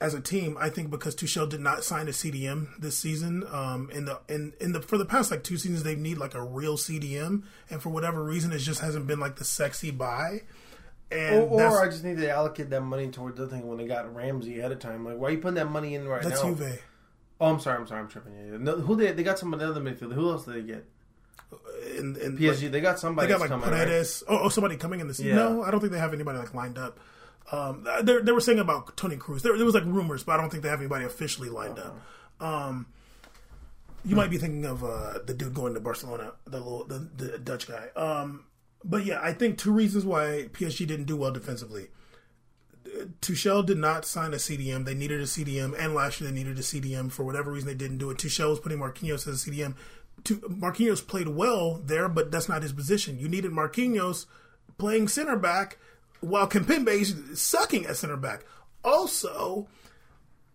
as 0.00 0.14
a 0.14 0.20
team, 0.20 0.56
I 0.58 0.70
think 0.70 0.90
because 0.90 1.14
Tuchel 1.14 1.48
did 1.48 1.60
not 1.60 1.84
sign 1.84 2.08
a 2.08 2.12
CDM 2.12 2.68
this 2.78 2.96
season. 2.96 3.44
Um, 3.50 3.90
in 3.92 4.06
the 4.06 4.20
in 4.28 4.54
in 4.60 4.72
the 4.72 4.80
for 4.80 4.96
the 4.96 5.04
past 5.04 5.30
like 5.30 5.44
two 5.44 5.58
seasons, 5.58 5.82
they 5.82 5.94
need 5.94 6.16
like 6.16 6.34
a 6.34 6.42
real 6.42 6.76
CDM, 6.76 7.42
and 7.68 7.82
for 7.82 7.90
whatever 7.90 8.24
reason, 8.24 8.50
it 8.52 8.58
just 8.58 8.80
hasn't 8.80 9.06
been 9.06 9.20
like 9.20 9.36
the 9.36 9.44
sexy 9.44 9.90
buy. 9.90 10.42
And 11.12 11.50
Or, 11.50 11.60
or 11.60 11.84
I 11.84 11.88
just 11.88 12.04
need 12.04 12.18
to 12.18 12.30
allocate 12.30 12.70
that 12.70 12.82
money 12.82 13.08
towards 13.08 13.36
the 13.36 13.46
thing 13.48 13.66
when 13.66 13.78
they 13.78 13.86
got 13.86 14.14
Ramsey 14.14 14.60
ahead 14.60 14.70
of 14.70 14.78
time. 14.78 15.04
Like, 15.04 15.18
why 15.18 15.28
are 15.28 15.30
you 15.32 15.38
putting 15.38 15.56
that 15.56 15.68
money 15.68 15.96
in 15.96 16.08
right 16.08 16.22
that's 16.22 16.42
now? 16.42 16.54
Juve. 16.54 16.82
Oh, 17.40 17.46
I'm 17.46 17.58
sorry, 17.58 17.78
I'm 17.78 17.86
sorry, 17.86 18.00
I'm 18.00 18.08
tripping. 18.08 18.32
Yeah, 18.34 18.52
yeah. 18.52 18.58
No, 18.58 18.76
who 18.76 18.96
they 18.96 19.12
they 19.12 19.22
got 19.22 19.38
some 19.38 19.52
another 19.52 19.80
midfielder. 19.80 20.14
Who 20.14 20.30
else 20.30 20.44
did 20.44 20.54
they 20.54 20.62
get? 20.62 20.86
In, 21.98 22.16
in, 22.16 22.38
PSG. 22.38 22.70
they 22.70 22.80
got 22.80 23.00
somebody. 23.00 23.26
They 23.26 23.32
somebody. 23.32 23.50
got 23.50 23.56
like 23.56 23.64
coming, 23.64 23.78
right? 23.78 23.88
Paredes. 23.88 24.22
Oh, 24.28 24.40
oh, 24.44 24.48
somebody 24.48 24.76
coming 24.76 25.00
in 25.00 25.08
the 25.08 25.14
season. 25.14 25.36
Yeah. 25.36 25.48
No, 25.48 25.62
I 25.62 25.70
don't 25.70 25.80
think 25.80 25.92
they 25.92 25.98
have 25.98 26.14
anybody 26.14 26.38
like 26.38 26.54
lined 26.54 26.78
up. 26.78 27.00
Um, 27.52 27.86
they 28.02 28.18
they 28.18 28.32
were 28.32 28.40
saying 28.40 28.58
about 28.58 28.96
Toni 28.96 29.16
Kroos. 29.16 29.42
There, 29.42 29.56
there 29.56 29.66
was 29.66 29.74
like 29.74 29.84
rumors, 29.84 30.22
but 30.22 30.32
I 30.32 30.36
don't 30.40 30.50
think 30.50 30.62
they 30.62 30.68
have 30.68 30.80
anybody 30.80 31.04
officially 31.04 31.48
lined 31.48 31.78
up. 31.78 31.96
Um, 32.40 32.86
you 34.04 34.16
might 34.16 34.30
be 34.30 34.38
thinking 34.38 34.64
of 34.64 34.82
uh, 34.84 35.18
the 35.26 35.34
dude 35.34 35.54
going 35.54 35.74
to 35.74 35.80
Barcelona, 35.80 36.32
the 36.46 36.58
little 36.58 36.84
the, 36.84 36.98
the 37.16 37.38
Dutch 37.38 37.66
guy. 37.68 37.88
Um, 37.96 38.44
but 38.84 39.04
yeah, 39.04 39.20
I 39.22 39.32
think 39.32 39.58
two 39.58 39.72
reasons 39.72 40.04
why 40.04 40.48
PSG 40.52 40.86
didn't 40.86 41.04
do 41.04 41.16
well 41.16 41.32
defensively. 41.32 41.88
Tuchel 43.20 43.64
did 43.64 43.78
not 43.78 44.04
sign 44.04 44.32
a 44.32 44.36
CDM. 44.36 44.84
They 44.84 44.94
needed 44.94 45.20
a 45.20 45.24
CDM, 45.24 45.74
and 45.78 45.94
last 45.94 46.20
year 46.20 46.30
they 46.30 46.36
needed 46.36 46.58
a 46.58 46.62
CDM 46.62 47.12
for 47.12 47.24
whatever 47.24 47.52
reason 47.52 47.68
they 47.68 47.74
didn't 47.74 47.98
do 47.98 48.10
it. 48.10 48.18
Tuchel 48.18 48.50
was 48.50 48.60
putting 48.60 48.78
Marquinhos 48.78 49.28
as 49.28 49.46
a 49.46 49.50
CDM. 49.50 49.74
Tu- 50.24 50.40
Marquinhos 50.40 51.06
played 51.06 51.28
well 51.28 51.80
there, 51.84 52.08
but 52.08 52.30
that's 52.30 52.48
not 52.48 52.62
his 52.62 52.72
position. 52.72 53.18
You 53.18 53.28
needed 53.28 53.52
Marquinhos 53.52 54.26
playing 54.78 55.08
center 55.08 55.36
back 55.36 55.78
while 56.20 56.48
Kimpembe 56.48 56.88
is 56.88 57.40
sucking 57.40 57.86
at 57.86 57.96
center 57.96 58.16
back. 58.16 58.44
Also, 58.84 59.68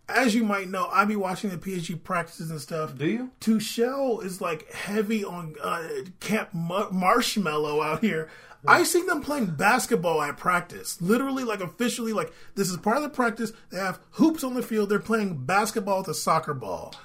as 0.08 0.36
you 0.36 0.44
might 0.44 0.70
know, 0.70 0.88
I 0.92 1.06
be 1.06 1.16
watching 1.16 1.50
the 1.50 1.58
PSG 1.58 2.04
practices 2.04 2.52
and 2.52 2.60
stuff. 2.62 2.98
Do 2.98 3.08
you? 3.08 3.32
Tuchel 3.42 4.24
is 4.24 4.42
like 4.42 4.72
heavy 4.72 5.24
on 5.24 5.56
uh, 5.62 5.88
Camp 6.20 6.50
Mar- 6.54 6.92
Marshmallow 6.92 7.82
out 7.82 8.02
here. 8.02 8.30
I 8.68 8.82
see 8.84 9.04
them 9.04 9.22
playing 9.22 9.52
basketball 9.52 10.24
at 10.24 10.38
practice. 10.38 11.00
Literally, 11.00 11.44
like 11.44 11.62
officially, 11.62 12.14
like 12.14 12.34
this 12.56 12.70
is 12.72 12.78
part 12.78 12.98
of 12.98 13.04
the 13.04 13.10
practice. 13.10 13.52
They 13.70 13.78
have 13.78 14.00
hoops 14.12 14.44
on 14.44 14.56
the 14.56 14.64
field. 14.64 14.90
They're 14.90 14.98
playing 15.00 15.46
basketball 15.46 16.00
with 16.00 16.08
a 16.08 16.14
soccer 16.16 16.56
ball. 16.56 16.96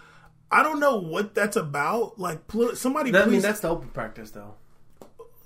I 0.51 0.63
don't 0.63 0.81
know 0.81 0.97
what 0.97 1.35
that's 1.35 1.57
about. 1.57 2.19
Like 2.19 2.49
pl- 2.49 2.75
somebody, 2.77 3.11
That, 3.11 3.23
I 3.23 3.25
mean, 3.27 3.35
please, 3.35 3.43
that's 3.43 3.61
the 3.61 3.69
open 3.69 3.91
practice, 3.91 4.31
though. 4.31 4.55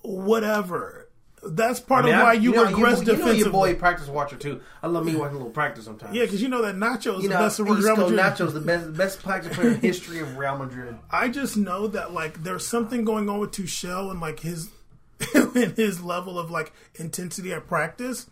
whatever. 0.03 1.04
That's 1.47 1.81
part 1.81 2.05
I 2.05 2.07
mean, 2.09 2.15
of 2.17 2.23
why 2.23 2.31
I- 2.31 2.33
you, 2.35 2.53
know, 2.53 2.65
regress 2.65 3.07
you, 3.07 3.13
you 3.13 3.19
know 3.19 3.31
your 3.31 3.51
boy 3.51 3.75
practice 3.75 4.09
watcher 4.09 4.37
too. 4.37 4.61
I 4.83 4.87
love 4.87 5.05
me 5.05 5.15
watching 5.15 5.37
a 5.37 5.39
little 5.39 5.53
practice 5.53 5.85
sometimes. 5.85 6.15
yeah, 6.15 6.23
because 6.25 6.41
you 6.43 6.49
know 6.49 6.63
that 6.63 6.77
Nacho 6.77 7.19
is 7.19 7.25
you 7.25 7.29
the 7.29 7.35
know, 7.35 7.41
best 7.41 7.59
Real 7.59 7.97
Madrid. 7.97 8.19
Nacho's 8.19 8.55
the 8.55 8.61
best 8.61 8.95
best 8.95 9.23
practice 9.23 9.55
player 9.55 9.73
in 9.73 9.81
history 9.81 10.21
of 10.21 10.37
Real 10.37 10.57
Madrid. 10.57 10.97
I 11.11 11.29
just 11.29 11.57
know 11.57 11.87
that 11.89 12.13
like 12.13 12.43
there's 12.43 12.67
something 12.67 13.05
going 13.05 13.29
on 13.29 13.39
with 13.39 13.53
Tuchel 13.53 14.11
and 14.11 14.21
like 14.21 14.41
his 14.41 14.71
and 15.35 15.77
his 15.77 16.03
level 16.03 16.39
of 16.39 16.51
like 16.51 16.73
intensity 16.97 17.53
at 17.53 17.67
practice, 17.67 18.29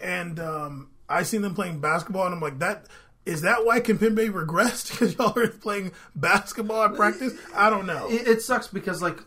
and 0.00 0.38
um, 0.40 0.88
I 1.08 1.22
seen 1.22 1.42
them 1.42 1.54
playing 1.54 1.80
basketball, 1.80 2.26
and 2.26 2.34
I'm 2.34 2.40
like, 2.40 2.58
that 2.58 2.86
is 3.24 3.42
that 3.42 3.64
why 3.64 3.80
Kimpembe 3.80 4.30
regressed 4.30 4.90
because 4.92 5.16
y'all 5.16 5.38
are 5.38 5.48
playing 5.48 5.92
basketball 6.14 6.84
at 6.84 6.94
practice? 6.94 7.34
I 7.54 7.70
don't 7.70 7.86
know. 7.86 8.08
It, 8.08 8.26
it 8.28 8.42
sucks 8.42 8.68
because 8.68 9.02
like 9.02 9.18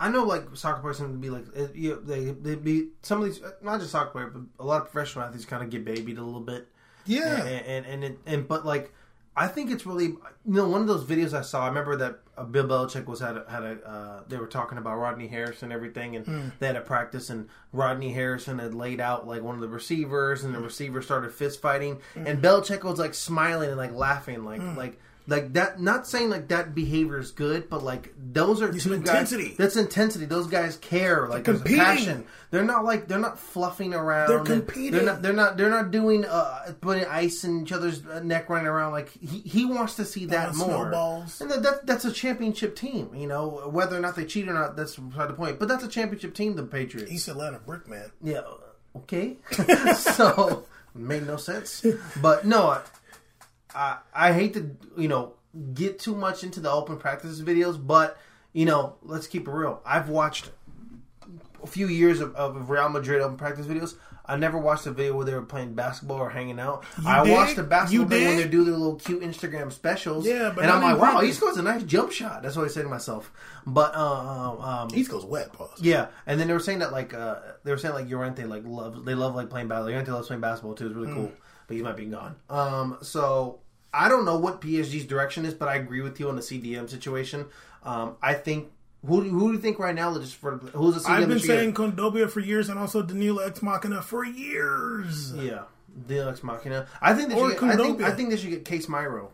I 0.00 0.08
know 0.10 0.24
like 0.24 0.44
soccer 0.54 0.80
players 0.80 0.98
tend 0.98 1.12
to 1.12 1.18
be 1.18 1.30
like 1.30 1.44
it, 1.54 1.74
you 1.74 1.90
know, 1.90 2.00
they 2.00 2.26
they 2.26 2.54
be 2.54 2.88
some 3.02 3.20
of 3.20 3.26
these 3.26 3.42
eh, 3.42 3.50
not 3.62 3.80
just 3.80 3.92
soccer 3.92 4.10
players 4.10 4.32
but 4.32 4.42
a 4.62 4.66
lot 4.66 4.82
of 4.82 4.90
professional 4.90 5.24
athletes 5.24 5.44
kind 5.44 5.62
of 5.62 5.70
get 5.70 5.84
babied 5.84 6.18
a 6.18 6.22
little 6.22 6.40
bit. 6.40 6.68
yeah, 7.04 7.44
and 7.44 7.66
and 7.66 7.86
and, 7.86 8.04
it, 8.04 8.18
and 8.26 8.48
but 8.48 8.64
like 8.64 8.92
I 9.38 9.46
think 9.46 9.70
it's 9.70 9.86
really 9.86 10.06
you 10.06 10.18
know 10.44 10.68
one 10.68 10.80
of 10.80 10.88
those 10.88 11.04
videos 11.04 11.32
I 11.32 11.42
saw. 11.42 11.64
I 11.64 11.68
remember 11.68 11.96
that 11.96 12.18
uh, 12.36 12.42
Bill 12.44 12.66
Belichick 12.66 13.06
was 13.06 13.20
had 13.20 13.36
a, 13.36 13.44
had 13.48 13.62
a 13.62 13.88
uh, 13.88 14.22
they 14.26 14.36
were 14.36 14.48
talking 14.48 14.78
about 14.78 14.96
Rodney 14.98 15.28
Harrison 15.28 15.66
and 15.66 15.72
everything, 15.72 16.16
and 16.16 16.26
hmm. 16.26 16.48
they 16.58 16.66
had 16.66 16.74
a 16.74 16.80
practice, 16.80 17.30
and 17.30 17.48
Rodney 17.72 18.12
Harrison 18.12 18.58
had 18.58 18.74
laid 18.74 19.00
out 19.00 19.28
like 19.28 19.42
one 19.42 19.54
of 19.54 19.60
the 19.60 19.68
receivers, 19.68 20.42
and 20.42 20.52
the 20.52 20.58
hmm. 20.58 20.64
receiver 20.64 21.02
started 21.02 21.32
fist 21.32 21.62
fighting, 21.62 22.00
and 22.16 22.38
hmm. 22.38 22.44
Belichick 22.44 22.82
was 22.82 22.98
like 22.98 23.14
smiling 23.14 23.68
and 23.68 23.78
like 23.78 23.92
laughing, 23.92 24.44
like 24.44 24.62
like. 24.76 25.00
Like 25.28 25.52
that, 25.52 25.78
not 25.78 26.06
saying 26.06 26.30
like 26.30 26.48
that 26.48 26.74
behavior 26.74 27.18
is 27.18 27.32
good, 27.32 27.68
but 27.68 27.84
like 27.84 28.14
those 28.16 28.62
are 28.62 28.72
two 28.72 28.78
some 28.78 29.02
guys. 29.02 29.30
That's 29.58 29.76
intensity. 29.76 30.24
Those 30.24 30.46
guys 30.46 30.78
care. 30.78 31.28
Like 31.28 31.44
there's 31.44 31.60
a 31.60 31.60
competing. 31.60 31.84
passion. 31.84 32.26
They're 32.50 32.64
not 32.64 32.86
like 32.86 33.08
they're 33.08 33.18
not 33.18 33.38
fluffing 33.38 33.92
around. 33.92 34.30
They're 34.30 34.40
competing. 34.40 34.92
They're 34.92 35.02
not. 35.02 35.20
They're 35.20 35.34
not. 35.34 35.58
They're 35.58 35.68
not 35.68 35.90
doing 35.90 36.24
uh, 36.24 36.72
putting 36.80 37.04
ice 37.04 37.44
in 37.44 37.60
each 37.60 37.72
other's 37.72 38.02
neck, 38.22 38.48
running 38.48 38.68
around. 38.68 38.92
Like 38.92 39.10
he, 39.10 39.40
he 39.40 39.66
wants 39.66 39.96
to 39.96 40.06
see 40.06 40.24
that 40.26 40.54
more. 40.54 40.66
snowballs. 40.66 41.42
And 41.42 41.50
that, 41.50 41.62
that 41.62 41.86
that's 41.86 42.06
a 42.06 42.12
championship 42.12 42.74
team. 42.74 43.14
You 43.14 43.26
know 43.26 43.68
whether 43.70 43.98
or 43.98 44.00
not 44.00 44.16
they 44.16 44.24
cheat 44.24 44.48
or 44.48 44.54
not. 44.54 44.76
That's 44.76 44.96
beside 44.96 45.28
the 45.28 45.34
point. 45.34 45.58
But 45.58 45.68
that's 45.68 45.84
a 45.84 45.88
championship 45.88 46.32
team. 46.32 46.56
The 46.56 46.62
Patriots. 46.62 47.12
East 47.12 47.28
Atlanta 47.28 47.58
Brickman. 47.58 48.12
Yeah. 48.22 48.44
Okay. 48.96 49.36
so 49.94 50.64
made 50.94 51.26
no 51.26 51.36
sense. 51.36 51.84
But 52.22 52.46
no, 52.46 52.80
I, 53.74 53.98
I 54.14 54.28
I 54.28 54.32
hate 54.32 54.54
to 54.54 54.76
you 54.96 55.08
know 55.08 55.34
get 55.74 55.98
too 55.98 56.14
much 56.14 56.44
into 56.44 56.60
the 56.60 56.70
open 56.70 56.98
practice 56.98 57.40
videos, 57.40 57.84
but 57.84 58.18
you 58.52 58.64
know 58.66 58.96
let's 59.02 59.26
keep 59.26 59.48
it 59.48 59.50
real. 59.50 59.80
I've 59.84 60.08
watched 60.08 60.50
a 61.62 61.66
few 61.66 61.88
years 61.88 62.20
of, 62.20 62.34
of 62.36 62.70
Real 62.70 62.88
Madrid 62.88 63.20
open 63.20 63.36
practice 63.36 63.66
videos. 63.66 63.94
I 64.30 64.36
never 64.36 64.58
watched 64.58 64.86
a 64.86 64.90
video 64.90 65.16
where 65.16 65.24
they 65.24 65.32
were 65.32 65.40
playing 65.40 65.72
basketball 65.72 66.18
or 66.18 66.28
hanging 66.28 66.60
out. 66.60 66.84
I 67.04 67.24
did? 67.24 67.32
watched 67.32 67.56
the 67.56 67.62
basketball 67.62 68.02
You 68.02 68.08
video 68.08 68.28
when 68.28 68.36
they 68.36 68.46
do 68.46 68.62
their 68.62 68.74
little 68.74 68.96
cute 68.96 69.22
Instagram 69.22 69.72
specials. 69.72 70.26
Yeah, 70.26 70.52
but 70.54 70.64
and 70.64 70.70
I'm 70.70 70.82
like, 70.82 70.98
wow, 71.00 71.20
think- 71.20 71.28
he 71.28 71.32
scores 71.32 71.56
a 71.56 71.62
nice 71.62 71.82
jump 71.82 72.12
shot. 72.12 72.42
That's 72.42 72.54
what 72.54 72.66
I 72.66 72.68
say 72.68 72.82
to 72.82 72.88
myself. 72.88 73.32
But 73.66 73.94
um, 73.96 74.60
um, 74.60 74.88
Isco's 74.90 75.24
wet. 75.24 75.54
Pause. 75.54 75.80
yeah, 75.80 76.08
and 76.26 76.38
then 76.38 76.46
they 76.46 76.52
were 76.52 76.60
saying 76.60 76.80
that 76.80 76.92
like 76.92 77.14
uh, 77.14 77.36
they 77.64 77.70
were 77.70 77.78
saying 77.78 77.94
like 77.94 78.10
Llorente 78.10 78.44
like 78.44 78.64
love 78.66 79.06
they 79.06 79.14
love 79.14 79.34
like 79.34 79.48
playing 79.48 79.68
basketball. 79.68 79.90
Llorente 79.92 80.12
loves 80.12 80.26
playing 80.26 80.42
basketball 80.42 80.74
too. 80.74 80.88
It's 80.88 80.94
really 80.94 81.12
cool, 81.14 81.32
but 81.68 81.76
he 81.76 81.82
might 81.82 81.96
be 81.96 82.06
gone. 82.06 82.34
Um, 82.50 82.98
so 83.02 83.60
I 83.94 84.08
don't 84.08 84.24
know 84.24 84.36
what 84.38 84.60
PSG's 84.60 85.04
direction 85.04 85.44
is, 85.44 85.54
but 85.54 85.68
I 85.68 85.76
agree 85.76 86.00
with 86.00 86.18
you 86.18 86.28
on 86.28 86.34
the 86.34 86.42
CDM 86.42 86.90
situation. 86.90 87.46
Um, 87.84 88.16
I 88.20 88.34
think 88.34 88.72
who 89.06 89.22
do- 89.22 89.30
who 89.30 89.48
do 89.48 89.52
you 89.54 89.60
think 89.60 89.78
right 89.78 89.94
now? 89.94 90.12
For 90.14 90.56
who's 90.74 90.94
the 90.96 91.00
CDM? 91.00 91.10
I've 91.10 91.20
been 91.20 91.28
that 91.28 91.34
you 91.42 91.46
get? 91.46 91.46
saying 91.46 91.74
Kondogbia 91.74 92.28
for 92.28 92.40
years, 92.40 92.68
and 92.68 92.78
also 92.80 93.02
Danilo 93.02 93.42
Ex 93.44 93.62
Machina 93.62 94.02
for 94.02 94.24
years. 94.24 95.32
yeah, 95.36 95.62
Deluxe 96.08 96.42
Machina. 96.42 96.86
I 97.00 97.14
think 97.14 97.28
they 97.28 97.36
Or 97.36 97.50
should. 97.50 97.60
Get, 97.60 97.70
I 97.70 97.76
think 97.76 98.02
I 98.02 98.10
think 98.10 98.30
they 98.30 98.36
should 98.36 98.50
get 98.50 98.64
Casemiro. 98.64 99.28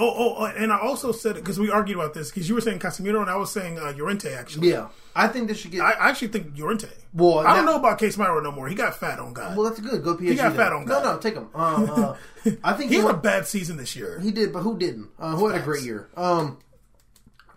Oh, 0.00 0.14
oh, 0.16 0.34
oh, 0.38 0.44
and 0.44 0.72
I 0.72 0.78
also 0.78 1.10
said 1.10 1.36
it 1.36 1.40
because 1.42 1.58
we 1.58 1.70
argued 1.72 1.98
about 1.98 2.14
this 2.14 2.30
because 2.30 2.48
you 2.48 2.54
were 2.54 2.60
saying 2.60 2.78
Casemiro 2.78 3.20
and 3.20 3.28
I 3.28 3.34
was 3.34 3.50
saying 3.50 3.80
uh, 3.80 3.92
Llorente. 3.96 4.32
Actually, 4.32 4.70
Yeah, 4.70 4.88
I 5.16 5.26
think 5.26 5.48
they 5.48 5.54
should 5.54 5.72
get. 5.72 5.80
I 5.80 5.90
I 5.90 6.08
actually 6.10 6.28
think 6.28 6.56
Llorente. 6.56 6.86
Well, 7.12 7.40
I 7.40 7.56
don't 7.56 7.64
now- 7.64 7.72
know 7.72 7.78
about 7.78 7.98
Casemiro 7.98 8.40
no 8.40 8.52
more. 8.52 8.68
He 8.68 8.76
got 8.76 8.94
fat 8.94 9.18
on 9.18 9.32
God. 9.32 9.56
well, 9.56 9.68
that's 9.68 9.80
good. 9.80 10.04
Go 10.04 10.14
PSG. 10.16 10.36
got 10.36 10.48
then. 10.50 10.56
fat 10.56 10.72
on 10.72 10.84
No, 10.86 11.00
guy. 11.02 11.12
no, 11.12 11.18
take 11.18 11.34
him. 11.34 11.48
Uh, 11.54 12.14
uh, 12.46 12.50
I 12.62 12.74
think 12.74 12.90
he 12.92 12.96
he 12.98 13.02
had 13.02 13.10
a 13.10 13.18
bad 13.18 13.46
season 13.48 13.76
this 13.76 13.96
year. 13.96 14.20
He 14.20 14.30
did, 14.30 14.52
but 14.52 14.60
who 14.60 14.78
didn't? 14.78 15.08
Uh, 15.18 15.34
who 15.34 15.48
had 15.48 15.60
a 15.60 15.64
great 15.64 15.82
year? 15.82 16.08
Um, 16.16 16.58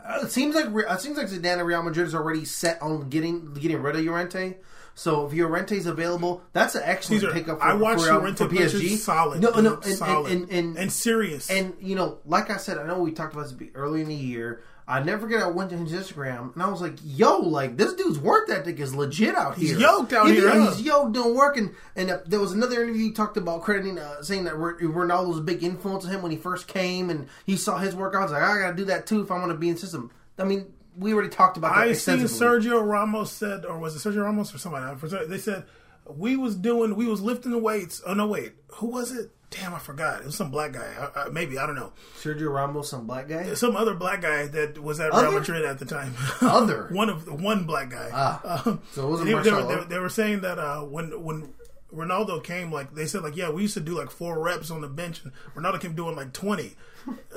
uh, 0.04 0.22
it 0.24 0.32
seems 0.32 0.56
like 0.56 0.66
it 0.66 1.00
seems 1.02 1.18
like 1.18 1.28
Zidane 1.28 1.60
and 1.60 1.68
Real 1.68 1.84
Madrid 1.84 2.08
is 2.08 2.16
already 2.16 2.44
set 2.46 2.82
on 2.82 3.08
getting 3.10 3.54
getting 3.54 3.82
rid 3.84 3.96
of 3.96 4.04
Llorente. 4.04 4.56
So 4.94 5.26
if 5.26 5.34
Llorente 5.34 5.76
is 5.76 5.86
available, 5.86 6.42
that's 6.54 6.76
an 6.76 6.84
excellent 6.86 7.24
are, 7.24 7.32
pickup. 7.32 7.60
For, 7.60 7.66
I 7.66 7.74
watched 7.74 8.02
for, 8.02 8.14
Llorente 8.14 8.48
for 8.48 8.54
PSG. 8.54 8.98
solid. 8.98 9.42
No, 9.42 9.52
dude, 9.52 9.64
no, 9.64 9.76
and, 9.76 9.86
solid 9.86 10.32
and, 10.32 10.42
and, 10.44 10.52
and, 10.52 10.78
and 10.78 10.92
serious. 10.92 11.50
and 11.50 11.74
you 11.80 11.96
know, 11.96 12.20
like 12.26 12.50
I 12.50 12.58
said, 12.58 12.78
I 12.78 12.86
know 12.86 13.00
we 13.00 13.12
talked 13.12 13.34
about 13.34 13.58
this 13.58 13.70
early 13.74 14.02
in 14.02 14.08
the 14.08 14.16
year. 14.16 14.62
I 14.88 15.02
never 15.02 15.22
forget. 15.22 15.42
I 15.42 15.48
went 15.48 15.70
to 15.70 15.78
his 15.78 15.94
Instagram 15.94 16.54
and 16.54 16.62
I 16.62 16.68
was 16.68 16.82
like, 16.82 16.96
"Yo, 17.06 17.38
like 17.38 17.78
this 17.78 17.94
dude's 17.94 18.20
work 18.20 18.50
ethic 18.50 18.80
is 18.80 18.94
legit 18.94 19.36
out 19.36 19.56
here. 19.56 19.70
He's 19.70 19.80
yoked 19.80 20.12
out 20.12 20.28
He- 20.28 20.36
here? 20.36 20.54
He's 20.54 20.82
yoked 20.82 21.14
doing 21.14 21.34
work." 21.34 21.56
And, 21.56 21.74
and 21.96 22.12
uh, 22.12 22.20
there 22.26 22.42
was 22.42 22.52
another 22.52 22.84
interview 22.84 23.04
he 23.04 23.12
talked 23.12 23.38
about 23.38 23.62
crediting, 23.62 23.98
uh, 23.98 24.22
saying 24.22 24.44
that 24.46 24.56
Ronaldo 24.56 25.30
was 25.30 25.38
a 25.38 25.42
big 25.42 25.64
influence 25.64 26.04
on 26.04 26.12
him 26.12 26.22
when 26.22 26.32
he 26.32 26.38
first 26.38 26.68
came, 26.68 27.10
and 27.10 27.28
he 27.46 27.56
saw 27.56 27.78
his 27.78 27.96
workouts. 27.96 28.32
Like, 28.32 28.44
I 28.44 28.60
got 28.60 28.72
to 28.72 28.76
do 28.76 28.86
that 28.86 29.06
too 29.06 29.22
if 29.22 29.32
I 29.32 29.36
want 29.36 29.52
to 29.52 29.58
be 29.58 29.70
in 29.70 29.78
system. 29.78 30.12
I 30.38 30.44
mean, 30.44 30.74
we 30.98 31.14
already 31.14 31.30
talked 31.30 31.58
about 31.58 31.76
that 31.76 31.88
I 31.88 31.94
seen. 31.94 32.20
Sergio 32.20 32.86
Ramos 32.86 33.32
said, 33.32 33.66
or 33.66 33.78
was 33.80 33.96
it 33.96 34.08
Sergio 34.08 34.24
Ramos 34.24 34.54
or 34.54 34.58
somebody? 34.58 34.96
They 35.28 35.38
said 35.38 35.66
we 36.08 36.36
was 36.36 36.56
doing, 36.56 36.96
we 36.96 37.06
was 37.06 37.22
lifting 37.22 37.52
the 37.52 37.58
weights. 37.58 38.02
Oh 38.06 38.14
no, 38.14 38.28
wait, 38.28 38.54
who 38.74 38.88
was 38.88 39.12
it? 39.12 39.32
Damn, 39.50 39.74
I 39.74 39.80
forgot. 39.80 40.22
It 40.22 40.28
was 40.28 40.38
some 40.38 40.50
black 40.50 40.72
guy. 40.72 41.12
I, 41.14 41.24
I, 41.24 41.30
maybe 41.30 41.58
I 41.58 41.66
don't 41.66 41.76
know. 41.76 41.92
Sergio 42.18 42.54
Ramos, 42.54 42.90
some 42.90 43.06
black 43.06 43.28
guy. 43.28 43.54
Some 43.54 43.76
other 43.76 43.94
black 43.94 44.22
guy 44.22 44.48
that 44.48 44.82
was 44.82 45.02
at 45.02 45.12
Other? 45.12 45.28
Real 45.28 45.40
Madrid 45.40 45.66
at 45.66 45.78
the 45.78 45.86
time. 45.86 46.16
Other? 46.42 46.88
one 46.90 47.10
of 47.10 47.42
one 47.42 47.66
black 47.66 47.90
guy. 47.90 48.10
Ah. 48.14 48.62
Um, 48.66 48.82
So 48.94 49.08
it 49.08 49.10
wasn't 49.10 49.30
they, 49.30 49.50
they, 49.50 49.52
were, 49.52 49.76
they, 49.76 49.84
they 49.96 50.00
were 50.00 50.10
saying 50.10 50.42
that 50.42 50.58
uh, 50.58 50.82
when 50.82 51.22
when 51.22 51.54
Ronaldo 51.94 52.42
came, 52.42 52.72
like 52.72 52.96
they 52.96 53.06
said, 53.06 53.24
like 53.24 53.36
yeah, 53.36 53.50
we 53.50 53.64
used 53.64 53.74
to 53.74 53.82
do 53.82 53.98
like 53.98 54.10
four 54.10 54.40
reps 54.40 54.72
on 54.72 54.80
the 54.80 54.88
bench, 54.88 55.22
and 55.24 55.34
Ronaldo 55.54 55.82
came 55.82 55.96
doing 55.96 56.16
like 56.16 56.32
twenty. 56.32 56.76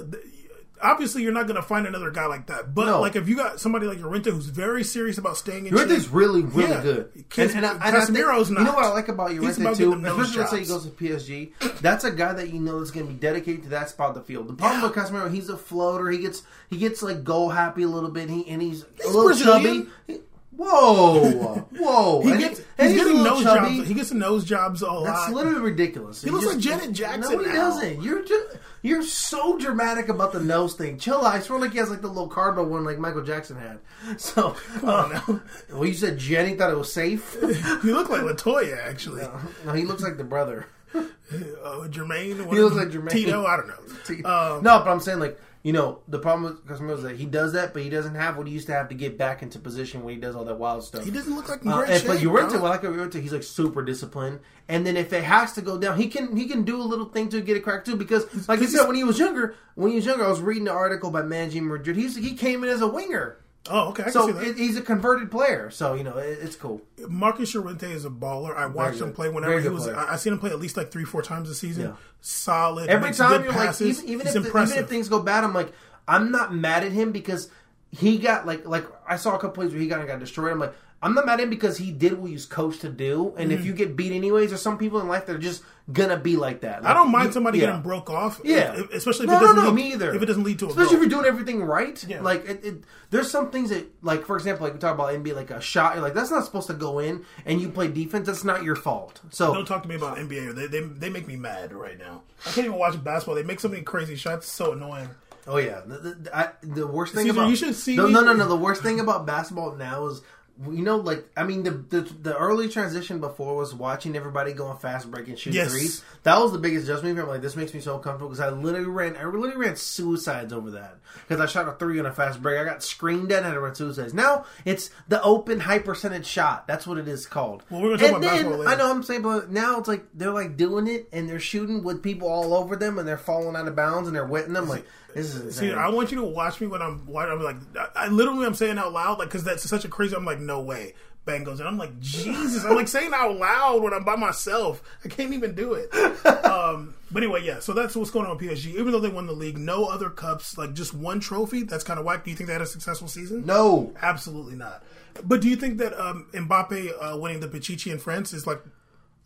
Obviously, 0.84 1.22
you're 1.22 1.32
not 1.32 1.46
going 1.46 1.56
to 1.56 1.62
find 1.62 1.86
another 1.86 2.10
guy 2.10 2.26
like 2.26 2.46
that. 2.48 2.74
But 2.74 2.86
No. 2.86 3.00
like 3.00 3.16
if 3.16 3.28
you 3.28 3.36
got 3.36 3.58
somebody 3.60 3.86
like 3.86 3.98
Llorente 4.00 4.30
who's 4.30 4.46
very 4.46 4.84
serious 4.84 5.18
about 5.18 5.36
staying 5.36 5.66
in 5.66 5.74
Llorente's 5.74 6.08
really, 6.08 6.42
really 6.42 6.68
Yeah. 6.70 6.82
good. 6.82 7.24
Kids- 7.30 7.54
I- 7.54 7.58
I 7.80 7.90
think- 8.04 8.18
Casemiro's 8.18 8.50
You 8.50 8.56
know 8.60 8.72
what 8.74 8.84
I 8.84 8.88
like 8.92 9.08
about 9.08 9.30
He's 9.30 9.40
Llorente 9.40 9.62
about 9.62 9.76
too, 9.76 9.92
especially 9.94 10.38
let's 10.38 10.50
say 10.52 10.60
he 10.60 10.66
goes 10.66 10.84
to 10.84 10.90
PSG. 10.90 11.52
That's 11.80 12.04
a 12.04 12.10
guy 12.10 12.32
that 12.34 12.52
you 12.52 12.60
know 12.60 12.78
is 12.80 12.90
going 12.90 13.06
to 13.06 13.12
be 13.12 13.18
dedicated 13.18 13.62
to 13.64 13.68
that 13.70 13.88
spot 13.88 14.10
of 14.10 14.14
the 14.16 14.20
field. 14.22 14.46
The 14.48 14.52
problem 14.54 14.80
Yeah. 14.82 14.86
with 14.88 14.96
Casemiro, 14.96 15.32
he's 15.32 15.48
a 15.48 15.56
floater. 15.56 16.10
He 16.10 16.18
gets 16.18 16.42
he 16.70 16.76
gets 16.76 17.02
like 17.02 17.24
goal 17.24 17.50
happy 17.50 17.82
a 17.82 17.88
little 17.88 18.10
bit. 18.10 18.28
He 18.28 18.46
and 18.48 18.60
he's, 18.60 18.84
a 19.04 19.06
little 19.06 19.24
Brazilian. 19.24 19.62
chubby. 19.62 19.90
He- 20.08 20.20
whoa, 20.56 21.54
whoa! 21.78 22.22
He 22.22 22.38
gets 22.38 22.60
and 22.78 22.92
he's 22.92 23.00
a 23.00 23.04
getting 23.04 23.22
nose 23.22 23.42
chubby. 23.42 23.76
jobs. 23.76 23.88
He 23.88 23.94
gets 23.94 24.12
nose 24.12 24.44
jobs 24.44 24.82
a 24.82 24.86
lot. 24.86 25.04
That's 25.04 25.32
literally 25.32 25.60
ridiculous. 25.60 26.22
He 26.22 26.30
looks 26.30 26.46
like 26.46 26.58
Janet 26.58 26.92
Jackson 26.92 27.32
No, 27.36 27.38
he 27.44 27.46
now. 27.46 27.54
doesn't. 27.70 28.02
You're 28.02 28.24
just 28.24 28.56
you're 28.82 29.02
so 29.02 29.58
dramatic 29.58 30.08
about 30.08 30.32
the 30.32 30.40
nose 30.40 30.74
thing. 30.74 30.98
Chill 30.98 31.24
out. 31.24 31.34
I 31.34 31.40
swear 31.40 31.58
like 31.58 31.72
he 31.72 31.78
has 31.78 31.90
like 31.90 32.02
the 32.02 32.08
little 32.08 32.28
cardinal 32.28 32.66
one 32.66 32.84
like 32.84 32.98
Michael 32.98 33.22
Jackson 33.22 33.56
had. 33.56 33.78
So, 34.18 34.54
on 34.82 35.14
uh, 35.14 35.22
now. 35.26 35.40
well, 35.72 35.86
you 35.86 35.94
said 35.94 36.18
Jenny 36.18 36.54
thought 36.54 36.70
it 36.70 36.76
was 36.76 36.92
safe. 36.92 37.36
you 37.42 37.94
look 37.94 38.10
like 38.10 38.20
Latoya 38.22 38.78
actually. 38.86 39.22
no, 39.64 39.72
he 39.72 39.84
looks 39.84 40.02
like 40.02 40.16
the 40.18 40.24
brother. 40.24 40.66
Uh, 40.94 41.88
Jermaine. 41.88 42.36
He 42.52 42.60
looks 42.60 42.76
like 42.76 42.88
Jermaine. 42.88 43.10
Tito. 43.10 43.44
I 43.46 43.56
don't 43.56 43.68
know. 43.68 44.28
Um, 44.30 44.62
no, 44.62 44.78
but 44.80 44.88
I'm 44.88 45.00
saying 45.00 45.18
like 45.18 45.40
you 45.64 45.72
know 45.72 45.98
the 46.06 46.18
problem 46.20 46.44
with 46.44 46.64
Casemiro 46.66 46.96
is 46.96 47.02
that 47.02 47.16
he 47.16 47.26
does 47.26 47.52
that, 47.54 47.72
but 47.74 47.82
he 47.82 47.88
doesn't 47.90 48.14
have 48.14 48.36
what 48.36 48.46
he 48.46 48.52
used 48.52 48.66
to 48.66 48.72
have 48.74 48.88
to 48.90 48.94
get 48.94 49.18
back 49.18 49.42
into 49.42 49.58
position 49.58 50.04
when 50.04 50.14
he 50.14 50.20
does 50.20 50.36
all 50.36 50.44
that 50.44 50.58
wild 50.58 50.84
stuff. 50.84 51.04
he 51.04 51.10
doesn't 51.10 51.34
look 51.34 51.48
like 51.48 51.64
Uh, 51.66 51.78
great 51.78 51.98
shape. 52.00 52.06
but 52.06 52.22
Llorente, 52.22 52.58
like 52.58 52.82
Llorente, 52.84 53.20
he's 53.20 53.32
like 53.32 53.42
super 53.42 53.82
disciplined. 53.82 54.38
And 54.68 54.86
then 54.86 54.96
if 54.96 55.12
it 55.12 55.24
has 55.24 55.52
to 55.54 55.62
go 55.62 55.76
down, 55.78 55.98
he 55.98 56.06
can 56.08 56.36
he 56.36 56.46
can 56.46 56.62
do 56.62 56.80
a 56.80 56.84
little 56.84 57.06
thing 57.06 57.28
to 57.30 57.40
get 57.40 57.56
it 57.56 57.60
cracked 57.64 57.86
too. 57.86 57.96
Because 57.96 58.24
like 58.48 58.58
I 58.58 58.60
Because 58.60 58.76
said, 58.78 58.86
when 58.86 58.96
he 58.96 59.04
was 59.04 59.18
younger, 59.18 59.56
when 59.74 59.90
he 59.90 59.96
was 59.96 60.06
younger, 60.06 60.24
I 60.24 60.28
was 60.28 60.40
reading 60.40 60.68
an 60.68 60.74
article 60.74 61.10
by 61.10 61.22
Managing 61.22 61.66
Madrid. 61.66 61.96
He's 61.96 62.14
he 62.14 62.34
came 62.34 62.62
in 62.62 62.70
as 62.70 62.80
a 62.82 62.86
winger, 62.88 63.38
Oh, 63.70 63.88
okay. 63.88 64.02
I 64.02 64.04
can 64.04 64.12
so 64.12 64.26
see 64.26 64.32
that. 64.32 64.42
it, 64.44 64.56
he's 64.58 64.76
a 64.76 64.82
converted 64.82 65.30
player. 65.30 65.70
So 65.70 65.94
you 65.94 66.04
know 66.04 66.18
it, 66.18 66.38
it's 66.42 66.56
cool. 66.56 66.82
Marcos 67.08 67.54
Llorente 67.54 67.90
is 67.90 68.04
a 68.04 68.10
baller. 68.10 68.54
I 68.54 68.66
watched 68.66 69.00
him 69.00 69.12
play 69.12 69.30
whenever 69.30 69.58
he 69.58 69.68
was. 69.68 69.84
player. 69.84 69.96
I, 69.96 70.14
I 70.14 70.16
seen 70.16 70.34
him 70.34 70.38
play 70.38 70.50
at 70.50 70.60
least 70.60 70.76
like 70.76 70.90
three, 70.90 71.04
four 71.04 71.22
times 71.22 71.48
a 71.48 71.54
season. 71.54 71.84
Yeah. 71.86 71.96
Solid. 72.20 72.90
Every 72.90 73.12
time 73.12 73.44
you're 73.44 73.52
passes. 73.52 73.98
like, 73.98 74.08
even, 74.08 74.20
even 74.20 74.26
if 74.26 74.52
the, 74.52 74.62
even 74.62 74.78
if 74.78 74.88
things 74.88 75.08
go 75.08 75.20
bad, 75.20 75.44
I'm 75.44 75.54
like, 75.54 75.72
I'm 76.06 76.30
not 76.30 76.54
mad 76.54 76.84
at 76.84 76.92
him 76.92 77.12
because 77.12 77.50
he 77.90 78.18
got 78.18 78.46
like 78.46 78.66
like 78.66 78.86
I 79.08 79.16
saw 79.16 79.30
a 79.30 79.38
couple 79.38 79.50
plays 79.50 79.72
where 79.72 79.80
he 79.80 79.88
kind 79.88 80.02
of 80.02 80.08
got 80.08 80.20
destroyed. 80.20 80.52
I'm 80.52 80.58
like, 80.58 80.74
I'm 81.04 81.14
not 81.14 81.26
mad 81.26 81.34
at 81.34 81.40
him 81.44 81.50
because 81.50 81.76
he 81.76 81.92
did 81.92 82.14
what 82.14 82.28
he 82.28 82.32
was 82.32 82.46
coached 82.46 82.80
to 82.80 82.88
do. 82.88 83.34
And 83.36 83.50
Mm-hmm. 83.50 83.60
if 83.60 83.66
you 83.66 83.74
get 83.74 83.94
beat 83.94 84.12
anyways, 84.12 84.50
there's 84.50 84.62
some 84.62 84.78
people 84.78 85.00
in 85.00 85.06
life 85.06 85.26
that 85.26 85.36
are 85.36 85.38
just 85.38 85.62
gonna 85.92 86.16
be 86.16 86.36
like 86.36 86.62
that. 86.62 86.84
I 86.84 86.94
don't 86.94 87.12
mind 87.12 87.34
somebody 87.34 87.58
yeah. 87.58 87.66
getting 87.66 87.82
broke 87.82 88.08
off. 88.08 88.40
Yeah, 88.42 88.74
if- 88.74 88.90
especially 88.92 89.24
if 89.24 89.30
no, 89.32 89.36
it 89.36 89.40
doesn't 89.40 89.56
no, 89.56 89.62
no, 89.64 89.68
lead, 89.68 89.74
me 89.76 89.92
either. 89.92 90.14
If 90.14 90.22
it 90.22 90.26
doesn't 90.26 90.42
lead 90.42 90.58
to 90.60 90.66
a 90.66 90.68
especially 90.70 90.94
if 90.94 91.00
you're 91.02 91.10
doing 91.10 91.26
everything 91.26 91.62
right. 91.62 92.02
Yeah. 92.08 92.22
Like 92.22 92.48
it, 92.48 92.64
it, 92.64 92.84
there's 93.10 93.30
some 93.30 93.50
things 93.50 93.68
that, 93.70 93.86
like 94.02 94.24
for 94.24 94.36
example, 94.36 94.64
like 94.64 94.72
we 94.72 94.78
talk 94.80 94.94
about 94.94 95.10
NBA, 95.12 95.34
like 95.36 95.50
a 95.50 95.60
shot, 95.60 95.98
like 95.98 96.14
that's 96.14 96.30
not 96.30 96.44
supposed 96.46 96.68
to 96.68 96.74
go 96.74 96.98
in, 97.00 97.24
and 97.44 97.60
you 97.60 97.68
play 97.68 97.88
defense. 97.88 98.26
That's 98.26 98.42
not 98.44 98.62
your 98.64 98.76
fault. 98.76 99.20
So 99.30 99.52
Don't 99.52 99.66
talk 99.66 99.82
to 99.82 99.88
me 99.88 99.96
about 99.96 100.16
NBA. 100.16 100.54
They, 100.54 100.66
they 100.68 100.80
they 100.80 101.10
make 101.10 101.28
me 101.28 101.36
mad 101.36 101.72
right 101.74 101.98
now. 101.98 102.22
I 102.46 102.50
can't 102.52 102.66
even 102.66 102.78
watch 102.78 103.02
basketball. 103.04 103.34
They 103.34 103.42
make 103.42 103.60
so 103.60 103.68
many 103.68 103.82
crazy 103.82 104.16
shots. 104.16 104.46
It's 104.46 104.52
so 104.52 104.72
annoying. 104.72 105.10
Oh 105.46 105.58
yeah, 105.58 105.82
the, 105.84 105.98
the, 105.98 106.30
I, 106.34 106.48
the 106.62 106.86
worst 106.86 107.12
thing 107.12 107.24
Caesar, 107.24 107.38
about 107.38 107.50
you 107.50 107.56
should 107.56 107.74
see 107.74 107.96
no, 107.96 108.06
no, 108.06 108.32
no. 108.32 108.48
The 108.48 108.56
worst 108.56 108.82
thing 108.82 108.98
about 109.00 109.26
basketball 109.26 109.76
now 109.76 110.06
is 110.06 110.22
you 110.70 110.82
know, 110.82 110.98
like 110.98 111.26
I 111.36 111.42
mean, 111.44 111.64
the 111.64 111.70
the, 111.72 112.00
the 112.02 112.36
early 112.36 112.68
transition 112.68 113.18
before 113.20 113.56
was 113.56 113.74
watching 113.74 114.14
everybody 114.16 114.52
going 114.52 114.78
fast 114.78 115.10
break 115.10 115.26
and 115.28 115.38
shoot 115.38 115.52
Yes. 115.54 115.72
threes. 115.72 116.04
That 116.22 116.38
was 116.40 116.52
the 116.52 116.58
biggest 116.58 116.84
adjustment. 116.84 117.18
I'm 117.18 117.26
like, 117.28 117.42
this 117.42 117.56
makes 117.56 117.74
me 117.74 117.80
so 117.80 117.96
uncomfortable 117.96 118.28
because 118.28 118.40
I 118.40 118.50
literally 118.50 118.86
ran, 118.86 119.16
I 119.16 119.24
literally 119.24 119.56
ran 119.56 119.74
suicides 119.76 120.52
over 120.52 120.70
that 120.72 120.98
because 121.26 121.40
I 121.40 121.46
shot 121.46 121.66
a 121.68 121.72
three 121.72 121.98
on 121.98 122.06
a 122.06 122.12
fast 122.12 122.40
break. 122.40 122.58
I 122.60 122.64
got 122.64 122.82
screamed 122.84 123.32
at 123.32 123.42
and 123.42 123.52
I 123.52 123.56
run 123.56 123.74
suicides. 123.74 124.14
Now 124.14 124.44
it's 124.64 124.90
the 125.08 125.20
open 125.22 125.60
high 125.60 125.80
percentage 125.80 126.26
shot. 126.26 126.66
That's 126.68 126.86
what 126.86 126.98
it 126.98 127.08
is 127.08 127.26
called. 127.26 127.64
Well, 127.68 127.82
we're 127.82 127.96
gonna 127.96 128.12
talk 128.12 128.22
and 128.22 128.24
about 128.46 128.58
then. 128.58 128.66
I 128.68 128.76
know 128.76 128.90
I'm 128.90 129.02
saying, 129.02 129.22
but 129.22 129.50
now 129.50 129.78
it's 129.80 129.88
like 129.88 130.04
they're 130.14 130.30
like 130.30 130.56
doing 130.56 130.86
it 130.86 131.08
and 131.12 131.28
they're 131.28 131.40
shooting 131.40 131.82
with 131.82 132.02
people 132.02 132.28
all 132.28 132.54
over 132.54 132.76
them 132.76 132.98
and 132.98 133.08
they're 133.08 133.18
falling 133.18 133.56
out 133.56 133.66
of 133.66 133.74
bounds 133.74 134.06
and 134.06 134.16
they're 134.16 134.24
wetting 134.24 134.52
them. 134.52 134.68
Like 134.68 134.86
this 135.14 135.34
is 135.34 135.56
See. 135.56 135.72
I 135.72 135.88
want 135.88 136.10
you 136.10 136.18
to 136.18 136.24
watch 136.24 136.60
me 136.60 136.66
when 136.66 136.82
I'm. 136.82 137.06
When 137.06 137.28
I'm 137.28 137.42
like, 137.42 137.56
I, 137.78 137.88
I 137.94 138.08
literally 138.08 138.46
I'm 138.46 138.54
saying 138.54 138.78
out 138.78 138.92
loud, 138.92 139.18
like, 139.18 139.28
because 139.28 139.44
that's 139.44 139.62
such 139.68 139.84
a 139.84 139.88
crazy. 139.88 140.16
I'm 140.16 140.24
like, 140.24 140.40
no 140.40 140.60
way. 140.60 140.94
Bang 141.24 141.44
goes, 141.44 141.58
and 141.58 141.66
I'm 141.66 141.78
like, 141.78 141.98
Jesus. 142.00 142.64
I'm 142.64 142.74
like 142.74 142.88
saying 142.88 143.12
out 143.14 143.36
loud 143.36 143.82
when 143.82 143.94
I'm 143.94 144.04
by 144.04 144.16
myself. 144.16 144.82
I 145.04 145.08
can't 145.08 145.32
even 145.32 145.54
do 145.54 145.72
it. 145.72 145.94
um, 146.44 146.94
but 147.10 147.22
anyway, 147.22 147.42
yeah. 147.42 147.60
So 147.60 147.72
that's 147.72 147.96
what's 147.96 148.10
going 148.10 148.26
on 148.26 148.36
with 148.36 148.46
PSG. 148.46 148.74
Even 148.74 148.92
though 148.92 149.00
they 149.00 149.08
won 149.08 149.26
the 149.26 149.32
league, 149.32 149.56
no 149.56 149.86
other 149.86 150.10
cups, 150.10 150.58
like 150.58 150.74
just 150.74 150.92
one 150.92 151.20
trophy. 151.20 151.62
That's 151.62 151.84
kind 151.84 151.98
of 151.98 152.04
whack. 152.04 152.24
Do 152.24 152.30
you 152.30 152.36
think 152.36 152.48
they 152.48 152.52
had 152.52 152.62
a 152.62 152.66
successful 152.66 153.08
season? 153.08 153.46
no. 153.46 153.94
absolutely 154.02 154.56
not. 154.56 154.82
But 155.22 155.40
do 155.40 155.48
you 155.48 155.56
think 155.56 155.78
that 155.78 155.98
um, 155.98 156.26
Mbappe 156.32 156.92
uh, 157.00 157.16
winning 157.16 157.40
the 157.40 157.48
Pichichi 157.48 157.90
in 157.90 157.98
France 157.98 158.32
is 158.32 158.46
like? 158.46 158.60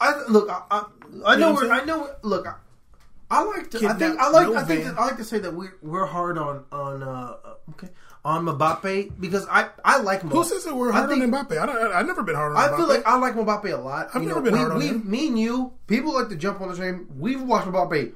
I 0.01 0.23
look. 0.29 0.49
I, 0.49 0.63
I, 0.71 0.85
I 1.25 1.37
know. 1.37 1.53
know 1.53 1.55
where, 1.55 1.73
I 1.73 1.85
know. 1.85 2.11
Look. 2.23 2.47
I, 2.47 2.55
I 3.31 3.45
like 3.45 3.71
to. 3.73 3.87
I 3.89 3.93
think. 3.95 4.19
I 4.19 4.31
like. 4.31 4.47
no 4.49 4.57
I 4.57 4.65
think. 4.65 4.85
That, 4.85 4.99
I 4.99 5.07
like 5.07 5.17
to 5.19 5.25
say 5.25 5.39
that 5.41 5.53
we're 5.55 5.75
we're 5.83 6.07
hard 6.07 6.39
on 6.39 6.65
on 6.73 7.03
uh 7.03 7.35
okay 7.71 7.89
on 8.25 8.45
Mbappe 8.47 9.21
because 9.21 9.47
I 9.51 9.69
I 9.85 10.01
like 10.01 10.23
Mbappe. 10.23 10.33
Who 10.33 10.45
says 10.45 10.65
that 10.65 10.75
we're 10.75 10.91
I 10.93 10.97
hard 10.99 11.11
think- 11.11 11.23
on 11.23 11.31
Mbappe? 11.31 11.59
I 11.59 11.67
don't, 11.67 11.93
I've 11.93 12.07
never 12.07 12.23
been 12.23 12.35
hard 12.37 12.53
on 12.53 12.59
I 12.59 12.77
feel 12.77 12.89
like 12.89 13.07
I 13.07 13.19
like 13.19 13.35
Mbappe 13.35 13.73
a 13.73 13.77
lot. 13.77 14.09
I've 14.15 14.23
You 14.23 14.29
never 14.29 14.41
know, 14.41 14.45
been 14.45 14.53
we, 14.55 14.59
hard 14.59 14.73
on 14.73 14.79
we, 14.79 14.87
him. 14.89 15.11
Me 15.11 15.29
and 15.29 15.39
you, 15.39 15.73
people 15.87 16.15
like 16.15 16.29
to 16.31 16.37
jump 16.37 16.61
on 16.61 16.69
the 16.71 16.77
train. 16.77 17.07
We've 17.19 17.43
watched 17.43 17.69
Mbappe 17.69 18.13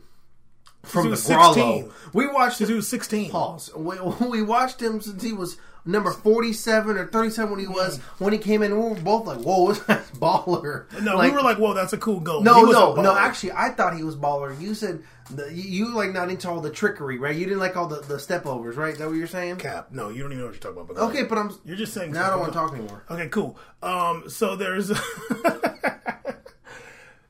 from 0.84 1.04
he 1.04 1.10
the 1.10 1.16
Grollo. 1.16 1.54
16. 1.54 1.90
We 2.14 2.26
watched 2.28 2.56
since 2.56 2.68
he 2.70 2.74
was 2.74 2.88
16. 2.88 3.30
Pause. 3.30 3.70
We, 3.76 3.96
we 4.28 4.42
watched 4.42 4.80
him 4.80 5.00
since 5.00 5.22
he 5.22 5.32
was 5.32 5.56
number 5.84 6.10
forty-seven 6.12 6.96
or 6.96 7.06
thirty-seven 7.08 7.50
when 7.50 7.60
he 7.60 7.66
was 7.66 7.98
when 8.18 8.32
he 8.32 8.38
came 8.38 8.62
in. 8.62 8.72
We 8.72 8.88
were 8.90 8.94
both 8.96 9.26
like, 9.26 9.38
"Whoa, 9.40 9.74
guy's 9.74 10.10
baller!" 10.12 10.86
No, 11.02 11.16
Like, 11.16 11.30
we 11.32 11.36
were 11.36 11.42
like, 11.42 11.58
"Whoa, 11.58 11.74
that's 11.74 11.92
a 11.92 11.98
cool 11.98 12.20
goal." 12.20 12.42
No, 12.42 12.62
no, 12.64 12.94
no. 12.94 13.16
Actually, 13.16 13.52
I 13.52 13.70
thought 13.70 13.96
he 13.96 14.04
was 14.04 14.16
baller. 14.16 14.58
You 14.60 14.74
said 14.74 15.02
the, 15.30 15.52
you, 15.52 15.62
you 15.86 15.94
like 15.94 16.12
not 16.12 16.30
into 16.30 16.48
all 16.48 16.60
the 16.60 16.70
trickery, 16.70 17.18
right? 17.18 17.34
You 17.34 17.44
didn't 17.44 17.60
like 17.60 17.76
all 17.76 17.86
the, 17.86 18.00
the 18.00 18.18
step 18.18 18.46
overs, 18.46 18.76
right? 18.76 18.92
Is 18.92 18.98
that 18.98 19.08
what 19.08 19.16
you're 19.16 19.26
saying? 19.26 19.56
cap. 19.56 19.88
No, 19.92 20.08
you 20.08 20.22
don't 20.22 20.32
even 20.32 20.44
know 20.44 20.50
what 20.50 20.54
you're 20.54 20.60
talking 20.60 20.82
about. 20.82 20.94
But 20.96 21.02
Okay, 21.08 21.18
ahead. 21.18 21.28
but 21.28 21.38
I'm 21.38 21.58
you're 21.64 21.76
just 21.76 21.94
saying. 21.94 22.12
now. 22.12 22.26
I 22.26 22.30
don't 22.30 22.40
want 22.40 22.52
to 22.52 22.58
talk 22.58 22.72
anymore. 22.74 23.04
Okay, 23.10 23.28
cool. 23.28 23.58
Um, 23.82 24.24
so 24.28 24.56
there's 24.56 24.90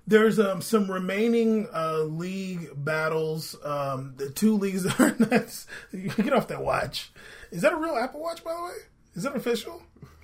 there's 0.07 0.38
um 0.38 0.61
some 0.61 0.90
remaining 0.90 1.68
uh 1.72 2.00
league 2.00 2.70
battles. 2.76 3.57
Um, 3.64 4.14
the 4.16 4.30
two 4.30 4.57
leagues 4.57 4.82
that 4.82 5.00
are 5.00 5.11
that's 5.12 5.66
get 5.92 6.32
off 6.32 6.48
that 6.48 6.62
watch. 6.62 7.12
Is 7.53 7.62
that 7.62 7.72
a 7.72 7.76
real 7.76 7.96
Apple 7.96 8.20
Watch, 8.20 8.42
by 8.42 8.55
the 8.55 8.62
way? 8.62 8.72
Is 9.14 9.22
that 9.24 9.36
official? 9.36 9.82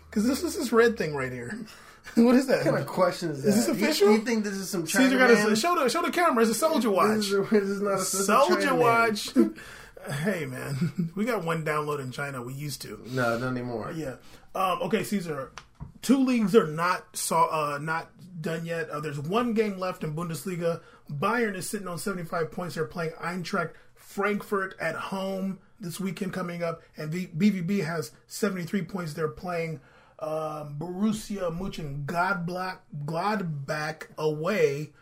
Because 0.09 0.26
this 0.26 0.43
is 0.43 0.57
this 0.57 0.72
red 0.72 0.97
thing 0.97 1.14
right 1.14 1.31
here. 1.31 1.59
what 2.14 2.35
is 2.35 2.47
that? 2.47 2.64
What 2.64 2.64
kind 2.64 2.79
of 2.79 2.87
question 2.87 3.31
is 3.31 3.43
that? 3.43 3.51
Is 3.51 3.57
this 3.57 3.68
You- 3.68 3.85
official? 3.85 4.12
You, 4.12 4.18
think 4.20 4.45
this 4.45 4.55
is 4.55 4.70
some 4.70 4.87
China 4.87 5.05
Caesar 5.05 5.18
got 5.18 5.31
man? 5.31 5.53
a, 5.53 5.57
show 5.57 5.79
the 5.79 5.89
show 5.91 6.03
the 6.03 6.11
camera. 6.11 6.43
It's 6.43 6.53
a 6.53 6.55
soldier 6.55 6.91
watch. 6.91 7.16
This 7.16 7.26
is, 7.31 7.51
this 7.51 7.62
is 7.62 7.81
not 7.83 7.93
a 7.93 7.97
this 7.97 8.14
is 8.14 8.20
a 8.20 8.24
Soldier 8.24 8.74
watch. 8.74 9.31
hey 10.22 10.47
man, 10.47 11.12
we 11.14 11.26
got 11.26 11.45
one 11.45 11.64
download 11.64 12.01
in 12.01 12.11
China. 12.11 12.41
We 12.41 12.55
used 12.55 12.81
to. 12.83 13.01
No, 13.09 13.39
not 13.39 13.49
anymore. 13.49 13.93
Yeah. 13.95 14.16
Um, 14.55 14.83
okay, 14.83 15.05
Caesar. 15.05 15.53
Two 16.01 16.24
leagues 16.24 16.57
are 16.57 16.66
not 16.66 17.14
saw 17.14 17.74
uh, 17.74 17.79
not 17.79 18.11
done 18.41 18.64
yet. 18.64 18.89
Uh, 18.89 19.01
there's 19.01 19.20
one 19.20 19.53
game 19.53 19.79
left 19.79 20.03
in 20.03 20.14
Bundesliga. 20.14 20.81
Bayern 21.12 21.55
is 21.57 21.68
sitting 21.68 21.89
on 21.89 21.99
75 21.99 22.51
points. 22.53 22.74
They're 22.74 22.85
playing 22.85 23.12
Eintracht 23.20 23.72
Frankfurt 23.95 24.74
at 24.81 24.95
home 24.95 25.59
this 25.81 26.01
weekend 26.01 26.33
coming 26.33 26.62
up, 26.62 26.83
and 26.97 27.11
v- 27.11 27.29
BVB 27.37 27.85
has 27.85 28.12
73 28.26 28.83
points. 28.83 29.12
They're 29.14 29.29
playing 29.29 29.81
um, 30.18 30.76
Borussia 30.79 31.51
Mönchengladbach 31.57 32.07
Gladbach 32.07 32.79
Gladbach 33.05 34.03
away. 34.16 34.93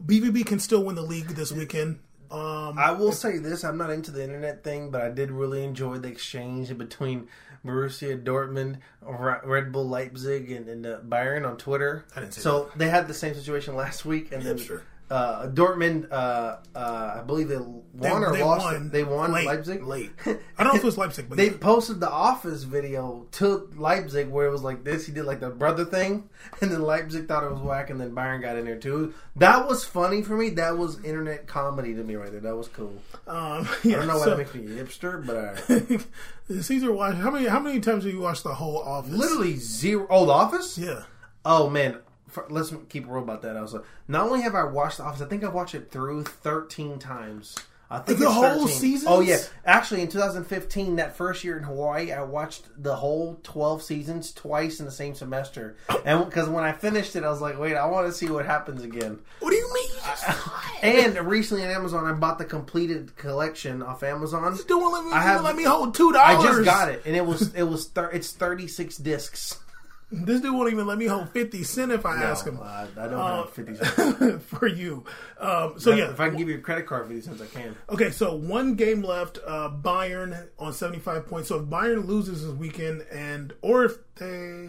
BVB 0.00 0.44
can 0.46 0.58
still 0.58 0.84
win 0.84 0.94
the 0.94 1.02
league 1.02 1.28
this 1.28 1.52
weekend. 1.52 2.00
Um, 2.30 2.78
I 2.78 2.90
will 2.92 3.12
say 3.12 3.38
this: 3.38 3.64
I'm 3.64 3.78
not 3.78 3.90
into 3.90 4.10
the 4.10 4.22
internet 4.22 4.64
thing, 4.64 4.90
but 4.90 5.00
I 5.00 5.10
did 5.10 5.30
really 5.30 5.64
enjoy 5.64 5.98
the 5.98 6.08
exchange 6.08 6.76
between 6.76 7.28
Borussia 7.64 8.22
Dortmund, 8.22 8.78
Red 9.02 9.72
Bull 9.72 9.88
Leipzig, 9.88 10.50
and, 10.50 10.68
and 10.68 10.86
uh, 10.86 10.98
Bayern 11.00 11.48
on 11.48 11.56
Twitter. 11.56 12.04
I 12.14 12.20
didn't 12.20 12.34
see 12.34 12.40
so 12.40 12.70
they 12.76 12.88
had 12.88 13.08
the 13.08 13.14
same 13.14 13.34
situation 13.34 13.76
last 13.76 14.04
week, 14.04 14.32
and 14.32 14.42
then 14.42 14.58
Hipster. 14.58 14.82
Uh, 15.10 15.46
Dortmund, 15.48 16.10
uh, 16.10 16.56
uh, 16.74 17.18
I 17.18 17.22
believe 17.24 17.48
they 17.48 17.56
won 17.58 17.82
they, 17.94 18.10
or 18.10 18.32
they 18.32 18.42
lost. 18.42 18.64
won. 18.64 18.90
They 18.90 19.04
won 19.04 19.32
late, 19.32 19.46
Leipzig. 19.46 19.82
late. 19.84 20.10
I 20.26 20.64
don't 20.64 20.72
know 20.72 20.74
if 20.74 20.82
it 20.82 20.84
was 20.84 20.98
Leipzig, 20.98 21.28
but 21.28 21.36
They 21.38 21.50
yeah. 21.50 21.56
posted 21.60 22.00
the 22.00 22.10
Office 22.10 22.64
video 22.64 23.26
to 23.32 23.70
Leipzig 23.76 24.28
where 24.28 24.46
it 24.46 24.50
was 24.50 24.62
like 24.62 24.82
this. 24.84 25.06
He 25.06 25.12
did 25.12 25.24
like 25.24 25.40
the 25.40 25.50
brother 25.50 25.84
thing, 25.84 26.28
and 26.60 26.70
then 26.72 26.82
Leipzig 26.82 27.28
thought 27.28 27.44
it 27.44 27.50
was 27.52 27.60
whack, 27.60 27.90
and 27.90 28.00
then 28.00 28.10
Bayern 28.12 28.40
got 28.42 28.56
in 28.56 28.64
there 28.64 28.78
too. 28.78 29.14
That 29.36 29.68
was 29.68 29.84
funny 29.84 30.22
for 30.22 30.36
me. 30.36 30.50
That 30.50 30.76
was 30.76 31.02
internet 31.04 31.46
comedy 31.46 31.94
to 31.94 32.02
me 32.02 32.16
right 32.16 32.30
there. 32.32 32.40
That 32.40 32.56
was 32.56 32.68
cool. 32.68 32.94
um, 33.28 33.68
I 33.84 33.88
don't 33.90 34.06
know 34.08 34.16
why 34.18 34.24
so- 34.24 34.30
that 34.30 34.38
makes 34.38 34.54
me 34.54 34.62
hipster, 34.62 35.24
but 35.24 36.56
uh, 36.56 36.60
Caesar 36.62 36.92
watched 36.92 37.18
how 37.18 37.30
many 37.30 37.46
how 37.46 37.60
many 37.60 37.80
times 37.80 38.04
have 38.04 38.12
you 38.12 38.20
watched 38.20 38.42
the 38.44 38.54
whole 38.54 38.78
Office? 38.78 39.12
literally 39.12 39.56
zero. 39.56 40.06
Oh, 40.10 40.26
The 40.26 40.32
Office. 40.32 40.78
yeah. 40.78 41.02
Oh 41.44 41.70
man, 41.70 41.98
For, 42.36 42.46
let's 42.50 42.70
keep 42.90 43.06
real 43.08 43.22
about 43.22 43.40
that. 43.42 43.56
Also, 43.56 43.82
not 44.08 44.26
only 44.26 44.42
have 44.42 44.54
I 44.54 44.64
watched 44.64 44.98
The 44.98 45.04
Office, 45.04 45.22
I 45.22 45.24
think 45.24 45.42
I've 45.42 45.54
watched 45.54 45.74
it 45.74 45.90
through 45.90 46.24
thirteen 46.24 46.98
times. 46.98 47.56
I 47.90 48.00
think 48.00 48.18
The 48.18 48.28
whole 48.30 48.66
season. 48.68 49.08
Oh 49.10 49.20
yeah, 49.20 49.38
actually, 49.64 50.02
in 50.02 50.08
2015, 50.08 50.96
that 50.96 51.16
first 51.16 51.44
year 51.44 51.56
in 51.56 51.62
Hawaii, 51.62 52.12
I 52.12 52.20
watched 52.24 52.66
the 52.82 52.96
whole 52.96 53.38
12 53.44 53.80
seasons 53.80 54.32
twice 54.32 54.80
in 54.80 54.86
the 54.86 54.92
same 54.92 55.14
semester. 55.14 55.76
And 56.04 56.24
because 56.26 56.48
when 56.48 56.64
I 56.64 56.72
finished 56.72 57.14
it, 57.16 57.22
I 57.24 57.30
was 57.30 57.40
like, 57.40 57.58
wait, 57.58 57.76
I 57.76 57.86
want 57.86 58.08
to 58.08 58.12
see 58.12 58.28
what 58.28 58.44
happens 58.44 58.82
again. 58.82 59.20
What 59.38 59.50
do 59.50 59.56
you 59.56 59.72
mean? 59.72 59.88
You 59.94 60.00
just 60.04 60.82
And 60.82 61.16
recently 61.28 61.64
on 61.64 61.70
Amazon, 61.70 62.04
I 62.06 62.12
bought 62.12 62.38
the 62.38 62.44
completed 62.44 63.14
collection 63.16 63.82
off 63.82 64.02
Amazon. 64.02 64.58
don't 64.66 64.82
want 64.82 64.94
let 64.94 65.04
me, 65.04 65.12
I 65.12 65.22
have- 65.22 65.44
let 65.44 65.54
me 65.56 65.62
hold 65.62 65.94
two 65.94 66.12
I 66.16 66.42
just 66.42 66.64
got 66.64 66.90
it, 66.90 67.02
and 67.06 67.14
it 67.14 67.24
was 67.24 67.54
it 67.54 67.62
was 67.62 67.86
thir- 67.86 68.10
it's 68.10 68.32
36 68.32 68.96
discs. 68.96 69.60
This 70.10 70.40
dude 70.40 70.54
won't 70.54 70.72
even 70.72 70.86
let 70.86 70.98
me 70.98 71.06
hold 71.06 71.30
fifty 71.30 71.64
cent 71.64 71.90
if 71.90 72.06
I 72.06 72.22
ask 72.22 72.46
him 72.46 72.54
No, 72.56 72.62
I, 72.62 72.86
I 72.96 73.08
don't 73.08 73.18
have 73.18 73.50
50 73.50 73.74
cents. 73.84 74.44
for 74.44 74.68
you. 74.68 75.04
Um, 75.40 75.80
so 75.80 75.92
yeah, 75.94 76.10
If 76.10 76.20
I 76.20 76.28
can 76.28 76.38
give 76.38 76.48
you 76.48 76.58
a 76.58 76.60
credit 76.60 76.86
card 76.86 77.08
50 77.08 77.20
cents, 77.22 77.42
I 77.42 77.46
can. 77.46 77.76
Okay, 77.90 78.10
so 78.12 78.36
one 78.36 78.74
game 78.74 79.02
left. 79.02 79.38
Uh, 79.44 79.68
Bayern 79.68 80.48
on 80.60 80.72
seventy-five 80.72 81.26
points. 81.26 81.48
So 81.48 81.56
if 81.58 81.64
Bayern 81.64 82.06
loses 82.06 82.44
this 82.46 82.52
weekend, 82.54 83.02
and 83.10 83.52
or 83.62 83.84
if 83.84 83.96
they, 84.14 84.68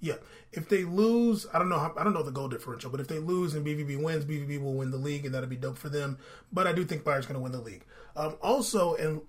yeah, 0.00 0.14
if 0.52 0.68
they 0.68 0.84
lose, 0.84 1.46
I 1.52 1.58
don't 1.58 1.68
know. 1.68 1.80
How, 1.80 1.92
I 1.98 2.04
don't 2.04 2.12
know 2.14 2.22
the 2.22 2.30
goal 2.30 2.48
differential, 2.48 2.92
but 2.92 3.00
if 3.00 3.08
they 3.08 3.18
lose 3.18 3.54
and 3.54 3.66
BVB 3.66 4.00
wins, 4.00 4.24
BVB 4.24 4.62
will 4.62 4.74
win 4.74 4.92
the 4.92 4.96
league, 4.96 5.26
and 5.26 5.34
that'll 5.34 5.48
be 5.48 5.56
dope 5.56 5.76
for 5.76 5.88
them. 5.88 6.18
But 6.52 6.68
I 6.68 6.72
do 6.72 6.84
think 6.84 7.02
Bayern's 7.02 7.26
going 7.26 7.34
to 7.34 7.40
win 7.42 7.50
the 7.50 7.60
league. 7.60 7.84
Um, 8.14 8.36
also 8.40 8.94
in 8.94 9.22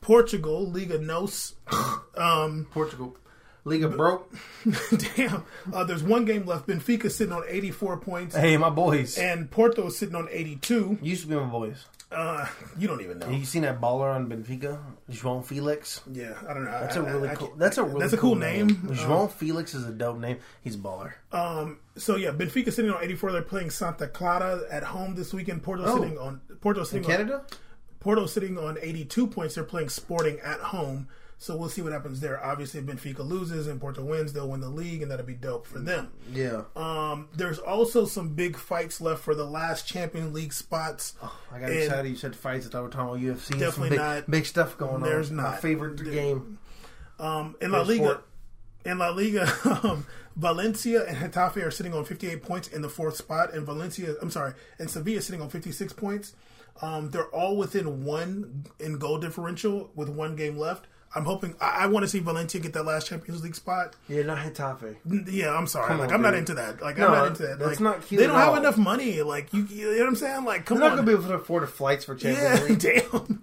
Portugal, 0.00 0.68
Liga 0.68 0.98
Nos. 0.98 1.54
um, 2.16 2.66
Portugal. 2.72 3.16
Liga 3.64 3.88
broke. 3.88 4.32
damn, 5.16 5.44
uh, 5.72 5.84
there's 5.84 6.02
one 6.02 6.24
game 6.24 6.44
left. 6.46 6.66
Benfica 6.66 7.10
sitting 7.10 7.32
on 7.32 7.44
eighty-four 7.46 7.98
points, 7.98 8.34
Hey, 8.34 8.56
my 8.56 8.70
boys. 8.70 9.16
and 9.18 9.50
Porto 9.50 9.88
sitting 9.88 10.14
on 10.16 10.28
eighty-two. 10.30 10.98
Used 11.00 11.22
to 11.22 11.28
be 11.28 11.34
my 11.36 11.44
boys. 11.46 11.84
Uh, 12.10 12.46
you 12.76 12.86
don't 12.86 13.00
even 13.00 13.18
know. 13.20 13.28
You 13.30 13.44
seen 13.44 13.62
that 13.62 13.80
baller 13.80 14.14
on 14.14 14.28
Benfica, 14.28 14.78
João 15.10 15.42
Felix? 15.42 16.02
Yeah, 16.12 16.34
I 16.46 16.52
don't 16.52 16.64
know. 16.64 16.70
That's 16.72 16.96
a 16.96 17.00
a 17.02 17.04
really 17.04 17.28
I, 17.30 17.34
cool. 17.36 17.52
I, 17.54 17.58
That's 17.58 17.78
a 17.78 17.84
really 17.84 18.00
that's 18.00 18.12
a 18.12 18.18
cool 18.18 18.34
name. 18.34 18.68
João 18.88 19.30
Felix 19.30 19.72
is 19.74 19.86
a 19.86 19.92
dope 19.92 20.18
name. 20.18 20.38
He's 20.62 20.74
a 20.74 20.78
baller. 20.78 21.12
Um, 21.32 21.78
so 21.96 22.16
yeah, 22.16 22.30
Benfica 22.30 22.70
sitting 22.72 22.90
on 22.90 23.02
84. 23.02 23.32
They're 23.32 23.42
playing 23.42 23.70
Santa 23.70 24.08
Clara 24.08 24.60
at 24.70 24.82
home 24.82 25.14
this 25.14 25.32
weekend. 25.32 25.62
Porto 25.62 25.84
Oh. 25.86 25.96
sitting 26.02 26.18
on 26.18 26.40
Porto 26.60 26.84
sitting 26.84 27.04
on, 27.06 27.10
Canada. 27.10 27.44
Porto 28.00 28.26
sitting 28.26 28.58
on 28.58 28.76
82 28.82 29.26
points. 29.28 29.54
They're 29.54 29.64
playing 29.64 29.88
Sporting 29.88 30.38
at 30.40 30.58
home. 30.60 31.08
So 31.42 31.56
we'll 31.56 31.68
see 31.70 31.82
what 31.82 31.90
happens 31.90 32.20
there. 32.20 32.40
Obviously, 32.44 32.78
if 32.78 32.86
Benfica 32.86 33.18
loses 33.28 33.66
and 33.66 33.80
Porto 33.80 34.04
wins, 34.04 34.32
they'll 34.32 34.48
win 34.48 34.60
the 34.60 34.68
league, 34.68 35.02
and 35.02 35.10
that'll 35.10 35.26
be 35.26 35.34
dope 35.34 35.66
for 35.66 35.80
them. 35.80 36.12
Yeah. 36.32 36.62
Um, 36.76 37.30
there's 37.34 37.58
also 37.58 38.04
some 38.06 38.28
big 38.28 38.56
fights 38.56 39.00
left 39.00 39.22
for 39.24 39.34
the 39.34 39.44
last 39.44 39.84
Champions 39.88 40.32
League 40.32 40.52
spots. 40.52 41.14
I 41.50 41.58
got 41.58 41.70
and- 41.70 41.78
excited. 41.80 42.08
You 42.10 42.14
said 42.14 42.36
fights. 42.36 42.66
I 42.66 42.70
thought 42.70 42.78
we 42.82 42.84
were 42.84 42.90
talking 42.90 43.26
about 43.28 43.36
UFC. 43.38 43.58
Definitely 43.58 43.70
some 43.72 43.88
big, 43.88 43.98
not. 43.98 44.30
Big 44.30 44.46
stuff 44.46 44.78
going 44.78 45.02
There's 45.02 45.30
on. 45.30 45.36
My 45.36 45.42
not. 45.42 45.50
My 45.54 45.56
favorite 45.58 45.96
There- 45.96 46.12
game. 46.12 46.58
Um, 47.18 47.56
in 47.60 47.72
La 47.72 47.80
Liga, 47.82 48.04
sport. 48.04 48.24
in 48.84 48.98
La 48.98 49.10
Liga, 49.10 49.52
um, 49.82 50.06
Valencia 50.36 51.04
and 51.06 51.16
Getafe 51.32 51.66
are 51.66 51.72
sitting 51.72 51.92
on 51.92 52.04
58 52.04 52.40
points 52.44 52.68
in 52.68 52.82
the 52.82 52.88
fourth 52.88 53.16
spot, 53.16 53.52
and 53.52 53.66
Valencia, 53.66 54.14
I'm 54.22 54.30
sorry, 54.30 54.54
and 54.78 54.88
Sevilla 54.88 55.20
sitting 55.20 55.42
on 55.42 55.50
56 55.50 55.92
points. 55.94 56.34
Um, 56.80 57.10
they're 57.10 57.26
all 57.34 57.56
within 57.56 58.04
one 58.04 58.64
in 58.78 58.98
goal 58.98 59.18
differential 59.18 59.90
with 59.96 60.08
one 60.08 60.36
game 60.36 60.56
left. 60.56 60.86
I'm 61.14 61.24
hoping. 61.24 61.54
I, 61.60 61.84
I 61.84 61.86
want 61.86 62.04
to 62.04 62.08
see 62.08 62.20
Valencia 62.20 62.60
get 62.60 62.72
that 62.72 62.84
last 62.84 63.06
Champions 63.08 63.42
League 63.42 63.54
spot. 63.54 63.94
Yeah, 64.08 64.22
not 64.22 64.38
Getafe. 64.38 64.96
Yeah, 65.30 65.54
I'm 65.54 65.66
sorry. 65.66 65.88
Come 65.88 65.98
like 65.98 66.08
on, 66.08 66.14
I'm 66.14 66.22
not 66.22 66.34
into 66.34 66.54
that. 66.54 66.80
Like 66.80 66.96
No, 66.98 67.08
I'm 67.08 67.12
not 67.12 67.26
into 67.28 67.42
that. 67.46 67.58
that's 67.58 67.80
not 67.80 68.02
cute 68.06 68.20
They 68.20 68.26
don't 68.26 68.36
have 68.36 68.48
all. 68.50 68.56
enough 68.56 68.78
money. 68.78 69.20
Like 69.22 69.52
you, 69.52 69.64
you 69.64 69.92
know 69.92 69.98
what 70.00 70.08
I'm 70.08 70.16
saying? 70.16 70.44
Like 70.44 70.64
come 70.64 70.78
They're 70.78 70.88
not 70.88 70.96
gonna 70.96 71.06
be 71.06 71.12
able 71.12 71.24
to 71.24 71.34
afford 71.34 71.64
the 71.64 71.66
flights 71.66 72.04
for 72.06 72.14
Champions 72.14 72.60
yeah, 72.60 72.64
League. 72.68 72.78
damn. 73.10 73.42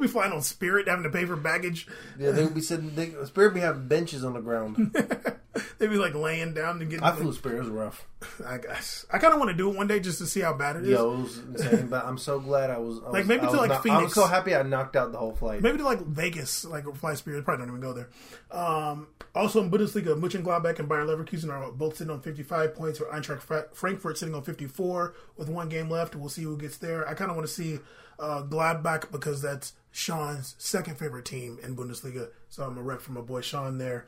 They'll 0.00 0.08
be 0.08 0.12
flying 0.12 0.32
on 0.32 0.40
Spirit, 0.40 0.88
having 0.88 1.02
to 1.02 1.10
pay 1.10 1.26
for 1.26 1.36
baggage. 1.36 1.86
Yeah, 2.18 2.30
they'll 2.30 2.48
be 2.48 2.62
sitting. 2.62 2.94
They, 2.94 3.12
Spirit 3.26 3.52
be 3.52 3.60
having 3.60 3.86
benches 3.86 4.24
on 4.24 4.32
the 4.32 4.40
ground. 4.40 4.96
They'd 5.78 5.88
be 5.90 5.96
like 5.96 6.14
laying 6.14 6.54
down 6.54 6.78
to 6.78 6.86
get. 6.86 7.02
I 7.02 7.12
flew 7.12 7.34
Spirit. 7.34 7.56
It 7.56 7.60
was 7.60 7.68
rough. 7.68 8.06
I 8.46 8.56
guess 8.56 9.04
I 9.12 9.18
kind 9.18 9.34
of 9.34 9.38
want 9.40 9.50
to 9.50 9.56
do 9.56 9.68
it 9.70 9.76
one 9.76 9.86
day 9.88 10.00
just 10.00 10.16
to 10.18 10.26
see 10.26 10.40
how 10.40 10.54
bad 10.54 10.76
it 10.76 10.84
is. 10.84 10.90
Yo, 10.90 11.12
it 11.12 11.16
was 11.22 11.38
insane. 11.38 11.86
But 11.88 12.06
I'm 12.06 12.16
so 12.16 12.40
glad 12.40 12.70
I 12.70 12.78
was. 12.78 12.98
I 13.00 13.02
was 13.02 13.12
Like, 13.12 13.26
maybe 13.26 13.42
I 13.46 13.50
to, 13.50 13.56
like, 13.58 13.68
not- 13.68 13.82
Phoenix. 13.82 14.04
was 14.04 14.14
so 14.14 14.26
happy 14.26 14.54
I 14.56 14.62
knocked 14.62 14.96
out 14.96 15.12
the 15.12 15.18
whole 15.18 15.34
flight. 15.34 15.60
Maybe 15.60 15.76
to 15.78 15.84
like 15.84 16.00
Vegas, 16.00 16.64
like 16.64 16.84
fly 16.96 17.12
Spirit. 17.14 17.44
Probably 17.44 17.66
don't 17.66 17.76
even 17.76 17.82
go 17.82 17.92
there. 17.92 18.08
Um, 18.50 19.08
also 19.34 19.60
in 19.60 19.70
Bundesliga, 19.70 20.18
Mönchengladbach 20.18 20.78
and 20.78 20.88
Bayer 20.88 21.04
Leverkusen 21.04 21.50
are 21.52 21.70
both 21.72 21.96
sitting 21.98 22.10
on 22.12 22.22
55 22.22 22.74
points. 22.74 23.00
Or 23.00 23.06
Eintracht 23.12 23.74
Frankfurt 23.74 24.16
sitting 24.16 24.34
on 24.34 24.42
54 24.44 25.14
with 25.36 25.50
one 25.50 25.68
game 25.68 25.90
left. 25.90 26.14
We'll 26.16 26.30
see 26.30 26.42
who 26.42 26.56
gets 26.56 26.78
there. 26.78 27.06
I 27.06 27.12
kind 27.12 27.30
of 27.30 27.36
want 27.36 27.48
to 27.48 27.52
see 27.52 27.80
uh, 28.18 28.42
Gladbach 28.44 29.10
because 29.10 29.42
that's 29.42 29.72
Sean's 29.90 30.54
second 30.58 30.98
favorite 30.98 31.24
team 31.24 31.58
in 31.62 31.76
Bundesliga. 31.76 32.28
So 32.48 32.64
I'm 32.64 32.78
a 32.78 32.82
rep 32.82 33.00
for 33.00 33.12
my 33.12 33.20
boy 33.20 33.40
Sean 33.40 33.78
there. 33.78 34.06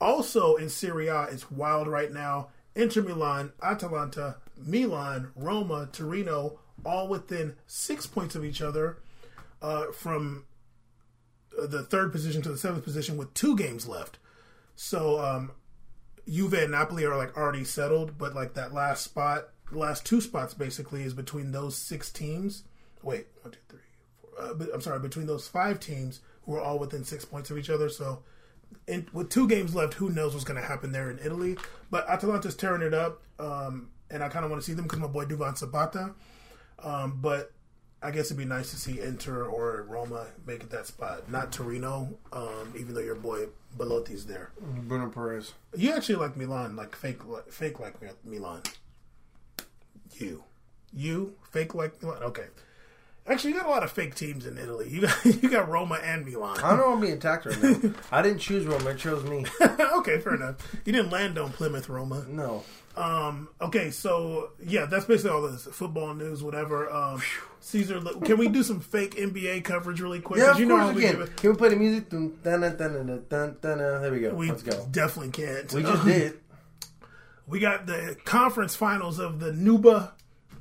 Also 0.00 0.56
in 0.56 0.68
Serie 0.68 1.08
A, 1.08 1.24
it's 1.24 1.50
wild 1.50 1.86
right 1.86 2.12
now. 2.12 2.48
Inter 2.74 3.02
Milan, 3.02 3.52
Atalanta, 3.62 4.36
Milan, 4.56 5.32
Roma, 5.34 5.88
Torino, 5.92 6.60
all 6.84 7.08
within 7.08 7.56
six 7.66 8.06
points 8.06 8.34
of 8.34 8.44
each 8.44 8.62
other 8.62 8.98
uh, 9.60 9.86
from 9.92 10.46
uh, 11.60 11.66
the 11.66 11.82
third 11.82 12.12
position 12.12 12.42
to 12.42 12.48
the 12.48 12.58
seventh 12.58 12.84
position 12.84 13.16
with 13.16 13.34
two 13.34 13.56
games 13.56 13.86
left. 13.86 14.18
So 14.76 15.20
um, 15.20 15.52
Juve 16.28 16.54
and 16.54 16.72
Napoli 16.72 17.04
are 17.04 17.16
like 17.16 17.36
already 17.36 17.64
settled, 17.64 18.16
but 18.16 18.34
like 18.34 18.54
that 18.54 18.72
last 18.72 19.04
spot, 19.04 19.48
the 19.70 19.78
last 19.78 20.06
two 20.06 20.20
spots 20.20 20.54
basically 20.54 21.02
is 21.02 21.12
between 21.12 21.52
those 21.52 21.76
six 21.76 22.10
teams. 22.10 22.64
Wait, 23.02 23.26
one, 23.42 23.52
two, 23.52 23.58
three. 23.68 23.80
Uh, 24.40 24.54
I'm 24.72 24.80
sorry, 24.80 24.98
between 24.98 25.26
those 25.26 25.46
five 25.46 25.80
teams 25.80 26.20
who 26.42 26.54
are 26.54 26.60
all 26.60 26.78
within 26.78 27.04
six 27.04 27.24
points 27.24 27.50
of 27.50 27.58
each 27.58 27.70
other. 27.70 27.88
So 27.88 28.22
in, 28.86 29.06
with 29.12 29.30
two 29.30 29.48
games 29.48 29.74
left, 29.74 29.94
who 29.94 30.10
knows 30.10 30.32
what's 30.32 30.44
going 30.44 30.60
to 30.60 30.66
happen 30.66 30.92
there 30.92 31.10
in 31.10 31.18
Italy? 31.18 31.56
But 31.90 32.08
Atalanta's 32.08 32.56
tearing 32.56 32.82
it 32.82 32.94
up, 32.94 33.22
um, 33.38 33.90
and 34.10 34.22
I 34.22 34.28
kind 34.28 34.44
of 34.44 34.50
want 34.50 34.62
to 34.62 34.66
see 34.66 34.74
them 34.74 34.84
because 34.84 34.98
my 34.98 35.06
boy 35.06 35.24
Duvan 35.24 35.56
Zapata. 35.56 36.14
Um, 36.82 37.18
but 37.20 37.52
I 38.02 38.10
guess 38.10 38.26
it'd 38.26 38.38
be 38.38 38.44
nice 38.46 38.70
to 38.70 38.76
see 38.76 39.00
Inter 39.00 39.44
or 39.44 39.84
Roma 39.88 40.26
make 40.46 40.62
it 40.62 40.70
that 40.70 40.86
spot, 40.86 41.30
not 41.30 41.52
Torino. 41.52 42.16
Um, 42.32 42.72
even 42.78 42.94
though 42.94 43.00
your 43.00 43.14
boy 43.14 43.46
Belotti's 43.76 44.26
there, 44.26 44.52
Bruno 44.60 45.08
Peres. 45.10 45.52
you 45.76 45.92
actually 45.92 46.16
like 46.16 46.36
Milan, 46.36 46.76
like 46.76 46.96
fake, 46.96 47.26
like, 47.26 47.50
fake 47.52 47.78
like 47.78 47.94
Milan. 48.24 48.62
You, 50.12 50.44
you 50.92 51.34
fake 51.50 51.74
like 51.74 52.02
Milan. 52.02 52.22
Okay, 52.22 52.46
actually, 53.30 53.52
you 53.52 53.56
got 53.58 53.66
a 53.66 53.70
lot 53.70 53.82
of 53.82 53.90
fake 53.92 54.14
teams 54.14 54.44
in 54.46 54.58
Italy. 54.58 54.88
You 54.90 55.02
got 55.02 55.24
you 55.42 55.48
got 55.50 55.68
Roma 55.68 55.98
and 56.02 56.26
Milan. 56.26 56.58
I 56.62 56.70
don't 56.70 56.78
know. 56.78 56.92
I'm 56.94 57.00
being 57.00 57.14
attacked 57.14 57.46
right 57.46 57.62
now. 57.62 57.92
I 58.12 58.20
didn't 58.22 58.40
choose 58.40 58.66
Roma; 58.66 58.90
It 58.90 58.98
chose 58.98 59.24
me. 59.24 59.44
okay, 59.60 60.18
fair 60.18 60.34
enough. 60.34 60.56
You 60.84 60.92
didn't 60.92 61.10
land 61.10 61.38
on 61.38 61.52
Plymouth, 61.52 61.88
Roma. 61.88 62.24
No. 62.28 62.64
Um, 62.96 63.48
okay, 63.60 63.90
so 63.92 64.50
yeah, 64.62 64.84
that's 64.86 65.04
basically 65.04 65.30
all 65.30 65.42
this 65.42 65.64
football 65.64 66.12
news, 66.12 66.42
whatever. 66.42 66.90
Um, 66.92 67.22
Caesar, 67.60 68.00
can 68.24 68.36
we 68.36 68.48
do 68.48 68.62
some 68.62 68.80
fake 68.80 69.14
NBA 69.14 69.62
coverage 69.64 70.00
really 70.00 70.20
quick? 70.20 70.40
Yeah, 70.40 70.50
of 70.52 70.58
you 70.58 70.66
know 70.66 70.76
course 70.78 70.96
we 70.96 71.02
can. 71.02 71.22
it. 71.22 71.36
Can 71.36 71.50
we 71.50 71.56
play 71.56 71.68
the 71.68 71.76
music? 71.76 72.10
Dun, 72.10 72.36
dun, 72.42 72.60
dun, 72.60 72.76
dun, 72.76 72.92
dun, 72.92 73.06
dun, 73.06 73.24
dun, 73.28 73.56
dun. 73.78 73.78
There 74.02 74.12
we 74.12 74.20
go. 74.20 74.34
We 74.34 74.48
Let's 74.50 74.62
go. 74.64 74.86
definitely 74.90 75.30
can't. 75.30 75.72
We 75.72 75.82
just 75.82 76.02
Um, 76.02 76.08
did. 76.08 76.40
We 77.46 77.58
got 77.60 77.86
the 77.86 78.16
conference 78.24 78.74
finals 78.76 79.18
of 79.18 79.40
the 79.40 79.50
Nuba 79.52 80.12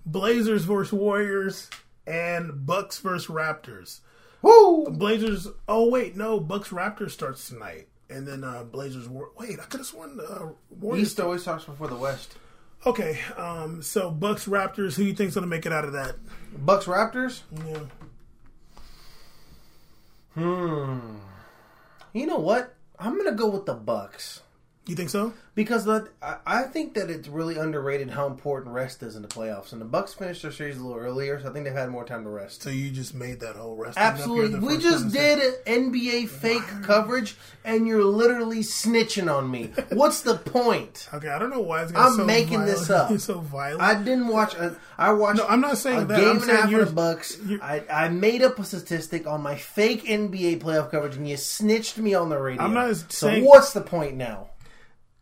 Blazers 0.05 0.63
versus 0.65 0.93
Warriors 0.93 1.69
and 2.09 2.65
Bucks 2.65 2.99
versus 2.99 3.27
Raptors. 3.27 3.99
Woo! 4.41 4.87
Blazers. 4.89 5.47
Oh 5.67 5.89
wait, 5.89 6.15
no, 6.15 6.39
Bucks 6.39 6.69
Raptors 6.69 7.11
starts 7.11 7.47
tonight, 7.47 7.87
and 8.09 8.27
then 8.27 8.43
uh 8.43 8.63
Blazers. 8.63 9.07
War- 9.07 9.31
wait, 9.37 9.59
I 9.59 9.63
could 9.63 9.81
have 9.81 9.87
sworn 9.87 10.19
uh, 10.19 10.49
Warriors. 10.69 11.09
East 11.09 11.19
always 11.19 11.41
starts 11.41 11.65
before 11.65 11.87
the 11.87 11.95
West. 11.95 12.35
Okay, 12.85 13.19
um, 13.37 13.81
so 13.81 14.09
Bucks 14.09 14.45
Raptors. 14.45 14.95
Who 14.95 15.03
you 15.03 15.13
think's 15.13 15.35
gonna 15.35 15.47
make 15.47 15.65
it 15.65 15.73
out 15.73 15.85
of 15.85 15.93
that? 15.93 16.15
Bucks 16.57 16.85
Raptors. 16.85 17.41
Yeah. 17.67 17.79
Hmm. 20.35 21.17
You 22.13 22.25
know 22.25 22.39
what? 22.39 22.75
I'm 22.97 23.17
gonna 23.17 23.33
go 23.33 23.49
with 23.49 23.65
the 23.65 23.73
Bucks 23.73 24.41
You 24.87 24.95
think 24.95 25.09
so? 25.09 25.33
because 25.59 25.83
the, 25.83 26.07
I, 26.45 26.63
think 26.63 26.93
that 26.93 27.09
it's 27.09 27.27
really 27.27 27.57
underrated 27.57 28.09
how 28.09 28.27
important 28.27 28.73
rest 28.73 29.03
is 29.03 29.17
in 29.17 29.21
the 29.21 29.27
playoffs. 29.27 29.73
And 29.73 29.81
the 29.81 29.85
Bucks 29.85 30.13
finished 30.13 30.41
their 30.41 30.53
series 30.53 30.77
a 30.77 30.81
little 30.81 30.97
earlier, 30.97 31.37
so 31.41 31.49
I 31.49 31.51
think 31.51 31.65
they've 31.65 31.73
had 31.73 31.89
more 31.89 32.05
time 32.05 32.23
to 32.23 32.29
rest. 32.29 32.61
So 32.61 32.69
you 32.69 32.89
just 32.91 33.13
made 33.13 33.41
that 33.41 33.57
whole 33.57 33.75
rest. 33.75 33.95
thing 33.97 34.03
up 34.05 34.15
here 34.15 34.23
Absolutely. 34.23 34.59
We 34.59 34.77
just 34.77 35.11
did 35.11 35.65
NBA 35.65 36.29
fake 36.29 36.63
coverage, 36.83 37.35
and 37.65 37.85
you're 37.85 38.05
literally 38.05 38.59
snitching 38.59 39.29
on 39.29 39.51
me. 39.51 39.73
What's 39.91 40.21
the 40.21 40.37
point? 40.37 41.09
Okay, 41.13 41.27
I 41.27 41.37
don't 41.37 41.49
know 41.49 41.59
why 41.59 41.83
it's 41.83 41.91
I'm 41.93 42.13
so 42.15 42.23
making 42.23 42.59
violent. 42.59 42.77
this 42.77 42.89
up. 42.89 43.11
It's 43.19 43.25
so 43.25 43.39
violent. 43.41 43.81
I 43.81 44.01
didn't 44.01 44.27
watch. 44.29 44.53
A, 44.53 44.77
I 44.97 45.11
watched. 45.11 45.39
No, 45.39 45.47
I'm 45.47 45.59
not 45.59 45.77
saying 45.77 46.03
a 46.03 46.05
that. 46.05 46.19
game 46.21 46.29
I'm 46.37 46.41
and 46.41 46.51
a 46.51 46.55
half 46.55 46.71
of 46.71 46.87
the 46.87 46.93
Bucks. 46.93 47.37
I, 47.61 47.83
I 47.91 48.07
made 48.07 48.43
up 48.43 48.57
a 48.59 48.63
statistic 48.63 49.27
on 49.27 49.41
my 49.41 49.55
fake 49.57 50.05
NBA 50.05 50.61
playoff 50.61 50.89
coverage, 50.89 51.17
and 51.17 51.27
you 51.27 51.35
snitched 51.35 51.97
me 51.97 52.13
on 52.13 52.29
the 52.29 52.37
radio. 52.37 52.63
I'm 52.63 52.73
not 52.73 52.95
so 52.95 53.05
saying- 53.09 53.43
what's 53.43 53.73
the 53.73 53.81
point 53.81 54.15
now? 54.15 54.48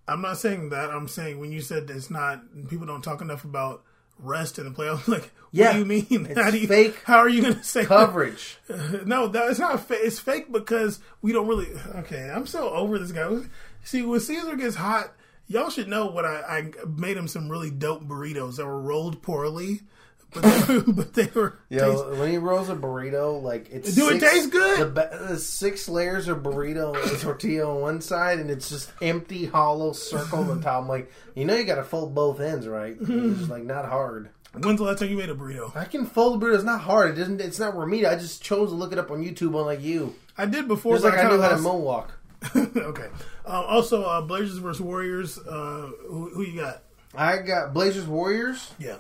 I'm 0.08 0.22
not 0.22 0.38
saying 0.38 0.70
that. 0.70 0.90
I'm 0.90 1.08
saying 1.08 1.40
when 1.40 1.52
you 1.52 1.62
said 1.62 1.90
it's 1.90 2.10
not, 2.10 2.42
people 2.70 2.88
don't 2.88 3.04
talk 3.04 3.22
enough 3.22 3.44
about 3.44 3.84
rest 4.20 4.58
in 4.60 4.66
the 4.66 4.72
playoffs. 4.72 5.08
Like, 5.08 5.32
Yeah, 5.52 5.68
what 5.68 5.74
do 5.74 5.80
you 5.80 5.86
mean? 5.86 6.28
it's 6.30 6.40
how 6.42 6.52
do 6.52 6.58
you, 6.58 6.68
fake 6.68 7.02
How 7.04 7.18
are 7.18 7.30
you 7.30 7.42
going 7.42 7.56
to 7.56 7.64
say 7.64 7.82
that? 7.82 7.88
Coverage. 7.88 8.58
No, 9.06 9.28
that 9.28 9.50
it's 9.50 9.60
not. 9.60 9.86
Fake. 9.86 10.00
It's 10.04 10.20
fake 10.20 10.52
because 10.52 11.00
we 11.22 11.32
don't 11.34 11.48
really. 11.48 11.68
Okay, 11.98 12.30
I'm 12.34 12.46
so 12.48 12.70
over 12.70 12.98
this 13.00 13.12
guy. 13.12 13.42
See, 13.84 14.02
when 14.02 14.20
Caesar 14.20 14.56
gets 14.56 14.76
hot, 14.76 15.14
y'all 15.48 15.70
should 15.70 15.88
know 15.88 16.08
what 16.08 16.26
I, 16.26 16.42
I 16.42 16.72
made 16.88 17.18
him 17.18 17.28
some 17.28 17.50
really 17.50 17.72
dope 17.72 18.04
burritos 18.04 18.58
that 18.58 18.66
were 18.66 18.82
rolled 18.82 19.22
poorly, 19.22 19.82
but 20.34 20.44
they, 20.44 20.80
but 20.88 21.14
they 21.14 21.26
were. 21.34 21.58
Yo, 21.70 21.92
taste- 21.92 22.20
when 22.20 22.32
he 22.32 22.38
rolls 22.38 22.70
a 22.70 22.76
burrito, 22.76 23.42
like 23.42 23.70
it's 23.72 23.96
Do 23.96 24.10
it 24.10 24.20
six- 24.20 24.32
taste 24.34 24.52
good? 24.52 24.96
The, 24.96 25.10
the 25.30 25.38
six 25.40 25.88
layers 25.90 26.28
of 26.28 26.40
burrito 26.40 26.96
and 27.10 27.20
tortilla 27.22 27.74
on 27.76 27.82
one 27.82 28.02
side, 28.02 28.40
and 28.40 28.50
it's 28.52 28.70
just 28.70 28.92
empty, 29.02 29.46
hollow 29.46 29.94
circle 29.94 30.40
on 30.40 30.48
the 30.58 30.62
top. 30.64 30.82
I'm 30.84 30.88
like, 30.88 31.12
you 31.36 31.46
know, 31.46 31.56
you 31.56 31.64
got 31.64 31.76
to 31.76 31.84
fold 31.84 32.14
both 32.16 32.40
ends, 32.40 32.68
right? 32.68 32.96
It's 33.02 33.50
like 33.50 33.64
not 33.64 33.86
hard. 33.86 34.30
When's 34.54 34.80
the 34.80 34.86
last 34.86 35.00
time 35.00 35.10
you 35.10 35.18
made 35.18 35.30
a 35.30 35.36
burrito? 35.36 35.76
I 35.76 35.86
can 35.86 36.06
fold 36.06 36.42
a 36.42 36.46
burrito. 36.46 36.56
It's 36.56 36.64
not 36.64 36.82
hard. 36.82 37.12
It 37.12 37.20
doesn't. 37.20 37.42
It's 37.42 37.60
not 37.60 37.76
Ramita. 37.76 38.10
I 38.10 38.16
just 38.16 38.42
chose 38.42 38.70
to 38.70 38.76
look 38.76 38.92
it 38.92 38.98
up 38.98 39.12
on 39.12 39.24
YouTube, 39.24 39.50
unlike 39.60 39.82
you. 39.82 40.16
I 40.38 40.46
did 40.46 40.68
before. 40.68 40.96
Just 40.96 41.04
like 41.06 41.14
I 41.16 41.22
kinda 41.22 41.36
knew 41.36 41.42
how 41.42 41.50
to 41.50 41.56
moonwalk. 41.58 42.08
okay. 42.78 43.08
Um, 43.46 43.66
also, 43.68 44.04
uh, 44.04 44.22
Blazers 44.22 44.58
versus 44.58 44.82
Warriors. 44.82 45.38
Uh, 45.38 45.90
who, 46.08 46.30
who 46.34 46.42
you 46.44 46.60
got? 46.62 46.84
I 47.16 47.38
got 47.38 47.74
Blazers 47.74 48.06
Warriors. 48.08 48.72
Yeah. 48.80 48.98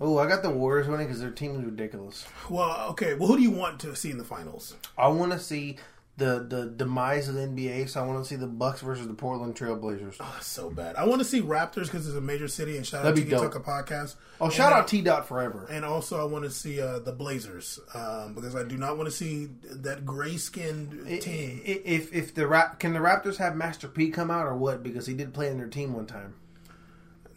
Oh, 0.00 0.18
I 0.18 0.28
got 0.28 0.42
the 0.42 0.50
Warriors 0.50 0.86
winning 0.86 1.06
because 1.08 1.20
their 1.20 1.30
team 1.30 1.56
is 1.58 1.64
ridiculous. 1.64 2.24
Well, 2.48 2.90
okay. 2.90 3.14
Well, 3.14 3.26
who 3.28 3.36
do 3.36 3.42
you 3.42 3.50
want 3.50 3.80
to 3.80 3.96
see 3.96 4.10
in 4.10 4.18
the 4.18 4.24
finals? 4.24 4.76
I 4.96 5.08
want 5.08 5.32
to 5.32 5.38
see 5.40 5.76
the 6.16 6.44
the 6.48 6.66
demise 6.66 7.28
of 7.28 7.34
the 7.36 7.42
NBA. 7.42 7.88
So 7.88 8.02
I 8.02 8.06
want 8.06 8.22
to 8.22 8.28
see 8.28 8.36
the 8.36 8.46
Bucks 8.46 8.80
versus 8.80 9.06
the 9.08 9.14
Portland 9.14 9.56
Trail 9.56 9.74
Blazers. 9.76 10.16
Oh, 10.20 10.38
so 10.40 10.70
bad. 10.70 10.94
I 10.96 11.04
want 11.04 11.20
to 11.20 11.24
see 11.24 11.40
Raptors 11.40 11.84
because 11.86 12.06
it's 12.06 12.16
a 12.16 12.20
major 12.20 12.46
city. 12.48 12.76
And 12.76 12.86
shout 12.86 13.00
out 13.00 13.04
That'd 13.14 13.18
to 13.18 13.24
be 13.24 13.30
the 13.30 13.36
dope. 13.42 13.52
Tucker 13.52 13.60
podcast. 13.60 14.14
Oh, 14.40 14.50
shout 14.50 14.72
And, 14.72 14.80
out 14.82 14.88
T 14.88 15.00
Dot 15.02 15.26
forever. 15.26 15.66
And 15.70 15.84
also, 15.84 16.20
I 16.20 16.24
want 16.30 16.44
to 16.44 16.50
see 16.50 16.80
uh, 16.80 17.00
the 17.00 17.12
Blazers 17.12 17.80
um, 17.94 18.34
because 18.34 18.54
I 18.54 18.62
do 18.64 18.76
not 18.76 18.96
want 18.96 19.08
to 19.08 19.14
see 19.14 19.48
that 19.64 20.06
gray 20.06 20.36
skinned 20.36 20.92
team. 21.22 21.60
If 21.64 22.12
if 22.12 22.34
the 22.34 22.46
Rap 22.46 22.78
can 22.78 22.92
the 22.92 23.00
Raptors 23.00 23.36
have 23.38 23.56
Master 23.56 23.88
P 23.88 24.10
come 24.10 24.30
out 24.30 24.46
or 24.46 24.56
what? 24.56 24.82
Because 24.84 25.06
he 25.06 25.14
did 25.14 25.34
play 25.34 25.48
in 25.50 25.56
their 25.58 25.66
team 25.68 25.92
one 25.92 26.06
time. 26.06 26.34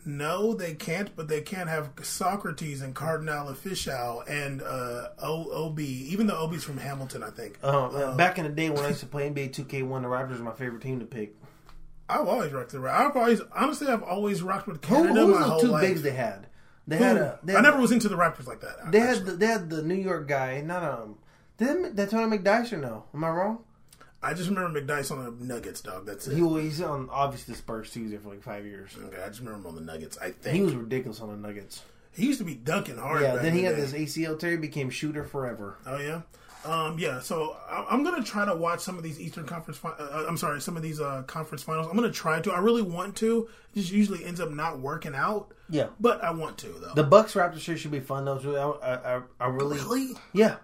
No, 0.05 0.53
they 0.53 0.73
can't, 0.73 1.15
but 1.15 1.27
they 1.27 1.41
can't 1.41 1.69
have 1.69 1.95
Saukrates 1.97 2.81
and 2.81 2.95
Kardinal 2.95 3.47
Offishall 3.53 4.23
and 4.27 4.61
uh, 4.61 5.09
OB, 5.21 5.79
even 5.79 6.27
though 6.27 6.37
OB's 6.43 6.63
from 6.63 6.77
Hamilton, 6.77 7.23
I 7.23 7.29
think. 7.29 7.59
Uh, 7.61 8.15
back 8.15 8.37
in 8.37 8.45
the 8.45 8.49
day 8.49 8.69
when 8.69 8.83
I 8.83 8.89
used 8.89 9.01
to 9.01 9.05
play 9.05 9.29
NBA 9.29 9.51
2K1, 9.53 10.01
the 10.01 10.07
Raptors 10.07 10.37
were 10.39 10.43
my 10.45 10.53
favorite 10.53 10.81
team 10.81 10.99
to 10.99 11.05
pick. 11.05 11.35
I've 12.09 12.27
always 12.27 12.51
rocked 12.51 12.71
the 12.71 12.79
Raptors. 12.79 13.09
I've 13.09 13.15
always, 13.15 13.41
honestly, 13.55 13.87
I've 13.87 14.03
always 14.03 14.41
rocked 14.41 14.67
with 14.67 14.81
Canada 14.81 15.21
who 15.21 15.27
was 15.27 15.35
my 15.35 15.41
the 15.45 15.49
whole 15.51 15.61
two 15.61 15.67
life. 15.67 15.81
bigs 15.81 16.01
they 16.01 16.11
had? 16.11 16.47
They 16.87 16.97
Who? 16.97 17.03
had 17.03 17.17
a. 17.17 17.39
They 17.43 17.53
had, 17.53 17.59
I 17.59 17.69
never 17.69 17.79
was 17.79 17.91
into 17.91 18.09
the 18.09 18.15
Raptors 18.17 18.47
like 18.47 18.61
that. 18.61 18.91
They 18.91 18.99
had 18.99 19.25
the, 19.25 19.31
they 19.33 19.45
had 19.45 19.69
the 19.69 19.81
New 19.83 19.95
York 19.95 20.27
guy, 20.27 20.61
not 20.61 20.83
um. 20.83 21.17
Did 21.57 21.95
that 21.95 22.09
Tony 22.09 22.35
McDyess 22.37 22.73
or 22.73 22.77
no? 22.77 23.05
Am 23.13 23.23
I 23.23 23.29
wrong? 23.29 23.63
I 24.23 24.33
just 24.33 24.49
remember 24.49 24.79
McDyess 24.81 25.11
on 25.11 25.23
the 25.39 25.45
Nuggets, 25.45 25.81
dog. 25.81 26.05
That's 26.05 26.27
it. 26.27 26.35
He 26.35 26.41
was 26.41 26.63
he's 26.63 26.81
on 26.81 27.09
obviously 27.11 27.53
the 27.53 27.57
Spurs 27.57 27.91
too. 27.91 27.99
He 27.99 28.03
was 28.03 28.11
there 28.11 28.19
for 28.21 28.29
like 28.29 28.43
five 28.43 28.65
years. 28.65 28.91
okay, 29.05 29.21
I 29.21 29.27
just 29.27 29.39
remember 29.39 29.59
him 29.61 29.67
on 29.67 29.75
the 29.75 29.81
Nuggets. 29.91 30.17
I 30.19 30.31
think 30.31 30.55
He 30.55 30.61
was 30.61 30.75
ridiculous 30.75 31.19
on 31.21 31.29
the 31.29 31.47
Nuggets. 31.47 31.83
He 32.13 32.25
used 32.27 32.39
to 32.39 32.45
be 32.45 32.55
dunking 32.55 32.97
hard. 32.97 33.21
Yeah, 33.21 33.33
back 33.33 33.41
then 33.43 33.53
he 33.53 33.63
had 33.63 33.75
day. 33.77 33.81
this 33.81 33.93
ACL 33.93 34.37
tear. 34.37 34.51
He 34.51 34.57
became 34.57 34.89
shooter 34.89 35.23
forever. 35.23 35.77
Oh 35.87 35.97
yeah, 35.97 36.21
um, 36.65 36.99
yeah. 36.99 37.19
So 37.21 37.55
I- 37.69 37.85
I'm 37.89 38.03
gonna 38.03 38.21
try 38.23 38.45
to 38.45 38.53
watch 38.55 38.81
some 38.81 38.97
of 38.97 39.03
these 39.03 39.19
Eastern 39.19 39.45
Conference. 39.45 39.77
Fi- 39.79 39.89
uh, 39.97 40.25
I'm 40.27 40.37
sorry, 40.37 40.59
some 40.61 40.75
of 40.77 40.83
these 40.83 40.99
uh, 40.99 41.23
conference 41.25 41.63
finals. 41.63 41.87
I'm 41.89 41.95
gonna 41.95 42.11
try 42.11 42.41
to. 42.41 42.51
I 42.51 42.59
really 42.59 42.81
want 42.81 43.15
to. 43.17 43.47
It 43.73 43.79
just 43.79 43.91
usually 43.93 44.23
ends 44.25 44.39
up 44.41 44.51
not 44.51 44.79
working 44.79 45.15
out. 45.15 45.53
Yeah. 45.69 45.87
but 46.01 46.21
I 46.21 46.31
want 46.31 46.57
to 46.59 46.67
though. 46.67 46.93
The 46.93 47.03
Bucks 47.03 47.33
Raptors 47.33 47.61
series 47.61 47.79
should 47.79 47.91
be 47.91 48.01
fun 48.01 48.25
though. 48.25 48.77
I, 48.83 49.15
I, 49.15 49.21
I 49.39 49.47
really, 49.47 49.77
really, 49.77 50.09
yeah. 50.33 50.57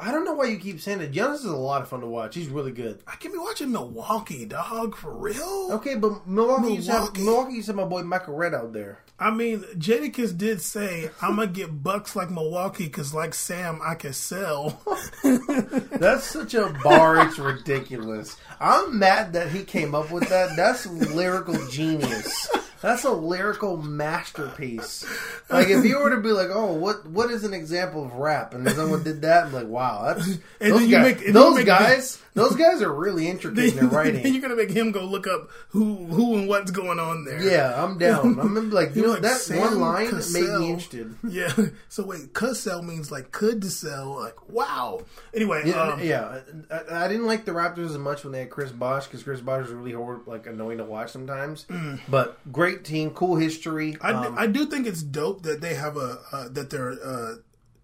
I 0.00 0.12
don't 0.12 0.24
know 0.24 0.34
why 0.34 0.44
you 0.46 0.58
keep 0.58 0.80
saying 0.80 1.00
it. 1.00 1.12
Giannis 1.12 1.36
is 1.36 1.44
a 1.46 1.56
lot 1.56 1.82
of 1.82 1.88
fun 1.88 2.00
to 2.00 2.06
watch. 2.06 2.36
He's 2.36 2.48
really 2.48 2.70
good. 2.70 3.00
I 3.06 3.16
can 3.16 3.32
be 3.32 3.38
watching 3.38 3.72
Milwaukee, 3.72 4.44
dog, 4.46 4.94
for 4.94 5.12
real. 5.12 5.70
Okay, 5.72 5.96
but 5.96 6.24
Milwaukee, 6.26 6.74
used 6.74 6.86
to 6.86 6.92
have 6.92 7.00
Milwaukee. 7.02 7.22
Milwaukee 7.24 7.54
used 7.54 7.66
to 7.66 7.72
have 7.72 7.76
my 7.76 7.84
boy 7.84 8.02
Michael 8.02 8.34
Redd 8.36 8.54
out 8.54 8.72
there. 8.72 9.00
I 9.18 9.32
mean, 9.32 9.62
Jadakiss 9.76 10.38
did 10.38 10.60
say, 10.62 11.10
"I'm 11.20 11.36
gonna 11.36 11.48
get 11.48 11.82
Bucks 11.82 12.14
like 12.14 12.30
Milwaukee 12.30 12.84
because, 12.84 13.12
like 13.12 13.34
Sam, 13.34 13.80
I 13.82 13.96
can 13.96 14.12
sell." 14.12 14.80
That's 15.24 16.24
such 16.24 16.54
a 16.54 16.68
bar. 16.84 17.26
it's 17.26 17.38
ridiculous. 17.38 18.36
I'm 18.60 19.00
mad 19.00 19.32
that 19.32 19.50
he 19.50 19.64
came 19.64 19.96
up 19.96 20.12
with 20.12 20.28
that. 20.28 20.54
That's 20.54 20.86
lyrical 20.86 21.66
genius. 21.66 22.48
That's 22.80 23.04
a 23.04 23.10
lyrical 23.10 23.76
masterpiece. 23.76 25.04
Like 25.50 25.68
if 25.68 25.84
you 25.84 25.98
were 25.98 26.10
to 26.10 26.20
be 26.20 26.30
like, 26.30 26.48
"Oh, 26.52 26.74
what 26.74 27.06
what 27.08 27.30
is 27.30 27.44
an 27.44 27.54
example 27.54 28.04
of 28.04 28.14
rap?" 28.14 28.54
and 28.54 28.68
someone 28.70 29.02
did 29.02 29.22
that, 29.22 29.46
I'm 29.46 29.52
like, 29.52 29.66
"Wow, 29.66 30.04
that's 30.14 30.28
And 30.60 30.72
those 30.72 30.90
guys. 30.90 31.02
make- 31.02 31.32
those 31.32 31.64
guys, 31.64 32.18
those 32.38 32.56
guys 32.56 32.80
are 32.82 32.92
really 32.92 33.28
intricate 33.28 33.64
in 33.64 33.74
their 33.76 33.84
then 33.88 33.90
writing." 33.90 34.32
you're 34.32 34.42
gonna 34.42 34.56
make 34.56 34.70
him 34.70 34.92
go 34.92 35.04
look 35.04 35.26
up 35.26 35.48
who 35.70 36.06
who 36.06 36.36
and 36.36 36.48
what's 36.48 36.70
going 36.70 36.98
on 36.98 37.24
there. 37.24 37.42
Yeah, 37.42 37.82
I'm 37.82 37.98
down. 37.98 38.38
I'm 38.40 38.70
like, 38.70 38.94
you 38.96 39.02
know, 39.02 39.12
like, 39.12 39.22
that 39.22 39.40
Sam 39.40 39.60
one 39.60 39.80
line 39.80 40.10
Cassell. 40.10 40.40
made 40.42 40.58
me 40.60 40.68
interested. 40.70 41.14
Yeah. 41.28 41.52
So 41.88 42.04
wait, 42.04 42.32
Cassell 42.34 42.82
means 42.82 43.10
like 43.10 43.32
could 43.32 43.62
to 43.62 43.70
sell. 43.70 44.16
Like 44.20 44.48
wow. 44.48 45.00
Anyway, 45.34 45.62
Yeah, 45.66 45.82
um, 45.82 46.02
yeah. 46.02 46.40
I, 46.70 47.04
I 47.04 47.08
didn't 47.08 47.26
like 47.26 47.44
the 47.44 47.52
Raptors 47.52 47.86
as 47.90 47.98
much 47.98 48.24
when 48.24 48.32
they 48.32 48.40
had 48.40 48.50
Chris 48.50 48.72
Bosh 48.72 49.06
because 49.06 49.22
Chris 49.22 49.40
Bosh 49.40 49.62
was 49.62 49.72
really 49.72 49.92
hard, 49.92 50.26
like 50.26 50.46
annoying 50.46 50.78
to 50.78 50.84
watch 50.84 51.10
sometimes. 51.10 51.66
But 52.08 52.38
great 52.52 52.84
team, 52.84 53.10
cool 53.10 53.36
history. 53.36 53.94
Mm. 53.94 54.04
I, 54.04 54.26
Um, 54.26 54.38
I 54.38 54.46
do 54.46 54.66
think 54.66 54.86
it's 54.86 55.02
dope 55.02 55.42
that 55.42 55.60
they 55.60 55.74
have 55.74 55.96
a 55.96 56.18
uh, 56.32 56.48
that 56.50 56.70
their 56.70 56.92
uh, 56.92 57.34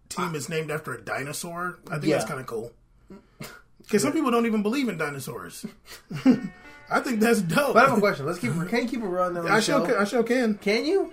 team 0.08 0.34
is 0.34 0.48
named 0.48 0.70
after 0.70 0.94
a 0.94 1.00
dinosaur. 1.02 1.78
I 1.90 1.98
think 1.98 2.12
that's 2.12 2.24
kind 2.24 2.40
of 2.40 2.46
cool. 2.46 2.72
Because 3.84 4.02
some 4.02 4.12
people 4.12 4.30
don't 4.30 4.46
even 4.46 4.62
believe 4.62 4.88
in 4.88 4.96
dinosaurs. 4.98 5.64
I 6.90 7.00
think 7.00 7.20
that's 7.20 7.40
dope. 7.42 7.74
but 7.74 7.84
I 7.84 7.88
have 7.88 7.98
a 7.98 8.00
question. 8.00 8.26
Let's 8.26 8.38
keep. 8.38 8.52
Can 8.52 8.82
you 8.82 8.88
keep 8.88 9.00
it 9.02 9.06
running 9.06 9.38
on 9.38 9.46
I 9.48 9.60
show? 9.60 9.78
sure, 9.78 9.86
can, 9.86 9.96
I 9.96 10.04
sure 10.04 10.22
can. 10.22 10.54
Can 10.58 10.84
you? 10.84 11.12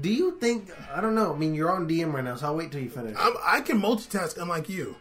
Do 0.00 0.10
you 0.10 0.38
think? 0.40 0.70
I 0.92 1.00
don't 1.00 1.14
know. 1.14 1.34
I 1.34 1.36
mean, 1.36 1.54
you're 1.54 1.70
on 1.70 1.86
DM 1.88 2.12
right 2.12 2.24
now, 2.24 2.36
so 2.36 2.46
I'll 2.46 2.56
wait 2.56 2.72
till 2.72 2.80
you 2.80 2.90
finish. 2.90 3.16
I'm, 3.18 3.34
I 3.44 3.60
can 3.60 3.80
multitask 3.80 4.40
unlike 4.40 4.68
you. 4.68 4.96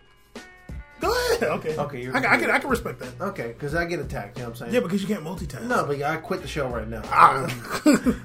Go 0.99 1.11
ahead. 1.11 1.43
Okay. 1.43 1.75
Okay, 1.77 2.03
you're 2.03 2.15
I, 2.15 2.21
can- 2.21 2.29
I 2.31 2.37
can 2.37 2.49
I 2.51 2.59
can 2.59 2.69
respect 2.69 2.99
that. 2.99 3.19
Okay, 3.19 3.47
because 3.47 3.73
I 3.73 3.85
get 3.85 3.99
attacked. 3.99 4.37
You 4.37 4.43
know 4.43 4.49
what 4.49 4.53
I'm 4.53 4.57
saying? 4.67 4.73
Yeah, 4.73 4.81
because 4.81 5.01
you 5.01 5.07
can't 5.07 5.23
multitask. 5.23 5.63
No, 5.63 5.85
but 5.85 6.01
I 6.03 6.17
quit 6.17 6.41
the 6.41 6.47
show 6.47 6.67
right 6.67 6.87
now. 6.87 7.01
Ah. 7.05 7.47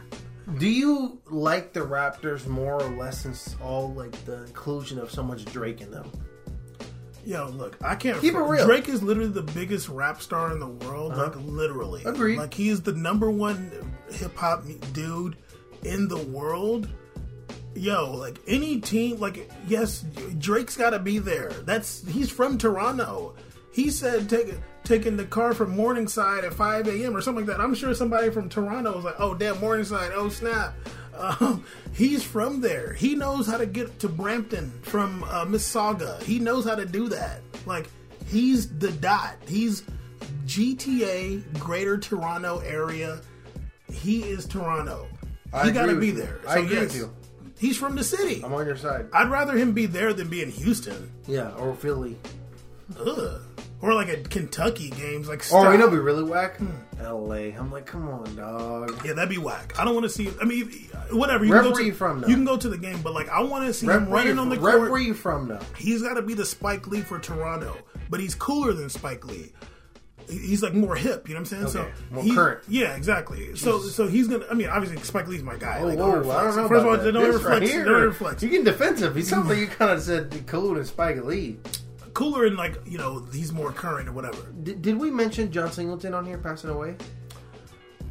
Do 0.58 0.68
you 0.68 1.18
like 1.26 1.72
the 1.72 1.80
Raptors 1.80 2.46
more 2.46 2.80
or 2.80 2.88
less 2.96 3.22
since 3.22 3.56
all 3.62 3.92
like 3.94 4.12
the 4.26 4.44
inclusion 4.44 4.98
of 4.98 5.10
so 5.10 5.22
much 5.22 5.44
Drake 5.46 5.80
in 5.80 5.90
them? 5.90 6.10
Yo, 7.26 7.48
look, 7.48 7.76
I 7.82 7.96
can't. 7.96 8.20
Keep 8.20 8.34
it 8.34 8.38
real. 8.38 8.60
Uh-huh. 8.60 8.66
Drake 8.66 8.88
is 8.88 9.02
literally 9.02 9.30
the 9.30 9.42
biggest 9.42 9.88
rap 9.88 10.22
star 10.22 10.52
in 10.52 10.60
the 10.60 10.68
world. 10.68 11.16
Like 11.16 11.34
literally, 11.34 12.04
Agreed. 12.04 12.38
Like 12.38 12.54
he 12.54 12.68
is 12.68 12.82
the 12.82 12.92
number 12.92 13.28
one 13.30 13.72
hip 14.10 14.36
hop 14.36 14.64
dude 14.92 15.36
in 15.82 16.06
the 16.06 16.18
world. 16.18 16.88
Yo, 17.74 18.14
like 18.14 18.38
any 18.46 18.80
team, 18.80 19.18
like 19.18 19.50
yes, 19.66 20.04
Drake's 20.38 20.76
got 20.76 20.90
to 20.90 21.00
be 21.00 21.18
there. 21.18 21.50
That's 21.50 22.06
he's 22.06 22.30
from 22.30 22.58
Toronto. 22.58 23.34
He 23.72 23.90
said 23.90 24.30
take, 24.30 24.54
taking 24.84 25.16
the 25.16 25.26
car 25.26 25.52
from 25.52 25.76
Morningside 25.76 26.44
at 26.44 26.54
5 26.54 26.86
a.m. 26.86 27.14
or 27.14 27.20
something 27.20 27.44
like 27.44 27.56
that. 27.56 27.62
I'm 27.62 27.74
sure 27.74 27.92
somebody 27.92 28.30
from 28.30 28.48
Toronto 28.48 28.94
was 28.94 29.04
like, 29.04 29.16
"Oh 29.18 29.34
damn, 29.34 29.58
Morningside! 29.58 30.12
Oh 30.14 30.28
snap!" 30.28 30.74
Um, 31.16 31.64
he's 31.94 32.22
from 32.22 32.60
there. 32.60 32.93
He 32.93 33.14
knows 33.14 33.47
how 33.47 33.56
to 33.56 33.66
get 33.66 33.98
to 34.01 34.09
Brampton 34.09 34.70
from 34.82 35.24
uh, 35.24 35.44
Mississauga. 35.44 36.22
He 36.22 36.38
knows 36.38 36.64
how 36.64 36.74
to 36.74 36.84
do 36.84 37.09
that. 37.09 37.40
Like 37.64 37.88
he's 38.26 38.68
the 38.78 38.93
dot. 38.93 39.36
He's 39.47 39.82
GTA 40.47 41.59
Greater 41.59 41.98
Toronto 41.98 42.59
area. 42.60 43.20
He 43.93 44.22
is 44.24 44.47
Toronto. 44.47 45.09
I 45.52 45.66
he 45.66 45.72
got 45.72 45.86
to 45.86 45.98
be 45.98 46.09
you. 46.09 46.12
there. 46.12 46.40
I 46.48 46.59
agree 46.59 46.80
with 46.80 46.94
you. 46.94 47.14
He's 47.59 47.78
from 47.78 47.94
the 47.97 48.05
city. 48.05 48.43
I'm 48.44 48.52
on 48.52 48.66
your 48.66 48.76
side. 48.76 49.06
I'd 49.12 49.30
rather 49.30 49.56
him 49.56 49.72
be 49.72 49.86
there 49.86 50.12
than 50.12 50.28
be 50.28 50.43
in 50.43 50.51
Houston. 50.51 51.10
Yeah, 51.26 51.52
or 51.52 51.74
Philly. 51.74 52.16
Ugh. 53.01 53.40
Or 53.82 53.92
like 53.92 54.08
at 54.08 54.30
Kentucky 54.30 54.88
games, 54.90 55.28
like 55.28 55.42
stop. 55.42 55.70
you 55.72 55.78
know, 55.78 55.90
be 55.90 55.98
really 55.98 56.24
whack. 56.24 56.56
Hmm. 56.56 56.70
L.A. 56.98 57.52
I'm 57.52 57.70
like, 57.70 57.84
come 57.84 58.08
on, 58.08 58.34
dog. 58.34 59.04
Yeah, 59.04 59.12
that'd 59.12 59.28
be 59.28 59.36
whack. 59.38 59.74
I 59.78 59.84
don't 59.84 59.92
want 59.94 60.04
to 60.04 60.08
see. 60.10 60.30
I 60.40 60.44
mean, 60.46 60.70
whatever. 61.10 61.44
You 61.44 61.52
Rep 61.52 61.62
can 61.62 61.70
go 61.70 61.74
where 61.74 61.82
to, 61.82 61.86
you 61.86 61.92
from, 61.92 62.20
though? 62.22 62.28
You 62.28 62.34
can 62.36 62.44
go 62.46 62.56
to 62.56 62.68
the 62.70 62.78
game, 62.78 63.02
but 63.02 63.12
like, 63.12 63.28
I 63.28 63.42
want 63.42 63.66
to 63.66 63.74
see 63.74 63.86
Rep 63.86 63.98
him 63.98 64.10
where, 64.10 64.22
you 64.22 64.28
running 64.30 64.38
on 64.38 64.48
the 64.48 64.58
rep 64.58 64.76
court. 64.76 64.90
where 64.90 65.00
you 65.00 65.12
from, 65.12 65.48
though. 65.48 65.60
He's 65.76 66.00
got 66.02 66.14
to 66.14 66.22
be 66.22 66.32
the 66.32 66.46
Spike 66.46 66.86
Lee 66.86 67.02
for 67.02 67.18
Toronto, 67.18 67.76
but 68.08 68.18
he's 68.18 68.34
cooler 68.34 68.72
than 68.72 68.88
Spike 68.88 69.26
Lee. 69.26 69.52
He- 70.28 70.38
He's 70.38 70.60
like 70.62 70.72
more 70.74 70.96
hip, 70.96 71.28
you 71.28 71.34
know 71.34 71.40
what 71.42 71.52
I'm 71.52 71.70
saying? 71.70 71.84
Okay, 71.84 71.92
so 72.10 72.14
more 72.14 72.24
he- 72.24 72.34
current. 72.34 72.64
Yeah, 72.66 72.96
exactly. 72.96 73.54
So 73.56 73.78
so 73.80 74.08
he's 74.08 74.26
gonna. 74.26 74.44
I 74.50 74.54
mean, 74.54 74.68
obviously 74.68 75.00
Spike 75.04 75.28
Lee's 75.28 75.42
my 75.44 75.54
guy. 75.56 75.80
Oh, 75.80 75.86
like, 75.86 75.98
whoa, 75.98 76.22
don't 76.22 76.30
I 76.34 76.44
don't 76.44 76.56
know. 76.56 76.66
First 76.68 76.70
about 76.70 76.76
of 76.80 76.86
all, 76.86 76.96
that. 77.04 77.12
don't 77.12 77.22
ever 77.24 77.38
right 77.38 77.58
flex. 77.58 77.70
here, 77.70 77.84
Don't 77.84 77.94
ever 78.02 78.12
flex. 78.12 78.42
You 78.42 78.48
getting 78.48 78.64
defensive. 78.64 79.14
He 79.14 79.22
sounds 79.22 79.48
like 79.48 79.58
you 79.58 79.66
kind 79.68 79.92
of 79.92 80.02
said 80.02 80.34
cool 80.46 80.76
and 80.76 80.84
Spike 80.86 81.22
Lee. 81.24 81.58
Cooler 82.16 82.47
and 82.47 82.56
like 82.56 82.76
you 82.86 82.97
know 82.97 83.26
he's 83.30 83.52
more 83.52 83.70
current 83.72 84.09
or 84.09 84.12
whatever. 84.12 84.51
Did, 84.62 84.80
did 84.80 84.97
we 84.98 85.10
mention 85.10 85.52
John 85.52 85.70
Singleton 85.70 86.14
on 86.14 86.24
here 86.24 86.38
passing 86.38 86.70
away? 86.70 86.97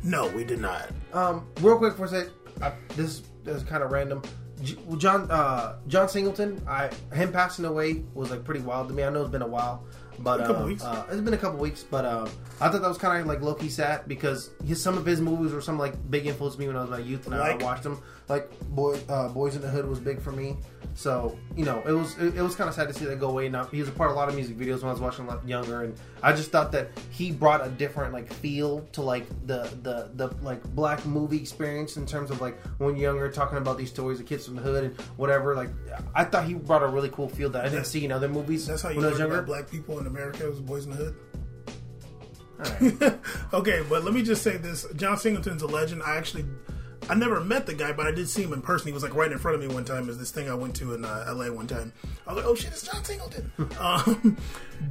No, 0.04 0.28
we 0.28 0.44
did 0.44 0.60
not. 0.60 0.90
Um, 1.14 1.48
real 1.62 1.78
quick 1.80 1.96
for 1.96 2.06
a 2.06 2.08
sec, 2.08 2.28
I, 2.62 2.72
this, 2.96 3.24
this 3.44 3.58
is 3.58 3.64
kind 3.64 3.82
of 3.84 3.90
random. 3.92 4.22
J- 4.62 4.78
John 4.98 5.30
uh, 5.32 5.78
John 5.88 6.08
Singleton, 6.08 6.62
I 6.68 6.90
him 7.14 7.32
passing 7.32 7.66
away 7.66 8.04
was 8.14 8.30
like 8.30 8.44
pretty 8.44 8.62
wild 8.62 8.88
to 8.90 8.94
me. 8.94 9.04
I 9.04 9.10
know 9.10 9.22
it's 9.22 9.32
been 9.32 9.42
a 9.42 9.48
while, 9.48 9.84
but 10.20 10.40
A 10.42 10.46
couple 10.46 10.64
uh, 10.64 10.68
weeks. 10.68 10.84
uh, 10.84 11.06
it's 11.10 11.22
been 11.22 11.34
a 11.34 11.38
couple 11.38 11.58
weeks. 11.60 11.84
But 11.84 12.06
uh, 12.06 12.28
I 12.62 12.70
thought 12.70 12.82
that 12.84 12.88
was 12.88 13.00
kind 13.00 13.20
of 13.20 13.26
like 13.28 13.42
low 13.42 13.56
key 13.56 13.70
sad 13.70 14.08
because 14.08 14.52
his, 14.64 14.80
some 14.82 14.98
of 14.98 15.06
his 15.06 15.20
movies 15.20 15.52
were 15.52 15.62
some 15.62 15.80
like 15.80 15.96
big 16.12 16.28
influence 16.28 16.54
to 16.56 16.62
me 16.62 16.68
when 16.68 16.78
I 16.78 16.82
was 16.82 16.92
like 16.92 17.06
youth 17.06 17.26
and 17.26 17.34
I- 17.36 17.40
Like? 17.54 17.62
I 17.64 17.66
watched 17.66 17.84
them. 17.84 18.00
Like 18.30 18.50
Boy, 18.70 19.00
uh, 19.10 19.28
Boys 19.30 19.56
in 19.56 19.62
the 19.62 19.68
Hood 19.70 19.88
was 19.88 20.00
big 20.00 20.22
for 20.22 20.32
me. 20.32 20.58
So 20.96 21.38
you 21.58 21.66
know, 21.66 21.84
it 21.86 21.92
was 21.92 22.18
it, 22.18 22.38
it 22.38 22.42
was 22.42 22.56
kind 22.56 22.70
of 22.70 22.74
sad 22.74 22.88
to 22.88 22.94
see 22.94 23.04
that 23.06 23.20
go 23.20 23.30
away. 23.30 23.50
Now 23.50 23.66
he 23.66 23.80
was 23.82 23.90
a 23.90 23.92
part 23.92 24.10
of 24.10 24.16
a 24.16 24.20
lot 24.20 24.30
of 24.30 24.36
music 24.36 24.58
videos 24.58 24.78
when 24.78 24.88
I 24.88 24.92
was 24.92 25.02
watching 25.02 25.26
a 25.26 25.28
lot 25.28 25.46
younger, 25.46 25.84
and 25.84 25.94
I 26.24 26.32
just 26.32 26.52
thought 26.52 26.72
that 26.72 26.90
he 27.12 27.32
brought 27.32 27.66
a 27.66 27.70
different 27.70 28.14
like 28.14 28.32
feel 28.32 28.80
to 28.94 29.02
like 29.02 29.28
the 29.46 29.70
the 29.84 30.10
the 30.16 30.34
like 30.42 30.64
black 30.74 31.06
movie 31.06 31.38
experience 31.38 31.98
in 31.98 32.06
terms 32.06 32.32
of 32.32 32.40
like 32.40 32.58
when 32.78 32.96
younger, 32.96 33.30
talking 33.30 33.58
about 33.58 33.78
these 33.78 33.90
stories 33.90 34.22
of 34.22 34.26
kids 34.26 34.46
from 34.46 34.56
the 34.56 34.62
hood 34.62 34.86
and 34.86 35.02
whatever. 35.18 35.54
Like 35.54 35.70
I 36.16 36.24
thought 36.24 36.46
he 36.46 36.54
brought 36.54 36.82
a 36.82 36.88
really 36.88 37.10
cool 37.10 37.28
feel 37.28 37.50
that 37.50 37.66
I 37.66 37.70
didn't 37.70 37.88
see 37.88 38.06
in 38.06 38.12
other 38.14 38.30
movies. 38.30 38.66
That's 38.66 38.82
how 38.82 38.90
you 38.90 38.96
when 38.96 39.06
I 39.06 39.10
was 39.10 39.20
younger. 39.20 39.42
black 39.42 39.70
people 39.70 40.00
in 40.00 40.08
America 40.08 40.50
was 40.50 40.62
Boys 40.62 40.86
in 40.86 40.92
the 40.92 40.98
Hood. 40.98 41.16
Alright. 42.58 43.20
okay, 43.54 43.84
but 43.90 44.06
let 44.06 44.14
me 44.14 44.24
just 44.24 44.44
say 44.44 44.56
this: 44.56 44.86
John 44.96 45.18
Singleton's 45.18 45.62
a 45.62 45.68
legend. 45.68 46.04
I 46.04 46.16
actually, 46.16 46.46
I 47.08 47.14
never 47.14 47.40
met 47.40 47.66
the 47.66 47.74
guy, 47.74 47.92
but 47.94 48.08
I 48.08 48.12
did 48.12 48.28
see 48.28 48.44
him 48.44 48.54
in 48.54 48.62
person. 48.62 48.88
He 48.88 48.94
was 48.94 49.04
like 49.04 49.14
right 49.14 49.32
in 49.32 49.38
front 49.38 49.56
of 49.56 49.62
me 49.62 49.74
one 49.74 49.86
time. 49.86 50.10
Is 50.10 50.18
this 50.18 50.32
thing 50.32 50.50
I 50.50 50.56
went 50.56 50.76
to 50.78 50.94
in 50.94 51.06
uh, 51.06 51.26
L.A. 51.28 51.52
one 51.52 51.68
time? 51.68 51.94
I 52.26 52.34
was 52.34 52.44
like, 52.44 52.52
oh 52.52 52.56
shit, 52.56 52.72
it's 52.72 52.84
John 52.84 53.04
Singleton. 53.04 53.52
um, 53.80 54.38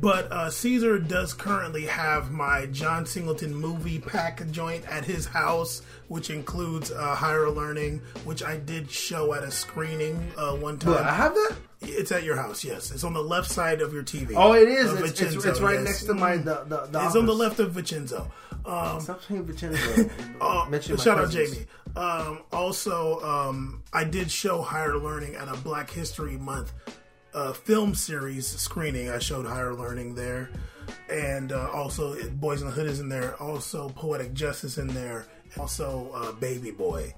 but 0.00 0.30
uh, 0.30 0.50
Caesar 0.50 0.98
does 0.98 1.34
currently 1.34 1.86
have 1.86 2.30
my 2.30 2.66
John 2.66 3.04
Singleton 3.04 3.54
movie 3.54 3.98
pack 3.98 4.48
joint 4.50 4.86
at 4.88 5.04
his 5.04 5.26
house, 5.26 5.82
which 6.08 6.30
includes 6.30 6.92
uh, 6.92 7.14
Higher 7.14 7.50
Learning, 7.50 8.00
which 8.24 8.42
I 8.42 8.58
did 8.58 8.90
show 8.90 9.34
at 9.34 9.42
a 9.42 9.50
screening 9.50 10.30
uh, 10.36 10.52
one 10.52 10.78
time. 10.78 11.04
I 11.04 11.12
have 11.12 11.34
that. 11.34 11.56
It's 11.82 12.12
at 12.12 12.22
your 12.22 12.36
house, 12.36 12.64
yes. 12.64 12.90
It's 12.92 13.04
on 13.04 13.12
the 13.12 13.22
left 13.22 13.50
side 13.50 13.82
of 13.82 13.92
your 13.92 14.04
TV. 14.04 14.32
Oh, 14.36 14.54
it 14.54 14.68
is. 14.68 14.92
It's, 14.92 15.20
it's, 15.20 15.44
it's 15.44 15.60
right 15.60 15.74
yes. 15.74 15.84
next 15.84 16.04
to 16.04 16.14
my 16.14 16.36
the 16.36 16.64
the. 16.66 16.88
the 16.90 17.04
It's 17.04 17.16
on 17.16 17.26
the 17.26 17.34
left 17.34 17.58
of 17.60 17.72
Vincenzo. 17.72 18.30
Um, 18.64 19.00
Stop 19.00 19.22
saying 19.24 19.44
Vincenzo. 19.44 20.10
uh, 20.40 20.80
shout 20.80 21.18
out. 21.18 21.30
Jamie. 21.30 21.66
Um, 21.96 22.40
also, 22.52 23.20
um, 23.20 23.82
I 23.92 24.04
did 24.04 24.30
show 24.30 24.62
Higher 24.62 24.96
Learning 24.98 25.34
at 25.36 25.48
a 25.48 25.56
Black 25.58 25.90
History 25.90 26.36
Month 26.36 26.72
uh, 27.32 27.52
film 27.52 27.94
series 27.94 28.46
screening. 28.46 29.10
I 29.10 29.18
showed 29.18 29.46
Higher 29.46 29.74
Learning 29.74 30.14
there, 30.14 30.50
and 31.10 31.52
uh, 31.52 31.70
also 31.72 32.16
Boys 32.30 32.60
in 32.62 32.66
the 32.68 32.72
Hood 32.72 32.86
is 32.86 33.00
in 33.00 33.08
there. 33.08 33.34
Also, 33.40 33.88
Poetic 33.90 34.34
Justice 34.34 34.78
in 34.78 34.88
there. 34.88 35.26
Also, 35.58 36.10
uh, 36.14 36.32
Baby 36.32 36.72
Boy. 36.72 37.14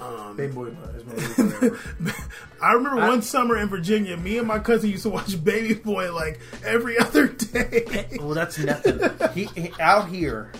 Um, 0.00 0.36
Big 0.36 0.54
boy 0.54 0.66
is 0.66 0.74
my 1.04 1.12
movie 1.12 1.20
forever. 1.76 2.16
I 2.62 2.72
remember 2.74 2.96
one 3.06 3.20
summer 3.20 3.58
in 3.58 3.68
Virginia, 3.68 4.16
me 4.16 4.38
and 4.38 4.46
my 4.46 4.58
cousin 4.60 4.90
used 4.90 5.02
to 5.02 5.10
watch 5.10 5.42
Baby 5.44 5.74
Boy 5.74 6.12
like 6.14 6.40
every 6.64 6.96
other 7.00 7.26
day. 7.26 8.06
Well, 8.20 8.30
that's 8.30 8.58
nothing. 8.58 9.00
he, 9.34 9.44
he- 9.60 9.72
out 9.80 10.08
here, 10.08 10.52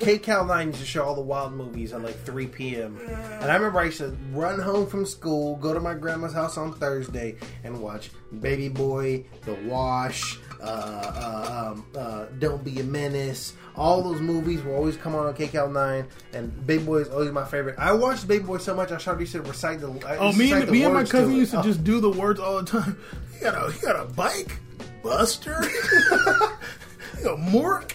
KCAL 0.00 0.46
9 0.46 0.66
used 0.68 0.80
to 0.80 0.86
show 0.86 1.04
all 1.04 1.14
the 1.14 1.20
wild 1.20 1.52
movies 1.52 1.92
at 1.92 2.02
like 2.02 2.18
3 2.24 2.46
p.m. 2.46 2.98
And 3.40 3.50
I 3.50 3.54
remember 3.56 3.80
I 3.80 3.84
used 3.84 3.98
to 3.98 4.16
run 4.32 4.58
home 4.60 4.86
from 4.86 5.04
school, 5.06 5.56
go 5.56 5.74
to 5.74 5.80
my 5.80 5.94
grandma's 5.94 6.32
house 6.32 6.56
on 6.56 6.72
Thursday, 6.74 7.36
and 7.64 7.80
watch 7.80 8.10
Baby 8.40 8.68
Boy, 8.68 9.24
The 9.42 9.54
Wash, 9.66 10.38
uh, 10.60 10.64
uh, 10.64 11.72
um, 11.72 11.86
uh, 11.96 12.26
Don't 12.38 12.62
Be 12.64 12.80
a 12.80 12.84
Menace. 12.84 13.54
All 13.76 14.02
those 14.02 14.20
movies 14.20 14.62
will 14.62 14.74
always 14.74 14.96
come 14.96 15.14
on 15.14 15.26
on 15.26 15.34
KCAL 15.34 15.72
9, 15.72 16.06
and 16.32 16.66
Baby 16.66 16.84
Boy 16.84 16.96
is 16.98 17.08
always 17.08 17.30
my 17.32 17.44
favorite. 17.44 17.76
I 17.78 17.92
watched 17.92 18.26
Baby 18.28 18.44
Boy 18.44 18.58
so 18.58 18.74
much 18.74 18.90
I 18.92 18.98
started 18.98 19.20
used 19.20 19.32
to 19.32 19.42
recite 19.42 19.80
the. 19.80 19.90
I 20.06 20.16
Oh, 20.18 20.32
me 20.32 20.52
and 20.52 20.66
the 20.66 20.72
me 20.72 20.84
and 20.84 20.94
my 20.94 21.04
cousin 21.04 21.34
it. 21.34 21.38
used 21.38 21.52
to 21.52 21.60
Oh. 21.60 21.62
just 21.62 21.84
do 21.84 22.00
the 22.00 22.10
words 22.10 22.40
all 22.40 22.56
the 22.62 22.64
time. 22.64 22.98
You 23.38 23.44
got 23.44 23.54
a 23.70 23.72
you 23.72 23.80
got 23.82 23.94
a 23.94 24.04
bike, 24.14 24.58
Buster, 25.00 25.62
you 26.10 27.22
got 27.22 27.38
Mork. 27.38 27.94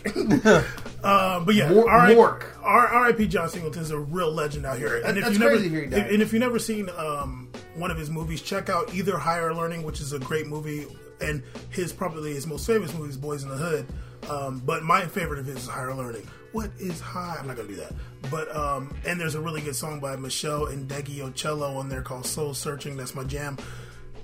Uh, 1.03 1.39
but 1.41 1.53
yeah, 1.55 1.69
Mor- 1.69 1.85
Mork. 1.85 2.45
R.I.P. 2.63 3.27
John 3.27 3.49
Singleton's 3.49 3.91
a 3.91 3.99
real 3.99 4.31
legend 4.31 4.65
out 4.65 4.77
here. 4.77 5.01
And 5.05 5.17
if 5.17 5.23
That's 5.25 5.33
you 5.33 5.39
never, 5.39 5.51
crazy 5.55 5.69
to 5.69 5.75
hear 5.75 5.83
he 5.83 5.89
died. 5.89 6.11
and 6.11 6.21
if 6.21 6.31
you've 6.31 6.39
never 6.39 6.59
seen 6.59 6.89
um, 6.97 7.49
one 7.75 7.91
of 7.91 7.97
his 7.97 8.09
movies, 8.09 8.41
check 8.41 8.69
out 8.69 8.93
either 8.95 9.17
Higher 9.17 9.53
Learning, 9.53 9.83
which 9.83 9.99
is 9.99 10.13
a 10.13 10.19
great 10.19 10.47
movie, 10.47 10.87
and 11.19 11.43
his 11.69 11.91
probably 11.91 12.33
his 12.33 12.47
most 12.47 12.65
famous 12.65 12.93
movie 12.93 13.09
is 13.09 13.17
Boys 13.17 13.43
in 13.43 13.49
the 13.49 13.57
Hood. 13.57 13.85
Um, 14.29 14.61
but 14.65 14.83
my 14.83 15.05
favorite 15.05 15.39
of 15.39 15.45
his 15.45 15.57
is 15.57 15.67
Higher 15.67 15.93
Learning. 15.93 16.25
What 16.53 16.71
is 16.79 17.01
high? 17.01 17.35
I'm 17.37 17.47
not 17.47 17.57
gonna 17.57 17.67
do 17.67 17.75
that. 17.75 17.91
But 18.31 18.55
um, 18.55 18.95
and 19.05 19.19
there's 19.19 19.35
a 19.35 19.41
really 19.41 19.59
good 19.59 19.75
song 19.75 19.99
by 19.99 20.15
Meshell 20.15 20.67
Ndegeocello 20.87 21.75
on 21.75 21.89
there 21.89 22.01
called 22.01 22.25
Soul 22.25 22.53
Searching. 22.53 22.95
That's 22.95 23.13
my 23.15 23.25
jam. 23.25 23.57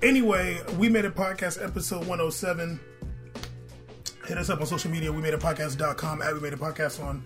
Anyway, 0.02 0.62
we 0.78 0.88
made 0.88 1.04
a 1.04 1.12
podcast 1.12 1.62
episode 1.62 2.00
107 2.08 2.80
hit 4.30 4.38
us 4.38 4.52
up 4.52 4.62
on 4.62 4.68
social 4.68 4.92
media. 4.92 5.12
We 5.12 5.24
made 5.24 5.34
a 5.34 5.40
podcast.com 5.40 6.22
at 6.22 6.34
we 6.34 6.40
made 6.40 6.54
a 6.54 6.58
podcast 6.58 7.04
on 7.04 7.26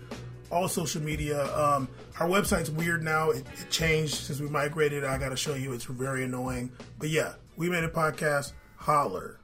all 0.50 0.68
social 0.68 1.02
media. 1.02 1.44
Um, 1.54 1.86
our 2.18 2.26
website's 2.26 2.70
weird 2.70 3.02
now. 3.02 3.30
It, 3.30 3.44
it 3.60 3.70
changed 3.70 4.14
since 4.14 4.40
we 4.40 4.48
migrated. 4.48 5.04
I 5.04 5.18
got 5.18 5.28
to 5.28 5.36
show 5.36 5.54
you. 5.54 5.74
It's 5.74 5.84
very 5.84 6.24
annoying. 6.24 6.72
But 6.98 7.10
yeah, 7.10 7.34
we 7.56 7.68
made 7.68 7.84
a 7.84 7.88
podcast. 7.88 8.54
Holler. 8.76 9.38